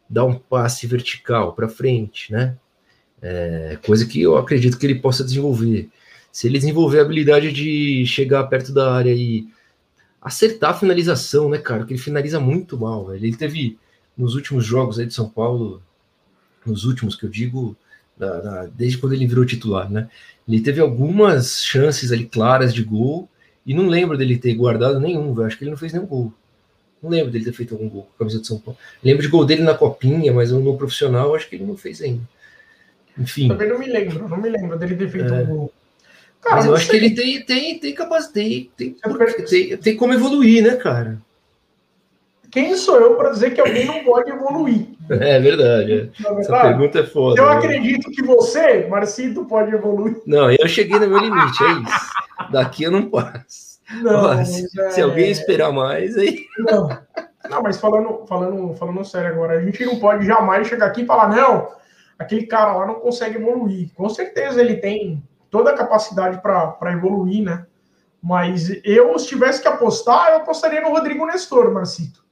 dar 0.10 0.24
um 0.24 0.36
passe 0.36 0.88
vertical 0.88 1.52
para 1.52 1.68
frente, 1.68 2.32
né? 2.32 2.56
É, 3.26 3.78
coisa 3.86 4.06
que 4.06 4.22
eu 4.22 4.38
acredito 4.38 4.78
que 4.78 4.86
ele 4.86 4.96
possa 4.96 5.24
desenvolver. 5.24 5.90
Se 6.30 6.48
ele 6.48 6.60
desenvolver 6.60 7.00
a 7.00 7.04
habilidade 7.04 7.54
de 7.54 8.06
chegar 8.06 8.44
perto 8.46 8.74
da 8.74 8.94
área 8.94 9.14
e 9.14 9.48
acertar 10.22 10.72
a 10.72 10.74
finalização, 10.74 11.50
né, 11.50 11.58
cara? 11.58 11.86
Que 11.86 11.94
ele 11.94 12.02
finaliza 12.02 12.40
muito 12.40 12.78
mal. 12.78 13.06
Velho. 13.06 13.26
Ele 13.26 13.36
teve 13.36 13.78
nos 14.18 14.36
últimos 14.36 14.66
jogos 14.66 15.00
aí 15.00 15.06
de 15.06 15.14
São 15.14 15.30
Paulo, 15.30 15.82
nos 16.66 16.84
últimos 16.84 17.16
que 17.16 17.26
eu 17.26 17.30
digo, 17.30 17.78
da, 18.18 18.40
da, 18.42 18.66
desde 18.66 18.98
quando 18.98 19.14
ele 19.14 19.26
virou 19.26 19.46
titular, 19.46 19.90
né? 19.90 20.10
Ele 20.48 20.60
teve 20.60 20.82
algumas 20.82 21.64
chances 21.64 22.12
ali 22.12 22.26
claras 22.26 22.74
de 22.74 22.84
gol 22.84 23.30
e 23.66 23.74
não 23.74 23.88
lembro 23.88 24.18
dele 24.18 24.38
ter 24.38 24.54
guardado 24.54 25.00
nenhum, 25.00 25.34
velho. 25.34 25.48
Acho 25.48 25.58
que 25.58 25.64
ele 25.64 25.72
não 25.72 25.78
fez 25.78 25.94
nenhum 25.94 26.06
gol. 26.06 26.34
Não 27.02 27.10
lembro 27.10 27.32
dele 27.32 27.46
ter 27.46 27.54
feito 27.54 27.74
algum 27.74 27.88
gol 27.88 28.04
com 28.04 28.16
a 28.16 28.20
camisa 28.20 28.40
de 28.40 28.48
São 28.48 28.60
Paulo. 28.60 28.78
Lembro 29.04 29.22
de 29.22 29.30
gol 29.30 29.46
dele 29.46 29.62
na 29.62 29.74
copinha, 29.74 30.34
mas 30.34 30.52
no 30.52 30.78
profissional 30.78 31.36
acho 31.36 31.50
que 31.50 31.56
ele 31.56 31.66
não 31.66 31.78
fez 31.78 32.02
ainda. 32.02 32.22
Enfim. 33.18 33.48
Também 33.48 33.70
não 33.70 33.80
me 33.80 33.88
lembro, 33.88 34.28
não 34.28 34.38
me 34.38 34.50
lembro 34.50 34.78
dele 34.78 34.96
ter 34.96 35.10
feito 35.10 35.34
é. 35.34 35.38
um 35.38 35.46
gol. 35.46 35.74
Cara, 36.42 36.58
mas 36.58 36.66
eu 36.66 36.76
acho 36.76 36.90
que 36.90 36.96
ele 36.98 37.12
tem, 37.12 37.42
tem, 37.42 37.80
tem 37.80 37.96
capacidade, 37.96 38.70
tem, 38.76 38.96
tem, 38.96 38.96
tem, 39.48 39.78
tem 39.78 39.96
como 39.96 40.14
evoluir, 40.14 40.62
né, 40.62 40.76
cara? 40.76 41.18
Quem 42.54 42.76
sou 42.76 43.00
eu 43.00 43.16
para 43.16 43.32
dizer 43.32 43.52
que 43.52 43.60
alguém 43.60 43.86
não 43.86 44.04
pode 44.04 44.30
evoluir? 44.30 44.88
É 45.10 45.38
verdade. 45.38 46.12
É. 46.26 46.40
Essa 46.40 46.62
pergunta 46.62 47.00
é 47.00 47.04
foda. 47.04 47.42
Eu 47.42 47.48
né? 47.48 47.56
acredito 47.56 48.10
que 48.10 48.24
você, 48.24 48.88
Marcito, 48.88 49.44
pode 49.44 49.76
evoluir. 49.76 50.22
Não, 50.26 50.50
eu 50.50 50.66
cheguei 50.66 50.98
no 50.98 51.08
meu 51.08 51.18
limite, 51.18 51.62
é 51.62 51.72
isso. 51.72 52.52
Daqui 52.52 52.84
eu 52.84 52.92
não 52.92 53.10
passo. 53.10 53.80
Não, 54.02 54.46
se, 54.46 54.66
é... 54.80 54.90
se, 54.92 55.02
alguém 55.02 55.30
esperar 55.30 55.74
mais, 55.74 56.18
aí. 56.18 56.46
Não, 56.58 56.88
não 57.50 57.62
mas 57.62 57.78
falando, 57.82 58.26
falando, 58.28 58.74
falando 58.76 59.04
sério 59.04 59.30
agora, 59.30 59.60
a 59.60 59.62
gente 59.62 59.86
não 59.86 60.00
pode 60.00 60.26
jamais 60.26 60.68
chegar 60.68 60.86
aqui 60.86 61.02
e 61.02 61.06
falar, 61.06 61.36
não, 61.36 61.68
aquele 62.18 62.46
cara 62.46 62.74
lá 62.74 62.86
não 62.86 62.96
consegue 62.96 63.38
evoluir. 63.38 63.92
Com 63.94 64.10
certeza 64.10 64.62
ele 64.62 64.78
tem 64.78 65.24
toda 65.50 65.72
a 65.72 65.78
capacidade 65.78 66.42
para 66.42 66.94
evoluir, 66.94 67.44
né? 67.44 67.66
Mas 68.22 68.70
eu, 68.86 69.18
se 69.20 69.28
tivesse 69.28 69.62
que 69.62 69.68
apostar, 69.68 70.30
eu 70.30 70.38
apostaria 70.38 70.82
no 70.82 70.90
Rodrigo 70.90 71.26
Nestor, 71.26 71.74
Marcito. 71.74 72.24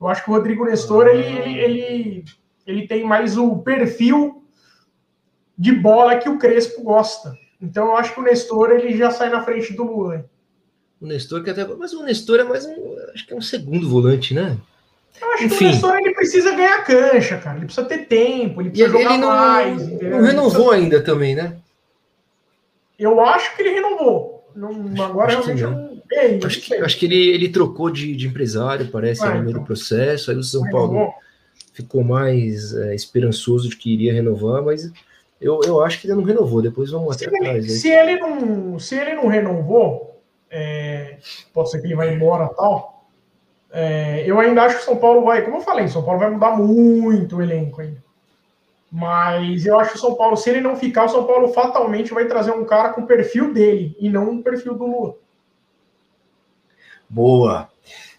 Eu 0.00 0.08
acho 0.08 0.22
que 0.22 0.30
o 0.30 0.34
Rodrigo 0.34 0.64
Nestor 0.64 1.06
ele, 1.06 1.24
ele, 1.24 1.60
ele, 1.60 2.24
ele 2.66 2.86
tem 2.86 3.04
mais 3.04 3.36
o 3.36 3.58
perfil 3.58 4.44
de 5.56 5.72
bola 5.72 6.16
que 6.18 6.28
o 6.28 6.38
Crespo 6.38 6.82
gosta. 6.82 7.34
Então 7.60 7.88
eu 7.88 7.96
acho 7.96 8.14
que 8.14 8.20
o 8.20 8.22
Nestor 8.22 8.70
ele 8.70 8.96
já 8.96 9.10
sai 9.10 9.28
na 9.30 9.42
frente 9.42 9.72
do 9.74 9.84
Luan. 9.84 10.24
O 11.00 11.06
Nestor 11.06 11.42
que 11.42 11.50
até 11.50 11.66
mas 11.66 11.92
o 11.92 12.02
Nestor 12.02 12.40
é 12.40 12.44
mais 12.44 12.64
um, 12.66 12.96
acho 13.14 13.26
que 13.26 13.32
é 13.32 13.36
um 13.36 13.42
segundo 13.42 13.88
volante, 13.88 14.34
né? 14.34 14.58
Eu 15.20 15.32
acho 15.32 15.44
Enfim. 15.44 15.56
que 15.56 15.64
o 15.64 15.68
Nestor 15.68 15.96
ele 15.96 16.14
precisa 16.14 16.54
ganhar 16.54 16.84
cancha, 16.84 17.38
cara. 17.38 17.56
Ele 17.56 17.66
precisa 17.66 17.86
ter 17.86 18.06
tempo, 18.06 18.60
ele 18.60 18.70
precisa 18.70 18.88
e 18.88 18.92
jogar 18.92 19.14
ele 19.14 19.20
não, 19.20 19.28
mais. 19.28 19.88
Não 19.88 20.22
renovou 20.22 20.68
precisa... 20.68 20.74
ainda 20.74 21.02
também, 21.02 21.34
né? 21.34 21.56
Eu 22.98 23.20
acho 23.20 23.56
que 23.56 23.62
ele 23.62 23.70
renovou. 23.70 24.48
Não, 24.54 24.70
agora 25.02 25.38
acho 25.38 25.52
realmente 25.52 25.62
não 25.62 26.46
acho, 26.46 26.60
que, 26.60 26.74
acho 26.74 26.98
que 26.98 27.06
ele, 27.06 27.28
ele 27.30 27.48
trocou 27.48 27.88
de, 27.88 28.16
de 28.16 28.26
empresário, 28.26 28.88
parece, 28.90 29.22
ah, 29.22 29.28
no 29.28 29.34
meio 29.34 29.50
então. 29.50 29.62
do 29.62 29.66
processo. 29.66 30.30
Aí 30.30 30.36
o 30.36 30.42
São 30.42 30.68
Paulo 30.70 31.12
ficou 31.72 32.02
mais 32.02 32.74
é, 32.74 32.94
esperançoso 32.94 33.68
de 33.68 33.76
que 33.76 33.92
iria 33.92 34.12
renovar, 34.12 34.62
mas 34.62 34.90
Eu, 35.40 35.60
eu 35.64 35.82
acho 35.82 36.00
que 36.00 36.06
ele 36.06 36.14
não 36.14 36.22
renovou, 36.22 36.60
depois 36.60 36.90
vamos 36.90 37.16
se 37.16 37.26
até 37.26 37.36
ele, 37.36 37.46
atrás. 37.46 37.80
Se 37.80 37.88
ele, 37.88 38.18
não, 38.18 38.78
se 38.78 38.94
ele 38.94 39.14
não 39.14 39.26
renovou, 39.26 40.20
é, 40.50 41.16
pode 41.54 41.70
ser 41.70 41.80
que 41.80 41.86
ele 41.86 41.94
vá 41.94 42.06
embora 42.06 42.48
tal. 42.48 42.89
É, 43.72 44.24
eu 44.26 44.38
ainda 44.40 44.62
acho 44.62 44.78
que 44.78 44.84
São 44.84 44.96
Paulo 44.96 45.24
vai, 45.24 45.42
como 45.42 45.58
eu 45.58 45.60
falei, 45.60 45.86
São 45.88 46.02
Paulo 46.02 46.18
vai 46.18 46.30
mudar 46.30 46.56
muito 46.56 47.36
o 47.36 47.42
elenco 47.42 47.80
ainda. 47.80 48.02
Mas 48.90 49.64
eu 49.64 49.78
acho 49.78 49.92
que 49.92 49.96
o 49.98 50.00
São 50.00 50.16
Paulo, 50.16 50.36
se 50.36 50.50
ele 50.50 50.60
não 50.60 50.74
ficar, 50.74 51.04
o 51.04 51.08
São 51.08 51.24
Paulo 51.24 51.48
fatalmente 51.52 52.12
vai 52.12 52.24
trazer 52.26 52.50
um 52.50 52.64
cara 52.64 52.92
com 52.92 53.02
o 53.02 53.06
perfil 53.06 53.54
dele 53.54 53.96
e 54.00 54.08
não 54.08 54.30
um 54.30 54.42
perfil 54.42 54.74
do 54.74 54.86
Lula. 54.86 55.14
Boa. 57.08 57.68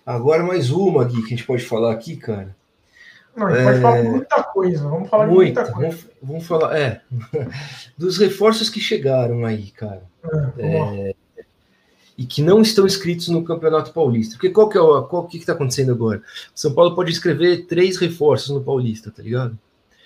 Agora 0.06 0.44
mais 0.44 0.72
uma 0.72 1.04
aqui 1.04 1.20
que 1.22 1.26
a 1.34 1.38
gente 1.38 1.46
pode 1.46 1.64
falar 1.64 1.92
aqui, 1.92 2.16
cara. 2.16 2.56
Não, 3.36 3.48
a 3.48 3.52
gente 3.52 3.60
é... 3.60 3.64
pode 3.66 3.82
falar 3.82 4.04
muita 4.04 4.44
coisa. 4.44 4.90
Vamos 4.90 5.10
falar 5.10 5.26
de 5.28 5.34
muita 5.34 5.72
coisa. 5.72 5.90
Vamos, 5.90 6.08
vamos, 6.22 6.48
falar, 6.48 6.78
é, 6.78 7.02
dos 7.98 8.18
reforços 8.18 8.70
que 8.70 8.80
chegaram 8.80 9.46
aí, 9.46 9.72
cara. 9.72 10.04
É, 10.58 11.16
e 12.18 12.26
que 12.26 12.42
não 12.42 12.62
estão 12.62 12.86
inscritos 12.86 13.28
no 13.30 13.44
Campeonato 13.44 13.92
Paulista. 13.92 14.36
Porque 14.36 14.50
qual 14.50 14.70
que 14.70 14.78
é 14.78 14.82
o 14.82 15.04
qual 15.04 15.28
que 15.28 15.38
está 15.38 15.54
acontecendo 15.54 15.92
agora? 15.92 16.22
São 16.54 16.74
Paulo 16.74 16.96
pode 16.96 17.12
escrever 17.12 17.66
três 17.66 17.98
reforços 17.98 18.50
no 18.50 18.62
Paulista, 18.62 19.12
tá 19.12 19.24
ligado? 19.24 19.58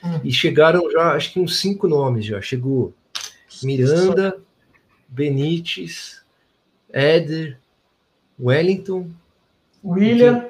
Hum. 0.03 0.19
E 0.23 0.31
chegaram 0.31 0.89
já, 0.91 1.13
acho 1.13 1.33
que 1.33 1.39
uns 1.39 1.59
cinco 1.59 1.87
nomes 1.87 2.25
já. 2.25 2.41
Chegou 2.41 2.93
Miranda, 3.63 4.37
Benítez, 5.07 6.21
Éder, 6.91 7.59
Wellington. 8.39 9.09
William. 9.83 10.49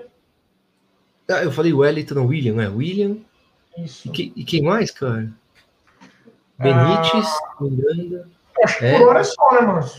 Ah, 1.30 1.44
eu 1.44 1.52
falei 1.52 1.74
Wellington, 1.74 2.16
não, 2.16 2.28
William, 2.28 2.62
é 2.62 2.68
William. 2.68 3.18
Isso. 3.78 4.08
E, 4.08 4.12
que, 4.12 4.34
e 4.36 4.44
quem 4.44 4.62
mais, 4.62 4.92
cara? 4.92 5.32
Benítez, 6.58 7.26
ah, 7.26 7.56
Miranda. 7.62 8.30
Acho 8.64 8.80
que 8.80 8.86
é. 8.86 8.98
por 8.98 9.08
hora 9.10 9.20
é 9.20 9.24
só, 9.24 9.52
né, 9.54 9.62
mano? 9.62 9.90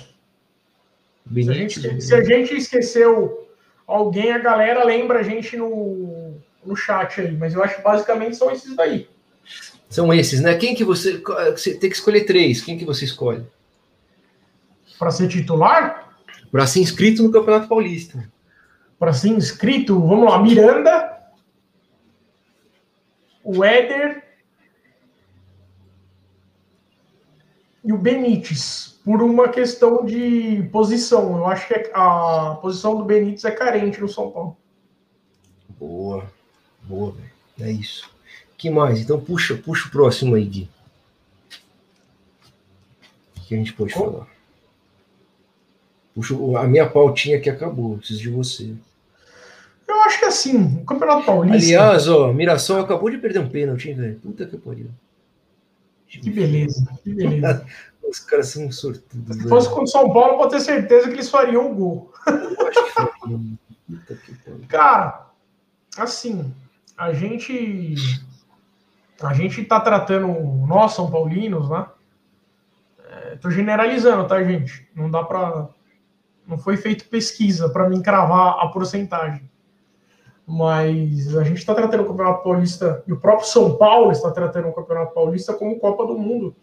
Se, 1.33 1.51
a 1.51 1.53
gente, 1.53 2.01
se 2.01 2.15
a 2.15 2.23
gente 2.23 2.57
esqueceu 2.57 3.49
alguém, 3.87 4.33
a 4.33 4.39
galera 4.39 4.85
lembra 4.85 5.21
a 5.21 5.23
gente 5.23 5.57
no, 5.57 6.35
no 6.65 6.77
chat 6.77 7.21
aí, 7.21 7.37
mas 7.37 7.55
eu 7.55 7.63
acho 7.63 7.77
que 7.77 7.83
basicamente 7.83 8.37
são 8.37 8.51
esses 8.51 8.75
daí. 8.77 9.09
São 9.89 10.13
esses, 10.13 10.41
né? 10.41 10.57
Quem 10.57 10.75
que 10.75 10.85
você, 10.85 11.23
você 11.53 11.75
tem 11.75 11.91
que 11.91 11.97
escolher 11.97 12.25
três? 12.25 12.63
Quem 12.63 12.79
que 12.79 12.85
você 12.85 13.05
escolhe? 13.05 13.47
Para 14.99 15.11
ser 15.11 15.29
titular? 15.29 16.19
Para 16.51 16.67
ser 16.67 16.81
inscrito 16.81 17.23
no 17.23 17.31
Campeonato 17.31 17.69
Paulista. 17.69 18.31
Para 18.99 19.13
ser 19.13 19.29
inscrito, 19.29 20.01
vamos 20.01 20.31
lá, 20.31 20.43
Miranda, 20.43 21.17
o 23.45 23.65
Éder 23.65 24.25
e 27.85 27.93
o 27.93 27.99
Benítez, 27.99 28.96
por 29.07 29.23
uma 29.23 29.49
questão 29.49 30.05
de 30.05 30.69
posição. 30.71 31.39
Eu 31.39 31.47
acho 31.47 31.67
que 31.67 31.91
a 31.95 32.59
posição 32.61 32.95
do 32.95 33.05
Benítez 33.05 33.47
é 33.47 33.51
carente 33.51 34.03
no 34.03 34.09
São 34.09 34.31
Paulo. 34.31 34.59
Boa, 35.79 36.31
boa, 36.87 37.13
velho. 37.13 37.31
É 37.59 37.71
isso 37.71 38.15
que 38.57 38.71
mais? 38.71 39.01
Então 39.01 39.21
puxa, 39.21 39.55
puxa 39.57 39.89
o 39.89 39.91
próximo 39.91 40.35
aí, 40.35 40.45
Gui. 40.45 40.71
O 43.37 43.41
que 43.43 43.55
a 43.55 43.59
gente 43.59 43.73
pode 43.73 43.93
Como? 43.95 44.13
falar? 44.13 44.29
Puxa, 46.15 46.35
a 46.59 46.65
minha 46.67 46.89
pautinha 46.89 47.41
que 47.41 47.51
acabou, 47.51 47.99
preciso 47.99 48.21
de 48.21 48.31
você. 48.31 48.75
Eu 49.87 50.01
acho 50.03 50.19
que 50.19 50.25
assim, 50.25 50.79
o 50.81 50.85
Campeonato 50.85 51.25
Paulista. 51.25 51.57
Aliás, 51.57 52.09
ó, 52.09 52.33
Mirassol 52.33 52.81
acabou 52.81 53.09
de 53.11 53.19
perder 53.19 53.39
um 53.39 53.49
pênalti, 53.49 53.93
velho. 53.93 54.19
Puta 54.19 54.47
que 54.47 54.57
pariu. 54.57 54.91
Que 56.09 56.31
beleza, 56.31 56.87
que 57.05 57.15
beleza. 57.15 57.67
Os 58.09 58.21
caras 58.21 58.49
são 58.49 58.71
sortudos. 58.71 59.37
Se 59.37 59.49
fosse 59.49 59.69
com 59.69 59.83
o 59.83 59.87
São 59.87 60.13
Paulo, 60.13 60.39
pode 60.39 60.53
ter 60.53 60.61
certeza 60.61 61.09
que 61.09 61.15
eles 61.15 61.29
fariam 61.29 61.71
o 61.71 61.75
gol. 61.75 62.13
Eu 62.27 62.67
acho 62.69 62.85
que 62.85 62.93
foi. 62.93 64.67
Cara, 64.69 65.31
assim, 65.97 66.55
a 66.97 67.13
gente 67.13 67.95
a 69.23 69.33
gente 69.33 69.63
está 69.63 69.81
tratando 69.81 70.29
nós, 70.67 70.93
São 70.93 71.11
Paulinos, 71.11 71.71
né? 71.71 71.87
É, 73.09 73.51
generalizando, 73.51 74.27
tá, 74.29 74.43
gente? 74.43 74.89
Não 74.95 75.11
dá 75.11 75.23
para. 75.23 75.69
Não 76.47 76.59
foi 76.59 76.77
feito 76.77 77.09
pesquisa 77.09 77.69
para 77.69 77.89
me 77.89 78.03
cravar 78.03 78.59
a 78.61 78.69
porcentagem. 78.69 79.51
Mas 80.47 81.37
a 81.37 81.43
gente 81.43 81.59
está 81.59 81.75
tratando 81.75 82.05
o 82.05 82.07
Campeonato 82.07 82.45
Paulista, 82.45 83.03
e 83.07 83.13
o 83.13 83.19
próprio 83.19 83.49
São 83.49 83.77
Paulo 83.77 84.13
está 84.13 84.31
tratando 84.31 84.69
o 84.69 84.73
Campeonato 84.73 85.13
Paulista 85.13 85.55
como 85.55 85.81
Copa 85.81 86.07
do 86.07 86.17
Mundo. 86.17 86.55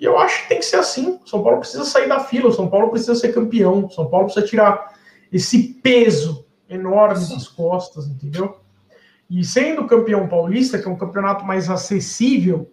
E 0.00 0.04
eu 0.04 0.18
acho 0.18 0.42
que 0.42 0.48
tem 0.48 0.58
que 0.58 0.64
ser 0.64 0.76
assim. 0.76 1.20
São 1.26 1.42
Paulo 1.42 1.58
precisa 1.58 1.84
sair 1.84 2.08
da 2.08 2.20
fila, 2.20 2.50
São 2.50 2.68
Paulo 2.68 2.88
precisa 2.88 3.14
ser 3.14 3.34
campeão, 3.34 3.88
São 3.90 4.08
Paulo 4.08 4.24
precisa 4.26 4.46
tirar 4.46 4.94
esse 5.30 5.74
peso 5.74 6.46
enorme 6.68 7.28
das 7.28 7.46
costas, 7.46 8.06
entendeu? 8.06 8.58
E 9.28 9.44
sendo 9.44 9.86
campeão 9.86 10.26
paulista, 10.26 10.78
que 10.78 10.88
é 10.88 10.90
um 10.90 10.96
campeonato 10.96 11.44
mais 11.44 11.68
acessível, 11.68 12.72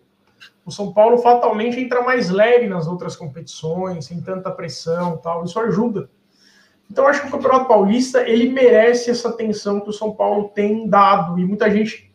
o 0.66 0.72
São 0.72 0.94
Paulo 0.94 1.18
fatalmente 1.18 1.80
entra 1.80 2.02
mais 2.02 2.30
leve 2.30 2.68
nas 2.68 2.88
outras 2.88 3.16
competições, 3.16 4.06
sem 4.06 4.22
tanta 4.22 4.50
pressão 4.50 5.18
tal. 5.18 5.44
Isso 5.44 5.60
ajuda. 5.60 6.10
Então, 6.90 7.06
acho 7.06 7.22
que 7.22 7.28
o 7.28 7.32
Campeonato 7.32 7.68
Paulista 7.68 8.22
ele 8.22 8.50
merece 8.50 9.10
essa 9.10 9.28
atenção 9.28 9.82
que 9.82 9.90
o 9.90 9.94
São 9.94 10.14
Paulo 10.14 10.50
tem 10.56 10.88
dado. 10.88 11.38
E 11.38 11.46
muita 11.46 11.70
gente, 11.70 12.10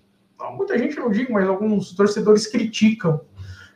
muita 0.57 0.79
gente 0.79 0.97
não 0.97 1.11
digo, 1.11 1.33
mas 1.35 1.47
alguns 1.47 1.95
torcedores 1.95 2.47
criticam. 2.47 3.21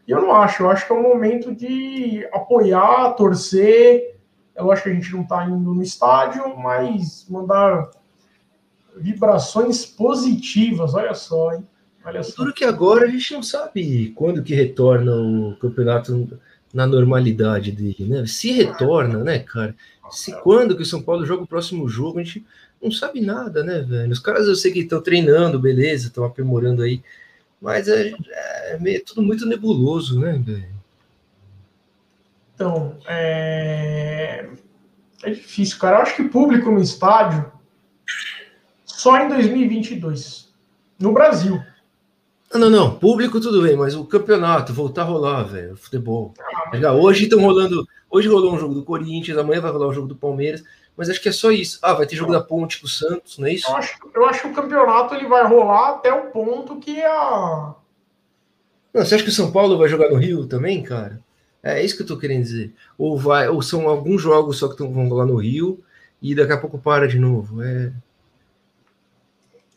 E 0.07 0.11
eu 0.11 0.21
não 0.21 0.33
acho. 0.33 0.63
Eu 0.63 0.71
acho 0.71 0.87
que 0.87 0.93
é 0.93 0.95
um 0.95 1.03
momento 1.03 1.55
de 1.55 2.27
apoiar, 2.33 3.13
torcer. 3.13 4.17
Eu 4.55 4.71
acho 4.71 4.83
que 4.83 4.91
a 4.91 4.95
gente 4.95 5.13
não 5.13 5.23
está 5.23 5.45
indo 5.45 5.75
no 5.75 5.83
estádio, 5.83 6.57
mas 6.57 7.27
mandar 7.29 7.91
vibrações 8.97 9.85
positivas, 9.85 10.95
olha 10.95 11.15
só, 11.15 11.53
hein? 11.53 11.67
Olha 12.05 12.23
só. 12.23 12.35
Tudo 12.37 12.55
que 12.55 12.65
agora 12.65 13.05
a 13.05 13.09
gente 13.09 13.35
não 13.35 13.43
sabe 13.43 14.13
quando 14.17 14.43
que 14.43 14.55
retorna 14.55 15.13
o 15.15 15.57
campeonato 15.57 16.39
na 16.73 16.87
normalidade 16.87 17.73
dele, 17.73 18.05
né? 18.07 18.27
Se 18.27 18.53
retorna, 18.53 19.23
né, 19.23 19.41
cara? 19.41 19.75
Se 20.11 20.33
quando 20.41 20.77
que 20.77 20.83
o 20.83 20.87
São 20.87 21.03
Paulo 21.03 21.27
joga 21.27 21.43
o 21.43 21.47
próximo 21.47 21.89
jogo, 21.89 22.19
a 22.19 22.23
gente 22.23 22.45
não 22.83 22.91
sabe 22.91 23.21
nada, 23.21 23.65
né, 23.65 23.81
velho? 23.81 24.13
Os 24.13 24.19
caras 24.19 24.47
eu 24.47 24.55
sei 24.55 24.73
que 24.73 24.81
estão 24.81 25.01
treinando, 25.01 25.59
beleza, 25.59 26.09
estão 26.09 26.25
aprimorando 26.25 26.83
aí, 26.83 27.03
mas 27.61 27.89
é, 27.89 28.15
é 28.71 28.79
meio, 28.79 29.05
tudo 29.05 29.23
muito 29.23 29.47
nebuloso, 29.47 30.21
né, 30.21 30.41
velho? 30.45 30.77
Então, 32.55 32.97
é... 33.07 34.49
é 35.23 35.31
difícil, 35.31 35.79
cara. 35.79 35.99
Eu 35.99 36.03
acho 36.03 36.17
que 36.17 36.29
público 36.29 36.71
no 36.71 36.81
estádio 36.81 37.53
só 38.85 39.19
em 39.19 39.29
2022, 39.29 40.53
no 40.99 41.13
Brasil. 41.13 41.63
Não, 42.53 42.61
não, 42.61 42.71
não. 42.71 42.99
Público 42.99 43.41
tudo 43.41 43.63
bem, 43.63 43.77
mas 43.77 43.95
o 43.95 44.05
campeonato 44.05 44.73
voltar 44.73 45.03
a 45.03 45.05
rolar, 45.05 45.43
velho, 45.43 45.77
futebol. 45.77 46.33
Ah, 46.85 46.93
hoje 46.93 47.25
estão 47.25 47.41
rolando. 47.41 47.87
Hoje 48.09 48.29
rolou 48.29 48.55
um 48.55 48.59
jogo 48.59 48.75
do 48.75 48.85
Corinthians, 48.85 49.37
amanhã 49.37 49.61
vai 49.61 49.71
rolar 49.71 49.89
um 49.89 49.93
jogo 49.93 50.09
do 50.09 50.17
Palmeiras, 50.17 50.65
mas 50.97 51.11
acho 51.11 51.21
que 51.21 51.29
é 51.29 51.33
só 51.33 51.51
isso. 51.51 51.79
Ah, 51.83 51.93
vai 51.93 52.07
ter 52.07 52.17
jogo 52.17 52.33
da 52.33 52.41
Ponte 52.41 52.81
com 52.81 52.87
o 52.87 52.91
Santos, 52.91 53.39
não 53.39 53.47
é 53.47 53.53
isso? 53.53 53.71
Eu 53.71 53.77
acho, 53.77 53.99
eu 54.15 54.27
acho 54.27 54.43
que 54.43 54.49
o 54.49 54.55
campeonato 54.55 55.15
ele 55.15 55.27
vai 55.27 55.47
rolar 55.47 55.91
até 55.91 56.13
o 56.13 56.31
ponto 56.31 56.81
que 56.81 57.03
a. 57.03 57.75
Não, 58.95 59.05
você 59.05 59.15
acha 59.15 59.25
que 59.25 59.31
o 59.31 59.35
São 59.35 59.53
Paulo 59.53 59.77
vai 59.77 59.89
jogar 59.89 60.09
no 60.09 60.17
Rio 60.17 60.47
também, 60.47 60.83
cara? 60.83 61.21
É 61.63 61.83
isso 61.85 61.97
que 61.97 62.03
eu 62.03 62.07
tô 62.07 62.17
querendo 62.17 62.43
dizer. 62.43 62.73
Ou 62.97 63.19
vai, 63.19 63.49
ou 63.49 63.61
são 63.61 63.89
alguns 63.89 64.23
jogos 64.23 64.59
só 64.59 64.69
que 64.69 64.83
vão 64.83 65.09
rolar 65.09 65.27
no 65.27 65.37
Rio 65.37 65.83
e 66.23 66.35
daqui 66.35 66.53
a 66.53 66.59
pouco 66.59 66.79
para 66.79 67.07
de 67.07 67.19
novo. 67.19 67.63
É. 67.63 67.93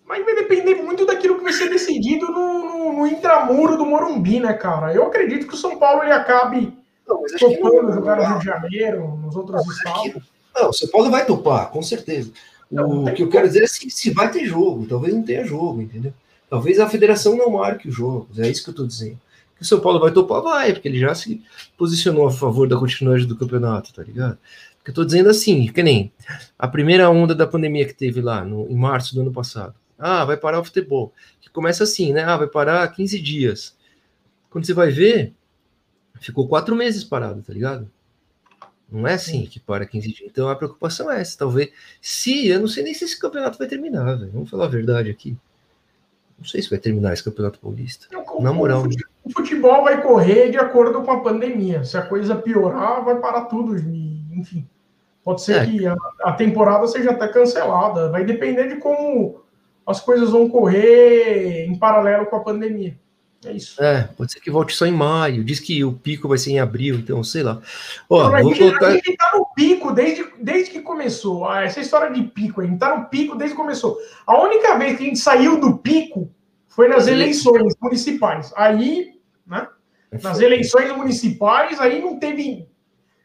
Mas 0.06 0.24
vai 0.24 0.36
depender 0.36 0.76
muito 0.76 1.06
daquilo 1.06 1.38
que 1.38 1.44
vai 1.44 1.52
ser 1.52 1.70
decidido 1.70 2.28
no, 2.28 2.66
no, 2.66 2.94
no 2.94 3.08
intramuro 3.08 3.76
do 3.76 3.86
Morumbi, 3.86 4.40
né, 4.40 4.54
cara? 4.54 4.94
Eu 4.94 5.06
acredito 5.08 5.48
que 5.48 5.54
o 5.54 5.58
São 5.58 5.78
Paulo 5.78 6.04
ele 6.04 6.14
acabe 6.14 6.78
não, 7.08 7.24
topando 7.38 7.94
jogar 7.94 8.18
no 8.18 8.24
Rio 8.24 8.40
de 8.40 8.46
Janeiro, 8.46 9.18
nos 9.18 9.36
outros 9.36 9.66
não, 9.66 9.74
estados. 9.74 10.39
Não, 10.56 10.70
o 10.70 10.74
São 10.74 10.88
Paulo 10.90 11.10
vai 11.10 11.26
topar, 11.26 11.70
com 11.72 11.82
certeza. 11.82 12.32
O 12.72 13.12
que 13.14 13.24
eu 13.24 13.30
quero 13.30 13.48
dizer 13.48 13.64
é 13.64 13.68
se, 13.68 13.90
se 13.90 14.12
vai 14.12 14.32
ter 14.32 14.46
jogo, 14.46 14.86
talvez 14.86 15.14
não 15.14 15.24
tenha 15.24 15.44
jogo, 15.44 15.82
entendeu? 15.82 16.14
Talvez 16.50 16.80
a 16.80 16.90
federação 16.90 17.36
não 17.36 17.52
marque 17.52 17.88
os 17.88 17.96
jogos, 17.96 18.40
é 18.40 18.50
isso 18.50 18.64
que 18.64 18.70
eu 18.70 18.74
estou 18.74 18.88
dizendo. 18.88 19.20
Que 19.56 19.64
o 19.64 19.66
São 19.66 19.80
Paulo 19.80 20.00
vai 20.00 20.12
topar, 20.12 20.42
vai, 20.42 20.74
porque 20.74 20.88
ele 20.88 21.00
já 21.00 21.14
se 21.14 21.42
posicionou 21.78 22.28
a 22.28 22.32
favor 22.32 22.68
da 22.68 22.78
continuidade 22.78 23.26
do 23.26 23.36
campeonato, 23.36 23.94
tá 23.94 24.04
ligado? 24.04 24.38
Porque 24.78 24.92
eu 24.92 24.96
tô 24.96 25.04
dizendo 25.04 25.30
assim, 25.30 25.68
que 25.68 25.84
nem 25.84 26.12
a 26.58 26.68
primeira 26.68 27.10
onda 27.10 27.36
da 27.36 27.46
pandemia 27.46 27.86
que 27.86 27.94
teve 27.94 28.22
lá 28.22 28.46
no, 28.46 28.70
em 28.70 28.76
março 28.76 29.14
do 29.14 29.22
ano 29.22 29.32
passado. 29.32 29.76
Ah, 29.98 30.24
vai 30.24 30.38
parar 30.38 30.62
o 30.62 30.64
futebol. 30.64 31.14
Que 31.42 31.50
começa 31.50 31.84
assim, 31.84 32.14
né? 32.14 32.24
Ah, 32.24 32.38
vai 32.38 32.48
parar 32.48 32.88
15 32.88 33.20
dias. 33.20 33.76
Quando 34.50 34.66
você 34.66 34.74
vai 34.74 34.90
ver, 34.90 35.34
ficou 36.22 36.48
quatro 36.48 36.76
meses 36.76 37.04
parado, 37.04 37.42
tá 37.42 37.54
ligado? 37.54 37.92
Não 38.92 39.08
é 39.08 39.14
assim 39.14 39.46
que 39.46 39.60
para 39.60 39.86
15 39.86 40.08
dias. 40.08 40.30
Então 40.32 40.50
a 40.50 40.56
preocupação 40.56 41.12
é 41.12 41.22
essa. 41.22 41.38
Talvez. 41.38 41.72
Se, 42.02 42.48
eu 42.48 42.60
não 42.60 42.68
sei 42.68 42.84
nem 42.84 42.94
se 42.94 43.06
esse 43.06 43.20
campeonato 43.20 43.58
vai 43.58 43.68
terminar, 43.68 44.16
velho. 44.16 44.32
Vamos 44.32 44.50
falar 44.50 44.66
a 44.66 44.70
verdade 44.70 45.10
aqui. 45.10 45.38
Não 46.38 46.46
sei 46.46 46.62
se 46.62 46.70
vai 46.70 46.80
terminar 46.80 47.14
esse 47.14 47.24
campeonato 47.24 47.60
paulista. 47.60 48.08
Não, 48.12 48.42
Na 48.42 48.54
moral. 48.54 48.84
O 48.84 48.90
o 49.30 49.32
futebol 49.32 49.84
vai 49.84 50.02
correr 50.02 50.50
de 50.50 50.58
acordo 50.58 51.04
com 51.04 51.12
a 51.12 51.20
pandemia. 51.22 51.84
Se 51.84 51.96
a 51.98 52.02
coisa 52.02 52.36
piorar, 52.36 53.04
vai 53.04 53.20
parar 53.20 53.46
tudo. 53.46 53.76
Enfim, 53.78 54.68
pode 55.24 55.44
ser 55.44 55.62
é. 55.62 55.66
que 55.66 55.86
a, 55.86 55.96
a, 56.24 56.32
temporada 56.32 56.88
seja 56.88 57.12
até 57.12 57.28
cancelada. 57.28 58.10
Vai 58.10 58.26
depender 58.26 58.68
de 58.68 58.78
como 58.78 59.42
as 59.86 60.00
coisas 60.00 60.32
vão 60.32 60.50
correr 60.50 61.66
em 61.66 61.78
paralelo 61.78 62.26
com 62.26 62.38
a 62.38 62.44
pandemia. 62.44 62.98
É 63.46 63.54
isso. 63.54 63.82
É, 63.82 64.10
pode 64.18 64.34
ser 64.34 64.42
que 64.42 64.52
volte 64.52 64.76
só 64.76 64.86
em 64.86 64.92
maio. 64.92 65.44
Diz 65.44 65.60
que 65.60 65.84
o 65.84 65.94
pico 65.94 66.28
vai 66.28 66.38
ser 66.38 66.52
em 66.52 66.60
abril, 66.60 66.96
então 66.96 67.24
sei 67.24 67.42
lá. 67.42 67.62
Ó, 68.10 68.24
Não, 68.24 68.36
a, 68.36 68.44
gente, 68.44 68.60
voltar... 68.60 68.92
gente 68.92 69.16
tá 69.16 69.32
no 69.34 69.46
pico 69.56 69.94
desde, 69.94 70.26
desde 70.38 70.72
que 70.72 70.82
começou. 70.82 71.48
Ah, 71.48 71.64
essa 71.64 71.80
história 71.80 72.12
de 72.12 72.22
pico, 72.24 72.62
a 72.62 72.66
gente 72.66 72.80
tá 72.80 72.98
no 72.98 73.06
pico 73.06 73.38
desde 73.38 73.56
que 73.56 73.62
começou. 73.62 73.98
A 74.28 74.42
única 74.42 74.78
vez 74.78 74.98
que 74.98 75.04
a 75.04 75.06
gente 75.06 75.20
saiu 75.20 75.60
do 75.60 75.78
pico 75.78 76.30
foi 76.68 76.90
nas 76.90 77.08
eleições 77.08 77.74
municipais. 77.82 78.52
Aí, 78.58 79.14
né? 79.48 79.68
Nas 80.22 80.40
eleições 80.42 80.92
municipais, 80.96 81.80
aí 81.80 82.02
não 82.02 82.20
teve, 82.20 82.68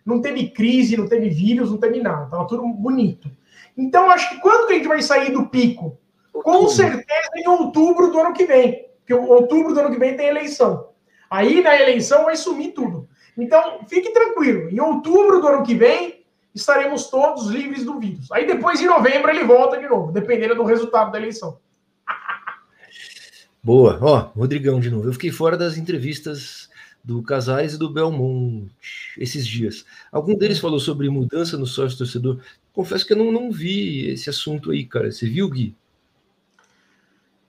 não 0.07 0.21
teve 0.21 0.51
crise, 0.51 0.97
não 0.97 1.09
teve 1.09 1.29
vírus, 1.29 1.71
não 1.71 1.79
teve 1.79 2.01
nada. 2.01 2.27
Tava 2.27 2.47
tudo 2.47 2.65
bonito. 2.69 3.29
Então, 3.77 4.11
acho 4.11 4.31
que 4.31 4.41
quando 4.41 4.69
que 4.69 4.75
a 4.75 4.77
gente 4.77 4.87
vai 4.87 5.03
sair 5.03 5.33
do 5.33 5.47
pico? 5.47 5.99
Com 6.33 6.69
certeza 6.69 7.31
em 7.35 7.49
outubro 7.49 8.13
do 8.13 8.21
ano 8.21 8.33
que 8.33 8.45
vem 8.45 8.94
porque 9.05 9.13
outubro 9.13 9.75
do 9.75 9.81
ano 9.81 9.91
que 9.91 9.99
vem 9.99 10.17
tem 10.17 10.29
eleição. 10.29 10.89
Aí 11.31 11.63
na 11.63 11.79
eleição 11.79 12.25
vai 12.25 12.37
sumir 12.37 12.73
tudo. 12.73 13.07
Então, 13.37 13.81
fique 13.87 14.13
tranquilo. 14.13 14.71
Em 14.71 14.81
outubro 14.81 15.41
do 15.41 15.47
ano 15.47 15.63
que 15.63 15.75
vem, 15.75 16.25
estaremos 16.55 17.09
todos 17.09 17.49
livres 17.49 17.85
do 17.85 17.99
vírus. 17.99 18.33
Aí 18.33 18.47
depois, 18.47 18.81
em 18.81 18.87
novembro, 18.87 19.31
ele 19.31 19.45
volta 19.45 19.77
de 19.77 19.87
novo, 19.87 20.11
dependendo 20.11 20.55
do 20.55 20.65
resultado 20.65 21.13
da 21.13 21.19
eleição. 21.19 21.59
Boa. 23.63 23.99
Ó, 24.01 24.19
Rodrigão 24.39 24.81
de 24.81 24.91
novo. 24.91 25.09
Eu 25.09 25.13
fiquei 25.13 25.31
fora 25.31 25.57
das 25.57 25.77
entrevistas 25.77 26.71
do 27.03 27.23
Casares 27.23 27.75
e 27.75 27.79
do 27.79 27.91
Belmonte 27.91 28.71
esses 29.19 29.47
dias. 29.47 29.85
Algum 30.11 30.35
deles 30.35 30.59
falou 30.59 30.81
sobre 30.81 31.11
mudança 31.11 31.59
no 31.59 31.67
sócio 31.67 31.99
torcedor. 31.99 32.41
Confesso 32.73 33.07
que 33.07 33.13
eu 33.13 33.19
não, 33.19 33.31
não 33.31 33.51
vi 33.51 34.09
esse 34.09 34.31
assunto 34.31 34.71
aí, 34.71 34.87
cara. 34.87 35.13
Você 35.13 35.29
viu, 35.29 35.51
Gui? 35.51 35.77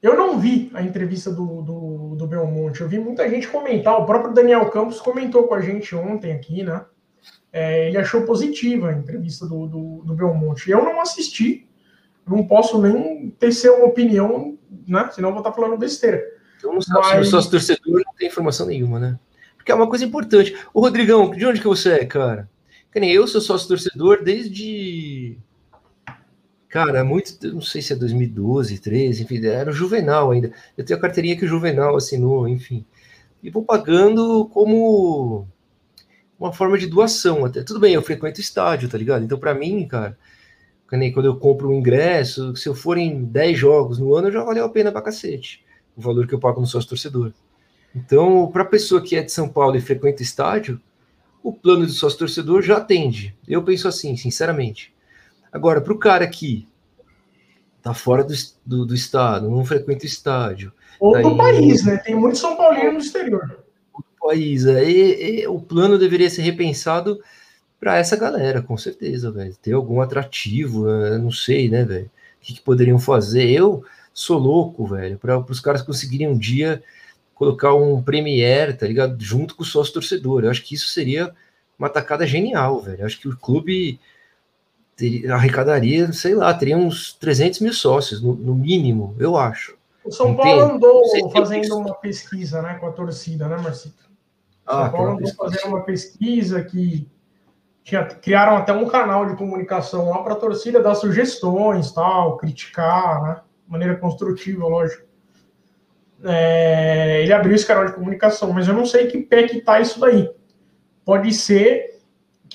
Eu 0.06 0.16
não 0.16 0.40
vi 0.40 0.70
a 0.76 0.84
entrevista 0.84 1.32
do, 1.32 1.64
do, 1.64 2.16
do 2.16 2.28
Belmonte, 2.28 2.80
eu 2.80 2.88
vi 2.88 3.00
muita 3.00 3.28
gente 3.28 3.48
comentar, 3.48 4.00
o 4.00 4.06
próprio 4.06 4.36
Daniel 4.36 4.70
Campos 4.70 5.02
comentou 5.02 5.48
com 5.48 5.56
a 5.56 5.62
gente 5.62 5.96
ontem 5.96 6.32
aqui, 6.32 6.62
né? 6.62 6.86
É, 7.52 7.88
ele 7.88 7.98
achou 7.98 8.22
positiva 8.22 8.90
a 8.90 8.94
entrevista 8.94 9.48
do, 9.48 9.66
do, 9.66 10.04
do, 10.06 10.14
Belmonte. 10.14 10.70
Eu 10.70 10.84
não 10.84 11.02
assisti, 11.02 11.68
não 12.24 12.46
posso 12.46 12.80
nem 12.80 13.32
ter 13.40 13.52
seu 13.52 13.84
opinião, 13.84 14.60
né? 14.88 15.10
Senão 15.12 15.30
eu 15.30 15.34
vou 15.34 15.42
estar 15.42 15.54
falando 15.54 15.76
besteira. 15.76 16.24
Então 16.60 16.72
não 16.72 16.82
sabe 16.84 17.00
Mas... 17.00 17.30
sócio 17.30 17.50
torcedor 17.50 18.04
não 18.06 18.14
tem 18.14 18.28
informação 18.28 18.68
nenhuma, 18.68 19.00
né? 19.00 19.20
Porque 19.58 19.72
é 19.72 19.76
uma 19.76 19.90
coisa 19.90 20.06
importante. 20.06 20.56
Ô, 20.72 20.82
Rodrigão, 20.82 21.32
de 21.32 21.48
onde 21.48 21.60
que 21.60 21.68
você 21.68 21.94
é, 21.94 22.06
cara? 22.06 22.48
Eu 22.94 23.26
sou 23.26 23.42
sócio 23.42 23.68
torcedor 23.68 24.24
desde 24.24 25.40
Cara, 26.76 27.06
muito, 27.06 27.54
não 27.54 27.62
sei 27.62 27.82
se 27.82 27.94
é 27.94 27.96
2012, 27.96 28.80
13, 28.80 29.24
enfim, 29.24 29.46
era 29.46 29.70
o 29.70 29.74
Juvenal 29.74 30.32
ainda. 30.32 30.52
Eu 30.78 30.84
tenho 30.84 31.00
a 31.00 31.02
carteirinha 31.02 31.38
que 31.38 31.46
o 31.46 31.48
Juvenal 31.48 31.96
assinou, 31.96 32.50
enfim. 32.50 32.84
E 33.42 33.50
vou 33.50 33.64
pagando 33.64 34.46
como 34.50 35.48
uma 36.38 36.52
forma 36.52 36.78
de 36.78 36.86
doação 36.86 37.46
até. 37.46 37.64
Tudo 37.64 37.80
bem, 37.80 37.94
eu 37.94 38.02
frequento 38.02 38.42
estádio, 38.42 38.90
tá 38.90 38.98
ligado? 38.98 39.24
Então, 39.24 39.40
para 39.40 39.54
mim, 39.54 39.88
cara, 39.88 40.18
quando 40.86 41.24
eu 41.24 41.38
compro 41.38 41.70
um 41.70 41.74
ingresso, 41.74 42.54
se 42.58 42.68
eu 42.68 42.76
for 42.76 42.98
em 42.98 43.24
10 43.24 43.58
jogos 43.58 43.98
no 43.98 44.14
ano, 44.14 44.30
já 44.30 44.44
valeu 44.44 44.66
a 44.66 44.70
pena 44.70 44.92
pra 44.92 45.02
cacete 45.02 45.64
o 45.96 46.02
valor 46.02 46.28
que 46.28 46.36
eu 46.36 46.40
pago 46.40 46.60
no 46.60 46.68
sócio 46.68 46.90
torcedor. 46.90 47.32
Então, 47.96 48.52
para 48.52 48.66
pessoa 48.66 49.02
que 49.02 49.16
é 49.16 49.24
de 49.24 49.32
São 49.32 49.48
Paulo 49.48 49.78
e 49.78 49.82
frequenta 49.82 50.22
estádio, 50.22 50.82
o 51.42 51.54
plano 51.54 51.86
de 51.86 51.94
sócio 51.94 52.20
torcedor 52.20 52.62
já 52.62 52.76
atende. 52.76 53.34
Eu 53.48 53.64
penso 53.64 53.88
assim, 53.88 54.18
sinceramente. 54.18 54.94
Agora, 55.56 55.80
para 55.80 55.94
o 55.94 55.98
cara 55.98 56.28
que 56.28 56.68
tá 57.82 57.94
fora 57.94 58.26
do, 58.26 58.34
do, 58.66 58.86
do, 58.88 58.94
estado, 58.94 59.50
não 59.50 59.64
frequenta 59.64 60.06
estádio. 60.06 60.74
Ou 61.00 61.14
tá 61.14 61.22
do 61.22 61.38
país, 61.38 61.86
né? 61.86 61.96
Tem 61.96 62.14
muito 62.14 62.38
São 62.38 62.58
Paulino 62.58 62.92
no 62.92 63.00
exterior. 63.00 63.64
Do 63.98 64.04
país, 64.20 64.66
é, 64.66 64.84
e, 64.84 65.48
o 65.48 65.58
plano 65.62 65.98
deveria 65.98 66.30
ser 66.30 66.42
repensado 66.42 67.22
para 67.80 67.96
essa 67.96 68.18
galera, 68.18 68.62
com 68.62 68.76
certeza, 68.76 69.32
velho. 69.32 69.56
Ter 69.62 69.72
algum 69.72 70.02
atrativo, 70.02 70.88
não 71.22 71.32
sei, 71.32 71.70
né, 71.70 71.86
velho? 71.86 72.12
O 72.42 72.46
que, 72.46 72.56
que, 72.56 72.62
poderiam 72.62 73.00
fazer? 73.00 73.50
Eu 73.50 73.82
sou 74.14 74.38
louco, 74.38 74.86
velho, 74.86 75.18
para 75.18 75.40
os 75.40 75.62
caras 75.62 75.82
conseguirem 75.82 76.28
um 76.28 76.38
dia 76.38 76.84
colocar 77.34 77.74
um 77.74 78.04
Premier, 78.04 78.76
tá 78.76 78.86
ligado? 78.86 79.16
Junto 79.24 79.56
com 79.56 79.64
o 79.64 79.66
sócio 79.66 79.94
torcedor. 79.94 80.44
Eu 80.44 80.50
acho 80.50 80.64
que 80.64 80.76
isso 80.76 80.90
seria 80.90 81.34
uma 81.80 81.88
tacada 81.88 82.28
genial, 82.28 82.82
velho. 82.82 83.00
Eu 83.00 83.06
acho 83.06 83.22
que 83.22 83.30
o 83.30 83.38
clube 83.38 84.02
arrecadaria, 85.32 86.12
sei 86.14 86.36
lá, 86.36 86.54
teria 86.54 86.78
uns 86.78 87.14
300 87.14 87.60
mil 87.60 87.74
sócios, 87.74 88.22
no, 88.22 88.34
no 88.34 88.56
mínimo, 88.56 89.16
eu 89.20 89.36
acho. 89.36 89.78
O 90.04 90.12
São 90.12 90.36
Paulo 90.36 90.62
andou 90.62 91.04
fazendo 91.32 91.78
uma 91.78 91.96
pesquisa 91.96 92.62
né, 92.62 92.76
com 92.76 92.88
a 92.88 92.92
torcida, 92.92 93.48
né, 93.48 93.58
Marcito? 93.58 94.06
O 94.66 94.72
São 94.72 94.84
ah, 94.84 94.90
Paulo 94.90 95.12
andou 95.12 95.34
fazendo 95.34 95.68
uma 95.68 95.82
pesquisa 95.82 96.64
que 96.64 97.08
tinha, 97.84 98.06
criaram 98.06 98.56
até 98.58 98.72
um 98.72 98.88
canal 98.88 99.26
de 99.26 99.36
comunicação 99.36 100.10
lá 100.10 100.24
para 100.24 100.34
a 100.34 100.38
torcida 100.38 100.82
dar 100.82 100.96
sugestões, 100.96 101.92
tal, 101.92 102.38
criticar, 102.38 103.22
né? 103.24 103.42
De 103.66 103.72
maneira 103.72 103.96
construtiva, 103.96 104.68
lógico. 104.68 105.06
É, 106.24 107.22
ele 107.22 107.34
abriu 107.34 107.54
esse 107.54 107.66
canal 107.66 107.86
de 107.86 107.94
comunicação, 107.94 108.54
mas 108.54 108.68
eu 108.68 108.74
não 108.74 108.86
sei 108.86 109.08
que 109.08 109.22
pé 109.22 109.48
que 109.48 109.62
tá 109.62 109.80
isso 109.80 110.00
daí. 110.00 110.32
Pode 111.04 111.34
ser 111.34 111.95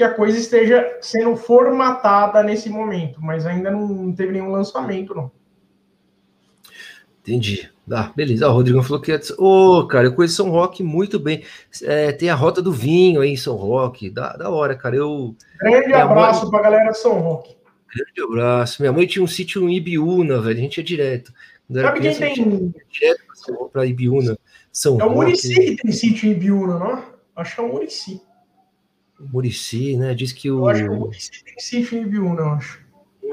que 0.00 0.04
a 0.04 0.14
coisa 0.14 0.38
esteja 0.38 0.96
sendo 1.02 1.36
formatada 1.36 2.42
nesse 2.42 2.70
momento, 2.70 3.20
mas 3.22 3.44
ainda 3.44 3.70
não 3.70 4.10
teve 4.14 4.32
nenhum 4.32 4.50
lançamento, 4.50 5.14
não. 5.14 5.30
Entendi. 7.20 7.70
Ah, 7.92 8.10
beleza. 8.16 8.48
o 8.48 8.52
Rodrigo 8.52 8.82
falou 8.82 9.02
que. 9.02 9.12
Ô, 9.36 9.80
oh, 9.80 9.86
cara, 9.86 10.06
eu 10.06 10.14
conheço 10.14 10.36
São 10.36 10.48
Roque 10.48 10.82
muito 10.82 11.20
bem. 11.20 11.44
É, 11.82 12.12
tem 12.12 12.30
a 12.30 12.34
rota 12.34 12.62
do 12.62 12.72
vinho 12.72 13.20
aí 13.20 13.32
em 13.32 13.36
São 13.36 13.56
Roque. 13.56 14.08
Da, 14.08 14.34
da 14.38 14.48
hora, 14.48 14.74
cara. 14.74 14.96
Eu. 14.96 15.36
Grande 15.60 15.92
abraço 15.92 16.42
mãe... 16.44 16.50
pra 16.50 16.62
galera 16.62 16.90
de 16.92 16.96
São 16.96 17.20
Roque. 17.20 17.54
Grande 17.94 18.22
abraço. 18.22 18.80
Minha 18.80 18.92
mãe 18.92 19.06
tinha 19.06 19.22
um 19.22 19.28
sítio 19.28 19.68
em 19.68 19.76
Ibiúna, 19.76 20.40
velho. 20.40 20.56
A 20.56 20.62
gente 20.62 20.80
é 20.80 20.82
direto. 20.82 21.30
Sabe 21.70 22.00
quem 22.00 22.14
tem. 22.14 22.74
Direto 22.88 23.68
pra 23.70 23.84
Ibiúna. 23.84 24.38
São 24.72 24.98
é 24.98 25.04
o 25.04 25.10
Murici 25.10 25.54
que 25.54 25.76
tem 25.76 25.92
sítio 25.92 26.26
em 26.26 26.32
Ibiúna, 26.32 26.78
não? 26.78 27.04
Acho 27.36 27.54
que 27.54 27.60
é 27.60 27.64
o 27.64 27.68
Murici. 27.68 28.22
Murici, 29.20 29.96
né? 29.96 30.14
Diz 30.14 30.32
que 30.32 30.50
o. 30.50 30.60
Eu 30.60 30.68
acho 30.68 30.82
que 30.82 30.88
o 30.88 30.94
Murici 30.94 31.44
tem 31.44 32.02
Ibiúna, 32.02 32.40
eu 32.40 32.48
acho. 32.50 32.80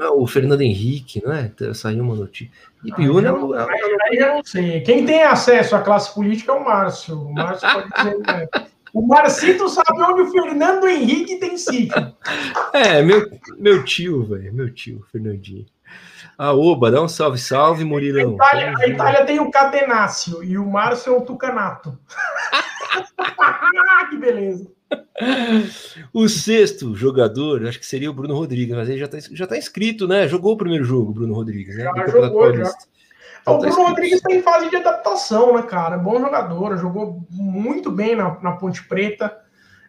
É 0.00 0.08
o 0.10 0.26
Fernando 0.26 0.60
Henrique, 0.60 1.20
não 1.24 1.32
é? 1.32 1.50
Saiu 1.74 2.04
uma 2.04 2.14
notícia. 2.14 2.52
Ibiúna 2.84 3.32
ah, 3.32 3.66
é, 3.68 3.74
aí, 3.74 3.96
aí 4.02 4.18
eu 4.18 4.34
não 4.34 4.44
sei. 4.44 4.80
Quem 4.82 5.04
tem 5.04 5.24
acesso 5.24 5.74
à 5.74 5.80
classe 5.80 6.14
política 6.14 6.52
é 6.52 6.54
o 6.54 6.64
Márcio. 6.64 7.20
O 7.20 7.34
Márcio 7.34 7.68
pode 7.68 7.90
dizer. 7.90 8.18
Né? 8.18 8.48
O 8.94 9.06
Marcito 9.06 9.68
sabe 9.68 10.00
onde 10.00 10.22
o 10.22 10.30
Fernando 10.30 10.86
Henrique 10.86 11.40
tem 11.40 11.58
sítio. 11.58 12.14
É, 12.72 13.02
meu, 13.02 13.28
meu 13.58 13.84
tio, 13.84 14.24
velho. 14.24 14.54
Meu 14.54 14.72
tio, 14.72 15.04
Fernandinho. 15.10 15.66
A 16.36 16.52
Oba, 16.52 16.90
dá 16.90 17.02
um 17.02 17.08
salve, 17.08 17.38
salve, 17.38 17.84
Murilão. 17.84 18.30
A 18.30 18.34
Itália, 18.34 18.74
a 18.78 18.88
Itália 18.88 19.26
tem 19.26 19.40
o 19.40 19.50
Catenácio 19.50 20.44
e 20.44 20.56
o 20.56 20.64
Márcio 20.64 21.14
é 21.14 21.16
o 21.16 21.22
Tucanato. 21.22 21.98
que 24.10 24.16
beleza 24.16 24.77
o 26.12 26.28
sexto 26.28 26.94
jogador, 26.94 27.66
acho 27.66 27.78
que 27.78 27.86
seria 27.86 28.10
o 28.10 28.14
Bruno 28.14 28.34
Rodrigues, 28.34 28.76
mas 28.76 28.88
ele 28.88 28.98
já 28.98 29.06
está 29.06 29.18
já 29.32 29.46
tá 29.46 29.56
inscrito, 29.56 30.06
né? 30.06 30.28
Jogou 30.28 30.52
o 30.52 30.56
primeiro 30.56 30.84
jogo, 30.84 31.12
Bruno 31.12 31.34
Rodrigues, 31.34 31.76
né? 31.76 31.84
Já 31.84 32.06
jogou, 32.06 32.54
já. 32.54 32.72
Então, 33.42 33.56
o 33.56 33.60
tá 33.60 33.66
Bruno 33.68 33.88
Rodrigues 33.88 34.18
está 34.18 34.32
em 34.32 34.42
fase 34.42 34.70
de 34.70 34.76
adaptação, 34.76 35.54
né, 35.54 35.62
cara? 35.62 35.96
Bom 35.96 36.20
jogador, 36.20 36.76
jogou 36.76 37.26
muito 37.30 37.90
bem 37.90 38.16
na, 38.16 38.38
na 38.40 38.52
Ponte 38.52 38.86
Preta. 38.86 39.36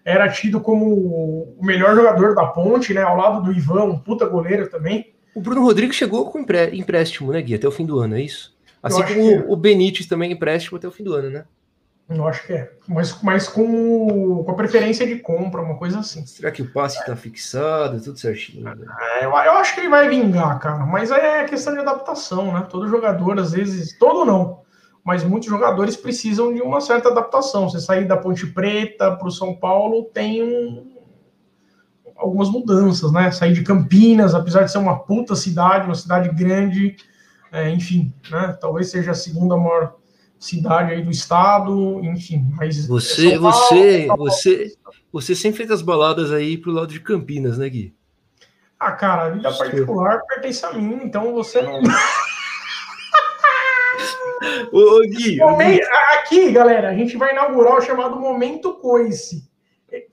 Era 0.04 0.30
tido 0.30 0.62
como 0.62 0.86
o 0.86 1.58
melhor 1.62 1.96
jogador 1.96 2.34
da 2.34 2.48
Ponte, 2.48 2.94
né? 2.94 3.02
Ao 3.02 3.18
lado 3.18 3.44
do 3.44 3.52
Ivan, 3.52 3.84
um 3.84 4.00
puta 4.00 4.26
goleiro 4.26 4.70
também. 4.70 5.14
O 5.36 5.42
Bruno 5.42 5.62
Rodrigues 5.62 5.96
chegou 5.96 6.30
com 6.32 6.40
empréstimo, 6.40 7.32
né, 7.32 7.42
Gui? 7.42 7.56
Até 7.56 7.68
o 7.68 7.72
fim 7.72 7.86
do 7.86 8.00
ano, 8.00 8.16
é 8.16 8.22
isso? 8.22 8.58
Assim 8.82 9.04
como 9.04 9.52
o 9.52 9.56
Benítez 9.56 10.08
também 10.08 10.32
empréstimo 10.32 10.78
até 10.78 10.88
o 10.88 10.92
fim 10.92 11.04
do 11.04 11.14
ano, 11.14 11.30
né? 11.30 11.46
Eu 12.10 12.27
acho 12.27 12.48
que 12.48 12.53
é. 12.53 12.72
Mas, 12.88 13.22
mas 13.22 13.48
com, 13.48 14.44
com 14.44 14.52
a 14.52 14.56
preferência 14.56 15.06
de 15.06 15.18
compra, 15.18 15.61
uma 15.61 15.77
coisa 15.77 15.99
assim. 15.99 16.26
Será 16.26 16.49
que 16.49 16.64
o 16.64 16.72
passe 16.72 16.99
está 16.99 17.15
fixado, 17.15 18.02
tudo 18.02 18.18
certinho? 18.18 18.64
Né? 18.64 18.76
É, 18.99 19.26
eu, 19.26 19.30
eu, 19.30 19.52
acho 19.53 19.76
que 19.76 19.81
ele 19.81 19.90
vai 19.90 20.10
vingar, 20.10 20.60
cara. 20.60 20.86
Mas 20.88 21.11
é 21.11 21.44
questão 21.44 21.73
de 21.73 21.80
adaptação, 21.80 22.52
né? 22.52 22.65
Todo 22.68 22.90
jogador, 22.90 23.40
às 23.40 23.52
vezes, 23.52 23.95
todo 23.99 24.26
não, 24.26 24.61
mas 25.03 25.23
muitos 25.23 25.48
jogadores 25.48 25.95
precisam 25.95 26.52
de 26.52 26.61
uma 26.61 26.81
certa 26.81 27.10
adaptação. 27.10 27.69
Você 27.69 27.80
sair 27.80 28.07
da 28.07 28.18
Ponte 28.18 28.48
Preta 28.48 29.15
para 29.15 29.27
o 29.27 29.31
São 29.31 29.56
Paulo 29.56 30.06
tem 30.06 30.41
um, 30.41 30.98
algumas 32.15 32.49
mudanças, 32.49 33.11
né? 33.11 33.31
Sair 33.31 33.53
de 33.53 33.64
Campinas, 33.64 34.34
apesar 34.34 34.64
de 34.64 34.72
ser 34.72 34.80
uma 34.80 34.98
puta 34.98 35.36
cidade, 35.36 35.86
uma 35.86 35.95
cidade 35.95 36.30
grande, 36.30 36.98
é, 37.52 37.69
enfim, 37.69 38.11
né? 38.31 38.57
Talvez 38.60 38.90
seja 38.90 39.11
a 39.11 39.15
segunda 39.15 39.56
maior 39.56 39.99
cidade 40.40 40.94
aí 40.94 41.03
do 41.03 41.11
estado, 41.11 41.99
enfim. 42.03 42.45
Mas 42.56 42.88
você, 42.88 43.38
Paulo, 43.38 43.52
você, 43.52 44.07
você, 44.18 44.78
você 45.11 45.36
sempre 45.36 45.57
fez 45.57 45.72
as 45.72 45.82
baladas 45.82 46.32
aí 46.32 46.57
pro 46.57 46.72
lado 46.72 46.94
de 46.94 47.02
Campinas, 47.02 47.57
né, 47.57 47.68
Gui? 47.70 47.94
Ah, 48.80 48.94
cara, 48.94 49.24
a 49.26 49.30
vida 49.32 49.52
particular 49.52 50.22
pertence 50.26 50.66
a 50.66 50.72
mim, 50.72 51.02
então 51.03 51.34
você 51.34 51.61
não. 51.61 51.82
Ô, 54.72 55.02
Gui, 55.02 55.36
Momento, 55.38 55.86
aqui, 56.14 56.49
galera, 56.52 56.90
a 56.90 56.94
gente 56.94 57.18
vai 57.18 57.34
inaugurar 57.34 57.78
o 57.78 57.82
chamado 57.82 58.18
Momento 58.18 58.76
Coice. 58.76 59.49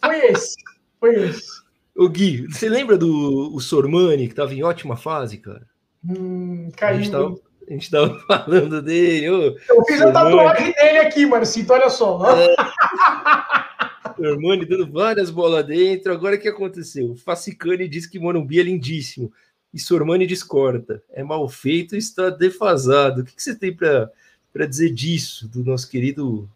Foi 0.04 0.18
esse. 0.26 0.56
Foi 0.98 1.14
esse. 1.14 1.46
Ô, 1.94 2.08
Gui, 2.08 2.48
você 2.48 2.68
lembra 2.68 2.98
do 2.98 3.54
o 3.54 3.60
Sormani, 3.60 4.26
que 4.26 4.32
estava 4.32 4.52
em 4.52 4.64
ótima 4.64 4.96
fase, 4.96 5.38
cara? 5.38 5.66
Hum, 6.04 6.70
caiu. 6.76 7.40
A 7.68 7.72
gente, 7.72 7.90
tava, 7.90 8.18
falando 8.26 8.80
dele. 8.80 9.30
Ô, 9.30 9.56
Eu 9.68 9.84
fiz 9.86 10.00
a 10.00 10.12
tatuagem 10.12 10.72
dele 10.72 10.98
aqui, 10.98 11.26
Marcito, 11.26 11.72
olha 11.72 11.90
só. 11.90 12.20
É. 12.30 12.56
Sormani 14.16 14.64
dando 14.64 14.90
várias 14.90 15.30
bolas 15.30 15.66
dentro. 15.66 16.12
Agora 16.12 16.36
o 16.36 16.38
que 16.38 16.48
aconteceu? 16.48 17.10
O 17.10 17.16
Facicani 17.16 17.86
disse 17.88 18.10
que 18.10 18.18
Morumbi 18.18 18.60
é 18.60 18.62
lindíssimo. 18.62 19.32
E 19.74 19.78
Sormani 19.78 20.26
discorda. 20.26 21.02
É 21.12 21.22
mal 21.22 21.46
feito 21.48 21.94
e 21.94 21.98
está 21.98 22.30
defasado. 22.30 23.20
O 23.20 23.24
que, 23.24 23.34
que 23.34 23.42
você 23.42 23.54
tem 23.54 23.74
para 23.74 24.66
dizer 24.66 24.90
disso, 24.90 25.46
do 25.48 25.62
nosso 25.62 25.90
querido 25.90 26.48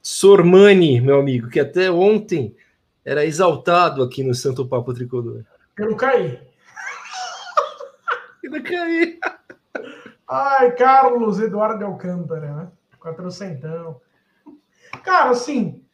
Sormani, 0.00 1.00
meu 1.00 1.18
amigo, 1.18 1.48
que 1.48 1.60
até 1.60 1.90
ontem 1.90 2.54
era 3.04 3.24
exaltado 3.24 4.02
aqui 4.02 4.22
no 4.22 4.34
Santo 4.34 4.66
Papo 4.66 4.94
Tricolor. 4.94 5.42
Pelo 5.74 5.96
Caí. 5.96 6.38
Pelo 8.40 8.62
Caí. 8.62 9.18
Ai, 10.32 10.72
Carlos 10.72 11.38
Eduardo 11.38 11.84
Alcântara, 11.84 12.54
né? 12.54 12.68
Quatrocentão. 12.98 14.00
Cara, 15.04 15.28
assim, 15.28 15.84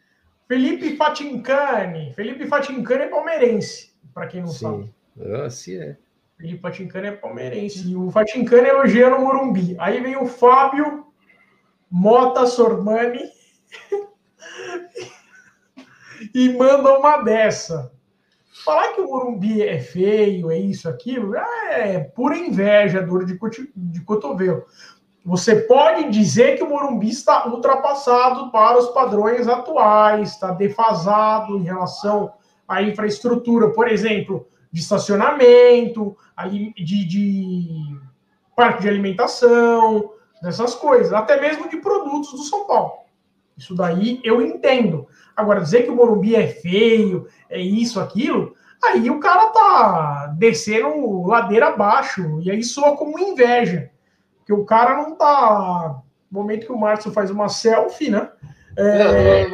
Felipe 0.47 0.97
Fatincani. 0.97 2.15
Felipe 2.15 2.47
Fatincani 2.47 3.03
é 3.03 3.09
palmeirense, 3.09 3.93
para 4.15 4.29
quem 4.29 4.43
não 4.43 4.49
Sim. 4.49 4.93
sabe. 5.17 5.35
Ah, 5.35 5.51
sim 5.51 5.77
é. 5.77 5.97
Felipe 6.37 6.61
Fatincani 6.61 7.09
é 7.09 7.13
palmeirense. 7.13 7.91
E 7.91 7.97
o 7.97 8.13
Fatincani 8.13 8.69
elogiando 8.69 9.17
o 9.17 9.23
Morumbi. 9.23 9.75
Aí 9.81 10.01
vem 10.01 10.17
o 10.17 10.27
Fábio 10.27 11.09
Mota 11.91 12.47
Sormani 12.47 13.29
e 16.33 16.49
manda 16.51 16.97
uma 16.97 17.23
dessa. 17.23 17.93
Falar 18.65 18.93
que 18.93 19.01
o 19.01 19.09
Morumbi 19.09 19.63
é 19.63 19.79
feio, 19.79 20.51
é 20.51 20.59
isso, 20.59 20.89
aquilo, 20.89 21.35
é 21.37 22.01
pura 22.01 22.37
inveja, 22.37 23.03
dor 23.03 23.25
de, 23.25 23.39
de 23.77 24.01
cotovelo. 24.03 24.65
Você 25.25 25.57
pode 25.57 26.11
dizer 26.11 26.57
que 26.57 26.63
o 26.63 26.69
Morumbi 26.69 27.09
está 27.09 27.47
ultrapassado 27.47 28.51
para 28.51 28.79
os 28.79 28.89
padrões 28.89 29.47
atuais, 29.47 30.31
está 30.31 30.53
defasado 30.53 31.57
em 31.57 31.63
relação 31.63 32.33
à 32.67 32.83
infraestrutura, 32.83 33.71
por 33.71 33.89
exemplo, 33.89 34.47
de 34.73 34.81
estacionamento, 34.81 36.17
de, 36.77 37.05
de 37.07 37.99
parque 38.57 38.83
de 38.83 38.89
alimentação, 38.89 40.13
dessas 40.43 40.75
coisas, 40.75 41.13
até 41.13 41.41
mesmo 41.41 41.69
de 41.69 41.77
produtos 41.79 42.33
do 42.33 42.43
São 42.43 42.67
Paulo. 42.67 42.93
Isso 43.57 43.75
daí 43.75 44.21
eu 44.25 44.41
entendo. 44.41 45.07
Agora, 45.39 45.61
dizer 45.61 45.85
que 45.85 45.91
o 45.91 45.95
Morumbi 45.95 46.35
é 46.35 46.49
feio, 46.49 47.29
é 47.49 47.61
isso, 47.61 48.01
aquilo, 48.01 48.57
aí 48.83 49.09
o 49.09 49.21
cara 49.21 49.51
tá 49.51 50.35
descendo 50.37 51.25
ladeira 51.29 51.69
abaixo, 51.69 52.41
e 52.43 52.51
aí 52.51 52.65
soa 52.65 52.97
como 52.97 53.21
inveja. 53.21 53.89
Porque 54.39 54.53
o 54.53 54.65
cara 54.65 54.97
não 54.97 55.15
tá. 55.15 56.03
No 56.29 56.41
momento 56.41 56.67
que 56.67 56.73
o 56.73 56.77
Márcio 56.77 57.13
faz 57.13 57.31
uma 57.31 57.49
selfie, 57.49 58.11
né? 58.11 58.29
É, 58.77 59.47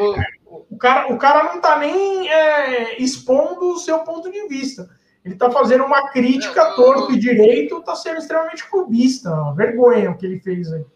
o, 0.71 0.79
cara, 0.79 1.13
o 1.13 1.19
cara 1.19 1.53
não 1.53 1.61
tá 1.61 1.79
nem 1.79 2.31
é, 2.31 3.03
expondo 3.03 3.75
o 3.75 3.79
seu 3.79 3.99
ponto 3.99 4.33
de 4.33 4.49
vista. 4.49 4.89
Ele 5.23 5.35
tá 5.35 5.51
fazendo 5.51 5.85
uma 5.85 6.11
crítica 6.13 6.73
torto 6.77 7.13
e 7.13 7.19
direito, 7.19 7.83
tá 7.83 7.95
sendo 7.95 8.21
extremamente 8.21 8.67
clubista. 8.71 9.31
Vergonha 9.55 10.11
o 10.11 10.17
que 10.17 10.25
ele 10.25 10.41
fez 10.41 10.73
aí. 10.73 10.87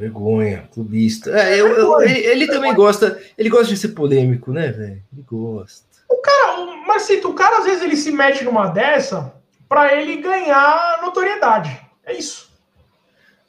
Vergonha, 0.00 0.66
clubista. 0.72 1.30
É, 1.30 1.60
eu, 1.60 1.68
eu, 1.68 2.00
ele, 2.00 2.18
ele 2.20 2.46
também 2.46 2.74
gosta, 2.74 3.20
ele 3.36 3.50
gosta 3.50 3.66
de 3.66 3.76
ser 3.76 3.88
polêmico, 3.88 4.50
né, 4.50 4.72
velho? 4.72 5.02
Ele 5.12 5.22
gosta. 5.26 5.84
O 6.08 6.16
cara, 6.16 6.64
Marcito, 6.86 7.28
o 7.28 7.34
cara 7.34 7.58
às 7.58 7.64
vezes 7.64 7.82
ele 7.82 7.96
se 7.96 8.10
mete 8.10 8.42
numa 8.42 8.68
dessa 8.68 9.34
para 9.68 9.94
ele 9.94 10.16
ganhar 10.22 11.00
notoriedade. 11.02 11.78
É 12.02 12.14
isso. 12.14 12.50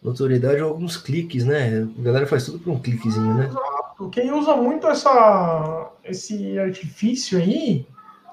Notoriedade 0.04 0.62
ou 0.62 0.68
alguns 0.68 0.98
cliques, 0.98 1.46
né? 1.46 1.88
A 1.98 2.02
galera 2.02 2.28
faz 2.28 2.44
tudo 2.44 2.60
por 2.60 2.74
um 2.74 2.80
cliquezinho, 2.80 3.34
né? 3.34 3.46
Exato. 3.46 4.10
Quem 4.10 4.34
usa 4.34 4.54
muito 4.58 4.88
essa, 4.88 5.90
esse 6.04 6.60
artifício 6.60 7.40
aí 7.40 7.88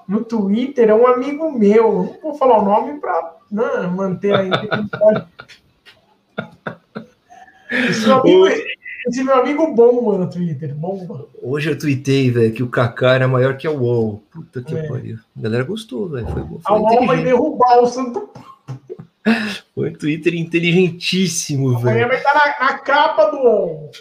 no 0.05 0.25
Twitter 0.25 0.89
é 0.89 0.93
um 0.93 1.07
amigo 1.07 1.49
meu. 1.57 2.03
Não 2.03 2.19
vou 2.21 2.33
falar 2.33 2.57
o 2.57 2.65
nome 2.65 2.99
para 2.99 3.35
né, 3.49 3.87
manter 3.87 4.33
a. 4.35 5.25
Esse 7.69 8.07
meu 8.07 8.17
amigo, 8.17 8.47
esse 9.07 9.23
meu 9.23 9.35
amigo 9.35 9.73
bomba 9.73 10.17
no 10.17 10.29
Twitter, 10.29 10.73
bomba. 10.73 11.27
Hoje 11.41 11.69
eu 11.69 11.77
tuitei, 11.77 12.31
velho, 12.31 12.53
que 12.53 12.63
o 12.63 12.69
Kaká 12.69 13.13
era 13.13 13.27
maior 13.27 13.57
que 13.57 13.67
a 13.67 13.71
UOL. 13.71 14.23
Puta 14.31 14.61
que 14.61 14.75
é. 14.75 14.87
pariu. 14.87 15.19
A 15.37 15.41
galera 15.41 15.63
gostou, 15.63 16.09
velho. 16.09 16.27
Foi, 16.27 16.43
foi 16.43 16.59
a 16.65 16.73
UOL 16.73 17.05
vai 17.05 17.23
derrubar 17.23 17.79
o 17.81 17.87
Santo 17.87 18.29
Foi 19.75 19.89
um 19.89 19.93
Twitter 19.93 20.33
inteligentíssimo, 20.35 21.77
velho. 21.77 21.89
Amanhã 21.89 22.07
vai 22.07 22.17
estar 22.17 22.33
na, 22.33 22.65
na 22.65 22.77
capa 22.79 23.25
do 23.25 23.37
UOL. 23.37 23.91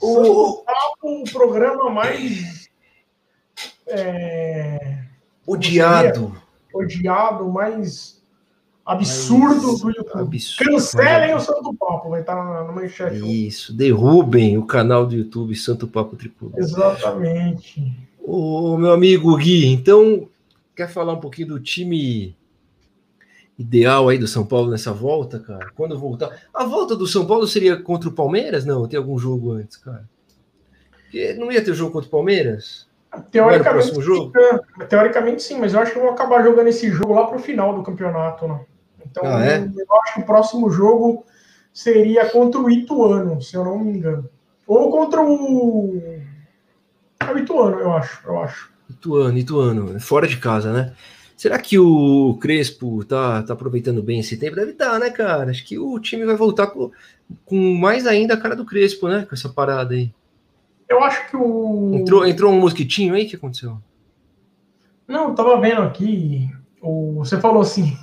O, 0.00 0.64
o 1.02 1.24
programa 1.30 1.90
mais. 1.90 2.70
É, 3.86 4.98
odiado. 5.46 6.34
Odiado, 6.72 7.48
mais 7.48 8.19
absurdo 8.90 9.72
Mas, 9.72 9.80
do 9.80 9.90
YouTube. 9.90 10.36
Absurdo, 10.36 10.72
Cancelem 10.72 11.34
o 11.34 11.40
Santo 11.40 11.74
Papo, 11.74 12.10
vai 12.10 12.20
estar 12.20 12.34
na 12.34 12.72
manchete. 12.72 13.46
Isso, 13.46 13.72
derrubem 13.72 14.58
o 14.58 14.66
canal 14.66 15.06
do 15.06 15.14
YouTube 15.14 15.54
Santo 15.54 15.86
Papo 15.86 16.16
Tricolor. 16.16 16.58
Exatamente. 16.58 17.96
O 18.18 18.76
meu 18.76 18.92
amigo 18.92 19.36
Gui, 19.36 19.66
então, 19.66 20.28
quer 20.74 20.88
falar 20.88 21.12
um 21.12 21.20
pouquinho 21.20 21.48
do 21.48 21.60
time 21.60 22.36
ideal 23.58 24.08
aí 24.08 24.18
do 24.18 24.26
São 24.26 24.44
Paulo 24.44 24.70
nessa 24.70 24.92
volta, 24.92 25.38
cara? 25.38 25.70
Quando 25.74 25.98
voltar. 25.98 26.30
A 26.52 26.64
volta 26.64 26.96
do 26.96 27.06
São 27.06 27.26
Paulo 27.26 27.46
seria 27.46 27.76
contra 27.76 28.08
o 28.08 28.12
Palmeiras? 28.12 28.64
Não, 28.64 28.88
tem 28.88 28.98
algum 28.98 29.18
jogo 29.18 29.52
antes, 29.52 29.76
cara. 29.76 30.08
Porque 30.90 31.34
não 31.34 31.50
ia 31.52 31.62
ter 31.62 31.74
jogo 31.74 31.92
contra 31.92 32.08
o 32.08 32.10
Palmeiras? 32.10 32.88
Teoricamente, 33.32 34.00
jogo? 34.00 34.32
teoricamente 34.88 35.42
sim, 35.42 35.58
mas 35.58 35.74
eu 35.74 35.80
acho 35.80 35.92
que 35.92 35.98
vão 35.98 36.10
acabar 36.10 36.44
jogando 36.44 36.68
esse 36.68 36.88
jogo 36.90 37.14
lá 37.14 37.26
pro 37.26 37.40
final 37.40 37.74
do 37.74 37.82
campeonato, 37.82 38.46
né? 38.46 38.60
Então, 39.10 39.24
ah, 39.26 39.44
é? 39.44 39.58
eu 39.58 40.00
acho 40.02 40.14
que 40.14 40.20
o 40.20 40.26
próximo 40.26 40.70
jogo 40.70 41.24
seria 41.72 42.28
contra 42.30 42.60
o 42.60 42.70
Ituano, 42.70 43.40
se 43.42 43.56
eu 43.56 43.64
não 43.64 43.78
me 43.78 43.98
engano. 43.98 44.28
Ou 44.66 44.90
contra 44.90 45.20
o. 45.20 46.00
É 47.20 47.32
o 47.32 47.38
Ituano, 47.38 47.78
eu 47.78 47.92
acho, 47.92 48.26
eu 48.26 48.40
acho. 48.40 48.70
Ituano, 48.88 49.38
Ituano, 49.38 50.00
fora 50.00 50.26
de 50.26 50.36
casa, 50.36 50.72
né? 50.72 50.94
Será 51.36 51.58
que 51.58 51.78
o 51.78 52.36
Crespo 52.40 53.02
tá, 53.04 53.42
tá 53.42 53.54
aproveitando 53.54 54.02
bem 54.02 54.20
esse 54.20 54.36
tempo? 54.36 54.56
Deve 54.56 54.72
estar, 54.72 54.90
tá, 54.90 54.98
né, 54.98 55.10
cara? 55.10 55.50
Acho 55.50 55.64
que 55.64 55.78
o 55.78 55.98
time 55.98 56.24
vai 56.26 56.36
voltar 56.36 56.66
com, 56.66 56.90
com 57.46 57.74
mais 57.74 58.06
ainda 58.06 58.34
a 58.34 58.36
cara 58.36 58.54
do 58.54 58.66
Crespo, 58.66 59.08
né? 59.08 59.24
Com 59.26 59.34
essa 59.34 59.48
parada 59.48 59.94
aí. 59.94 60.12
Eu 60.86 61.02
acho 61.02 61.30
que 61.30 61.36
o. 61.36 61.94
Entrou, 61.94 62.26
entrou 62.26 62.52
um 62.52 62.60
mosquitinho 62.60 63.14
aí? 63.14 63.24
O 63.24 63.28
que 63.28 63.36
aconteceu? 63.36 63.78
Não, 65.08 65.34
tava 65.34 65.58
vendo 65.60 65.82
aqui. 65.82 66.50
O, 66.82 67.14
você 67.14 67.40
falou 67.40 67.62
assim. 67.62 67.96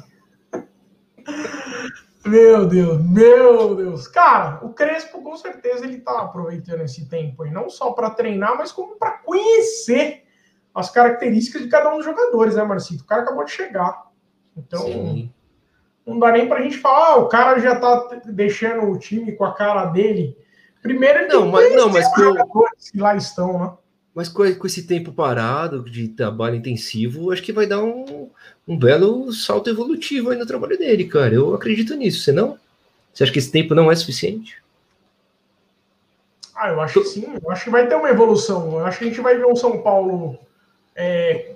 Meu 2.27 2.65
Deus, 2.67 3.01
meu 3.01 3.75
Deus. 3.75 4.07
Cara, 4.07 4.59
o 4.63 4.73
Crespo 4.73 5.21
com 5.21 5.35
certeza 5.37 5.85
ele 5.85 5.99
tá 5.99 6.21
aproveitando 6.21 6.81
esse 6.81 7.07
tempo 7.07 7.43
aí, 7.43 7.51
não 7.51 7.69
só 7.69 7.91
para 7.91 8.09
treinar, 8.09 8.57
mas 8.57 8.71
como 8.71 8.95
para 8.95 9.11
conhecer 9.19 10.23
as 10.73 10.89
características 10.89 11.63
de 11.63 11.69
cada 11.69 11.91
um 11.91 11.97
dos 11.97 12.05
jogadores, 12.05 12.55
né, 12.55 12.63
Marcito? 12.63 13.03
O 13.03 13.07
cara 13.07 13.23
acabou 13.23 13.43
de 13.43 13.51
chegar. 13.51 14.07
Então, 14.55 14.81
Sim. 14.81 15.33
não 16.05 16.19
dá 16.19 16.31
nem 16.31 16.47
pra 16.47 16.61
gente 16.61 16.77
falar, 16.77 17.13
ah, 17.13 17.15
o 17.17 17.27
cara 17.27 17.59
já 17.59 17.79
tá 17.79 18.19
deixando 18.25 18.91
o 18.91 18.97
time 18.97 19.31
com 19.31 19.45
a 19.45 19.53
cara 19.53 19.85
dele. 19.85 20.37
Primeiro 20.81 21.19
ele 21.19 21.27
não, 21.27 21.47
mas, 21.47 21.75
não, 21.75 21.89
mas 21.89 22.07
que 22.13 22.99
lá 22.99 23.15
estão, 23.15 23.59
né? 23.59 23.71
Mas 24.17 24.27
com, 24.29 24.51
com, 24.55 24.65
esse 24.65 24.87
tempo 24.87 25.11
parado 25.11 25.87
de 25.87 26.07
trabalho 26.07 26.55
intensivo, 26.55 27.31
acho 27.31 27.43
que 27.43 27.53
vai 27.53 27.67
dar 27.67 27.83
um, 27.83 28.27
um 28.67 28.75
belo 28.75 29.31
salto 29.31 29.69
evolutivo 29.69 30.31
aí 30.31 30.37
no 30.39 30.45
trabalho 30.47 30.75
dele, 30.75 31.05
cara. 31.05 31.35
Eu 31.35 31.53
acredito 31.53 31.93
nisso, 31.93 32.21
você 32.21 32.31
não? 32.31 32.57
Você 33.13 33.21
acha 33.21 33.31
que 33.31 33.37
esse 33.37 33.51
tempo 33.51 33.75
não 33.75 33.91
é 33.91 33.95
suficiente? 33.95 34.59
Ah, 36.55 36.69
eu 36.69 36.81
acho 36.81 36.99
que 36.99 37.09
sim. 37.09 37.27
Eu 37.43 37.51
acho 37.51 37.65
que 37.65 37.69
vai 37.69 37.87
ter 37.87 37.93
uma 37.93 38.09
evolução. 38.09 38.79
Eu 38.79 38.87
acho 38.87 38.97
que 38.97 39.05
a 39.05 39.07
gente 39.07 39.21
vai 39.21 39.37
ver 39.37 39.45
um 39.45 39.55
São 39.55 39.83
Paulo. 39.83 40.39
É, 40.95 41.51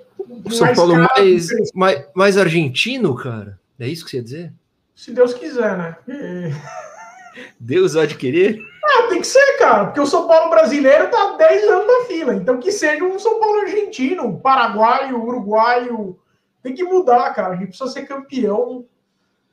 São 0.48 0.60
mais 0.64 0.76
Paulo 0.76 0.94
mais, 0.94 1.48
mais, 1.74 2.04
mais, 2.14 2.38
argentino, 2.38 3.12
cara? 3.16 3.58
É 3.76 3.88
isso 3.88 4.04
que 4.04 4.12
você 4.12 4.18
ia 4.18 4.22
dizer? 4.22 4.52
Se 4.94 5.10
Deus 5.10 5.34
quiser, 5.34 5.76
né? 5.76 5.96
É... 6.08 6.91
Deus 7.58 7.96
há 7.96 8.06
de 8.06 8.16
querer? 8.16 8.60
Ah, 8.84 9.08
tem 9.08 9.20
que 9.20 9.26
ser, 9.26 9.58
cara, 9.58 9.86
porque 9.86 10.00
o 10.00 10.06
São 10.06 10.26
Paulo 10.26 10.50
brasileiro 10.50 11.10
tá 11.10 11.36
10 11.36 11.64
anos 11.68 11.86
na 11.86 12.06
fila. 12.06 12.34
Então 12.34 12.58
que 12.58 12.72
seja 12.72 13.04
um 13.04 13.18
São 13.18 13.38
Paulo 13.38 13.60
argentino, 13.60 14.38
paraguaio, 14.40 15.22
uruguaio. 15.22 16.18
Tem 16.62 16.74
que 16.74 16.84
mudar, 16.84 17.32
cara. 17.34 17.54
A 17.54 17.56
gente 17.56 17.68
precisa 17.68 17.90
ser 17.90 18.06
campeão. 18.06 18.84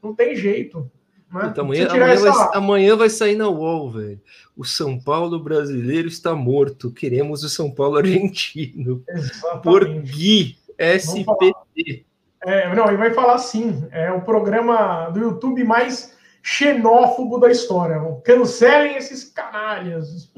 Não 0.01 0.14
tem 0.14 0.35
jeito. 0.35 0.89
Né? 1.31 1.49
Então, 1.51 1.65
amanhã, 1.65 1.88
amanhã, 1.88 2.06
essa... 2.07 2.31
vai, 2.31 2.49
amanhã 2.53 2.95
vai 2.95 3.10
sair 3.10 3.35
na 3.35 3.47
UOL, 3.47 3.91
velho. 3.91 4.22
O 4.57 4.65
São 4.65 4.99
Paulo 4.99 5.39
brasileiro 5.39 6.07
está 6.07 6.35
morto. 6.35 6.91
Queremos 6.91 7.43
o 7.43 7.49
São 7.49 7.72
Paulo 7.72 7.97
argentino. 7.97 9.03
Exatamente. 9.07 9.64
Por 9.64 9.85
Gui, 9.85 10.57
SPT. 10.77 12.06
É, 12.41 12.73
não, 12.73 12.88
ele 12.88 12.97
vai 12.97 13.14
falar 13.14 13.35
assim: 13.35 13.88
é 13.91 14.11
o 14.11 14.22
programa 14.22 15.10
do 15.10 15.19
YouTube 15.19 15.64
mais 15.64 16.18
xenófobo 16.41 17.40
da 17.40 17.52
história. 17.52 17.99
Cancelem 18.24 18.95
esses 18.95 19.26
canalhas. 19.26 20.32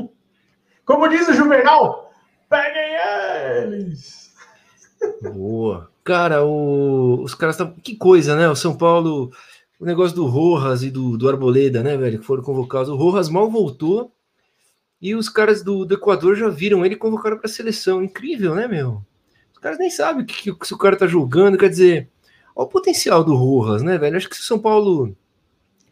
Como 0.86 1.08
diz 1.08 1.28
o 1.28 1.34
Juvenal, 1.34 2.12
peguem 2.50 2.96
eles. 3.64 4.34
Boa. 5.22 5.90
Cara, 6.04 6.44
o... 6.44 7.22
os 7.24 7.36
caras 7.36 7.56
estão. 7.56 7.74
Que 7.74 7.96
coisa, 7.96 8.36
né? 8.36 8.50
O 8.50 8.56
São 8.56 8.76
Paulo 8.76 9.32
o 9.82 9.86
negócio 9.86 10.16
do 10.16 10.28
Rojas 10.28 10.84
e 10.84 10.92
do, 10.92 11.18
do 11.18 11.28
Arboleda, 11.28 11.82
né, 11.82 11.98
velho, 11.98 12.20
que 12.20 12.26
foram 12.26 12.44
convocados. 12.44 12.88
O 12.88 12.96
Rojas 12.96 13.30
mal 13.30 13.50
voltou 13.50 14.14
e 15.02 15.16
os 15.16 15.28
caras 15.28 15.64
do, 15.64 15.84
do 15.84 15.96
Equador 15.96 16.36
já 16.36 16.48
viram 16.50 16.86
ele 16.86 16.94
e 16.94 16.98
convocaram 16.98 17.36
para 17.38 17.48
a 17.48 17.52
seleção. 17.52 18.04
Incrível, 18.04 18.54
né, 18.54 18.68
meu? 18.68 19.04
Os 19.52 19.58
caras 19.58 19.80
nem 19.80 19.90
sabem 19.90 20.24
que, 20.24 20.54
que, 20.54 20.68
se 20.68 20.74
o 20.76 20.78
cara 20.78 20.96
tá 20.96 21.08
jogando, 21.08 21.58
quer 21.58 21.68
dizer, 21.68 22.12
olha 22.56 22.68
o 22.68 22.70
potencial 22.70 23.24
do 23.24 23.34
Rojas, 23.34 23.82
né, 23.82 23.98
velho? 23.98 24.16
Acho 24.16 24.30
que 24.30 24.36
se 24.36 24.44
o 24.44 24.46
São 24.46 24.60
Paulo. 24.60 25.18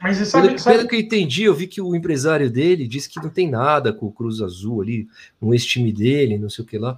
Mas 0.01 0.17
você 0.17 0.26
sabe, 0.26 0.47
pelo, 0.47 0.59
sabe... 0.59 0.77
pelo 0.77 0.89
que 0.89 0.95
eu 0.95 0.99
entendi, 0.99 1.43
eu 1.43 1.53
vi 1.53 1.67
que 1.67 1.81
o 1.81 1.93
empresário 1.93 2.49
dele 2.49 2.88
disse 2.88 3.09
que 3.09 3.21
não 3.21 3.30
tem 3.30 3.49
nada 3.49 3.91
com 3.91 4.05
o 4.05 4.11
Cruz 4.11 4.41
Azul 4.41 4.81
ali, 4.81 5.07
no 5.41 5.53
ex-time 5.53 5.91
dele, 5.91 6.38
não 6.38 6.49
sei 6.49 6.63
o 6.63 6.67
que 6.67 6.77
lá. 6.77 6.97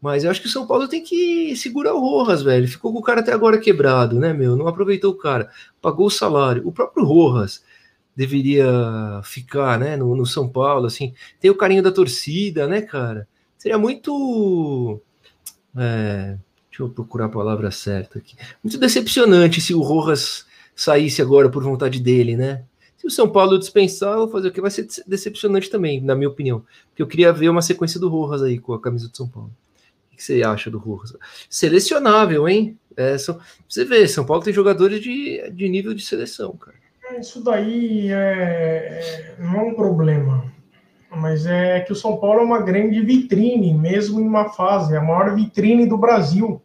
Mas 0.00 0.24
eu 0.24 0.30
acho 0.30 0.40
que 0.40 0.46
o 0.46 0.50
São 0.50 0.66
Paulo 0.66 0.86
tem 0.88 1.02
que 1.02 1.56
segurar 1.56 1.94
o 1.94 2.00
Rojas, 2.00 2.42
velho. 2.42 2.68
Ficou 2.68 2.92
com 2.92 2.98
o 2.98 3.02
cara 3.02 3.20
até 3.20 3.32
agora 3.32 3.58
quebrado, 3.58 4.18
né, 4.18 4.32
meu? 4.32 4.56
Não 4.56 4.68
aproveitou 4.68 5.12
o 5.12 5.16
cara, 5.16 5.50
pagou 5.80 6.06
o 6.06 6.10
salário. 6.10 6.66
O 6.66 6.72
próprio 6.72 7.04
Rojas 7.04 7.62
deveria 8.14 8.66
ficar, 9.22 9.78
né, 9.78 9.96
no, 9.96 10.14
no 10.14 10.26
São 10.26 10.48
Paulo, 10.48 10.86
assim. 10.86 11.14
Tem 11.40 11.50
o 11.50 11.56
carinho 11.56 11.82
da 11.82 11.90
torcida, 11.90 12.66
né, 12.66 12.82
cara? 12.82 13.26
Seria 13.56 13.78
muito. 13.78 15.00
É, 15.76 16.36
deixa 16.68 16.82
eu 16.82 16.90
procurar 16.90 17.26
a 17.26 17.30
palavra 17.30 17.70
certa 17.70 18.18
aqui. 18.18 18.36
Muito 18.62 18.78
decepcionante 18.78 19.60
se 19.60 19.74
o 19.74 19.80
Rojas 19.80 20.44
saísse 20.74 21.22
agora 21.22 21.48
por 21.48 21.62
vontade 21.62 22.00
dele, 22.00 22.36
né? 22.36 22.64
Se 22.96 23.06
o 23.06 23.10
São 23.10 23.28
Paulo 23.28 23.58
dispensar, 23.58 24.16
vou 24.16 24.28
fazer 24.28 24.48
o 24.48 24.52
que 24.52 24.60
vai 24.60 24.70
ser 24.70 24.86
decepcionante 25.06 25.68
também, 25.68 26.00
na 26.00 26.14
minha 26.14 26.28
opinião. 26.28 26.64
Porque 26.88 27.02
eu 27.02 27.06
queria 27.06 27.32
ver 27.32 27.50
uma 27.50 27.60
sequência 27.60 28.00
do 28.00 28.08
Rojas 28.08 28.42
aí 28.42 28.58
com 28.58 28.72
a 28.72 28.80
camisa 28.80 29.08
do 29.08 29.16
São 29.16 29.28
Paulo. 29.28 29.50
O 30.12 30.16
que 30.16 30.22
você 30.22 30.42
acha 30.42 30.70
do 30.70 30.78
Rojas? 30.78 31.14
Selecionável, 31.50 32.48
hein? 32.48 32.78
É, 32.96 33.18
são, 33.18 33.38
você 33.68 33.84
vê, 33.84 34.06
São 34.08 34.24
Paulo 34.24 34.42
tem 34.42 34.52
jogadores 34.52 35.02
de, 35.02 35.50
de 35.50 35.68
nível 35.68 35.92
de 35.92 36.02
seleção, 36.02 36.56
cara. 36.56 36.76
É, 37.10 37.20
isso 37.20 37.44
daí 37.44 38.10
é, 38.10 38.14
é, 38.14 39.34
não 39.38 39.56
é 39.56 39.62
um 39.62 39.74
problema. 39.74 40.50
Mas 41.10 41.46
é 41.46 41.80
que 41.80 41.92
o 41.92 41.96
São 41.96 42.16
Paulo 42.16 42.40
é 42.40 42.44
uma 42.44 42.62
grande 42.62 43.00
vitrine, 43.00 43.74
mesmo 43.74 44.18
em 44.18 44.26
uma 44.26 44.48
fase, 44.48 44.94
é 44.94 44.98
a 44.98 45.02
maior 45.02 45.34
vitrine 45.34 45.86
do 45.86 45.98
Brasil. 45.98 46.60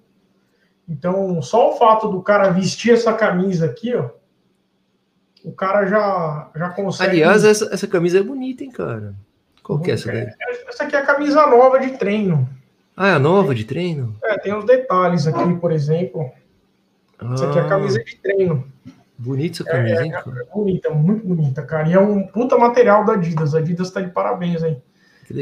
Então, 0.89 1.39
só 1.41 1.71
o 1.71 1.77
fato 1.77 2.07
do 2.07 2.21
cara 2.23 2.49
vestir 2.49 2.93
essa 2.93 3.13
camisa 3.13 3.67
aqui, 3.67 3.93
ó, 3.93 4.09
o 5.45 5.51
cara 5.51 5.85
já, 5.85 6.49
já 6.55 6.69
consegue. 6.69 7.11
Aliás, 7.11 7.43
essa, 7.43 7.69
essa 7.71 7.87
camisa 7.87 8.19
é 8.19 8.23
bonita, 8.23 8.63
hein, 8.63 8.71
cara? 8.71 9.13
Qual 9.63 9.79
que 9.79 9.91
é 9.91 9.93
essa 9.93 10.11
daí? 10.11 10.27
Essa 10.67 10.85
aqui 10.85 10.95
é 10.95 10.99
a 10.99 11.05
camisa 11.05 11.45
nova 11.45 11.79
de 11.79 11.91
treino. 11.91 12.49
Ah, 12.97 13.09
é 13.09 13.13
a 13.13 13.19
nova 13.19 13.53
de 13.53 13.63
treino? 13.63 14.15
É, 14.23 14.37
tem 14.39 14.53
os 14.53 14.65
detalhes 14.65 15.27
aqui, 15.27 15.55
por 15.55 15.71
exemplo. 15.71 16.31
Ah, 17.19 17.33
Essa 17.33 17.47
aqui 17.47 17.59
é 17.59 17.61
a 17.61 17.69
camisa 17.69 18.03
de 18.03 18.15
treino. 18.17 18.67
Bonita 19.17 19.61
essa 19.61 19.71
camisa, 19.71 20.01
é, 20.01 20.05
hein? 20.05 20.13
É, 20.13 20.17
é 20.17 20.45
bonita, 20.53 20.89
muito 20.89 21.27
bonita, 21.27 21.61
cara. 21.61 21.87
E 21.87 21.93
é 21.93 21.99
um 21.99 22.25
puta 22.27 22.57
material 22.57 23.05
da 23.05 23.13
Adidas. 23.13 23.53
A 23.53 23.59
Adidas 23.59 23.91
tá 23.91 24.01
de 24.01 24.09
parabéns 24.09 24.63
aí. 24.63 24.81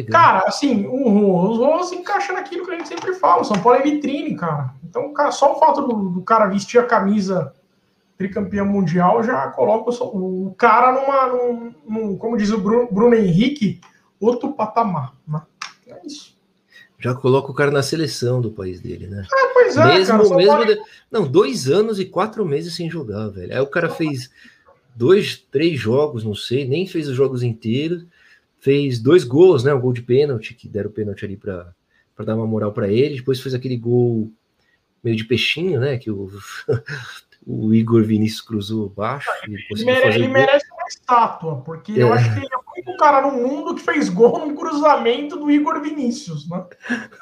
Cara, 0.10 0.44
assim, 0.46 0.86
o, 0.86 1.50
os 1.50 1.58
Rolos 1.58 1.92
encaixam 1.94 2.36
naquilo 2.36 2.66
que 2.66 2.72
a 2.72 2.78
gente 2.78 2.90
sempre 2.90 3.14
fala. 3.14 3.42
O 3.42 3.46
São 3.46 3.58
Paulo 3.62 3.80
é 3.80 3.84
vitrine, 3.84 4.36
cara. 4.36 4.74
Então, 5.00 5.14
cara, 5.14 5.32
só 5.32 5.56
o 5.56 5.60
fato 5.60 5.82
do, 5.82 6.10
do, 6.10 6.22
cara 6.22 6.48
vestir 6.48 6.80
a 6.80 6.86
camisa 6.86 7.54
tricampeão 8.18 8.66
mundial 8.66 9.24
já 9.24 9.48
coloca 9.52 9.92
o, 10.04 10.48
o 10.48 10.56
cara 10.56 10.92
numa, 10.92 11.28
num, 11.28 11.76
num, 11.88 12.18
como 12.18 12.36
diz 12.36 12.52
o 12.52 12.58
Bruno, 12.58 12.88
Bruno 12.92 13.16
Henrique, 13.16 13.80
outro 14.20 14.54
patamar. 14.54 15.14
Né? 15.28 15.42
É 15.88 16.06
isso 16.06 16.38
já 17.00 17.14
coloca 17.14 17.52
o 17.52 17.54
cara 17.54 17.70
na 17.70 17.84
seleção 17.84 18.42
do 18.42 18.52
país 18.52 18.82
dele, 18.82 19.08
né? 19.08 19.24
Ah, 19.32 19.50
pois 19.54 19.78
é, 19.78 19.86
mesmo, 19.86 20.30
cara, 20.30 20.36
mesmo 20.36 20.66
de... 20.66 20.82
Não, 21.12 21.28
dois 21.28 21.70
anos 21.70 22.00
e 22.00 22.06
quatro 22.06 22.44
meses 22.46 22.74
sem 22.74 22.90
jogar, 22.90 23.28
velho. 23.30 23.54
Aí 23.54 23.60
o 23.60 23.68
cara 23.68 23.90
fez 23.90 24.32
dois, 24.96 25.38
três 25.52 25.80
jogos, 25.80 26.24
não 26.24 26.34
sei, 26.34 26.68
nem 26.68 26.88
fez 26.88 27.08
os 27.08 27.16
jogos 27.16 27.44
inteiros, 27.44 28.04
fez 28.60 29.00
dois 29.00 29.24
gols, 29.24 29.64
né? 29.64 29.74
Um 29.74 29.80
gol 29.80 29.94
de 29.94 30.02
pênalti, 30.02 30.56
que 30.56 30.68
deram 30.68 30.90
pênalti 30.90 31.24
ali 31.24 31.38
para 31.38 31.72
dar 32.18 32.36
uma 32.36 32.48
moral 32.48 32.74
para 32.74 32.88
ele, 32.88 33.18
depois 33.18 33.40
fez 33.40 33.54
aquele 33.54 33.78
gol 33.78 34.32
meio 35.04 35.16
de 35.16 35.26
peixinho, 35.26 35.80
né? 35.80 35.98
Que 35.98 36.12
o, 36.12 36.30
o 37.46 37.74
Igor 37.74 38.04
Vinícius 38.04 38.42
cruzou 38.42 38.90
baixo. 38.90 39.30
Ele, 39.44 39.86
mere, 39.86 40.16
ele 40.16 40.28
merece 40.28 40.66
uma 40.72 40.88
estátua, 40.88 41.62
porque 41.62 41.94
é. 41.94 42.04
eu 42.04 42.14
acho 42.14 42.34
que 42.34 42.40
ele 42.40 42.50
é 42.54 42.58
o 42.58 42.72
único 42.74 42.98
cara 42.98 43.22
no 43.22 43.32
mundo 43.32 43.76
que 43.76 43.82
fez 43.82 44.10
gol 44.10 44.48
no 44.48 44.56
cruzamento 44.56 45.38
do 45.38 45.50
Igor 45.50 45.82
Vinícius, 45.82 46.48
né? 46.50 46.66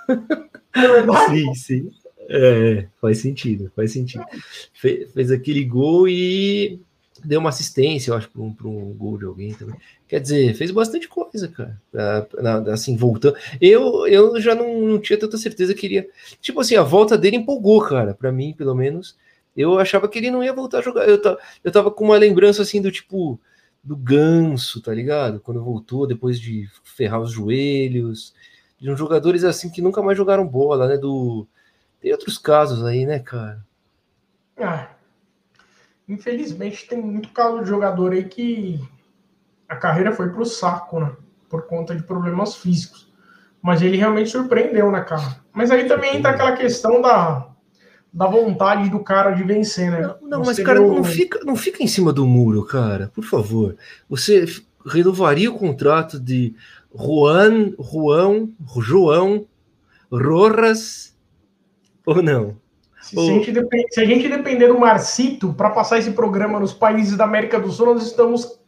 É 0.76 1.30
sim, 1.30 1.56
sim. 1.56 1.92
É, 2.28 2.88
faz 3.00 3.20
sentido, 3.20 3.72
faz 3.74 3.94
sentido. 3.94 4.26
Fe, 4.74 5.08
fez 5.14 5.32
aquele 5.32 5.64
gol 5.64 6.06
e 6.06 6.82
deu 7.26 7.40
uma 7.40 7.50
assistência, 7.50 8.12
eu 8.12 8.16
acho, 8.16 8.30
para 8.30 8.42
um, 8.42 8.56
um 8.68 8.94
gol 8.94 9.18
de 9.18 9.26
alguém 9.26 9.54
também. 9.54 9.76
Quer 10.08 10.20
dizer, 10.20 10.54
fez 10.56 10.72
bastante 10.72 11.08
coisa, 11.08 11.48
cara. 11.48 11.82
Assim, 12.72 12.96
voltando. 12.96 13.36
Eu, 13.60 14.08
eu 14.08 14.40
já 14.40 14.54
não, 14.54 14.82
não 14.82 15.00
tinha 15.00 15.20
tanta 15.20 15.38
certeza 15.38 15.74
que 15.74 15.86
iria. 15.86 16.08
Tipo 16.40 16.62
assim, 16.62 16.76
a 16.76 16.84
volta 16.84 17.18
dele 17.18 17.38
empolgou, 17.38 17.82
cara. 17.82 18.14
Para 18.14 18.32
mim, 18.32 18.54
pelo 18.54 18.76
menos. 18.76 19.18
Eu 19.56 19.80
achava 19.80 20.08
que 20.08 20.20
ele 20.20 20.30
não 20.30 20.44
ia 20.44 20.54
voltar 20.54 20.80
a 20.80 20.82
jogar. 20.82 21.08
Eu, 21.08 21.20
eu 21.64 21.72
tava 21.72 21.90
com 21.90 22.04
uma 22.04 22.18
lembrança 22.18 22.62
assim 22.62 22.82
do 22.82 22.92
tipo 22.92 23.40
do 23.84 23.96
ganso, 23.96 24.82
tá 24.82 24.94
ligado? 24.94 25.40
Quando 25.40 25.64
voltou, 25.64 26.08
depois 26.08 26.40
de 26.40 26.68
ferrar 26.84 27.22
os 27.22 27.32
joelhos. 27.32 28.34
De 28.80 28.92
uns 28.92 29.00
jogadores 29.00 29.44
assim 29.44 29.70
que 29.70 29.82
nunca 29.82 30.02
mais 30.02 30.18
jogaram 30.18 30.46
bola, 30.46 30.88
né? 30.88 30.98
Do. 30.98 31.48
Tem 32.02 32.12
outros 32.12 32.38
casos 32.38 32.84
aí, 32.84 33.06
né, 33.06 33.20
cara? 33.20 33.66
Ah, 34.58 34.95
infelizmente 36.08 36.88
tem 36.88 37.02
muito 37.02 37.30
caso 37.30 37.62
de 37.62 37.70
jogador 37.70 38.14
aí 38.14 38.26
que 38.26 38.80
a 39.68 39.76
carreira 39.76 40.12
foi 40.12 40.30
pro 40.30 40.46
saco, 40.46 41.00
né? 41.00 41.12
Por 41.50 41.64
conta 41.64 41.96
de 41.96 42.04
problemas 42.04 42.56
físicos. 42.56 43.12
Mas 43.62 43.82
ele 43.82 43.98
realmente 43.98 44.30
surpreendeu, 44.30 44.92
né, 44.92 45.02
cara? 45.02 45.44
Mas 45.52 45.72
aí 45.72 45.88
também 45.88 46.18
entra 46.18 46.32
aquela 46.32 46.56
questão 46.56 47.02
da 47.02 47.56
da 48.16 48.28
vontade 48.28 48.90
do 48.90 49.04
cara 49.04 49.32
de 49.32 49.44
vencer, 49.44 49.92
né? 49.92 50.02
Não, 50.22 50.40
não 50.40 50.46
mas 50.46 50.58
cara, 50.60 50.80
não, 50.80 51.04
fica, 51.04 51.38
não 51.44 51.54
fica 51.54 51.84
em 51.84 51.88
cima 51.88 52.14
do 52.14 52.26
muro, 52.26 52.64
cara, 52.64 53.12
por 53.14 53.26
favor. 53.26 53.76
Você 54.08 54.46
renovaria 54.86 55.52
o 55.52 55.58
contrato 55.60 56.18
de 56.18 56.56
Juan, 56.98 57.74
Juan, 57.78 58.48
João, 58.80 59.46
Rojas 60.10 61.14
ou 62.06 62.22
não? 62.22 62.56
Se, 63.06 63.20
a 63.20 63.24
gente 63.24 63.54
se, 63.92 64.02
a 64.02 64.06
gente 64.06 64.28
depender 64.28 64.68
do 64.68 64.80
Marcito 64.80 65.54
para 65.54 65.70
passar 65.70 66.00
esse 66.00 66.10
programa 66.12 66.60
nos 66.60 66.74
países 66.74 67.16
da 67.16 67.24
América 67.24 67.60
do 67.60 67.72
Sul, 67.72 67.94
nós 67.94 68.04
estamos. 68.04 68.60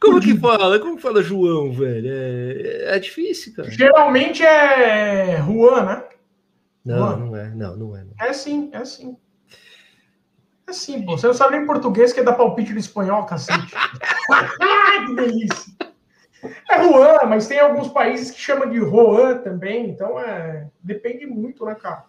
Como 0.00 0.20
que 0.20 0.36
fala? 0.36 0.80
Como 0.80 0.98
fala 0.98 1.22
João, 1.22 1.72
velho? 1.72 2.08
É, 2.12 2.96
é 2.96 2.98
difícil, 2.98 3.54
cara. 3.54 3.70
Geralmente 3.70 4.42
é 4.42 5.40
Juan, 5.40 5.84
né? 5.84 6.02
Não, 6.84 6.98
Mano, 6.98 7.26
não 7.26 7.36
é, 7.36 7.48
não, 7.50 7.76
não 7.76 7.96
é. 7.96 8.02
Não. 8.02 8.26
É 8.26 8.32
sim, 8.32 8.70
é 8.72 8.84
sim. 8.84 9.16
É 10.66 10.72
sim, 10.72 11.02
pô. 11.02 11.16
Você 11.16 11.28
não 11.28 11.34
sabe 11.34 11.56
nem 11.56 11.64
português 11.64 12.12
que 12.12 12.18
é 12.18 12.24
dar 12.24 12.32
palpite 12.32 12.72
no 12.72 12.80
espanhol, 12.80 13.24
cacete. 13.24 13.72
que 15.06 15.14
delícia. 15.14 15.72
É 16.68 16.82
Juan, 16.82 17.18
mas 17.28 17.46
tem 17.46 17.60
alguns 17.60 17.86
países 17.86 18.32
que 18.32 18.40
chamam 18.40 18.68
de 18.68 18.80
Juan 18.80 19.38
também, 19.38 19.90
então 19.90 20.18
é. 20.18 20.66
Depende 20.82 21.24
muito, 21.24 21.64
né, 21.64 21.76
cara? 21.76 22.04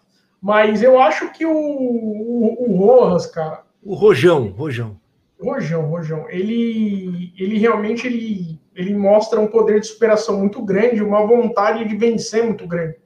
Mas 0.46 0.82
eu 0.82 1.00
acho 1.00 1.32
que 1.32 1.44
o, 1.44 1.52
o, 1.52 2.70
o 2.70 2.76
Rojas, 2.76 3.26
cara. 3.26 3.64
O 3.82 3.94
Rojão, 3.94 4.48
Rojão. 4.56 4.96
Rojão, 5.40 5.82
Rojão. 5.86 6.26
Ele, 6.28 7.32
ele 7.36 7.58
realmente 7.58 8.06
ele, 8.06 8.60
ele 8.74 8.94
mostra 8.94 9.40
um 9.40 9.48
poder 9.48 9.80
de 9.80 9.88
superação 9.88 10.38
muito 10.38 10.62
grande, 10.62 11.02
uma 11.02 11.26
vontade 11.26 11.86
de 11.88 11.96
vencer 11.96 12.44
muito 12.44 12.66
grande 12.66 12.96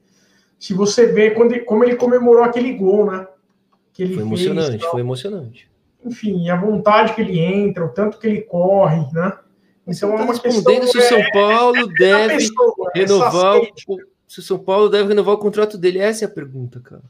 se 0.61 0.75
você 0.75 1.07
vê 1.07 1.31
quando 1.31 1.59
como 1.65 1.83
ele 1.83 1.95
comemorou 1.95 2.43
aquele 2.43 2.73
gol, 2.73 3.11
né? 3.11 3.27
Que 3.91 4.03
ele 4.03 4.13
foi 4.13 4.23
emocionante, 4.23 4.85
foi 4.85 5.01
emocionante. 5.01 5.71
Enfim, 6.05 6.49
a 6.49 6.55
vontade 6.55 7.15
que 7.15 7.21
ele 7.21 7.39
entra, 7.39 7.83
o 7.83 7.89
tanto 7.89 8.19
que 8.19 8.27
ele 8.27 8.41
corre, 8.41 9.11
né? 9.11 9.35
Então 9.87 10.11
é 10.11 10.21
uma 10.21 10.27
respondendo 10.27 10.81
questão, 10.81 10.87
se 10.87 10.97
o 10.99 11.01
São 11.01 11.17
é, 11.17 11.31
Paulo 11.31 11.77
é, 11.77 11.81
é 11.81 11.87
deve 11.87 12.35
pessoa, 12.35 12.91
renovar 12.93 13.57
o, 13.57 13.97
se 14.27 14.39
o 14.39 14.43
São 14.43 14.59
Paulo 14.59 14.87
deve 14.87 15.09
renovar 15.09 15.33
o 15.33 15.39
contrato 15.39 15.79
dele. 15.79 15.97
Essa 15.97 16.25
é 16.25 16.27
a 16.27 16.31
pergunta, 16.31 16.79
cara. 16.79 17.01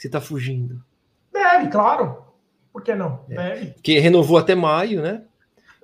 Você 0.00 0.06
está 0.08 0.18
fugindo. 0.18 0.82
Deve, 1.30 1.68
claro. 1.68 2.24
Por 2.72 2.82
que 2.82 2.94
não? 2.94 3.22
É. 3.28 3.34
Deve. 3.34 3.74
Que 3.82 3.98
renovou 3.98 4.38
até 4.38 4.54
maio, 4.54 5.02
né? 5.02 5.24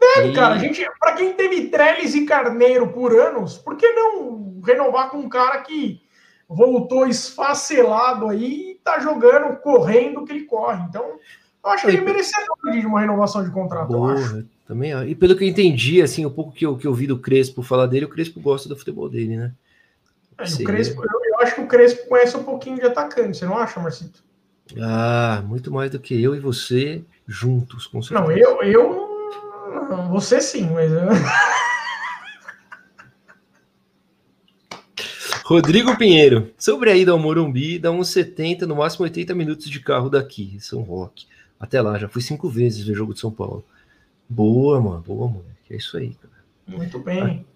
Deve, 0.01 0.31
e... 0.31 0.33
cara. 0.33 0.59
gente, 0.59 0.83
para 0.99 1.13
quem 1.13 1.35
teve 1.35 1.69
Trellis 1.69 2.15
e 2.15 2.25
Carneiro 2.25 2.89
por 2.89 3.15
anos, 3.15 3.59
por 3.59 3.77
que 3.77 3.87
não 3.93 4.59
renovar 4.65 5.11
com 5.11 5.19
um 5.19 5.29
cara 5.29 5.61
que 5.61 6.01
voltou 6.49 7.07
esfacelado 7.07 8.31
aí 8.31 8.71
e 8.71 8.75
tá 8.83 9.01
jogando, 9.01 9.55
correndo 9.59 10.25
que 10.25 10.33
ele 10.33 10.45
corre? 10.45 10.83
Então, 10.89 11.19
eu 11.63 11.71
acho 11.71 11.85
que 11.85 11.93
ele 11.93 12.01
merecedor 12.01 12.57
de 12.73 12.87
uma 12.87 13.01
renovação 13.01 13.45
de 13.45 13.51
contrato. 13.51 13.89
Boa, 13.89 14.47
também. 14.67 14.93
E 15.11 15.15
pelo 15.15 15.37
que 15.37 15.45
eu 15.45 15.49
entendi, 15.49 16.01
assim, 16.01 16.25
o 16.25 16.31
pouco 16.31 16.53
que 16.53 16.65
eu, 16.65 16.79
que 16.79 16.87
eu 16.87 16.95
vi 16.95 17.07
do 17.07 17.19
Crespo 17.19 17.63
falar 17.63 17.85
dele, 17.85 18.07
o 18.07 18.11
Crespo 18.11 18.41
gosta 18.41 18.67
do 18.67 18.77
futebol 18.77 19.11
dele, 19.11 19.37
né? 19.37 19.53
É, 20.39 20.45
o 20.45 20.65
Crespo, 20.65 21.03
eu, 21.03 21.26
eu, 21.39 21.45
acho 21.45 21.55
que 21.55 21.61
o 21.61 21.67
Crespo 21.67 22.09
conhece 22.09 22.37
um 22.37 22.43
pouquinho 22.43 22.77
de 22.77 22.87
atacante, 22.87 23.39
você 23.39 23.47
não 23.47 23.59
acha, 23.59 23.81
Marcito? 23.81 24.25
Ah, 24.81 25.43
muito 25.47 25.71
mais 25.73 25.91
do 25.91 25.99
que 25.99 26.21
eu 26.21 26.35
e 26.35 26.41
você 26.41 27.05
juntos, 27.27 27.87
com 27.87 28.03
certeza. 28.03 28.21
Não, 28.21 28.33
eu, 28.33 28.63
eu 28.63 29.07
você 30.11 30.41
sim, 30.41 30.71
mas. 30.71 30.91
Rodrigo 35.45 35.97
Pinheiro, 35.97 36.53
sobre 36.59 36.91
a 36.91 36.97
ida 36.97 37.13
ao 37.13 37.19
Morumbi, 37.21 37.79
dá 37.79 37.93
uns 37.93 38.09
70, 38.09 38.67
no 38.67 38.75
máximo 38.75 39.05
80 39.05 39.33
minutos 39.33 39.71
de 39.71 39.79
carro 39.79 40.11
daqui, 40.11 40.59
São 40.61 40.83
Roque. 40.83 41.27
Até 41.59 41.81
lá, 41.81 41.97
já 41.99 42.09
fui 42.09 42.21
cinco 42.21 42.49
vezes 42.49 42.85
ver 42.85 42.95
jogo 42.95 43.15
de 43.15 43.21
São 43.21 43.31
Paulo. 43.31 43.65
Boa, 44.29 44.81
mano, 44.81 45.01
boa, 45.03 45.29
mano. 45.29 45.45
É 45.71 45.77
isso 45.77 45.97
aí, 45.97 46.15
cara. 46.15 46.35
Muito 46.67 46.99
bem. 46.99 47.47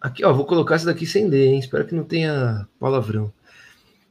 Aqui, 0.00 0.24
ó, 0.24 0.32
vou 0.32 0.44
colocar 0.44 0.76
isso 0.76 0.86
daqui 0.86 1.06
sem 1.06 1.26
ler, 1.26 1.46
hein? 1.46 1.58
Espero 1.58 1.84
que 1.84 1.94
não 1.94 2.04
tenha 2.04 2.66
palavrão. 2.78 3.32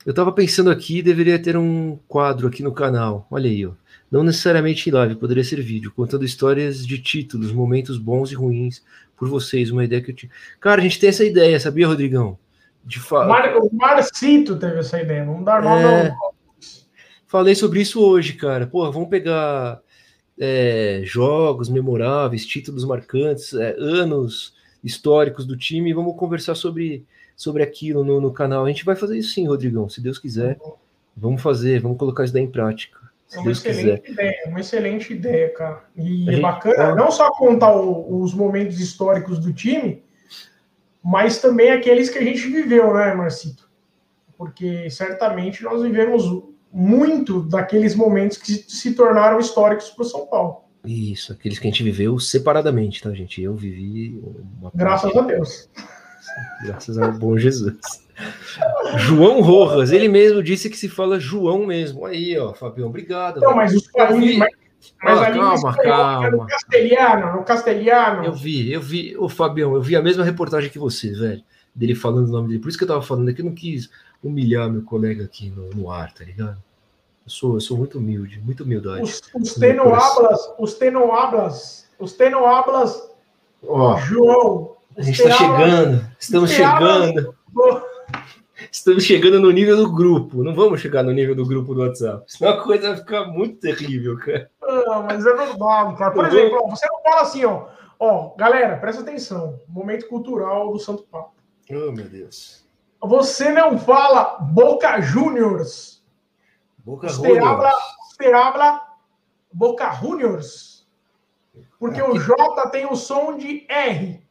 Eu 0.06 0.14
tava 0.14 0.32
pensando 0.32 0.70
aqui, 0.70 1.02
deveria 1.02 1.38
ter 1.38 1.58
um 1.58 1.98
quadro 2.08 2.48
aqui 2.48 2.64
no 2.64 2.72
canal. 2.72 3.28
Olha 3.30 3.50
aí, 3.50 3.66
ó. 3.66 3.72
Não 4.10 4.24
necessariamente 4.24 4.90
em 4.90 4.94
live, 4.94 5.16
poderia 5.16 5.44
ser 5.44 5.62
vídeo, 5.62 5.92
contando 5.94 6.24
histórias 6.24 6.86
de 6.86 6.98
títulos, 6.98 7.52
momentos 7.52 7.98
bons 7.98 8.32
e 8.32 8.36
ruins 8.36 8.82
por 9.18 9.28
vocês. 9.28 9.70
Uma 9.70 9.84
ideia 9.84 10.02
que 10.02 10.12
eu 10.12 10.16
tinha. 10.16 10.32
Cara, 10.62 10.80
a 10.80 10.84
gente 10.84 11.00
tem 11.00 11.10
essa 11.10 11.26
ideia, 11.26 11.60
sabia, 11.60 11.88
Rodrigão? 11.88 12.38
De 12.86 13.00
fa... 13.00 13.26
Mar... 13.26 13.58
O 13.58 13.70
Marcito 13.76 14.56
teve 14.56 14.80
essa 14.80 15.02
ideia, 15.02 15.26
vamos 15.26 15.44
dar 15.44 15.62
nome 15.62 15.84
é... 15.84 16.10
ao... 16.10 16.36
Falei 17.28 17.54
sobre 17.54 17.82
isso 17.82 18.02
hoje, 18.02 18.34
cara. 18.34 18.66
Pô, 18.66 18.90
vamos 18.90 19.10
pegar 19.10 19.82
é, 20.40 21.02
jogos 21.04 21.68
memoráveis, 21.68 22.46
títulos 22.46 22.86
marcantes, 22.86 23.54
é, 23.54 23.76
anos 23.78 24.54
históricos 24.84 25.46
do 25.46 25.58
time 25.58 25.90
e 25.90 25.94
vamos 25.94 26.16
conversar 26.16 26.56
sobre, 26.56 27.06
sobre 27.36 27.64
aquilo 27.64 28.04
no, 28.04 28.22
no, 28.22 28.32
canal. 28.32 28.66
A 28.66 28.68
gente 28.68 28.86
vai 28.86 28.96
fazer 28.96 29.18
isso 29.18 29.34
sim, 29.34 29.48
Rodrigão, 29.48 29.90
se 29.90 30.02
Deus 30.02 30.20
quiser. 30.20 30.60
Vamos 31.16 31.42
fazer, 31.42 31.82
vamos 31.82 31.98
colocar 31.98 32.24
isso 32.24 32.34
daí 32.34 32.44
em 32.44 32.52
prática. 32.52 32.98
É 33.34 33.40
uma 33.40 33.52
excelente 33.52 34.02
quiser. 34.02 34.14
ideia, 34.14 34.44
uma 34.48 34.60
excelente 34.60 35.14
ideia, 35.14 35.50
cara. 35.50 35.84
E 35.96 36.30
é 36.30 36.40
bacana 36.40 36.96
não 36.96 37.12
só 37.12 37.30
contar 37.32 37.76
o, 37.76 38.22
os 38.22 38.34
momentos 38.34 38.80
históricos 38.80 39.40
do 39.40 39.52
time, 39.52 40.04
mas 41.04 41.40
também 41.40 41.72
aqueles 41.72 42.10
que 42.10 42.18
a 42.18 42.24
gente 42.24 42.48
viveu, 42.48 42.94
né, 42.94 43.14
Marcito? 43.14 43.70
Porque 44.38 44.90
certamente 44.90 45.64
nós 45.64 45.82
vivemos 45.82 46.44
muito 46.72 47.42
daqueles 47.42 47.96
momentos 47.96 48.38
que 48.38 48.54
se 48.54 48.94
tornaram 48.94 49.40
históricos 49.40 49.90
para 49.90 50.04
o 50.04 50.06
São 50.06 50.28
Paulo. 50.28 50.67
Isso, 50.88 51.34
aqueles 51.34 51.60
que 51.60 51.68
a 51.68 51.72
gente 51.72 51.84
viveu 51.84 52.18
separadamente, 52.18 53.02
tá, 53.02 53.12
gente? 53.12 53.42
Eu 53.42 53.56
vivi. 53.56 54.22
Graças 54.74 55.16
a 55.16 55.22
Deus. 55.22 55.70
Graças 56.64 56.98
ao 56.98 57.12
bom 57.12 57.38
Jesus. 57.38 57.78
João 58.98 59.42
Rojas, 59.42 59.92
ele 59.92 60.08
mesmo 60.08 60.42
disse 60.42 60.70
que 60.70 60.78
se 60.78 60.88
fala 60.88 61.20
João 61.20 61.66
mesmo. 61.66 62.06
Aí, 62.06 62.38
ó, 62.38 62.54
Fabião, 62.54 62.88
obrigado. 62.88 63.42
Não, 63.42 63.56
mas 63.56 63.76
os 63.76 63.88
países. 63.88 64.38
Mas, 64.40 64.50
mas 65.04 65.20
ah, 65.20 65.32
calma, 65.32 65.76
calma. 65.76 66.30
No 66.30 66.48
castelhano, 66.48 67.38
no 67.38 67.44
castelhano. 67.44 68.26
Eu 68.26 68.34
vi, 68.34 68.72
eu 68.72 68.82
vi, 68.82 69.16
ô 69.18 69.28
Fabião, 69.28 69.76
eu 69.76 69.82
vi 69.82 69.96
a 69.96 70.02
mesma 70.02 70.24
reportagem 70.24 70.70
que 70.70 70.80
você, 70.80 71.12
velho. 71.12 71.44
Dele 71.76 71.94
falando 71.94 72.30
o 72.30 72.32
nome 72.32 72.48
dele. 72.48 72.60
Por 72.60 72.70
isso 72.70 72.78
que 72.78 72.84
eu 72.84 72.88
tava 72.88 73.02
falando 73.02 73.30
aqui, 73.30 73.42
eu 73.42 73.46
não 73.46 73.54
quis 73.54 73.90
humilhar 74.24 74.70
meu 74.70 74.84
colega 74.84 75.26
aqui 75.26 75.50
no, 75.50 75.70
no 75.70 75.92
ar, 75.92 76.12
tá 76.14 76.24
ligado? 76.24 76.58
Eu 77.28 77.32
sou, 77.32 77.54
eu 77.56 77.60
sou 77.60 77.78
muito 77.78 77.98
humilde, 77.98 78.40
muito 78.40 78.64
humildade. 78.64 79.02
Os, 79.02 79.22
os 79.36 79.54
tenoablas, 79.56 80.54
os 80.58 80.74
tenoablas, 80.76 81.86
os 82.00 82.14
tenoablas, 82.14 83.12
João. 84.06 84.78
A 84.98 85.02
gente 85.02 85.22
está 85.22 85.36
chegando, 85.36 86.10
estamos 86.18 86.52
chegando. 86.52 87.36
Estamos 88.72 89.04
chegando 89.04 89.42
no 89.42 89.52
nível 89.52 89.76
do 89.76 89.92
grupo. 89.92 90.42
Não 90.42 90.56
vamos 90.56 90.80
chegar 90.80 91.04
no 91.04 91.12
nível 91.12 91.36
do 91.36 91.46
grupo 91.46 91.76
do 91.76 91.82
WhatsApp. 91.82 92.24
Senão 92.28 92.54
a 92.54 92.64
coisa 92.64 92.88
vai 92.88 92.98
ficar 92.98 93.26
muito 93.26 93.60
terrível, 93.60 94.18
cara. 94.18 94.50
Não, 94.62 95.04
mas 95.04 95.26
é 95.26 95.34
normal, 95.34 95.96
cara. 95.96 96.12
Por 96.12 96.26
exemplo, 96.28 96.62
ó, 96.64 96.70
você 96.70 96.88
não 96.88 97.02
fala 97.04 97.22
assim, 97.24 97.44
ó. 97.44 97.66
Ó, 98.00 98.36
galera, 98.38 98.78
presta 98.78 99.02
atenção. 99.02 99.60
Momento 99.68 100.08
cultural 100.08 100.72
do 100.72 100.80
Santo 100.80 101.04
Papo. 101.04 101.34
Oh, 101.70 101.92
meu 101.92 102.06
Deus. 102.06 102.66
Você 103.04 103.52
não 103.52 103.78
fala 103.78 104.38
Boca 104.40 105.02
Juniors. 105.02 105.97
Boca. 106.88 107.08
Habla, 107.10 107.74
habla 108.34 108.98
Boca 109.52 109.92
Juniors. 109.96 110.88
Porque 111.78 112.00
Aqui. 112.00 112.12
o 112.12 112.18
J 112.18 112.70
tem 112.70 112.86
o 112.86 112.96
som 112.96 113.36
de 113.36 113.66
R. 113.68 114.24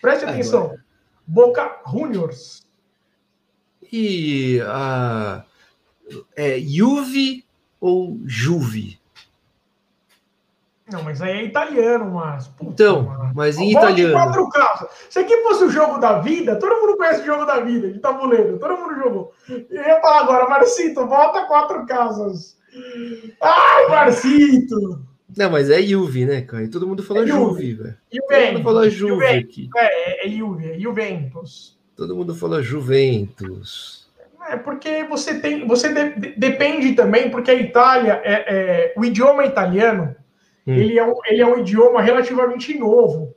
Preste 0.00 0.24
atenção. 0.24 0.64
Agora. 0.64 0.84
Boca 1.26 1.82
Juniors. 1.86 2.66
E 3.92 4.58
a 4.66 5.44
é 6.34 6.58
Juve 6.58 7.46
ou 7.78 8.18
Juve? 8.24 8.97
Não, 10.90 11.02
mas 11.02 11.20
aí 11.20 11.40
é 11.40 11.44
italiano, 11.44 12.12
mas. 12.12 12.48
Puta, 12.48 12.70
então, 12.70 13.02
mano. 13.02 13.32
mas 13.34 13.58
em 13.58 13.70
italiano. 13.70 14.12
quatro 14.12 14.48
casas. 14.48 14.88
Se 15.10 15.18
aqui 15.18 15.36
fosse 15.42 15.64
o 15.64 15.70
jogo 15.70 15.98
da 15.98 16.20
vida, 16.20 16.56
todo 16.56 16.80
mundo 16.80 16.96
conhece 16.96 17.22
o 17.22 17.26
jogo 17.26 17.44
da 17.44 17.60
vida, 17.60 17.90
de 17.90 17.98
tabuleiro, 17.98 18.58
todo 18.58 18.76
mundo 18.76 18.94
jogou. 18.96 19.32
Eu 19.48 19.82
ia 19.82 20.00
falar 20.00 20.20
agora, 20.20 20.48
Marcito, 20.48 21.06
volta 21.06 21.44
quatro 21.44 21.84
casas. 21.86 22.56
Ai, 23.40 23.88
Marcito! 23.88 25.06
Não, 25.36 25.50
mas 25.50 25.68
é 25.68 25.82
Juve, 25.82 26.24
né, 26.24 26.40
cara? 26.40 26.64
E 26.64 26.68
todo 26.68 26.86
mundo 26.86 27.02
fala 27.02 27.22
é 27.22 27.26
Juve, 27.26 27.74
velho. 27.74 27.96
Todo 28.10 28.52
mundo 28.52 28.62
fala 28.64 28.90
Juve 28.90 29.26
aqui. 29.26 29.68
É, 29.76 30.26
é 30.26 30.30
Juve, 30.30 30.72
é 30.72 30.78
Juventus. 30.78 31.78
Todo 31.94 32.16
mundo 32.16 32.34
fala 32.34 32.62
Juventus. 32.62 34.08
É 34.48 34.56
porque 34.56 35.04
você 35.04 35.38
tem, 35.38 35.66
você 35.66 35.92
de, 35.92 36.30
depende 36.36 36.94
também, 36.94 37.30
porque 37.30 37.50
a 37.50 37.54
Itália 37.54 38.22
é, 38.24 38.44
é 38.48 38.94
o 38.96 39.04
idioma 39.04 39.44
italiano 39.44 40.16
Hum. 40.68 40.74
Ele, 40.74 40.98
é 40.98 41.06
um, 41.06 41.14
ele 41.24 41.40
é 41.40 41.46
um 41.46 41.58
idioma 41.58 42.02
relativamente 42.02 42.78
novo. 42.78 43.34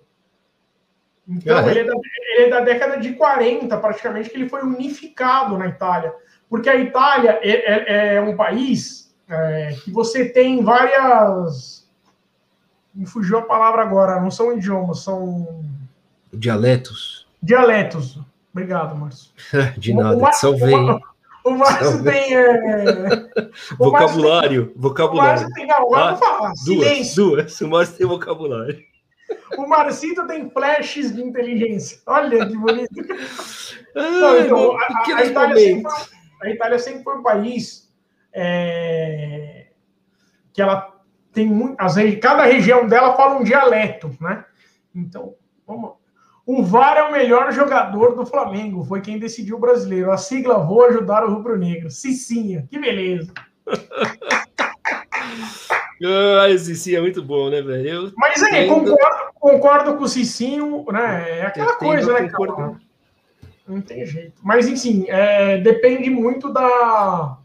Então, 1.25 1.57
ah, 1.57 1.61
é? 1.61 1.71
Ele, 1.71 1.79
é 1.79 1.83
da, 1.85 1.93
ele, 1.93 2.43
é 2.43 2.49
da, 2.49 2.59
década 2.59 2.97
de 2.97 3.13
40, 3.13 3.77
praticamente, 3.77 4.29
que 4.29 4.35
ele 4.35 4.49
foi 4.49 4.61
unificado 4.63 5.57
na 5.57 5.67
Itália. 5.67 6.13
Porque 6.49 6.69
a 6.69 6.75
Itália 6.75 7.39
é, 7.41 7.51
é, 7.51 8.15
é 8.15 8.21
um 8.21 8.35
país 8.35 9.15
é, 9.29 9.73
que 9.81 9.89
você 9.91 10.25
tem 10.25 10.61
várias. 10.61 11.89
Me 12.93 13.05
fugiu 13.05 13.37
a 13.37 13.43
palavra 13.43 13.81
agora, 13.81 14.19
não 14.19 14.29
são 14.29 14.57
idiomas, 14.57 14.99
são. 14.99 15.63
Dialetos. 16.33 17.25
Dialetos. 17.41 18.19
Obrigado, 18.51 18.93
Márcio. 18.97 19.31
de 19.77 19.93
nada, 19.93 20.17
uma, 20.17 20.33
salvei. 20.33 20.75
Uma, 20.75 20.99
o 21.45 21.51
Márcio 21.51 22.03
tem. 22.03 22.35
É... 22.35 23.29
vocabulário. 23.77 24.67
Tem... 24.67 24.75
vocabulário. 24.77 25.31
O 25.31 25.41
Márcio 25.41 25.53
tem. 25.53 25.67
Não, 25.67 25.95
ah, 25.95 26.15
falar. 26.15 26.47
Duas, 26.47 26.59
Silêncio. 26.61 27.25
duas. 27.25 27.61
O 27.61 27.67
Márcio 27.67 27.97
tem 27.97 28.07
vocabulário. 28.07 28.91
O 29.57 29.67
Marcito 29.67 30.25
tem 30.27 30.49
flashes 30.49 31.13
de 31.13 31.21
inteligência. 31.21 31.99
Olha 32.05 32.45
que 32.45 32.57
bonito. 32.57 32.93
Não, 33.95 34.39
então, 34.39 34.77
a, 34.77 35.17
a, 35.17 35.25
Itália 35.25 35.57
sempre 35.57 35.91
foi, 35.91 36.07
a 36.41 36.49
Itália 36.49 36.79
sempre 36.79 37.03
foi 37.03 37.17
um 37.17 37.23
país 37.23 37.93
é, 38.33 39.67
que 40.53 40.61
ela 40.61 41.01
tem 41.33 41.47
muito. 41.47 41.75
As, 41.79 41.95
cada 42.21 42.45
região 42.45 42.87
dela 42.87 43.15
fala 43.15 43.37
um 43.39 43.43
dialeto, 43.43 44.15
né? 44.19 44.45
Então, 44.95 45.35
vamos, 45.67 45.93
o 46.45 46.63
VAR 46.63 46.97
é 46.97 47.03
o 47.03 47.11
melhor 47.11 47.51
jogador 47.51 48.15
do 48.15 48.25
Flamengo. 48.25 48.83
Foi 48.83 49.01
quem 49.01 49.19
decidiu 49.19 49.57
o 49.57 49.59
brasileiro. 49.59 50.11
A 50.11 50.17
sigla 50.17 50.57
vou 50.57 50.85
ajudar 50.85 51.23
o 51.23 51.33
rubro-negro. 51.33 51.89
Cicinha, 51.89 52.67
que 52.69 52.79
beleza. 52.79 53.31
ah, 56.03 56.57
Cicinha 56.57 56.97
é 56.97 57.01
muito 57.01 57.21
bom, 57.23 57.49
né, 57.49 57.61
velho? 57.61 58.11
Mas 58.17 58.41
é, 58.41 58.65
concordo, 58.65 58.97
concordo 59.39 59.95
com 59.97 60.03
o 60.03 60.09
Cicinho, 60.09 60.85
né? 60.91 61.39
É 61.39 61.45
aquela 61.45 61.75
coisa, 61.75 62.13
né, 62.13 62.27
cara? 62.29 62.75
Não 63.67 63.81
tem 63.81 64.05
jeito. 64.05 64.41
Mas, 64.43 64.67
enfim, 64.67 65.05
é, 65.07 65.57
depende 65.57 66.09
muito 66.09 66.51
da, 66.51 67.37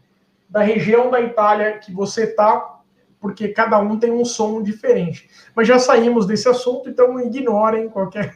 da 0.49 0.61
região 0.61 1.11
da 1.11 1.21
Itália 1.21 1.77
que 1.77 1.93
você 1.93 2.27
tá 2.27 2.77
porque 3.19 3.49
cada 3.49 3.79
um 3.79 3.97
tem 3.97 4.11
um 4.11 4.23
som 4.23 4.61
diferente. 4.61 5.29
Mas 5.55 5.67
já 5.67 5.79
saímos 5.79 6.25
desse 6.25 6.47
assunto, 6.47 6.89
então 6.89 7.19
ignorem 7.19 7.89
qualquer. 7.89 8.33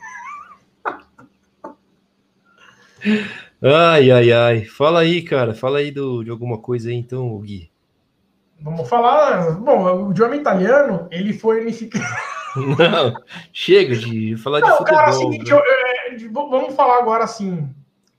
Ai, 3.62 4.12
ai, 4.12 4.32
ai. 4.32 4.66
Fala 4.66 5.02
aí, 5.02 5.22
cara. 5.22 5.54
Fala 5.54 5.80
aí 5.80 5.92
do, 5.92 6.24
de 6.24 6.30
alguma 6.30 6.58
coisa 6.58 6.90
aí, 6.90 6.96
então, 6.96 7.38
Gui. 7.40 7.72
Vamos 8.60 8.88
falar. 8.88 9.52
Bom, 9.54 10.08
o 10.08 10.12
idioma 10.12 10.36
italiano, 10.36 11.08
ele 11.12 11.34
foi 11.34 11.62
unificado. 11.62 12.06
Não, 12.56 13.14
chega 13.54 13.96
de 13.96 14.36
falar 14.38 14.60
Não, 14.60 14.68
de 14.68 14.78
futebol. 14.78 14.98
Cara, 14.98 15.12
é 15.12 15.14
o 15.14 15.20
seguinte, 15.20 15.52
eu, 15.52 15.58
eu, 15.60 16.50
vamos 16.50 16.76
falar 16.76 17.00
agora 17.00 17.24
assim. 17.24 17.70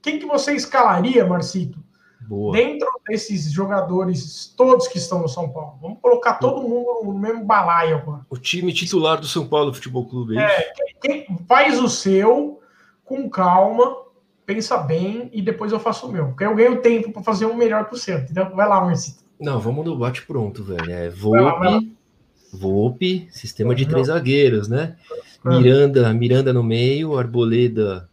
Quem 0.01 0.19
que 0.19 0.25
você 0.25 0.53
escalaria, 0.53 1.25
Marcito? 1.25 1.79
Boa. 2.27 2.53
Dentro 2.53 2.87
desses 3.07 3.51
jogadores 3.51 4.53
todos 4.57 4.87
que 4.87 4.97
estão 4.97 5.19
no 5.19 5.29
São 5.29 5.49
Paulo. 5.49 5.77
Vamos 5.81 5.99
colocar 6.01 6.35
todo 6.35 6.67
mundo 6.67 7.03
no 7.03 7.13
mesmo 7.13 7.45
balaio 7.45 7.97
agora. 7.97 8.25
O 8.29 8.37
time 8.37 8.73
titular 8.73 9.19
do 9.19 9.27
São 9.27 9.47
Paulo 9.47 9.73
Futebol 9.73 10.05
Clube. 10.05 10.37
É, 10.37 10.41
é 10.41 10.73
quem, 11.01 11.25
faz 11.47 11.79
o 11.79 11.89
seu 11.89 12.61
com 13.03 13.29
calma, 13.29 13.95
pensa 14.45 14.77
bem 14.77 15.29
e 15.33 15.41
depois 15.41 15.71
eu 15.71 15.79
faço 15.79 16.07
o 16.07 16.11
meu. 16.11 16.27
Porque 16.27 16.43
eu 16.43 16.55
ganho 16.55 16.81
tempo 16.81 17.11
para 17.11 17.23
fazer 17.23 17.45
um 17.45 17.55
melhor 17.55 17.87
que 17.87 17.95
o 17.95 17.97
seu. 17.97 18.19
Entendeu? 18.19 18.49
Vai 18.55 18.67
lá, 18.67 18.81
Marcito. 18.81 19.23
Não, 19.39 19.59
vamos 19.59 19.85
no 19.85 19.97
bate 19.97 20.25
pronto, 20.25 20.63
velho. 20.63 20.91
É 20.91 21.09
Volpe, 21.09 21.95
Volpe, 22.51 23.27
sistema 23.31 23.73
de 23.73 23.85
três 23.85 24.07
zagueiros, 24.07 24.67
né? 24.67 24.95
Miranda, 25.43 26.13
Miranda 26.13 26.53
no 26.53 26.63
meio, 26.63 27.17
Arboleda 27.17 28.07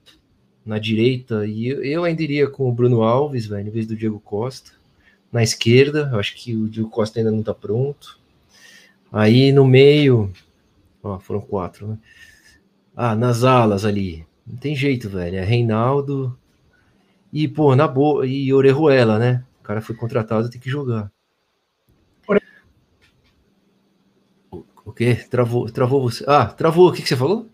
na 0.65 0.78
direita, 0.78 1.47
e 1.47 1.69
eu 1.69 2.05
ainda 2.05 2.23
iria 2.23 2.48
com 2.48 2.69
o 2.69 2.73
Bruno 2.73 3.02
Alves, 3.02 3.47
velho, 3.47 3.69
em 3.69 3.70
vez 3.70 3.86
do 3.86 3.97
Diego 3.97 4.20
Costa. 4.20 4.73
Na 5.32 5.43
esquerda, 5.43 6.11
eu 6.12 6.19
acho 6.19 6.35
que 6.35 6.55
o 6.55 6.69
Diego 6.69 6.90
Costa 6.90 7.19
ainda 7.19 7.31
não 7.31 7.43
tá 7.43 7.55
pronto. 7.55 8.19
Aí 9.12 9.52
no 9.52 9.66
meio, 9.66 10.32
ó, 11.02 11.19
foram 11.19 11.40
quatro, 11.40 11.89
né? 11.89 11.98
Ah, 12.94 13.15
nas 13.15 13.44
alas 13.44 13.85
ali, 13.85 14.27
não 14.51 14.56
tem 14.59 14.74
jeito, 14.74 15.09
velho. 15.09 15.36
É 15.36 15.44
Reinaldo 15.44 16.36
e, 17.32 17.47
pô, 17.47 17.74
na 17.77 17.86
boa, 17.86 18.27
e 18.27 18.52
Orejuela, 18.52 19.18
né? 19.18 19.44
O 19.60 19.62
cara 19.62 19.81
foi 19.81 19.94
contratado, 19.94 20.51
tem 20.51 20.60
que 20.60 20.70
jogar. 20.70 21.10
O 24.90 24.93
quê? 24.93 25.14
Travou, 25.14 25.70
travou 25.70 26.02
você. 26.02 26.24
Ah, 26.27 26.47
travou. 26.47 26.89
O 26.89 26.93
que, 26.93 27.01
que 27.01 27.09
você 27.09 27.16
falou? 27.16 27.47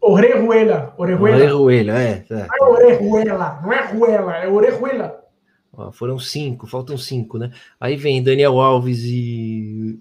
Orejuela. 0.00 0.92
Orejuela. 0.98 1.36
Orejuela, 1.36 1.92
é. 1.92 2.14
Tá. 2.16 2.48
Não 2.58 2.66
é 2.66 2.70
Orejuela, 2.70 3.60
não 3.62 3.72
é 3.72 3.86
Ruela, 3.86 4.36
é 4.38 4.48
Orejuela. 4.48 5.24
Ó, 5.72 5.92
foram 5.92 6.18
cinco, 6.18 6.66
faltam 6.66 6.98
cinco, 6.98 7.38
né? 7.38 7.52
Aí 7.80 7.94
vem 7.94 8.22
Daniel 8.22 8.60
Alves 8.60 9.04
e. 9.04 10.00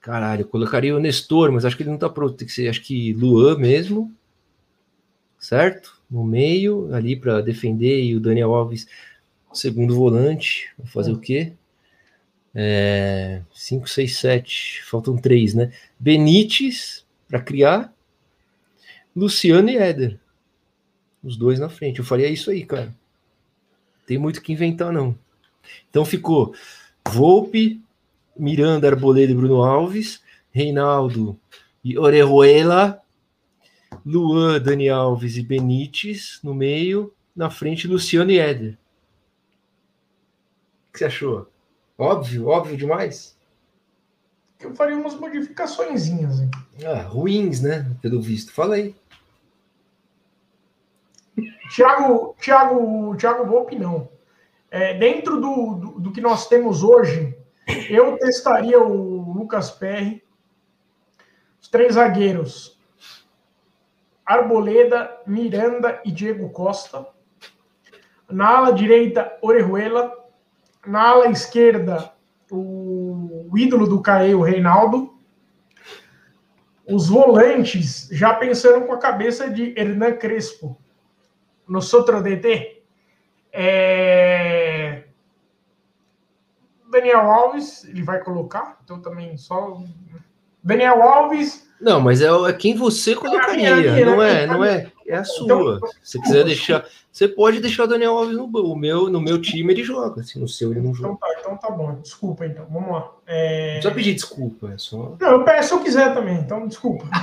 Caralho, 0.00 0.46
colocaria 0.46 0.94
o 0.94 1.00
Nestor, 1.00 1.50
mas 1.50 1.64
acho 1.64 1.76
que 1.76 1.82
ele 1.82 1.90
não 1.90 1.98
tá 1.98 2.08
pronto. 2.08 2.36
Tem 2.36 2.46
que 2.46 2.54
ser, 2.54 2.68
acho 2.68 2.82
que 2.82 3.12
Luan 3.14 3.58
mesmo. 3.58 4.14
Certo? 5.38 5.98
No 6.10 6.24
meio, 6.24 6.92
ali 6.94 7.14
para 7.14 7.40
defender, 7.40 8.02
e 8.02 8.16
o 8.16 8.20
Daniel 8.20 8.54
Alves, 8.54 8.86
segundo 9.52 9.94
volante. 9.94 10.70
Vai 10.78 10.86
fazer 10.88 11.10
é. 11.10 11.14
o 11.14 11.18
quê? 11.18 11.52
É, 12.54 13.42
5, 13.52 13.88
6, 13.88 14.16
7. 14.18 14.82
Faltam 14.84 15.16
três, 15.16 15.54
né? 15.54 15.72
Benítez 15.98 17.04
para 17.28 17.40
criar. 17.40 17.92
Luciano 19.14 19.68
e 19.68 19.76
Éder. 19.76 20.18
Os 21.22 21.36
dois 21.36 21.58
na 21.58 21.68
frente. 21.68 21.98
Eu 21.98 22.04
faria 22.04 22.28
isso 22.28 22.50
aí, 22.50 22.64
cara. 22.64 22.94
Tem 24.06 24.16
muito 24.16 24.40
que 24.40 24.52
inventar, 24.52 24.92
não. 24.92 25.16
Então 25.90 26.04
ficou 26.04 26.54
Volpe, 27.06 27.80
Miranda, 28.36 28.88
Arboleda 28.88 29.32
e 29.32 29.34
Bruno 29.34 29.62
Alves, 29.62 30.22
Reinaldo 30.50 31.38
e 31.84 31.98
Orejuela, 31.98 33.00
Luan, 34.04 34.60
Dani 34.60 34.88
Alves 34.88 35.36
e 35.36 35.42
Benítez 35.42 36.40
no 36.42 36.54
meio, 36.54 37.14
na 37.34 37.50
frente 37.50 37.86
Luciano 37.86 38.30
e 38.30 38.38
Éder. 38.38 38.78
O 40.88 40.92
que 40.92 40.98
você 40.98 41.04
achou? 41.06 41.48
Óbvio, 41.96 42.46
óbvio 42.46 42.76
demais. 42.76 43.36
Eu 44.60 44.74
faria 44.74 44.96
umas 44.96 45.14
modificações. 45.14 46.08
Ah, 46.84 47.02
ruins, 47.02 47.60
né? 47.60 47.90
Pelo 48.02 48.20
visto. 48.20 48.52
Fala 48.52 48.74
aí. 48.74 48.94
Tiago, 51.70 52.34
Tiago, 52.40 53.16
Tiago 53.16 53.44
Volpe, 53.44 53.76
não. 53.76 54.08
É, 54.70 54.98
dentro 54.98 55.40
do, 55.40 55.74
do, 55.74 56.00
do, 56.00 56.12
que 56.12 56.20
nós 56.20 56.48
temos 56.48 56.82
hoje, 56.82 57.36
eu 57.88 58.18
testaria 58.18 58.80
o 58.80 59.32
Lucas 59.32 59.70
Perry, 59.70 60.22
os 61.60 61.68
três 61.68 61.94
zagueiros, 61.94 62.77
Arboleda, 64.28 65.22
Miranda 65.26 66.02
e 66.04 66.12
Diego 66.12 66.50
Costa. 66.50 67.06
Na 68.30 68.58
ala 68.58 68.72
direita, 68.72 69.38
Orejuela 69.40 70.18
na 70.86 71.08
ala 71.08 71.30
esquerda, 71.30 72.12
o, 72.50 73.48
o 73.50 73.58
ídolo 73.58 73.86
do 73.86 74.00
Caê, 74.00 74.34
o 74.34 74.42
Reinaldo. 74.42 75.14
Os 76.86 77.08
volantes 77.08 78.08
já 78.10 78.34
pensando 78.34 78.86
com 78.86 78.94
a 78.94 78.98
cabeça 78.98 79.50
de 79.50 79.78
Hernan 79.78 80.12
Crespo. 80.16 80.80
No 81.68 81.82
Sotro 81.82 82.22
DT. 82.22 82.82
É... 83.52 85.04
Daniel 86.90 87.30
Alves, 87.30 87.84
ele 87.84 88.02
vai 88.02 88.20
colocar, 88.24 88.78
então 88.82 89.00
também 89.02 89.36
só. 89.36 89.78
Daniel 90.62 91.02
Alves. 91.02 91.67
Não, 91.80 92.00
mas 92.00 92.20
é, 92.20 92.26
é 92.26 92.52
quem 92.52 92.74
você 92.74 93.14
colocaria, 93.14 94.04
não 94.04 94.22
é, 94.22 94.46
não 94.46 94.64
é, 94.64 94.90
é 95.06 95.16
a 95.16 95.24
sua. 95.24 95.44
Então, 95.44 95.80
Se 96.02 96.20
quiser 96.20 96.44
deixar, 96.44 96.84
você 97.10 97.28
pode 97.28 97.60
deixar 97.60 97.84
o 97.84 97.86
Daniel 97.86 98.16
Alves 98.16 98.36
no 98.36 98.46
o 98.46 98.76
meu, 98.76 99.08
no 99.08 99.20
meu 99.20 99.40
time 99.40 99.72
ele 99.72 99.84
joga, 99.84 100.20
assim, 100.20 100.40
no 100.40 100.48
seu 100.48 100.72
ele 100.72 100.80
não 100.80 100.92
joga. 100.92 101.14
Então 101.14 101.16
tá, 101.16 101.36
então 101.38 101.56
tá 101.56 101.70
bom. 101.70 101.94
Desculpa 102.02 102.46
então, 102.46 102.66
vamos 102.70 102.90
lá. 102.90 103.12
É... 103.26 103.66
Não 103.66 103.72
precisa 103.74 103.94
pedir 103.94 104.14
desculpa, 104.14 104.72
é 104.72 104.78
só. 104.78 105.16
Não, 105.20 105.30
eu 105.30 105.44
peço 105.44 105.68
se 105.68 105.74
eu 105.74 105.80
quiser 105.80 106.12
também, 106.14 106.38
então 106.38 106.66
desculpa. 106.66 107.04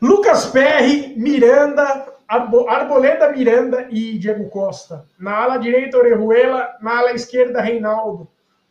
Lucas 0.00 0.46
Perry, 0.46 1.14
Miranda, 1.16 2.06
Arboleda 2.28 3.32
Miranda 3.32 3.88
e 3.90 4.18
Diego 4.18 4.48
Costa. 4.48 5.04
Na 5.18 5.36
ala 5.36 5.58
direita, 5.58 5.98
Orejuela, 5.98 6.76
na 6.80 6.98
ala 6.98 7.12
esquerda, 7.12 7.60
Reinaldo. 7.60 8.28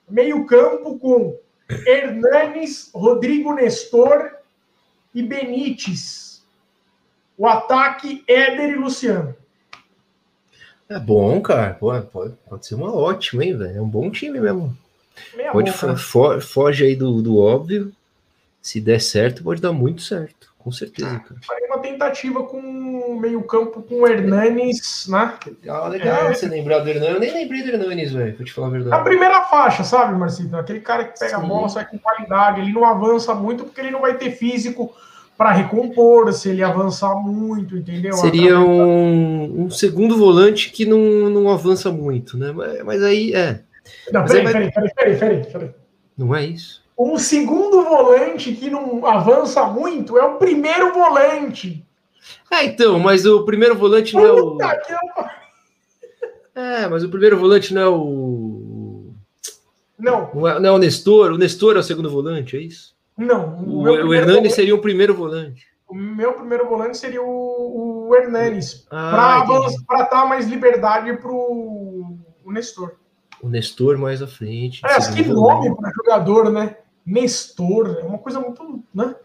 Meio 0.09 0.45
campo 0.45 0.97
com 0.97 1.38
Hernanes, 1.69 2.89
Rodrigo 2.94 3.53
Nestor 3.53 4.31
e 5.14 5.22
Benítez. 5.22 6.44
O 7.38 7.45
ataque, 7.45 8.23
Éder 8.27 8.72
e 8.72 8.76
Luciano. 8.76 9.35
É 10.89 10.98
bom, 10.98 11.41
cara. 11.41 11.73
Pode, 11.73 12.07
pode, 12.07 12.34
pode 12.49 12.65
ser 12.65 12.76
uma 12.76 12.94
ótima, 12.94 13.44
hein, 13.44 13.57
velho? 13.57 13.77
É 13.77 13.81
um 13.81 13.89
bom 13.89 14.10
time 14.10 14.39
mesmo. 14.39 14.76
Meia 15.35 15.52
pode 15.52 15.72
fo 15.72 16.39
foge 16.41 16.85
aí 16.85 16.95
do, 16.95 17.22
do 17.22 17.38
óbvio. 17.38 17.91
Se 18.61 18.80
der 18.80 19.02
certo, 19.02 19.44
pode 19.44 19.61
dar 19.61 19.73
muito 19.73 20.02
certo. 20.02 20.47
Com 20.68 20.72
certeza, 20.73 21.15
ah, 21.15 21.19
cara. 21.19 21.39
Farei 21.48 21.65
uma 21.65 21.80
tentativa 21.80 22.44
com 22.44 23.18
meio 23.22 23.41
campo 23.44 23.81
com 23.81 24.02
o 24.02 24.06
Hernanes, 24.06 25.07
né? 25.07 25.34
Ah, 25.65 25.88
legal 25.88 26.26
é... 26.26 26.34
você 26.34 26.45
lembrar 26.45 26.80
do 26.80 26.89
Hernanes. 26.89 27.14
Eu 27.14 27.19
nem 27.22 27.34
lembrei 27.34 27.64
do 27.64 27.69
Hernanes, 27.69 28.11
velho, 28.11 28.35
pra 28.35 28.45
te 28.45 28.52
falar 28.52 28.68
a 28.68 28.72
verdade. 28.72 29.02
A 29.02 29.02
primeira 29.02 29.45
faixa, 29.45 29.85
sabe, 29.85 30.19
Marcito? 30.19 30.57
Aquele 30.57 30.81
cara 30.81 31.06
que 31.06 31.18
pega 31.18 31.38
Sim. 31.38 31.45
a 31.45 31.48
bola, 31.48 31.69
sai 31.69 31.85
com 31.85 31.98
qualidade. 31.98 32.60
Ele 32.60 32.73
não 32.73 32.84
avança 32.84 33.34
muito 33.34 33.64
porque 33.64 33.80
ele 33.80 33.91
não 33.91 34.02
vai 34.02 34.18
ter 34.18 34.31
físico 34.31 34.94
para 35.38 35.53
recompor, 35.53 36.34
se 36.34 36.49
ele 36.49 36.61
avançar 36.61 37.15
muito, 37.15 37.77
entendeu? 37.77 38.11
Seria 38.15 38.60
um, 38.60 39.64
um, 39.64 39.69
segundo 39.69 40.18
volante 40.18 40.69
que 40.69 40.85
não, 40.85 41.30
não 41.30 41.49
avança 41.49 41.89
muito, 41.89 42.38
né? 42.38 42.52
Mas, 42.52 42.84
mas 42.84 43.03
aí 43.03 43.34
é. 43.34 43.61
Não, 44.11 44.26
peraí, 44.26 44.44
vai... 44.44 44.52
peraí, 44.52 44.72
peraí, 44.73 44.91
peraí, 44.94 45.18
peraí, 45.18 45.45
peraí. 45.45 45.69
Não 46.18 46.35
é 46.35 46.44
isso? 46.44 46.85
Um 46.98 47.18
segundo 47.18 47.84
volante 47.84 48.53
que 48.53 48.69
não 48.69 49.06
avança 49.06 49.64
muito 49.65 50.18
é 50.18 50.24
o 50.24 50.38
primeiro 50.38 50.91
volante. 50.94 51.86
É, 52.49 52.65
então, 52.65 52.98
mas 52.99 53.26
o 53.26 53.45
primeiro 53.45 53.76
volante 53.76 54.15
não 54.15 54.26
é 54.26 54.32
o. 54.32 54.57
É, 56.56 56.88
mas 56.88 57.03
o 57.03 57.10
primeiro 57.10 57.38
volante 57.38 57.74
não 57.74 57.82
é 57.82 57.90
o. 57.90 59.14
Não. 59.98 60.32
Não 60.34 60.48
é, 60.48 60.60
não 60.60 60.69
é 60.69 60.72
o 60.72 60.78
Nestor? 60.78 61.32
O 61.32 61.38
Nestor 61.38 61.76
é 61.76 61.80
o 61.80 61.84
segundo 61.84 62.10
volante, 62.10 62.57
é 62.57 62.61
isso? 62.61 62.95
Não. 63.15 63.60
O, 63.64 63.80
o, 63.80 63.84
o 63.84 64.14
Hernani 64.14 64.34
volante, 64.34 64.53
seria 64.53 64.76
o 64.76 64.82
primeiro 64.82 65.14
volante. 65.14 65.68
O 65.88 65.95
meu 65.95 66.34
primeiro 66.34 66.68
volante 66.68 66.98
seria 66.98 67.22
o, 67.22 68.07
o 68.10 68.15
Hernanes. 68.15 68.88
Ah, 68.90 69.45
para 69.88 70.03
dar 70.03 70.26
mais 70.28 70.48
liberdade 70.48 71.14
para 71.18 71.32
o 71.32 72.18
Nestor. 72.48 72.95
O 73.41 73.49
Nestor 73.49 73.98
mais 73.98 74.22
à 74.22 74.28
frente. 74.28 74.82
É, 74.84 74.99
que 75.14 75.24
nome 75.24 75.76
para 75.76 75.91
jogador, 75.91 76.52
né? 76.52 76.76
Nestor. 77.07 77.99
É 78.01 78.03
uma 78.03 78.17
coisa 78.17 78.39
muito. 78.41 78.84
Né? 78.93 79.15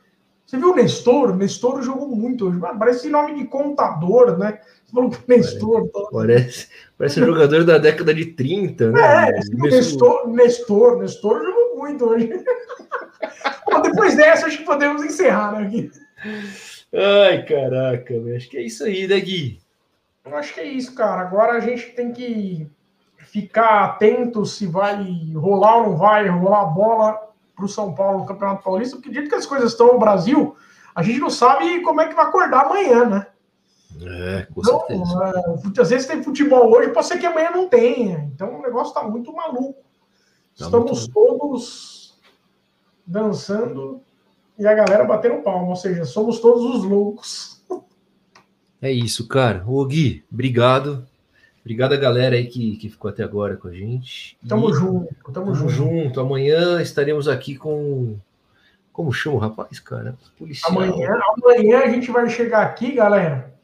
Você 0.46 0.56
viu 0.56 0.70
o 0.70 0.76
Nestor? 0.76 1.36
Nestor 1.36 1.82
jogou 1.82 2.08
muito 2.08 2.48
hoje. 2.48 2.60
Parece 2.78 3.08
nome 3.08 3.34
de 3.34 3.44
contador, 3.46 4.38
né? 4.38 4.60
Você 4.84 4.92
falou 4.92 5.10
que 5.10 5.18
Nestor. 5.26 5.90
Parece, 6.12 6.68
parece 6.96 7.20
um 7.20 7.26
jogador 7.26 7.64
da 7.64 7.78
década 7.78 8.14
de 8.14 8.26
30, 8.26 8.92
né? 8.92 9.28
É, 9.28 9.32
Nestor, 9.54 10.28
Nestor, 10.28 10.98
Nestor 10.98 11.44
jogou 11.44 11.78
muito 11.78 12.04
hoje. 12.04 12.28
Bom, 13.66 13.82
depois 13.82 14.14
dessa, 14.14 14.46
acho 14.46 14.58
que 14.58 14.64
podemos 14.64 15.02
encerrar, 15.02 15.58
né, 15.58 15.68
Gui? 15.68 15.90
Ai, 16.94 17.44
caraca, 17.44 18.14
acho 18.36 18.50
que 18.50 18.58
é 18.58 18.62
isso 18.62 18.84
aí, 18.84 19.08
né, 19.08 19.18
Gui? 19.18 19.60
Eu 20.24 20.36
acho 20.36 20.54
que 20.54 20.60
é 20.60 20.66
isso, 20.66 20.94
cara. 20.94 21.22
Agora 21.22 21.54
a 21.54 21.60
gente 21.60 21.86
tem 21.90 22.12
que 22.12 22.66
ficar 23.18 23.84
atento 23.84 24.44
se 24.44 24.66
vai 24.66 25.02
rolar 25.34 25.78
ou 25.78 25.82
não 25.90 25.96
vai 25.96 26.28
rolar 26.28 26.62
a 26.62 26.66
bola 26.66 27.31
para 27.62 27.66
o 27.66 27.68
São 27.68 27.94
Paulo 27.94 28.20
no 28.20 28.26
Campeonato 28.26 28.64
Paulista, 28.64 28.96
porque 28.96 29.10
dito 29.10 29.28
que 29.28 29.34
as 29.36 29.46
coisas 29.46 29.70
estão 29.70 29.92
no 29.92 29.98
Brasil, 29.98 30.56
a 30.94 31.02
gente 31.02 31.20
não 31.20 31.30
sabe 31.30 31.80
como 31.82 32.00
é 32.00 32.08
que 32.08 32.14
vai 32.14 32.26
acordar 32.26 32.66
amanhã, 32.66 33.04
né? 33.04 33.26
É, 34.00 34.46
com 34.52 34.60
então, 34.60 34.80
certeza. 34.80 35.72
É, 35.76 35.80
às 35.80 35.90
vezes 35.90 36.06
tem 36.06 36.22
futebol 36.22 36.72
hoje, 36.72 36.90
pode 36.90 37.06
ser 37.06 37.18
que 37.18 37.26
amanhã 37.26 37.50
não 37.52 37.68
tenha. 37.68 38.30
Então 38.34 38.58
o 38.58 38.62
negócio 38.62 38.88
está 38.88 39.08
muito 39.08 39.32
maluco. 39.32 39.80
Tá 40.58 40.64
Estamos 40.64 41.08
muito... 41.08 41.12
todos 41.12 42.18
dançando 43.06 44.00
e 44.58 44.66
a 44.66 44.74
galera 44.74 45.04
batendo 45.04 45.42
palma, 45.42 45.68
ou 45.68 45.76
seja, 45.76 46.04
somos 46.04 46.40
todos 46.40 46.64
os 46.64 46.84
loucos. 46.84 47.62
É 48.80 48.90
isso, 48.90 49.28
cara. 49.28 49.64
Ô 49.66 49.84
Gui, 49.84 50.24
obrigado. 50.32 51.06
Obrigado 51.62 51.92
a 51.92 51.96
galera 51.96 52.34
aí 52.34 52.46
que, 52.46 52.76
que 52.76 52.88
ficou 52.88 53.08
até 53.08 53.22
agora 53.22 53.56
com 53.56 53.68
a 53.68 53.72
gente. 53.72 54.36
Tamo 54.48 54.68
e, 54.68 54.72
junto, 54.74 55.14
tamo, 55.32 55.32
tamo 55.32 55.54
junto. 55.54 55.70
junto. 55.70 56.20
Amanhã 56.20 56.82
estaremos 56.82 57.28
aqui 57.28 57.56
com. 57.56 58.16
Como 58.92 59.12
chama 59.12 59.36
o 59.36 59.38
rapaz, 59.38 59.78
cara? 59.78 60.16
Policial. 60.36 60.72
Amanhã, 60.72 61.08
amanhã 61.38 61.78
a 61.80 61.88
gente 61.88 62.10
vai 62.10 62.28
chegar 62.28 62.62
aqui, 62.62 62.92
galera. 62.92 63.54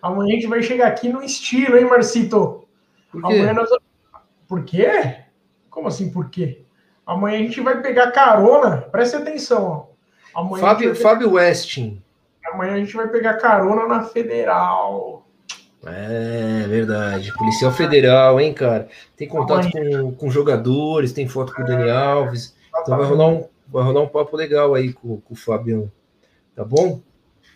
Amanhã 0.00 0.32
a 0.32 0.34
gente 0.36 0.46
vai 0.46 0.62
chegar 0.62 0.88
aqui 0.88 1.08
no 1.08 1.22
estilo, 1.22 1.78
hein, 1.78 1.86
Marcito? 1.86 2.64
Por 3.10 3.22
quê? 3.22 3.34
Amanhã 3.34 3.54
nós... 3.54 3.70
Por 4.46 4.64
quê? 4.64 5.16
Como 5.70 5.88
assim, 5.88 6.10
por 6.10 6.28
quê? 6.28 6.62
Amanhã 7.06 7.38
a 7.38 7.42
gente 7.42 7.60
vai 7.60 7.80
pegar 7.80 8.12
carona. 8.12 8.82
Preste 8.82 9.16
atenção, 9.16 9.64
ó. 10.34 10.40
Amanhã 10.40 10.60
Fábio, 10.60 10.92
pegar... 10.92 11.02
Fábio 11.02 11.32
Westin. 11.32 12.02
Amanhã 12.46 12.74
a 12.74 12.78
gente 12.78 12.94
vai 12.94 13.08
pegar 13.08 13.38
carona 13.38 13.86
na 13.86 14.02
Federal. 14.04 15.21
É 15.84 16.66
verdade. 16.68 17.32
Policial 17.36 17.72
Federal, 17.72 18.40
hein, 18.40 18.54
cara? 18.54 18.88
Tem 19.16 19.26
contato 19.26 19.70
com, 19.70 20.12
com 20.12 20.30
jogadores, 20.30 21.12
tem 21.12 21.26
foto 21.28 21.52
com 21.54 21.62
o 21.62 21.64
Dani 21.64 21.90
Alves. 21.90 22.54
Então 22.80 22.96
vai 22.96 23.06
rolar 23.06 23.28
um, 23.28 23.44
vai 23.68 23.82
rolar 23.82 24.02
um 24.02 24.08
papo 24.08 24.36
legal 24.36 24.74
aí 24.74 24.92
com, 24.92 25.20
com 25.20 25.34
o 25.34 25.36
Fabião. 25.36 25.90
Tá 26.54 26.64
bom? 26.64 27.00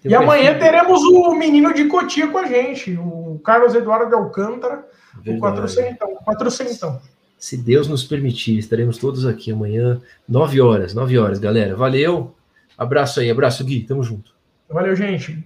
Tem 0.02 0.10
e 0.10 0.14
amanhã 0.14 0.58
teremos 0.58 1.02
o 1.02 1.34
menino 1.34 1.72
de 1.72 1.84
Cotia 1.86 2.28
com 2.28 2.38
a 2.38 2.46
gente, 2.46 2.96
o 2.96 3.40
Carlos 3.44 3.74
Eduardo 3.74 4.08
de 4.08 4.14
Alcântara, 4.14 4.86
verdade. 5.22 5.36
o 5.36 5.40
400, 5.40 6.08
400. 6.24 7.16
Se 7.38 7.56
Deus 7.56 7.86
nos 7.86 8.04
permitir, 8.04 8.58
estaremos 8.58 8.98
todos 8.98 9.26
aqui 9.26 9.52
amanhã, 9.52 10.00
9 10.28 10.60
horas, 10.60 10.94
9 10.94 11.18
horas, 11.18 11.38
galera. 11.38 11.76
Valeu. 11.76 12.34
Abraço 12.76 13.20
aí, 13.20 13.30
abraço, 13.30 13.64
Gui. 13.64 13.82
Tamo 13.82 14.02
junto. 14.02 14.34
Valeu, 14.68 14.96
gente. 14.96 15.44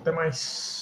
Até 0.00 0.10
mais. 0.12 0.81